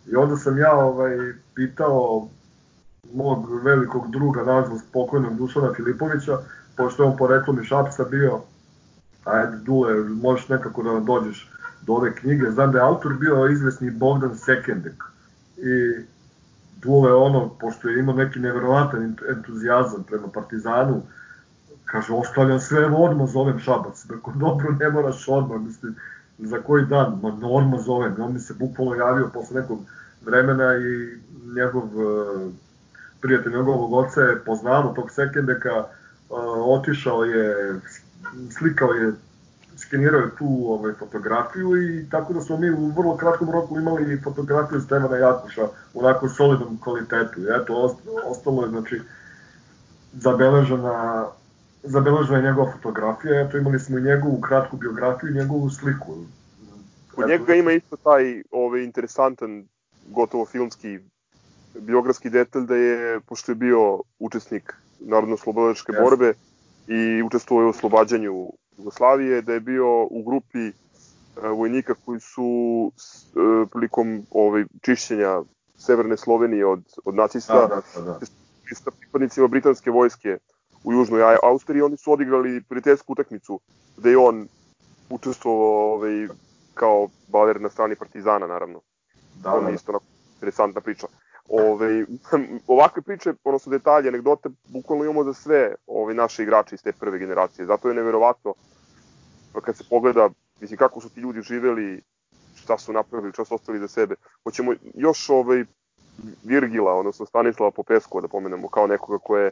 I 0.07 0.17
onda 0.17 0.37
sam 0.37 0.59
ja 0.59 0.75
ovaj, 0.75 1.33
pitao 1.55 2.29
mog 3.15 3.63
velikog 3.63 4.11
druga, 4.11 4.43
nažalost 4.43 4.85
pokojnog 4.93 5.37
Dušana 5.37 5.75
Filipovića, 5.75 6.39
pošto 6.77 7.03
je 7.03 7.09
on 7.09 7.17
poreklom 7.17 7.61
iz 7.61 7.67
Šapca 7.67 8.05
bio, 8.05 8.41
ajde 9.25 9.57
Dule, 9.57 9.95
možeš 9.95 10.49
nekako 10.49 10.83
da 10.83 11.01
dođeš 11.01 11.51
do 11.87 11.93
ove 11.93 12.15
knjige, 12.15 12.51
znam 12.51 12.73
da 12.73 12.79
je 12.79 12.85
autor 12.85 13.15
bio 13.15 13.49
izvesni 13.49 13.91
Bogdan 13.91 14.37
Sekendek 14.37 15.05
i 15.57 16.05
Dule 16.85 17.13
ono, 17.13 17.49
pošto 17.61 17.89
je 17.89 17.99
imao 17.99 18.15
neki 18.15 18.39
neverovatan 18.39 19.17
entuzijazam 19.31 20.03
prema 20.03 20.29
Partizanu, 20.29 21.03
kaže, 21.85 22.13
ostavljam 22.13 22.61
sve, 22.61 22.87
odmah 22.87 23.29
zovem 23.29 23.59
Šabac, 23.59 24.05
dakle, 24.05 24.33
dobro, 24.37 24.73
ne 24.81 24.91
moraš 24.91 25.29
odmah, 25.29 25.61
mislim, 25.61 25.95
za 26.39 26.61
koji 26.61 26.87
dan, 26.87 27.19
ma 27.23 27.49
odmah 27.49 27.81
zovem, 27.81 28.15
on 28.19 28.33
mi 28.33 28.41
se 28.41 28.55
bukvalno 28.55 28.95
javio 28.95 29.31
posle 29.35 29.61
nekog 29.61 29.79
vremena 30.25 30.77
i 30.77 31.19
njegov 31.57 31.83
prijatelj 33.25 33.53
njegovog 33.53 33.93
oca 33.93 34.21
je 34.21 34.45
poznano 34.45 34.93
tog 34.93 35.11
sekendeka, 35.11 35.79
uh, 35.79 36.39
otišao 36.79 37.25
je, 37.25 37.75
slikao 38.59 38.93
je, 38.93 39.13
skenirao 39.95 40.21
je 40.21 40.37
tu 40.39 40.65
ovaj, 40.67 40.93
fotografiju 40.93 41.77
i 41.83 42.09
tako 42.11 42.33
da 42.33 42.41
smo 42.41 42.57
mi 42.57 42.71
u 42.71 42.87
vrlo 42.97 43.17
kratkom 43.17 43.51
roku 43.51 43.79
imali 43.79 44.21
fotografiju 44.21 44.81
Stevana 44.81 45.17
Jakuša 45.17 45.65
u 45.95 46.01
onako 46.01 46.29
solidnom 46.29 46.79
kvalitetu. 46.81 47.41
I 47.41 47.47
eto, 47.61 47.97
ostalo 48.25 48.63
je, 48.63 48.69
znači, 48.69 49.01
zabeležena 50.13 51.27
zabeležena 51.83 52.39
je 52.39 52.45
njegova 52.45 52.73
fotografija, 52.73 53.41
eto 53.41 53.59
imali 53.59 53.79
smo 53.79 53.99
i 53.99 54.03
njegovu 54.03 54.41
kratku 54.41 54.77
biografiju 54.77 55.31
i 55.31 55.35
njegovu 55.35 55.71
sliku. 55.71 56.17
Kod 57.15 57.29
njega 57.29 57.55
ima 57.55 57.73
isto 57.73 57.97
taj 57.97 58.43
ovaj, 58.51 58.83
interesantan, 58.83 59.65
gotovo 60.07 60.47
filmski 60.47 60.99
biografski 61.81 62.31
detalj 62.31 62.67
da 62.67 62.77
je, 62.77 63.21
pošto 63.21 63.53
je 63.53 63.57
bio 63.57 64.01
učesnik 64.19 64.75
narodno-slobodačke 65.01 65.93
yes. 65.93 66.03
borbe 66.03 66.33
i 66.89 67.23
učestvovao 67.23 67.67
u 67.67 67.71
oslobađanju 67.71 68.53
Jugoslavije, 68.79 69.43
da 69.43 69.53
je 69.53 69.61
bio 69.61 70.03
u 70.05 70.23
grupi 70.27 70.69
uh, 70.69 71.59
vojnika 71.59 71.95
koji 72.05 72.21
su 72.21 72.45
uh, 72.45 73.69
prilikom 73.71 74.27
ovaj, 74.31 74.65
čišćenja 74.83 75.43
severne 75.77 76.17
Slovenije 76.17 76.67
od, 76.67 76.83
od 77.05 77.15
nacista 77.15 77.67
da, 77.67 77.83
da, 78.01 78.19
da. 78.21 78.27
sa 78.75 78.91
pripadnicima 78.91 79.47
britanske 79.47 79.91
vojske 79.91 80.39
u 80.85 80.93
Južnoj 80.93 81.23
Austriji, 81.43 81.83
oni 81.83 81.97
su 81.97 82.13
odigrali 82.13 82.63
prijateljsku 82.69 83.13
utakmicu 83.13 83.61
gde 83.97 84.11
je 84.11 84.19
on 84.19 84.49
učestvovao 85.11 85.93
ovaj, 85.95 86.29
kao 86.75 87.09
baler 87.29 87.61
na 87.61 87.69
strani 87.69 87.97
Partizana, 87.97 88.47
naravno. 88.47 88.81
Da, 89.43 89.61
da. 89.61 89.69
je 89.69 89.75
isto 89.75 89.93
onako 89.93 90.05
interesantna 90.35 90.81
priča. 90.81 91.07
Ove, 91.49 92.07
ovakve 92.67 93.03
priče, 93.03 93.35
odnosno 93.45 93.71
detalje, 93.71 94.09
anegdote, 94.09 94.49
bukvalno 94.69 95.05
imamo 95.05 95.25
za 95.25 95.35
sve 95.35 95.75
ove 95.87 96.15
naše 96.15 96.43
igrače 96.43 96.75
iz 96.75 96.83
te 96.83 96.93
prve 96.93 97.19
generacije. 97.19 97.67
Zato 97.67 97.89
je 97.89 97.95
neverovatno 97.95 98.55
kad 99.61 99.77
se 99.77 99.85
pogleda, 99.91 100.31
mislim, 100.61 100.79
kako 100.79 101.01
su 101.01 101.09
ti 101.09 101.21
ljudi 101.21 101.43
živeli, 101.43 102.03
šta 102.55 102.79
su 102.79 102.93
napravili, 102.93 103.33
šta 103.33 103.45
su 103.45 103.55
ostali 103.55 103.79
za 103.79 103.89
sebe. 103.89 104.15
Hoćemo 104.45 104.73
još 104.95 105.31
ovaj 105.31 105.65
Virgila, 106.45 106.95
odnosno 106.95 107.27
Stanislava 107.27 107.71
Popeskova 107.71 108.23
da 108.23 108.29
pomenemo 108.29 108.69
kao 108.69 108.87
nekoga 108.87 109.19
ko 109.19 109.37
je 109.37 109.51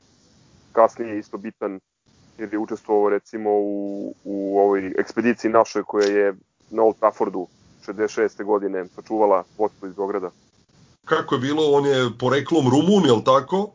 kasnije 0.73 1.19
isto 1.19 1.39
bitan 1.39 1.81
jer 2.39 2.53
je 2.53 2.59
učestvovao 2.59 3.09
recimo 3.09 3.51
u, 3.53 4.15
u 4.25 4.59
ovoj 4.59 4.95
ekspediciji 4.99 5.51
našoj 5.51 5.83
koja 5.83 6.07
je 6.07 6.35
na 6.71 6.83
Old 6.83 6.97
Traffordu 6.99 7.47
66. 7.87 8.45
godine 8.45 8.87
sačuvala 8.87 9.45
vodstvo 9.59 9.89
iz 9.89 9.95
Beograda 9.95 10.31
kako 11.05 11.35
je 11.35 11.39
bilo, 11.39 11.71
on 11.71 11.87
je 11.87 12.11
poreklom 12.19 12.69
Rumun, 12.69 13.07
je 13.07 13.13
li 13.13 13.25
tako? 13.25 13.71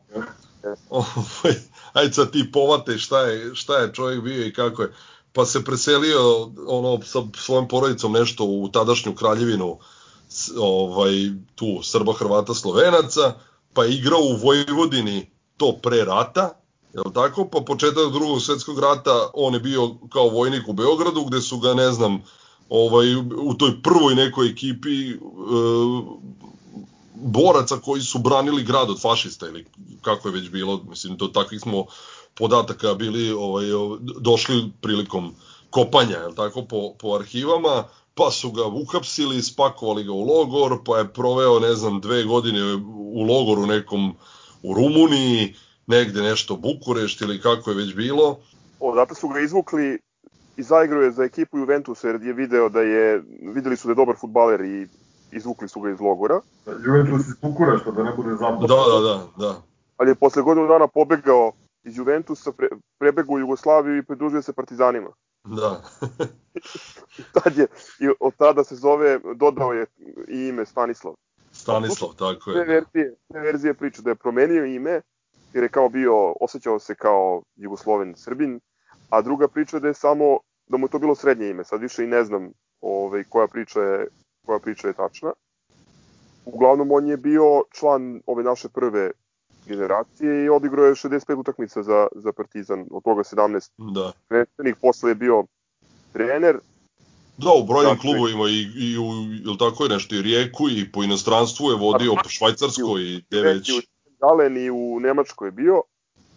Ovaj, 0.89 1.55
ajde 1.93 2.13
sad 2.13 2.31
ti 2.31 2.51
povate 2.51 2.97
šta 2.97 3.21
je, 3.21 3.55
šta 3.55 3.77
je 3.77 3.93
čovjek 3.93 4.21
bio 4.21 4.45
i 4.45 4.53
kako 4.53 4.81
je. 4.81 4.93
Pa 5.33 5.45
se 5.45 5.65
preselio 5.65 6.49
ono 6.67 7.01
sa 7.03 7.19
svojom 7.35 7.67
porodicom 7.67 8.11
nešto 8.11 8.45
u 8.45 8.69
tadašnju 8.69 9.15
kraljevinu 9.15 9.77
ovaj, 10.59 11.13
tu 11.55 11.79
Srba, 11.83 12.13
Hrvata, 12.13 12.53
Slovenaca, 12.53 13.33
pa 13.73 13.83
je 13.83 13.95
igrao 13.95 14.19
u 14.19 14.37
Vojvodini 14.37 15.29
to 15.57 15.79
pre 15.83 16.05
rata, 16.05 16.49
je 16.93 17.01
li 17.05 17.13
tako? 17.13 17.45
Pa 17.45 17.61
početak 17.61 18.11
drugog 18.11 18.41
svetskog 18.41 18.79
rata 18.79 19.29
on 19.33 19.53
je 19.53 19.59
bio 19.59 19.95
kao 20.09 20.29
vojnik 20.29 20.67
u 20.67 20.73
Beogradu 20.73 21.23
gde 21.23 21.41
su 21.41 21.59
ga, 21.59 21.73
ne 21.73 21.91
znam, 21.91 22.23
ovaj, 22.69 23.15
u 23.15 23.53
toj 23.53 23.81
prvoj 23.83 24.15
nekoj 24.15 24.49
ekipi 24.49 25.09
e, 25.09 25.15
boraca 27.21 27.77
koji 27.77 28.01
su 28.01 28.19
branili 28.19 28.63
grad 28.63 28.89
od 28.89 29.01
fašista 29.01 29.47
ili 29.47 29.65
kako 30.01 30.27
je 30.27 30.33
već 30.33 30.49
bilo, 30.49 30.83
mislim 30.89 31.17
do 31.17 31.27
takvih 31.27 31.61
smo 31.61 31.85
podataka 32.35 32.93
bili 32.93 33.31
ovaj 33.31 33.65
došli 34.19 34.71
prilikom 34.81 35.35
kopanja, 35.69 36.17
je 36.17 36.35
tako 36.35 36.61
po 36.61 36.93
po 36.99 37.15
arhivama, 37.15 37.83
pa 38.15 38.31
su 38.31 38.51
ga 38.51 38.65
uhapsili, 38.65 39.41
spakovali 39.41 40.03
ga 40.03 40.11
u 40.11 40.21
logor, 40.21 40.79
pa 40.85 40.97
je 40.97 41.13
proveo 41.13 41.59
ne 41.59 41.73
znam 41.73 42.01
dve 42.01 42.23
godine 42.23 42.75
u 42.95 43.23
logoru 43.23 43.65
nekom 43.65 44.15
u 44.63 44.73
Rumuniji, 44.73 45.55
negde 45.87 46.21
nešto 46.21 46.55
Bukurešt 46.55 47.21
ili 47.21 47.41
kako 47.41 47.69
je 47.69 47.75
već 47.77 47.95
bilo. 47.95 48.39
Odatle 48.79 49.15
su 49.15 49.27
ga 49.27 49.39
izvukli 49.39 49.99
i 50.57 50.63
zaigrao 50.63 51.01
je 51.01 51.11
za 51.11 51.23
ekipu 51.23 51.57
Juventusa 51.57 52.07
jer 52.07 52.21
je 52.21 52.33
video 52.33 52.69
da 52.69 52.81
je, 52.81 53.23
videli 53.41 53.77
su 53.77 53.87
da 53.87 53.91
je 53.91 53.95
dobar 53.95 54.15
futbaler 54.19 54.61
i 54.61 54.87
izvukli 55.31 55.67
su 55.67 55.81
ga 55.81 55.89
iz 55.89 55.99
logora. 55.99 56.41
Juventus 56.85 57.27
iz 57.27 57.35
Bukurešta, 57.41 57.91
da 57.91 58.03
ne 58.03 58.13
bude 58.15 58.35
zapad. 58.35 58.69
Da, 58.69 58.75
da, 58.75 58.99
da, 58.99 59.45
da. 59.45 59.61
Ali 59.97 60.09
je 60.09 60.15
posle 60.15 60.41
godinu 60.41 60.67
dana 60.67 60.87
pobegao 60.87 61.51
iz 61.83 61.97
Juventusa, 61.97 62.51
pre, 62.51 62.67
prebegao 62.99 63.33
u 63.35 63.39
Jugoslaviju 63.39 63.97
i 63.97 64.03
pridružio 64.03 64.41
se 64.41 64.53
Partizanima. 64.53 65.09
Da. 65.43 65.81
Tad 67.43 67.57
je, 67.57 67.67
i 67.99 68.09
od 68.19 68.33
tada 68.37 68.63
se 68.63 68.75
zove, 68.75 69.19
dodao 69.35 69.73
je 69.73 69.85
i 70.27 70.47
ime 70.47 70.65
Stanislav. 70.65 71.13
Stanislav, 71.51 72.11
tako 72.19 72.51
je. 72.51 72.55
Te 72.55 72.71
verzije, 72.71 73.15
te 73.33 73.39
verzije 73.39 73.73
priču 73.73 74.01
da 74.01 74.09
je 74.09 74.15
promenio 74.15 74.65
ime, 74.65 75.01
jer 75.53 75.63
je 75.63 75.69
kao 75.69 75.89
bio, 75.89 76.33
osjećao 76.41 76.79
se 76.79 76.95
kao 76.95 77.41
Jugosloven 77.55 78.13
Srbin, 78.15 78.59
a 79.09 79.21
druga 79.21 79.47
priča 79.47 79.79
da 79.79 79.87
je 79.87 79.93
samo 79.93 80.39
da 80.67 80.77
mu 80.77 80.85
je 80.85 80.91
to 80.91 80.99
bilo 80.99 81.15
srednje 81.15 81.49
ime, 81.49 81.63
sad 81.63 81.81
više 81.81 82.03
i 82.03 82.07
ne 82.07 82.23
znam 82.23 82.51
ovaj, 82.81 83.23
koja, 83.29 83.47
priča 83.47 83.81
je, 83.81 84.07
koja 84.47 84.59
priča 84.59 84.87
je 84.87 84.93
tačna. 84.93 85.31
Uglavnom, 86.45 86.91
on 86.91 87.07
je 87.07 87.17
bio 87.17 87.43
član 87.71 88.21
ove 88.25 88.43
naše 88.43 88.69
prve 88.69 89.11
generacije 89.65 90.45
i 90.45 90.49
odigrao 90.49 90.85
je 90.85 90.93
65 90.93 91.35
utakmica 91.35 91.83
za, 91.83 92.07
za 92.15 92.31
Partizan, 92.33 92.85
od 92.91 93.03
toga 93.03 93.23
17 93.23 93.69
Da. 93.93 94.11
predstavnik, 94.27 94.75
posle 94.81 95.11
je 95.11 95.15
bio 95.15 95.43
trener, 96.13 96.59
Da, 97.37 97.49
u 97.53 97.65
brojnim 97.65 97.95
Dakle- 97.95 98.01
klubovima 98.01 98.43
i, 98.49 98.61
i 98.77 98.97
u, 98.97 99.03
ili 99.45 99.57
tako 99.57 99.83
je 99.83 99.89
nešto, 99.89 100.15
i 100.15 100.21
Rijeku 100.21 100.69
i 100.69 100.91
po 100.91 101.03
inostranstvu 101.03 101.69
je 101.69 101.77
vodio, 101.77 102.15
po 102.23 102.29
Švajcarskoj 102.29 103.01
i 103.03 103.23
gde 103.29 103.41
već. 103.41 103.69
i 103.69 103.73
u 103.73 103.81
Galen 104.19 104.57
i 104.57 104.69
u 104.69 104.99
Nemačkoj 104.99 105.47
je 105.47 105.51
bio, 105.51 105.81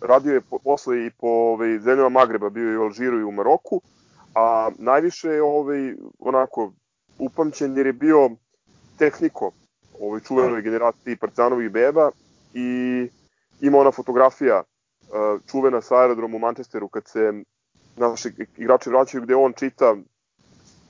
radio 0.01 0.32
je 0.32 0.41
po, 0.41 0.59
posle 0.59 1.07
i 1.07 1.11
po 1.11 1.27
ovaj, 1.28 1.78
zemljama 1.78 2.09
Magreba, 2.11 2.51
bio 2.51 2.70
je 2.70 2.78
u 2.78 2.82
Alžiru 2.82 3.20
i 3.20 3.24
u 3.24 3.32
Maroku, 3.32 3.81
a 4.35 4.70
najviše 4.78 5.28
je 5.28 5.43
ovaj, 5.43 5.95
onako 6.19 6.73
upamćen 7.20 7.76
jer 7.76 7.86
je 7.86 7.92
bio 7.92 8.30
tehniko 8.98 9.52
ovoj 10.01 10.20
čuvenoj 10.20 10.62
generaciji 10.62 11.16
Partizanovih 11.16 11.70
beba 11.70 12.10
i 12.55 13.09
ima 13.60 13.78
ona 13.78 13.90
fotografija 13.90 14.62
uh, 14.62 15.40
čuvena 15.51 15.80
sa 15.80 15.97
aerodromu 15.97 16.36
u 16.36 16.40
Manchesteru 16.40 16.88
kad 16.88 17.09
se 17.09 17.32
naši 17.97 18.32
igrači 18.56 18.90
vraćaju 18.90 19.22
gde 19.22 19.34
on 19.34 19.52
čita 19.52 19.97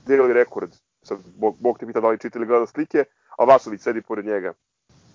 deli 0.07 0.33
rekord. 0.33 0.71
Sad, 1.03 1.17
Bog, 1.37 1.55
Bog 1.59 1.79
te 1.79 1.85
pita 1.85 2.01
da 2.01 2.09
li 2.09 2.19
čita 2.19 2.39
ili 2.39 2.47
gleda 2.47 2.65
slike, 2.65 3.03
a 3.37 3.43
Vasović 3.43 3.81
sedi 3.81 4.01
pored 4.01 4.25
njega 4.25 4.53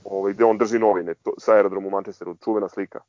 ovaj, 0.04 0.32
gde 0.32 0.44
on 0.44 0.58
drži 0.58 0.78
novine 0.78 1.14
to, 1.14 1.34
sa 1.38 1.52
aerodromu 1.52 1.88
u 1.88 1.90
Manchesteru, 1.90 2.36
čuvena 2.44 2.68
slika. 2.68 3.00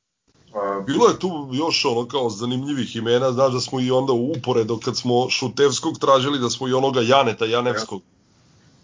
Bilo 0.85 1.07
je 1.07 1.19
tu 1.19 1.49
još 1.53 1.85
ono 1.85 2.07
kao 2.07 2.29
zanimljivih 2.29 2.95
imena, 2.95 3.31
znaš 3.31 3.53
da 3.53 3.59
smo 3.59 3.79
i 3.79 3.91
onda 3.91 4.13
uporedo 4.13 4.79
kad 4.85 4.97
smo 4.97 5.29
Šutevskog 5.29 5.99
tražili 5.99 6.39
da 6.39 6.49
smo 6.49 6.67
i 6.67 6.73
onoga 6.73 7.01
Janeta 7.01 7.45
Janevskog, 7.45 8.01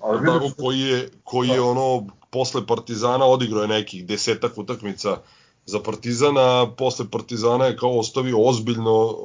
ali 0.02 0.26
tako, 0.26 0.50
koji 0.58 0.80
je, 0.80 1.12
koji 1.24 1.50
je 1.50 1.62
ono 1.62 2.08
posle 2.30 2.68
Partizana 2.68 3.26
odigrao 3.26 3.62
je 3.62 3.68
nekih 3.68 4.06
desetak 4.06 4.58
utakmica 4.58 5.18
za 5.66 5.80
Partizana, 5.80 6.68
posle 6.78 7.06
Partizana 7.12 7.66
je 7.66 7.78
kao 7.78 8.00
ostavio 8.00 8.42
ozbiljno, 8.42 9.16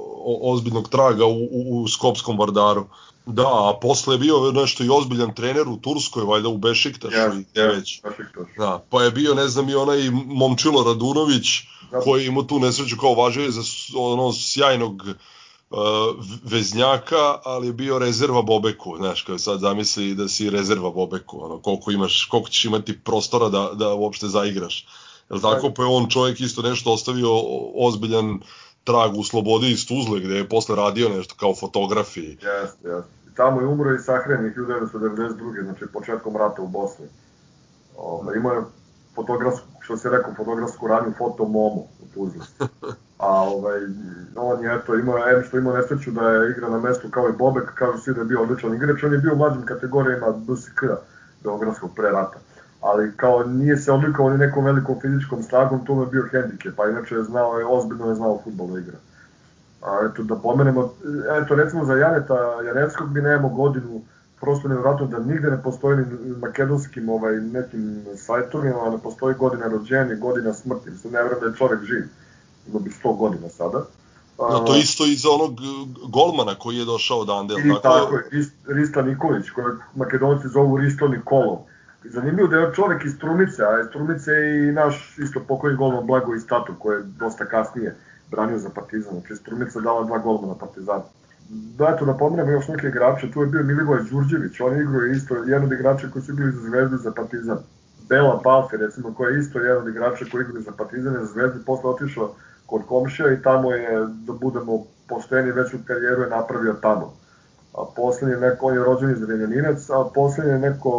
ozbiljnog 0.42 0.88
traga 0.88 1.26
u, 1.26 1.48
u, 1.50 1.82
u 1.82 1.88
Skopskom 1.88 2.38
Vardaru. 2.38 2.86
Da, 3.32 3.48
a 3.48 3.78
posle 3.82 4.14
je 4.14 4.18
bio 4.18 4.52
nešto 4.52 4.84
i 4.84 4.88
ozbiljan 4.88 5.34
trener 5.34 5.68
u 5.68 5.76
Turskoj, 5.76 6.24
valjda 6.24 6.48
u 6.48 6.58
Bešiktašu 6.58 7.16
ja, 7.16 7.34
i 7.34 7.44
gde 7.52 7.66
već. 7.66 8.00
Da, 8.58 8.84
pa 8.90 9.02
je 9.02 9.10
bio, 9.10 9.34
ne 9.34 9.48
znam, 9.48 9.68
i 9.68 9.74
onaj 9.74 10.10
Momčilo 10.10 10.84
Radunović, 10.84 11.46
Da. 11.90 12.00
koji 12.00 12.22
je 12.22 12.26
imao 12.26 12.42
tu 12.42 12.58
nesreću 12.58 12.96
kao 13.00 13.14
važio 13.14 13.44
je 13.44 13.50
za 13.50 13.62
ono 13.96 14.32
sjajnog 14.32 15.02
uh, 15.70 15.78
veznjaka, 16.44 17.38
ali 17.44 17.66
je 17.66 17.72
bio 17.72 17.98
rezerva 17.98 18.42
Bobeku, 18.42 18.96
znaš, 18.96 19.22
kao 19.22 19.38
sad 19.38 19.60
zamisli 19.60 20.14
da 20.14 20.28
si 20.28 20.50
rezerva 20.50 20.90
Bobeku, 20.90 21.44
ono, 21.44 21.58
koliko 21.58 21.90
imaš, 21.90 22.24
koliko 22.24 22.50
ćeš 22.50 22.64
imati 22.64 22.98
prostora 22.98 23.48
da, 23.48 23.70
da 23.74 23.94
uopšte 23.94 24.26
zaigraš. 24.26 24.86
Jel 25.30 25.40
tako, 25.40 25.70
pa 25.70 25.82
je 25.82 25.88
on 25.88 26.08
čovjek 26.10 26.40
isto 26.40 26.62
nešto 26.62 26.92
ostavio 26.92 27.30
ozbiljan 27.74 28.40
trag 28.84 29.16
u 29.16 29.24
Slobodi 29.24 29.70
iz 29.70 29.86
Tuzle, 29.86 30.20
gde 30.20 30.34
je 30.34 30.48
posle 30.48 30.76
radio 30.76 31.08
nešto 31.08 31.34
kao 31.34 31.54
fotograf 31.54 32.16
i 32.16 32.20
Jeste, 32.20 32.88
jeste. 32.88 33.17
I 33.17 33.17
tamo 33.38 33.60
je 33.60 33.66
umro 33.66 33.94
i 33.94 33.98
sahranjen 33.98 34.54
1992. 34.54 35.64
znači 35.64 35.86
početkom 35.92 36.36
rata 36.36 36.62
u 36.62 36.68
Bosni. 36.68 37.06
Ove, 37.96 38.36
imao 38.36 38.52
je 38.52 38.62
fotografsku, 39.14 39.66
što 39.80 39.96
se 39.96 40.10
rekao, 40.10 40.34
fotografsku 40.34 40.86
radnju 40.86 41.12
Foto 41.18 41.44
Momo 41.44 41.82
u 42.02 42.06
Tuzli. 42.14 42.40
A 43.26 43.42
ovaj, 43.42 43.80
on 44.36 44.64
je 44.64 44.74
eto, 44.74 44.94
imao, 44.94 45.18
em 45.18 45.42
što 45.42 45.58
imao 45.58 45.76
nesreću 45.76 46.10
da 46.10 46.30
je 46.30 46.50
igra 46.50 46.68
na 46.68 46.80
mestu 46.80 47.08
kao 47.10 47.28
i 47.28 47.38
Bobek, 47.38 47.74
kažu 47.74 47.98
svi 47.98 48.14
da 48.14 48.20
je 48.20 48.24
bio 48.24 48.42
odličan 48.42 48.74
igrač, 48.74 49.04
on 49.04 49.12
je 49.12 49.18
bio 49.18 49.32
u 49.32 49.36
mlađim 49.36 49.62
kategorijama 49.66 50.26
BSK, 50.30 50.82
Beogradskog 51.44 51.90
pre 51.96 52.10
rata. 52.10 52.38
Ali 52.80 53.12
kao 53.16 53.44
nije 53.44 53.76
se 53.76 53.92
odlikovao 53.92 54.32
ni 54.32 54.38
nekom 54.38 54.64
velikom 54.64 55.00
fizičkom 55.00 55.42
snagom, 55.42 55.84
to 55.84 55.94
mu 55.94 56.02
je 56.02 56.06
bio 56.06 56.28
hendikep, 56.30 56.80
a 56.80 56.90
inače 56.90 57.14
je 57.14 57.22
znao, 57.22 57.58
je, 57.58 57.66
ozbiljno 57.66 58.08
je 58.08 58.14
znao 58.14 58.40
futbol 58.44 58.66
da 58.66 58.78
igra. 58.78 58.98
A 59.82 60.08
eto 60.10 60.22
da 60.22 60.36
pomenemo, 60.36 60.92
eto 61.42 61.54
recimo 61.54 61.84
za 61.84 61.94
Janeta 61.94 62.62
Janevskog 62.66 63.10
mi 63.10 63.20
nemamo 63.20 63.48
godinu, 63.48 64.02
prosto 64.40 64.68
nevjerojatno 64.68 65.06
da 65.06 65.18
nigde 65.18 65.50
ne 65.50 65.62
postoji 65.62 65.96
ni 65.96 66.36
makedonskim 66.36 67.08
ovaj, 67.08 67.36
nekim 67.40 68.04
sajtovima, 68.16 68.90
ne 68.90 68.98
postoji 68.98 69.34
godina 69.34 69.68
rođenja, 69.68 70.14
godina 70.14 70.52
smrti. 70.54 70.90
Mislim, 70.90 71.12
ne 71.12 71.22
vjerujem 71.22 71.40
da 71.40 71.46
je 71.46 71.56
čovek 71.56 71.80
živ. 71.84 72.04
Ima 72.68 72.78
bi 72.78 72.90
100 73.04 73.16
godina 73.16 73.48
sada. 73.48 73.84
da, 74.38 74.64
to 74.64 74.76
isto 74.76 75.06
i 75.06 75.16
za 75.16 75.28
onog 75.30 75.60
golmana 76.08 76.54
koji 76.54 76.76
je 76.76 76.84
došao 76.84 77.18
odande, 77.18 77.54
I 77.64 77.68
jel 77.68 77.80
tako 77.82 78.16
je, 78.16 78.24
Rist- 78.32 78.66
Rista 78.66 79.02
Nikolić, 79.02 79.50
kojeg 79.50 79.78
makedonci 79.94 80.48
zovu 80.48 80.76
Risto 80.76 81.08
Nikolov. 81.08 81.58
Zanimljivo 82.04 82.48
da 82.48 82.56
je 82.56 82.74
čovek 82.74 83.04
iz 83.04 83.14
Strumice, 83.14 83.62
a 83.62 83.80
iz 83.80 83.86
Strumice 83.86 84.30
je 84.30 84.68
i 84.68 84.72
naš 84.72 85.18
isto 85.18 85.40
pokojni 85.40 85.76
golman 85.76 86.06
Blago 86.06 86.34
iz 86.34 86.46
Tatu, 86.46 86.72
koji 86.78 86.96
je 86.96 87.02
dosta 87.02 87.44
kasnije 87.46 87.96
branio 88.30 88.58
za 88.58 88.70
Partizan. 88.70 89.12
Znači, 89.12 89.36
Strumica 89.36 89.80
dala 89.80 90.04
dva 90.04 90.18
golmana 90.18 90.54
Partizanu. 90.54 91.02
Da, 91.48 91.92
eto, 91.94 92.04
da 92.04 92.14
pomenemo 92.14 92.50
još 92.50 92.68
neke 92.68 92.88
igrače, 92.88 93.30
tu 93.30 93.40
je 93.40 93.46
bio 93.46 93.62
Milivoje 93.62 94.02
Đurđević, 94.10 94.60
on 94.60 94.76
je 94.76 94.82
igrao 94.82 95.04
isto, 95.04 95.34
jedan 95.34 95.64
od 95.64 95.72
igrača 95.72 96.08
koji 96.12 96.22
su 96.22 96.34
bili 96.34 96.52
za 96.52 96.60
Zvezdu 96.60 96.96
za 96.96 97.12
Partizan. 97.12 97.58
Bela 98.08 98.40
Balfe, 98.44 98.76
recimo, 98.76 99.14
koja 99.14 99.30
je 99.30 99.38
isto 99.38 99.58
jedan 99.58 99.82
od 99.82 99.88
igrača 99.88 100.24
koji 100.32 100.42
igrao 100.42 100.62
za 100.62 100.72
Partizan 100.72 101.14
i 101.14 101.18
za 101.18 101.26
Zvezdu, 101.26 101.64
posle 101.66 101.90
otišao 101.90 102.34
kod 102.66 102.82
komšija 102.86 103.32
i 103.32 103.42
tamo 103.42 103.72
je, 103.72 104.06
da 104.26 104.32
budemo 104.32 104.84
pošteni, 105.08 105.52
veću 105.52 105.76
karijeru 105.86 106.22
je 106.22 106.30
napravio 106.30 106.72
tamo. 106.72 107.14
A 107.74 107.84
poslednji 107.96 108.36
neko, 108.36 108.66
on 108.66 108.74
je 108.74 108.84
rođen 108.84 109.10
iz 109.10 109.22
Renjaninac, 109.22 109.90
a 109.90 110.08
poslednji 110.14 110.58
neko 110.58 110.92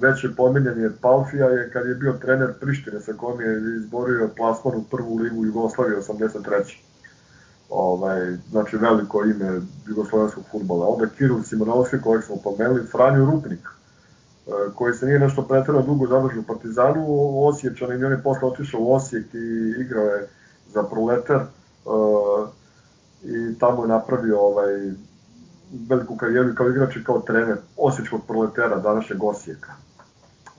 veće 0.00 0.28
pominjanje 0.36 0.90
Palfija 1.00 1.46
je 1.46 1.70
kad 1.70 1.86
je 1.86 1.94
bio 1.94 2.12
trener 2.12 2.52
Prištine 2.60 3.00
sa 3.00 3.12
kojom 3.12 3.40
je 3.40 3.76
izborio 3.76 4.30
plasman 4.36 4.74
u 4.76 4.84
prvu 4.90 5.16
ligu 5.16 5.44
Jugoslavije 5.44 5.98
83 5.98 6.76
ovaj, 7.70 8.36
znači 8.50 8.76
veliko 8.76 9.24
ime 9.24 9.60
jugoslovenskog 9.86 10.44
futbola. 10.50 10.86
Onda 10.86 11.06
Kiril 11.06 11.42
Simonovski, 11.42 12.00
kojeg 12.00 12.24
smo 12.24 12.36
pomenuli, 12.36 12.86
Franjo 12.86 13.24
Rupnik, 13.24 13.60
e, 13.60 14.50
koji 14.74 14.94
se 14.94 15.06
nije 15.06 15.18
nešto 15.18 15.42
pretredno 15.42 15.82
dugo 15.82 16.06
zadržao 16.06 16.40
u 16.40 16.42
Partizanu, 16.42 17.04
Osiječan 17.46 18.00
i 18.00 18.04
on 18.04 18.12
je 18.12 18.22
posle 18.22 18.48
otišao 18.48 18.80
u 18.80 18.92
Osijek 18.92 19.34
i 19.34 19.74
igrao 19.80 20.04
je 20.04 20.28
za 20.74 20.82
Proletar 20.82 21.42
uh, 21.84 22.48
i 23.22 23.58
tamo 23.58 23.82
je 23.82 23.88
napravio 23.88 24.40
ovaj, 24.40 24.92
veliku 25.88 26.16
karijeru 26.16 26.54
kao 26.54 26.68
igrač 26.68 26.96
i 26.96 27.04
kao 27.04 27.20
trener 27.20 27.56
Osječkog 27.76 28.20
Proletera, 28.26 28.78
današnjeg 28.78 29.22
Osijeka. 29.22 29.72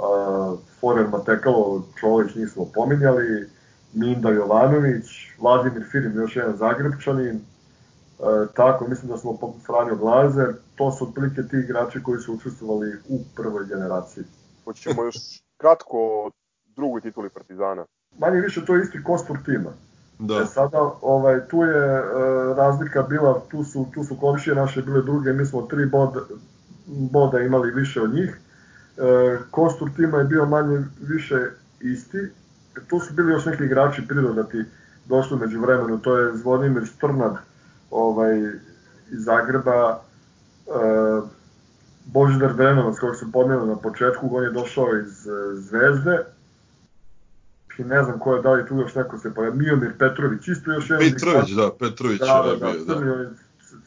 Uh, 0.02 0.60
Forer 0.80 1.08
Matekalo, 1.08 1.84
Čolić 2.00 2.36
njih 2.36 2.50
smo 2.50 2.66
pominjali, 2.74 3.50
Minda 3.94 4.30
Jovanović, 4.30 5.06
Vladimir 5.40 5.84
Firim, 5.92 6.16
još 6.16 6.36
jedan 6.36 6.58
Zagrebčanin, 6.58 7.36
e, 7.36 7.42
tako, 8.56 8.88
mislim 8.88 9.12
da 9.12 9.18
smo 9.18 9.38
Franjo 9.66 9.96
Glazer, 9.96 10.54
to 10.76 10.92
su 10.92 11.08
otprilike 11.08 11.44
ti 11.44 11.58
igrači 11.58 12.04
koji 12.04 12.20
su 12.20 12.34
učestvovali 12.34 12.94
u 13.10 13.20
prvoj 13.36 13.66
generaciji. 13.66 14.24
Hoćemo 14.64 15.04
još 15.04 15.16
kratko 15.58 15.98
o 15.98 16.32
drugoj 16.76 17.02
tituli 17.02 17.30
Partizana. 17.30 17.86
Manje 18.18 18.40
više 18.42 18.66
to 18.66 18.76
je 18.76 18.84
isti 18.84 19.04
kostur 19.04 19.38
tima. 19.46 19.70
Da. 20.20 20.42
E 20.42 20.46
sada, 20.46 20.92
ovaj, 21.02 21.48
tu 21.48 21.64
je 21.64 21.98
e, 21.98 22.04
razlika 22.58 23.02
bila, 23.02 23.42
tu 23.52 23.64
su, 23.64 23.86
tu 23.94 24.04
su 24.04 24.16
komšije 24.20 24.56
naše 24.56 24.82
bile 24.82 25.02
druge, 25.02 25.34
mi 25.34 25.46
smo 25.46 25.62
tri 25.62 25.86
boda, 25.86 26.20
boda 26.86 27.40
imali 27.40 27.72
više 27.72 28.02
od 28.02 28.14
njih. 28.14 28.40
E, 28.98 29.38
kostur 29.52 29.90
tima 29.96 30.18
je 30.18 30.24
bio 30.24 30.46
manje 30.46 30.84
više 31.02 31.50
isti. 31.80 32.18
Tu 32.88 33.00
su 33.00 33.14
bili 33.14 33.32
još 33.32 33.46
neki 33.46 33.64
igrači 33.64 34.08
prirodati 34.08 34.66
došli 35.06 35.38
među 35.38 35.62
vremenu, 35.62 36.00
to 36.00 36.18
je 36.18 36.38
Zvonimir 36.38 36.88
Strnad 36.88 37.36
ovaj, 37.92 38.40
iz 39.12 39.24
Zagreba, 39.24 40.02
e, 40.68 40.72
Božidar 42.06 42.54
Drenovac, 42.54 43.00
kojeg 43.00 43.16
sam 43.16 43.32
pomenuo 43.32 43.66
na 43.66 43.76
početku, 43.76 44.30
on 44.32 44.44
je 44.44 44.52
došao 44.52 44.88
iz 44.98 45.28
e, 45.28 45.56
Zvezde, 45.56 46.18
i 47.78 47.84
ne 47.84 48.04
znam 48.04 48.20
ko 48.20 48.36
je, 48.36 48.42
da 48.42 48.52
li 48.52 48.68
tu 48.68 48.78
još 48.78 48.96
neko 48.96 49.18
se 49.18 49.34
pojavio, 49.34 49.60
Miomir 49.60 49.98
Petrović, 49.98 50.48
isto 50.48 50.72
još 50.72 50.90
jedan 50.90 51.06
Petrović, 51.14 51.52
da, 51.52 51.70
Petrović 51.80 52.20
da, 52.20 52.44
da, 52.46 52.66
da, 52.66 52.72
bio, 52.72 52.86
da. 52.86 52.94
crni, 52.94 53.12
je 53.12 53.30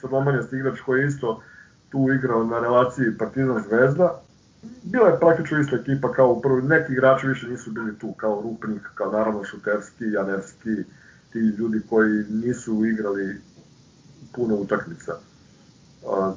crnomanjast 0.01 0.53
igrač 0.53 0.81
koji 0.81 1.01
je 1.01 1.07
isto 1.07 1.43
tu 1.91 2.07
igrao 2.19 2.45
na 2.45 2.61
relaciji 2.61 3.19
Partizan 3.19 3.63
Zvezda. 3.69 4.21
Bila 4.83 5.09
je 5.09 5.21
praktično 5.21 5.61
ista 5.61 5.77
ekipa 5.77 6.13
kao 6.13 6.33
u 6.33 6.41
prvoj, 6.41 6.63
neki 6.63 6.93
igrači 6.93 7.27
više 7.27 7.49
nisu 7.49 7.71
bili 7.71 7.99
tu, 7.99 8.13
kao 8.13 8.41
Rupnik, 8.43 8.83
kao 8.95 9.13
naravno 9.13 9.45
Šuterski, 9.45 10.05
Janevski, 10.05 10.77
ti 11.33 11.39
ljudi 11.39 11.81
koji 11.89 12.25
nisu 12.31 12.85
igrali 12.85 13.41
puno 14.35 14.55
utakmica. 14.55 15.13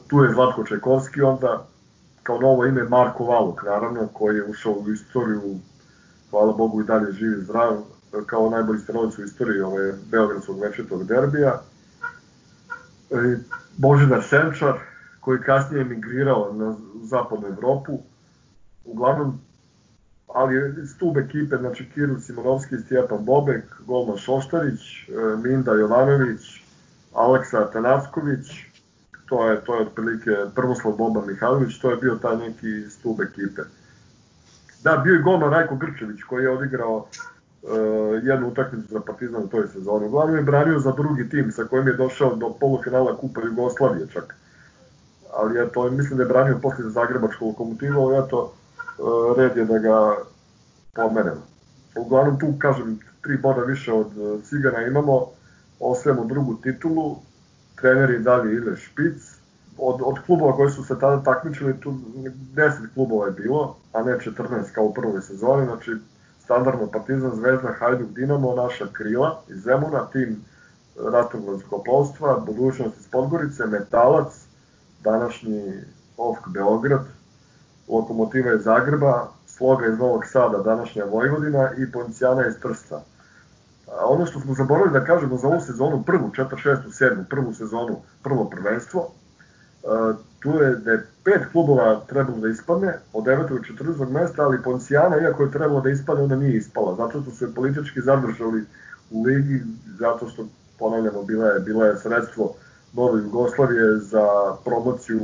Tu 0.08 0.24
je 0.24 0.34
Zlatko 0.34 0.64
Čajkovski 0.64 1.22
onda, 1.22 1.68
kao 2.24 2.40
novo 2.40 2.66
ime 2.66 2.84
Marko 2.84 3.24
Valuk, 3.24 3.64
naravno, 3.64 4.08
koji 4.08 4.36
je 4.36 4.46
ušao 4.46 4.74
u 4.74 4.92
istoriju, 4.92 5.60
hvala 6.30 6.54
Bogu 6.54 6.82
i 6.82 6.86
dalje 6.86 7.12
živi 7.12 7.42
zdrav, 7.42 7.84
kao 8.26 8.50
najbolji 8.50 8.80
strelac 8.80 9.18
u 9.18 9.24
istoriji 9.24 9.62
ove 9.62 9.94
Beogradskog 10.12 10.60
večetog 10.60 11.04
derbija. 11.04 11.62
Božidar 13.78 14.24
Senčar, 14.24 14.74
koji 15.20 15.40
kasnije 15.40 15.82
emigrirao 15.82 16.54
na 16.54 16.76
zapadnu 17.04 17.48
Evropu. 17.48 18.00
Uglavnom, 18.88 19.40
ali 20.34 20.88
stub 20.88 21.18
ekipe, 21.18 21.58
znači 21.58 21.90
Kiril 21.94 22.20
Simonovski, 22.20 22.78
Stjepan 22.78 23.26
Bobek, 23.26 23.64
Golman 23.86 24.18
Šoštarić, 24.18 24.80
e, 24.80 25.12
Minda 25.44 25.72
Jovanović, 25.72 26.42
Aleksa 27.14 27.72
Tanavsković, 27.72 28.48
to 29.30 29.50
je, 29.50 29.62
to 29.66 29.76
je 29.76 29.82
otprilike 29.82 30.32
Prvoslav 30.56 30.96
Boban 30.96 31.28
Mihajlović, 31.28 31.80
to 31.80 31.90
je 31.90 31.98
bio 31.98 32.16
taj 32.16 32.38
neki 32.38 32.90
stub 32.90 33.22
ekipe. 33.22 33.62
Da, 34.84 34.98
bio 34.98 35.14
je 35.14 35.22
golman 35.22 35.52
Rajko 35.52 35.76
Grčević 35.76 36.24
koji 36.24 36.44
je 36.44 36.50
odigrao 36.50 36.96
uh, 36.98 37.08
jednu 38.24 38.48
utakmicu 38.48 38.94
za 38.94 39.00
Partizan 39.00 39.44
u 39.44 39.48
toj 39.48 39.68
sezoni. 39.68 40.08
Uglavnom 40.08 40.36
je 40.36 40.44
branio 40.44 40.80
za 40.80 40.92
drugi 40.92 41.30
tim 41.30 41.52
sa 41.52 41.64
kojim 41.64 41.88
je 41.88 41.94
došao 41.94 42.36
do 42.36 42.54
polufinala 42.60 43.18
Kupa 43.18 43.42
Jugoslavije 43.42 44.08
čak. 44.08 44.36
Ali 45.34 45.62
eto, 45.62 45.92
mislim 45.92 46.18
da 46.18 46.24
je 46.24 46.30
branio 46.30 46.60
posle 46.62 46.84
za 46.84 46.90
Zagrebačku 46.90 47.48
lokomotivu, 47.48 48.02
ali 48.02 48.26
eto, 48.26 48.54
red 49.38 49.58
je 49.58 49.66
da 49.66 49.78
ga 49.80 50.16
pomeremo. 50.94 51.42
Uglavnom 51.96 52.40
tu, 52.40 52.54
kažem, 52.60 53.00
tri 53.22 53.38
boda 53.38 53.62
više 53.62 53.94
od 53.94 54.08
Cigana 54.44 54.82
imamo, 54.82 55.26
osvijemo 55.80 56.26
drugu 56.26 56.56
titulu, 56.56 57.16
trener 57.76 58.10
je 58.10 58.20
Davi 58.20 58.56
Ile 58.56 58.78
Špic, 58.78 59.38
od, 59.78 60.02
od 60.04 60.16
klubova 60.26 60.56
koji 60.56 60.72
su 60.72 60.84
se 60.84 61.00
tada 61.00 61.24
takmičili, 61.24 61.80
tu 61.80 61.94
10 62.56 62.72
klubova 62.94 63.26
je 63.26 63.32
bilo, 63.32 63.76
a 63.94 64.04
ne 64.04 64.18
14 64.18 64.72
kao 64.72 64.86
u 64.86 64.94
prvoj 64.94 65.22
sezoni, 65.22 65.66
znači 65.66 65.92
standardno 66.44 66.88
Partizan, 66.88 67.36
Zvezda, 67.36 67.74
Hajduk, 67.80 68.10
Dinamo, 68.10 68.56
naša 68.56 68.88
krila 68.94 69.42
iz 69.50 69.64
Zemuna, 69.64 70.08
tim 70.12 70.42
Ratnog 71.12 71.48
vazduhoplovstva, 71.48 72.40
budućnost 72.46 73.00
iz 73.00 73.08
Podgorice, 73.08 73.66
Metalac, 73.66 74.46
današnji 75.04 75.62
OFK 76.18 76.48
Beograd, 76.48 77.06
Lokomotiva 77.88 78.54
iz 78.54 78.64
Zagreba, 78.64 79.28
Sloga 79.46 79.88
iz 79.88 80.00
Novog 80.00 80.26
Sada, 80.26 80.58
današnja 80.58 81.06
Vojvodina 81.06 81.70
i 81.78 81.92
Poncijana 81.92 82.48
iz 82.48 82.54
Trsta. 82.62 83.02
A 83.88 84.06
ono 84.06 84.26
što 84.26 84.40
smo 84.40 84.54
zaboravili 84.54 85.00
da 85.00 85.06
kažemo 85.06 85.38
za 85.38 85.48
ovu 85.48 85.62
sezonu, 85.62 86.04
prvu, 86.06 86.30
4, 86.30 86.46
6, 86.64 86.78
7, 86.88 87.24
prvu 87.30 87.54
sezonu, 87.54 87.98
prvo 88.24 88.46
prvenstvo, 88.46 89.10
tu 90.40 90.50
je 90.50 90.76
da 90.76 90.92
je 90.92 91.06
pet 91.24 91.42
klubova 91.52 92.02
trebalo 92.08 92.38
da 92.38 92.48
ispadne, 92.48 93.00
od 93.14 93.24
9. 93.24 93.50
do 93.50 93.84
14. 93.84 94.10
mesta, 94.10 94.44
ali 94.44 94.64
Poncijana, 94.64 95.22
iako 95.22 95.44
je 95.44 95.52
trebalo 95.52 95.82
da 95.82 95.90
ispadne, 95.90 96.24
onda 96.24 96.36
nije 96.36 96.58
ispala, 96.58 96.96
zato 96.96 97.22
što 97.22 97.32
su 97.32 97.46
je 97.46 97.54
politički 97.54 98.02
zadržali 98.02 98.66
u 99.12 99.24
ligi, 99.24 99.64
zato 100.00 100.30
što, 100.30 100.46
ponavljamo, 100.80 101.24
bila 101.24 101.46
je, 101.48 101.60
bila 101.60 101.86
je 101.86 101.98
sredstvo 101.98 102.54
Nove 102.94 103.22
Jugoslavije 103.22 103.98
za 103.98 104.28
promociju 104.66 105.20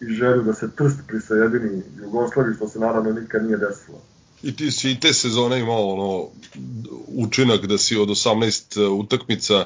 i 0.00 0.14
želju 0.14 0.42
da 0.42 0.54
se 0.54 0.70
Trst 0.76 0.98
prisajedini 1.08 1.82
Jugoslaviji, 2.02 2.54
što 2.56 2.68
se 2.68 2.78
naravno 2.78 3.12
nikad 3.12 3.44
nije 3.44 3.56
desilo. 3.56 4.02
I 4.42 4.56
ti 4.56 4.70
si 4.70 4.90
i 4.90 5.00
te 5.00 5.12
sezone 5.12 5.60
imao 5.60 5.88
ono, 5.88 6.28
učinak 7.06 7.66
da 7.66 7.78
si 7.78 7.96
od 7.96 8.08
18 8.08 9.00
utakmica 9.00 9.64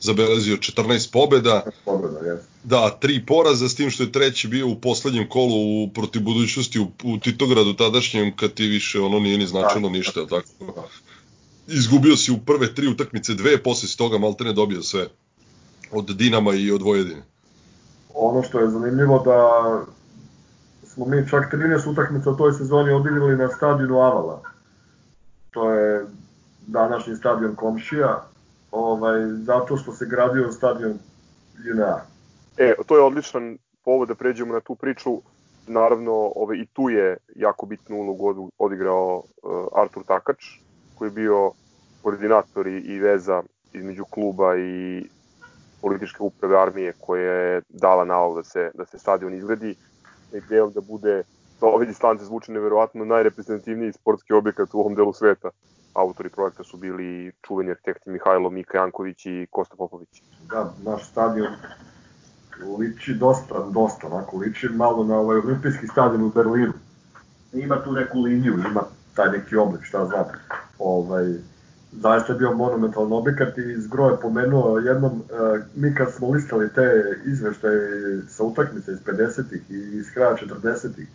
zabelezio 0.00 0.56
14 0.56 1.12
pobeda. 1.12 1.64
Pobeda, 1.84 2.18
jes. 2.18 2.40
Da, 2.64 2.98
tri 3.00 3.26
poraza, 3.26 3.68
s 3.68 3.74
tim 3.74 3.90
što 3.90 4.02
je 4.02 4.12
treći 4.12 4.48
bio 4.48 4.68
u 4.68 4.80
poslednjem 4.80 5.28
kolu 5.28 5.84
u, 5.84 5.90
protiv 5.94 6.22
budućnosti 6.22 6.80
u, 6.80 6.90
u 7.04 7.18
Titogradu 7.18 7.74
tadašnjem, 7.74 8.36
kad 8.36 8.54
ti 8.54 8.66
više 8.66 9.00
ono 9.00 9.18
nije 9.18 9.38
ni 9.38 9.46
značilo 9.46 9.88
da, 9.88 9.98
ništa, 9.98 10.20
da, 10.20 10.26
tako? 10.26 10.48
Da. 10.60 10.88
Izgubio 11.74 12.16
si 12.16 12.32
u 12.32 12.38
prve 12.38 12.74
tri 12.74 12.88
utakmice 12.88 13.34
dve, 13.34 13.62
posle 13.62 13.88
si 13.88 13.96
toga 13.96 14.18
maltene 14.18 14.52
dobio 14.52 14.82
sve. 14.82 15.08
Od 15.90 16.16
Dinama 16.16 16.54
i 16.54 16.70
od 16.70 16.82
Vojedine. 16.82 17.22
Ono 18.16 18.42
što 18.42 18.60
je 18.60 18.68
zanimljivo 18.68 19.18
da 19.18 19.40
smo 20.84 21.06
mi 21.06 21.28
čak 21.28 21.52
13 21.52 21.90
utakmica 21.90 22.30
u 22.30 22.36
toj 22.36 22.52
sezoni 22.52 22.92
odigrali 22.92 23.36
na 23.36 23.48
stadionu 23.48 23.98
Avala. 23.98 24.40
To 25.50 25.72
je 25.72 26.06
današnji 26.66 27.16
stadion 27.16 27.54
Komšija, 27.54 28.22
ovaj, 28.70 29.20
zato 29.26 29.76
što 29.76 29.92
se 29.92 30.06
gradio 30.06 30.52
stadion 30.52 30.98
JNA. 31.64 32.00
E, 32.56 32.74
to 32.86 32.96
je 32.96 33.02
odličan 33.02 33.58
povod 33.84 34.08
da 34.08 34.14
pređemo 34.14 34.54
na 34.54 34.60
tu 34.60 34.74
priču. 34.74 35.20
Naravno, 35.66 36.32
ovaj, 36.36 36.56
i 36.56 36.66
tu 36.66 36.90
je 36.90 37.16
jako 37.34 37.66
bitnu 37.66 37.96
ulogu 37.96 38.50
odigrao 38.58 39.16
uh, 39.16 39.82
Artur 39.82 40.02
Takač, 40.06 40.44
koji 40.98 41.08
je 41.08 41.12
bio 41.12 41.52
koordinator 42.02 42.66
i 42.66 42.98
veza 42.98 43.42
između 43.72 44.04
kluba 44.04 44.56
i 44.56 45.04
političke 45.80 46.22
uprave 46.22 46.62
armije 46.62 46.92
koja 47.00 47.32
je 47.32 47.62
dala 47.68 48.04
nalog 48.04 48.36
da 48.36 48.42
se, 48.42 48.70
da 48.74 48.86
se 48.86 48.98
stadion 48.98 49.34
izgradi. 49.34 49.74
Ideja 50.32 50.66
da 50.66 50.80
bude, 50.80 51.22
da 51.60 51.66
ove 51.66 51.86
distance 51.86 52.24
zvuče 52.24 52.52
neverovatno, 52.52 53.04
najreprezentativniji 53.04 53.92
sportski 53.92 54.32
objekat 54.32 54.74
u 54.74 54.80
ovom 54.80 54.94
delu 54.94 55.12
sveta 55.12 55.50
autori 55.96 56.28
projekta 56.28 56.64
su 56.64 56.76
bili 56.76 57.32
čuveni 57.46 57.70
arhitekti 57.70 58.10
Mihajlo 58.10 58.50
Mika 58.50 58.78
Janković 58.78 59.26
i 59.26 59.46
Kosta 59.50 59.76
Popović. 59.76 60.22
Da, 60.50 60.74
naš 60.84 61.10
stadion 61.10 61.52
liči 62.78 63.14
dosta, 63.14 63.66
dosta, 63.70 64.06
onako, 64.06 64.36
liči 64.36 64.68
malo 64.68 65.04
na 65.04 65.18
ovaj 65.18 65.38
olimpijski 65.38 65.86
stadion 65.86 66.22
u 66.22 66.30
Berlinu. 66.30 66.72
Ima 67.52 67.84
tu 67.84 67.92
neku 67.92 68.20
liniju, 68.20 68.54
ima 68.54 68.82
taj 69.14 69.30
neki 69.30 69.56
oblik, 69.56 69.84
šta 69.84 70.06
znam. 70.06 70.24
Ovaj, 70.78 71.34
zaista 71.92 72.32
je 72.32 72.38
bio 72.38 72.52
monumentalan 72.52 73.12
objekat 73.12 73.58
i 73.58 73.80
Zgro 73.80 74.08
je 74.08 74.20
pomenuo 74.20 74.78
jednom, 74.78 75.12
uh, 75.12 75.60
mi 75.74 75.94
kad 75.94 76.12
smo 76.12 76.30
listali 76.30 76.68
te 76.74 77.16
izveštaje 77.24 78.20
sa 78.28 78.44
utakmice 78.44 78.92
iz 78.92 78.98
50-ih 78.98 79.70
i 79.70 79.98
iz 79.98 80.10
kraja 80.14 80.36
40-ih, 80.36 81.08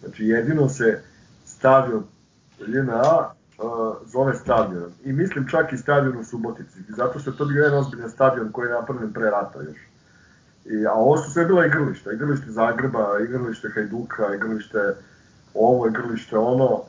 znači 0.00 0.24
jedino 0.24 0.68
se 0.68 1.00
stadion 1.44 2.04
JNA 2.58 3.30
uh, 3.58 3.96
zove 4.12 4.34
stadion. 4.34 4.92
I 5.04 5.12
mislim 5.12 5.48
čak 5.48 5.72
i 5.72 5.78
stadion 5.78 6.18
u 6.18 6.24
Subotici, 6.24 6.78
zato 6.88 7.18
što 7.18 7.30
je 7.30 7.36
to 7.36 7.44
bio 7.44 7.64
jedan 7.64 7.78
ozbiljan 7.78 8.10
stadion 8.10 8.52
koji 8.52 8.66
je 8.66 8.74
napravljen 8.74 9.12
pre 9.12 9.30
rata 9.30 9.62
još. 9.62 9.78
I, 10.64 10.86
a 10.86 10.92
ovo 10.92 11.16
su 11.16 11.30
sve 11.30 11.44
bila 11.44 11.66
igrališta, 11.66 12.12
igralište 12.12 12.50
Zagreba, 12.50 13.18
igralište 13.24 13.68
Hajduka, 13.74 14.34
igralište 14.34 14.94
ovo, 15.54 15.86
igralište 15.86 16.36
ono, 16.36 16.82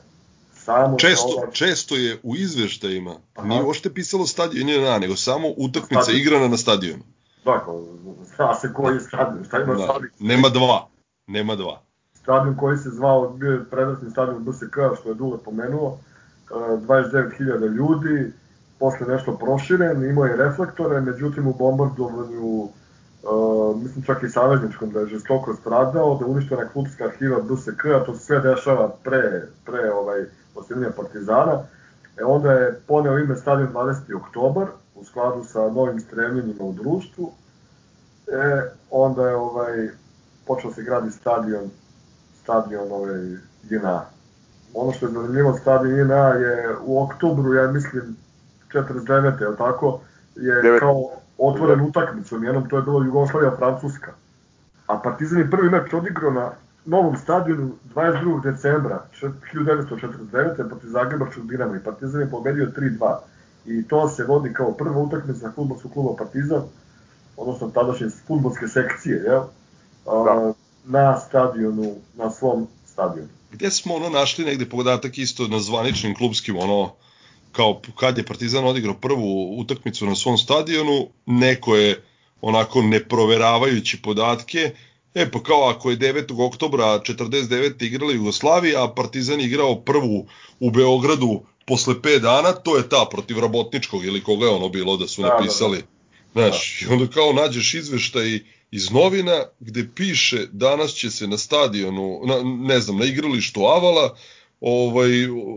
samo 0.68 0.98
često, 0.98 1.34
ova... 1.38 1.52
često 1.52 1.96
je 1.96 2.20
u 2.24 2.36
izveštajima, 2.36 3.16
Aha. 3.36 3.48
nije 3.48 3.64
ošte 3.64 3.94
pisalo 3.94 4.26
stadion 4.26 4.84
na, 4.84 5.00
nego 5.00 5.16
samo 5.16 5.48
utakmica 5.58 6.04
stadion. 6.04 6.22
igrana 6.22 6.48
na 6.48 6.58
stadionu. 6.58 7.04
Dakle, 7.46 7.74
zna 8.36 8.56
se 8.56 8.74
koji 8.74 8.96
je 8.96 9.00
stadion, 9.00 9.46
šta 9.46 9.62
ima 9.62 9.74
da, 9.74 9.84
stadion? 9.84 10.12
Nema 10.20 10.50
dva, 10.50 10.88
nema 11.28 11.56
dva. 11.56 11.82
Stadion 12.14 12.56
koji 12.58 12.78
se 12.78 12.90
zvao, 12.90 13.30
bio 13.30 13.52
je 13.52 13.70
predvrstni 13.70 14.10
stadion 14.10 14.44
BSK, 14.44 14.78
što 15.00 15.10
je 15.10 15.16
Dule 15.16 15.38
pomenuo, 15.46 16.00
29.000 16.50 17.76
ljudi, 17.76 18.32
posle 18.80 19.08
nešto 19.08 19.38
proširen, 19.38 20.10
imao 20.10 20.26
je 20.26 20.38
reflektore, 20.38 21.02
međutim 21.02 21.48
u 21.48 21.54
bombardovanju, 21.54 22.44
uh, 22.44 22.72
mislim 23.84 24.04
čak 24.06 24.24
i 24.24 24.30
savezničkom 24.30 24.92
da 24.92 25.00
je 25.00 25.08
žestoko 25.08 25.54
stradao, 25.54 26.18
da 26.18 26.26
je 26.26 26.32
uništena 26.32 26.70
klubska 26.74 27.06
arhiva 27.06 27.40
BSK, 27.42 27.86
a 27.86 28.04
to 28.06 28.16
se 28.16 28.26
sve 28.26 28.40
dešava 28.40 28.90
pre, 29.04 29.48
pre 29.66 29.92
ovaj, 29.92 30.26
osnivanja 30.58 30.92
Partizana. 30.96 31.64
E 32.18 32.24
onda 32.24 32.52
je 32.52 32.80
poneo 32.88 33.18
ime 33.18 33.36
Stadion 33.36 33.74
20. 33.74 34.16
oktobar, 34.16 34.68
u 34.96 35.04
skladu 35.06 35.44
sa 35.44 35.70
novim 35.70 36.00
stremljenjima 36.00 36.64
u 36.64 36.74
društvu. 36.74 37.32
E, 38.28 38.62
onda 38.92 39.30
je 39.30 39.36
ovaj, 39.36 39.90
počeo 40.48 40.72
se 40.72 40.84
gradi 40.84 41.12
stadion, 41.12 41.70
stadion 42.44 42.92
ovaj, 42.92 43.20
JNA, 43.70 44.06
ono 44.74 44.92
što 44.92 45.06
je 45.06 45.12
zanimljivo 45.12 45.54
stadion 45.54 46.00
INA 46.00 46.28
je 46.28 46.76
u 46.86 47.04
oktobru, 47.04 47.54
ja 47.54 47.72
mislim, 47.72 48.18
49. 48.74 49.42
je 49.42 49.58
tako, 49.58 50.00
je 50.36 50.56
9. 50.56 50.80
kao 50.80 51.10
otvoren 51.38 51.82
utakmicom, 51.82 52.44
jednom 52.44 52.70
to 52.70 52.76
je 52.76 52.82
bilo 52.82 53.04
Jugoslavija-Francuska. 53.04 54.12
A 54.88 55.00
Partizan 55.00 55.40
je 55.40 55.52
prvi 55.52 55.70
meč 55.70 55.94
odigrao 55.94 56.32
na 56.32 56.52
novom 56.88 57.18
stadionu 57.18 57.72
22. 57.96 58.44
decembra 58.44 59.06
1949. 59.54 60.68
protiv 60.70 60.90
Zagrebačkog 60.90 61.48
Dinama 61.50 61.78
i 61.78 61.84
Partizan 61.84 62.22
je 62.22 62.30
pobedio 62.30 62.72
3-2. 62.78 63.18
I 63.66 63.88
to 63.88 64.10
se 64.10 64.24
vodi 64.24 64.54
kao 64.54 64.72
prva 64.72 64.98
utakmica 64.98 65.52
futbolskog 65.56 65.94
kluba 65.94 66.16
Partizan, 66.18 66.64
odnosno 67.38 67.70
tadašnje 67.70 68.08
futbolske 68.28 68.68
sekcije, 68.68 69.24
jel? 69.26 69.42
Da. 70.06 70.54
na 70.86 71.20
stadionu, 71.20 71.96
na 72.18 72.32
svom 72.32 72.68
stadionu 72.86 73.38
gde 73.52 73.72
smo 73.72 73.96
ono 73.96 74.10
našli 74.10 74.46
negde 74.46 74.70
podatak 74.70 75.18
isto 75.18 75.48
na 75.48 75.60
zvaničnim 75.60 76.16
klubskim 76.16 76.58
ono 76.58 76.94
kao 77.52 77.82
kad 77.96 78.18
je 78.18 78.26
Partizan 78.26 78.66
odigrao 78.66 78.94
prvu 78.94 79.60
utakmicu 79.60 80.06
na 80.06 80.16
svom 80.16 80.38
stadionu, 80.38 81.08
neko 81.26 81.76
je 81.76 82.04
onako 82.42 82.82
neproveravajući 82.82 84.02
podatke, 84.02 84.72
e 85.18 85.32
pa 85.32 85.44
kao 85.44 85.70
ako 85.70 85.92
je 85.92 85.98
9. 85.98 86.46
oktobra 86.46 86.86
49. 86.86 87.84
igrala 87.84 88.14
Jugoslavija, 88.14 88.84
a 88.84 88.94
Partizan 88.94 89.42
igrao 89.42 89.82
prvu 89.82 90.28
u 90.60 90.72
Beogradu 90.72 91.42
posle 91.66 91.94
5 91.94 92.20
dana, 92.20 92.52
to 92.52 92.78
je 92.78 92.90
ta 92.90 93.06
protiv 93.12 93.40
Rabotničkog 93.40 94.06
ili 94.06 94.24
koga 94.24 94.46
je 94.46 94.52
ono 94.52 94.70
bilo 94.70 94.98
da 94.98 95.08
su 95.08 95.22
napisali. 95.22 95.78
Da, 95.78 96.42
da, 96.42 96.42
da 96.42 96.52
Znaš, 96.52 96.82
i 96.82 96.86
onda 96.88 97.08
kao 97.08 97.34
nađeš 97.34 97.74
izveštaj 97.74 98.40
iz 98.72 98.92
novina 98.92 99.44
gde 99.60 99.88
piše 99.96 100.48
danas 100.52 100.94
će 100.94 101.12
se 101.12 101.28
na 101.28 101.38
stadionu, 101.38 102.22
na, 102.26 102.36
ne 102.44 102.80
znam, 102.80 102.98
na 102.98 103.06
igralištu 103.06 103.62
Avala 103.62 104.16
ovaj, 104.62 105.10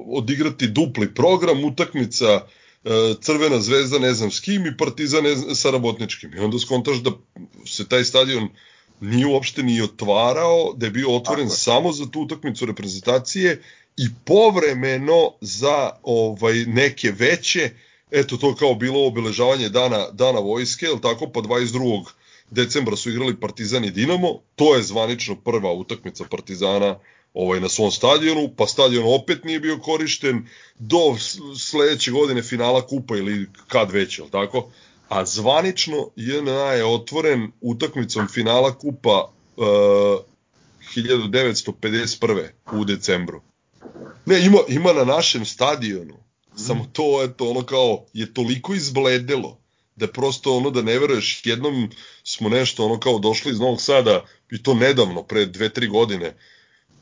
odigrati 0.06 0.68
dupli 0.68 1.14
program, 1.14 1.64
utakmica 1.64 2.26
e, 2.26 2.90
Crvena 3.20 3.60
zvezda 3.60 3.98
ne 3.98 4.14
znam 4.14 4.30
s 4.30 4.40
kim 4.40 4.66
i 4.66 4.76
Partizan 4.76 5.24
ne 5.24 5.34
znam, 5.34 5.54
sa 5.54 5.70
Rabotničkim. 5.70 6.34
I 6.34 6.38
onda 6.38 6.58
skontaš 6.58 6.96
da 6.96 7.10
se 7.66 7.88
taj 7.88 8.04
stadion 8.04 8.48
nije 9.00 9.26
uopšte 9.26 9.62
ni 9.62 9.80
otvarao, 9.82 10.74
da 10.76 10.86
je 10.86 10.90
bio 10.90 11.16
otvoren 11.16 11.46
Tako. 11.46 11.56
samo 11.56 11.92
za 11.92 12.06
tu 12.10 12.20
utakmicu 12.20 12.66
reprezentacije 12.66 13.62
i 13.96 14.06
povremeno 14.24 15.32
za 15.40 15.90
ovaj 16.02 16.54
neke 16.54 17.12
veće, 17.18 17.70
eto 18.10 18.36
to 18.36 18.54
kao 18.54 18.74
bilo 18.74 19.06
obeležavanje 19.06 19.68
dana, 19.68 20.10
dana 20.12 20.38
vojske, 20.38 20.86
el 20.86 21.00
tako, 21.00 21.30
pa 21.32 21.40
22 21.40 22.04
decembra 22.50 22.96
su 22.96 23.10
igrali 23.10 23.40
Partizan 23.40 23.84
i 23.84 23.90
Dinamo, 23.90 24.40
to 24.56 24.74
je 24.76 24.82
zvanično 24.82 25.36
prva 25.36 25.72
utakmica 25.72 26.24
Partizana 26.30 26.98
ovaj, 27.34 27.60
na 27.60 27.68
svom 27.68 27.90
stadionu, 27.90 28.50
pa 28.56 28.66
stadion 28.66 29.04
opet 29.14 29.44
nije 29.44 29.60
bio 29.60 29.78
korišten 29.78 30.46
do 30.78 31.16
sledeće 31.58 32.10
godine 32.10 32.42
finala 32.42 32.86
kupa 32.86 33.16
ili 33.16 33.46
kad 33.68 33.90
već, 33.90 34.18
je 34.18 34.24
tako? 34.30 34.70
A 35.10 35.24
zvanično 35.26 36.10
JNA 36.16 36.72
je 36.72 36.84
otvoren 36.84 37.52
utakmicom 37.60 38.28
finala 38.28 38.78
kupa 38.78 39.32
uh, 39.56 39.64
1951. 40.96 42.48
u 42.72 42.84
decembru. 42.84 43.40
Ne, 44.26 44.46
ima, 44.46 44.58
ima 44.68 44.92
na 44.92 45.04
našem 45.04 45.44
stadionu, 45.44 46.14
samo 46.56 46.86
to, 46.92 47.22
eto, 47.24 47.50
ono 47.50 47.62
kao, 47.62 48.04
je 48.12 48.34
toliko 48.34 48.74
izbledelo, 48.74 49.58
da 49.96 50.06
prosto 50.06 50.56
ono 50.56 50.70
da 50.70 50.82
ne 50.82 50.98
veruješ, 50.98 51.42
jednom 51.46 51.90
smo 52.24 52.48
nešto 52.48 52.84
ono 52.84 53.00
kao 53.00 53.18
došli 53.18 53.52
iz 53.52 53.60
Novog 53.60 53.80
Sada 53.80 54.24
i 54.50 54.62
to 54.62 54.74
nedavno, 54.74 55.22
pre 55.22 55.46
dve, 55.46 55.68
tri 55.68 55.88
godine, 55.88 56.36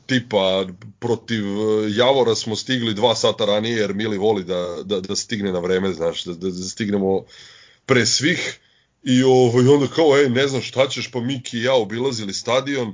tipa 0.05 0.65
protiv 0.99 1.45
e, 1.45 1.91
Javora 1.95 2.35
smo 2.35 2.55
stigli 2.55 2.93
dva 2.93 3.15
sata 3.15 3.45
ranije 3.45 3.77
jer 3.77 3.93
Mili 3.93 4.17
voli 4.17 4.43
da, 4.43 4.77
da, 4.83 4.99
da 4.99 5.15
stigne 5.15 5.51
na 5.51 5.59
vreme, 5.59 5.93
znaš, 5.93 6.23
da, 6.23 6.33
da, 6.33 6.49
da 6.49 6.63
stignemo 6.63 7.23
pre 7.89 8.05
svih 8.05 8.59
i 9.03 9.23
ovaj, 9.23 9.67
onda 9.67 9.87
kao, 9.87 10.17
ej, 10.17 10.29
ne 10.29 10.47
znam 10.47 10.61
šta 10.61 10.87
ćeš, 10.89 11.11
pa 11.11 11.21
Miki 11.21 11.57
i 11.57 11.63
ja 11.63 11.73
obilazili 11.73 12.33
stadion, 12.33 12.93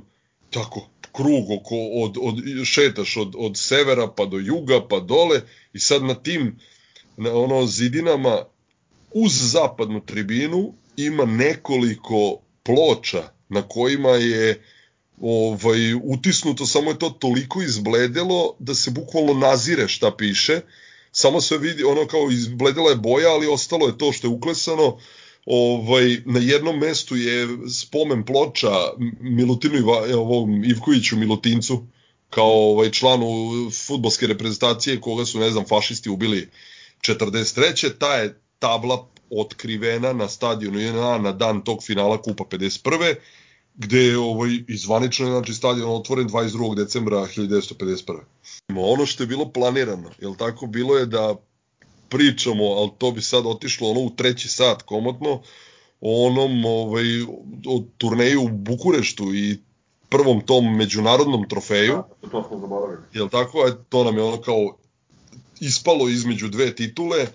tako, 0.50 0.88
krug 1.12 1.50
oko, 1.50 1.76
od, 2.02 2.16
od, 2.20 2.64
šetaš 2.64 3.16
od, 3.16 3.34
od 3.38 3.58
severa 3.58 4.08
pa 4.16 4.24
do 4.24 4.36
juga 4.36 4.88
pa 4.88 5.00
dole 5.00 5.40
i 5.72 5.78
sad 5.78 6.02
na 6.02 6.14
tim 6.14 6.58
na 7.16 7.34
ono 7.34 7.66
zidinama 7.66 8.44
uz 9.10 9.32
zapadnu 9.52 10.00
tribinu 10.06 10.74
ima 10.96 11.24
nekoliko 11.24 12.40
ploča 12.62 13.22
na 13.48 13.62
kojima 13.62 14.10
je 14.10 14.62
ovaj, 15.20 15.94
utisnuto, 15.94 16.66
samo 16.66 16.90
je 16.90 16.98
to 16.98 17.10
toliko 17.10 17.62
izbledelo 17.62 18.56
da 18.58 18.74
se 18.74 18.90
bukvalno 18.90 19.34
nazire 19.34 19.88
šta 19.88 20.16
piše, 20.16 20.60
samo 21.16 21.40
se 21.40 21.58
vidi, 21.58 21.84
ono 21.84 22.06
kao 22.06 22.30
izbledela 22.30 22.90
je 22.90 22.96
boja, 22.96 23.30
ali 23.30 23.46
ostalo 23.46 23.86
je 23.86 23.98
to 23.98 24.12
što 24.12 24.26
je 24.26 24.30
uklesano, 24.30 24.98
ovaj, 25.46 26.16
na 26.24 26.40
jednom 26.40 26.78
mestu 26.78 27.16
je 27.16 27.48
spomen 27.72 28.24
ploča 28.24 28.72
Milutinu 29.20 29.76
Iva, 29.78 29.98
ovom 30.14 30.64
Ivkoviću 30.64 31.16
Milutincu, 31.16 31.86
kao 32.30 32.70
ovaj, 32.72 32.90
članu 32.90 33.26
futbolske 33.86 34.26
reprezentacije 34.26 35.00
koga 35.00 35.24
su, 35.24 35.38
ne 35.38 35.50
znam, 35.50 35.64
fašisti 35.64 36.10
ubili 36.10 36.48
43. 37.00 37.92
Ta 37.98 38.14
je 38.14 38.40
tabla 38.58 39.08
otkrivena 39.30 40.12
na 40.12 40.28
stadionu 40.28 40.78
na 41.22 41.32
dan 41.32 41.64
tog 41.64 41.84
finala 41.84 42.22
Kupa 42.22 42.44
51. 42.44 43.14
gde 43.76 43.98
je 43.98 44.18
ovaj, 44.18 44.50
izvanično 44.68 45.26
znači, 45.26 45.54
stadion 45.54 45.96
otvoren 45.96 46.28
22. 46.28 46.74
decembra 46.74 47.16
1951. 47.16 48.18
Ono 48.76 49.06
što 49.06 49.22
je 49.22 49.26
bilo 49.26 49.52
planirano, 49.52 50.10
jel 50.18 50.34
tako, 50.34 50.66
bilo 50.66 50.96
je 50.96 51.06
da 51.06 51.34
pričamo, 52.08 52.64
ali 52.64 52.90
to 52.98 53.10
bi 53.10 53.22
sad 53.22 53.46
otišlo 53.46 53.90
ono 53.90 54.00
u 54.00 54.10
treći 54.10 54.48
sat 54.48 54.82
komotno, 54.82 55.42
o 56.00 56.26
onom 56.26 56.64
ovaj, 56.64 57.22
o 57.66 57.84
turneju 57.98 58.42
u 58.42 58.48
Bukureštu 58.48 59.34
i 59.34 59.58
prvom 60.08 60.40
tom 60.40 60.76
međunarodnom 60.76 61.48
trofeju. 61.48 62.02
Da, 62.22 62.28
to 62.30 62.44
smo 62.48 62.58
zaboravili. 62.60 63.02
Jel 63.12 63.28
tako? 63.28 63.70
To 63.88 64.04
nam 64.04 64.16
je 64.16 64.22
ono 64.22 64.40
kao 64.40 64.76
ispalo 65.60 66.08
između 66.08 66.48
dve 66.48 66.74
titule, 66.74 67.26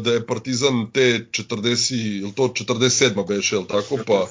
da 0.00 0.12
je 0.12 0.26
Partizan 0.26 0.90
te 0.92 1.26
40, 1.30 2.20
jel 2.20 2.32
to 2.32 2.42
47. 2.42 3.26
beše, 3.28 3.56
jel 3.56 3.64
tako? 3.66 3.98
Pa 4.06 4.28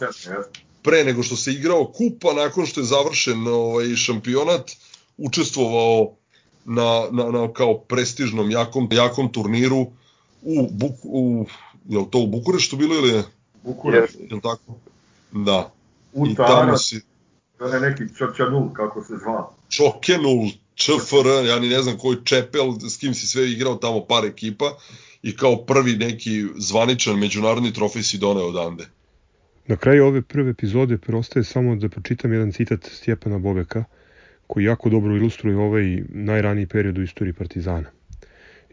pre 0.82 1.04
nego 1.04 1.24
što 1.24 1.36
se 1.36 1.52
igrao 1.52 1.86
kupa, 1.86 2.34
nakon 2.34 2.66
što 2.66 2.82
je 2.82 2.86
završen 2.86 3.48
ovaj 3.48 3.96
šampionat, 3.96 4.72
učestvovao 5.18 6.12
na, 6.66 7.08
na, 7.12 7.32
na 7.32 7.54
kao 7.54 7.78
prestižnom 7.78 8.52
jakom, 8.52 8.88
jakom 8.92 9.32
turniru 9.32 9.88
u, 10.42 10.68
Buk, 10.72 10.96
u 11.04 11.46
je 11.90 12.12
to 12.12 12.20
u 12.20 12.28
Bukureštu 12.28 12.78
bilo 12.78 12.96
ili 12.96 13.10
je? 13.10 13.24
Bukurešt. 13.64 14.16
Je 14.20 14.36
li 14.36 14.42
tako? 14.42 14.76
Da. 15.32 15.72
U 16.14 16.28
I 16.28 16.36
tamo 16.36 16.78
si... 16.78 17.02
To 17.58 17.66
je 17.66 17.80
neki 17.80 18.04
Čočanul, 18.18 18.74
kako 18.74 19.04
se 19.04 19.14
zva. 19.18 19.52
Čokenul, 19.70 20.50
ČFR, 20.76 21.28
ja 21.48 21.60
ni 21.60 21.70
ne 21.70 21.82
znam 21.82 21.98
koji 21.98 22.18
Čepel, 22.26 22.80
s 22.90 22.98
kim 22.98 23.14
si 23.14 23.28
sve 23.28 23.52
igrao 23.52 23.76
tamo 23.76 24.06
par 24.06 24.26
ekipa 24.26 24.78
i 25.24 25.38
kao 25.38 25.58
prvi 25.58 25.98
neki 25.98 26.46
zvaničan 26.58 27.20
međunarodni 27.20 27.74
trofej 27.74 28.04
si 28.04 28.18
doneo 28.18 28.48
odande. 28.48 28.86
Na 29.70 29.76
kraju 29.76 30.06
ove 30.06 30.22
prve 30.22 30.50
epizode 30.50 30.98
preostaje 30.98 31.44
samo 31.44 31.76
da 31.76 31.90
pročitam 31.90 32.34
jedan 32.34 32.52
citat 32.52 32.86
Stjepana 32.86 33.38
Bobeka, 33.38 33.84
koji 34.48 34.64
jako 34.64 34.90
dobro 34.90 35.16
ilustruje 35.16 35.58
ovaj 35.58 36.02
najraniji 36.10 36.66
period 36.66 36.98
u 36.98 37.02
istoriji 37.02 37.34
Partizana. 37.34 37.91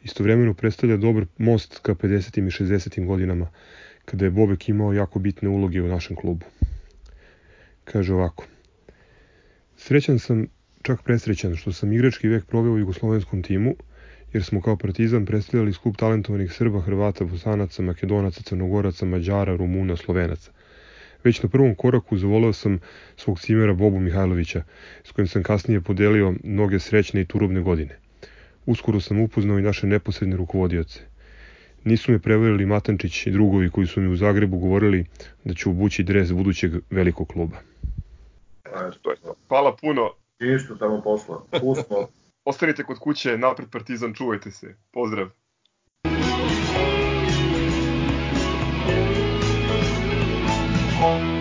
Istovremeno 0.02 0.54
predstavlja 0.54 0.96
dobar 0.96 1.26
most 1.38 1.78
ka 1.82 1.94
50. 1.94 2.38
i 2.38 2.64
60. 2.64 3.06
godinama, 3.06 3.50
kada 4.04 4.24
je 4.24 4.30
Bobek 4.30 4.68
imao 4.68 4.92
jako 4.92 5.18
bitne 5.18 5.48
uloge 5.48 5.82
u 5.82 5.88
našem 5.88 6.16
klubu. 6.16 6.46
Kaže 7.84 8.14
ovako. 8.14 8.46
Srećan 9.76 10.18
sam, 10.18 10.46
čak 10.82 11.02
presrećan, 11.02 11.56
što 11.56 11.72
sam 11.72 11.92
igrački 11.92 12.28
vek 12.28 12.44
proveo 12.46 12.72
u 12.72 12.78
jugoslovenskom 12.78 13.42
timu, 13.42 13.74
jer 14.32 14.44
smo 14.44 14.62
kao 14.62 14.76
partizan 14.76 15.26
predstavljali 15.26 15.72
skup 15.72 15.96
talentovanih 15.96 16.52
Srba, 16.52 16.80
Hrvata, 16.80 17.24
Bosanaca, 17.24 17.82
Makedonaca, 17.82 18.42
Crnogoraca, 18.42 19.06
Mađara, 19.06 19.56
Rumuna, 19.56 19.96
Slovenaca. 19.96 20.52
Već 21.24 21.42
na 21.42 21.48
prvom 21.48 21.74
koraku 21.74 22.16
zavoleo 22.16 22.52
sam 22.52 22.78
svog 23.16 23.40
cimera 23.40 23.72
Bobu 23.72 24.00
Mihajlovića, 24.00 24.62
s 25.04 25.12
kojim 25.12 25.28
sam 25.28 25.42
kasnije 25.42 25.80
podelio 25.80 26.34
mnoge 26.44 26.78
srećne 26.78 27.20
i 27.20 27.26
turubne 27.26 27.60
godine. 27.60 27.98
Uskoro 28.66 29.00
sam 29.00 29.20
upoznao 29.20 29.58
i 29.58 29.62
naše 29.62 29.86
neposredne 29.86 30.36
rukovodioce. 30.36 31.00
Nisu 31.84 32.12
me 32.12 32.18
prevarili 32.18 32.66
Matančić 32.66 33.26
i 33.26 33.30
drugovi 33.30 33.70
koji 33.70 33.86
su 33.86 34.00
mi 34.00 34.08
u 34.08 34.16
Zagrebu 34.16 34.58
govorili 34.58 35.04
da 35.44 35.54
ću 35.54 35.70
obući 35.70 36.02
dres 36.02 36.32
budućeg 36.32 36.72
velikog 36.90 37.28
kluba. 37.28 37.56
Hvala 39.48 39.76
puno. 39.76 40.10
Išto 40.38 40.74
tamo 40.74 41.02
posla. 41.02 41.42
Usmo. 41.62 42.08
Ostanite 42.44 42.84
kod 42.84 42.98
kuće, 42.98 43.38
napred 43.38 43.68
Partizan, 43.70 44.14
čuvajte 44.14 44.50
se. 44.50 44.74
Pozdrav. 44.92 45.30
home. 50.96 51.35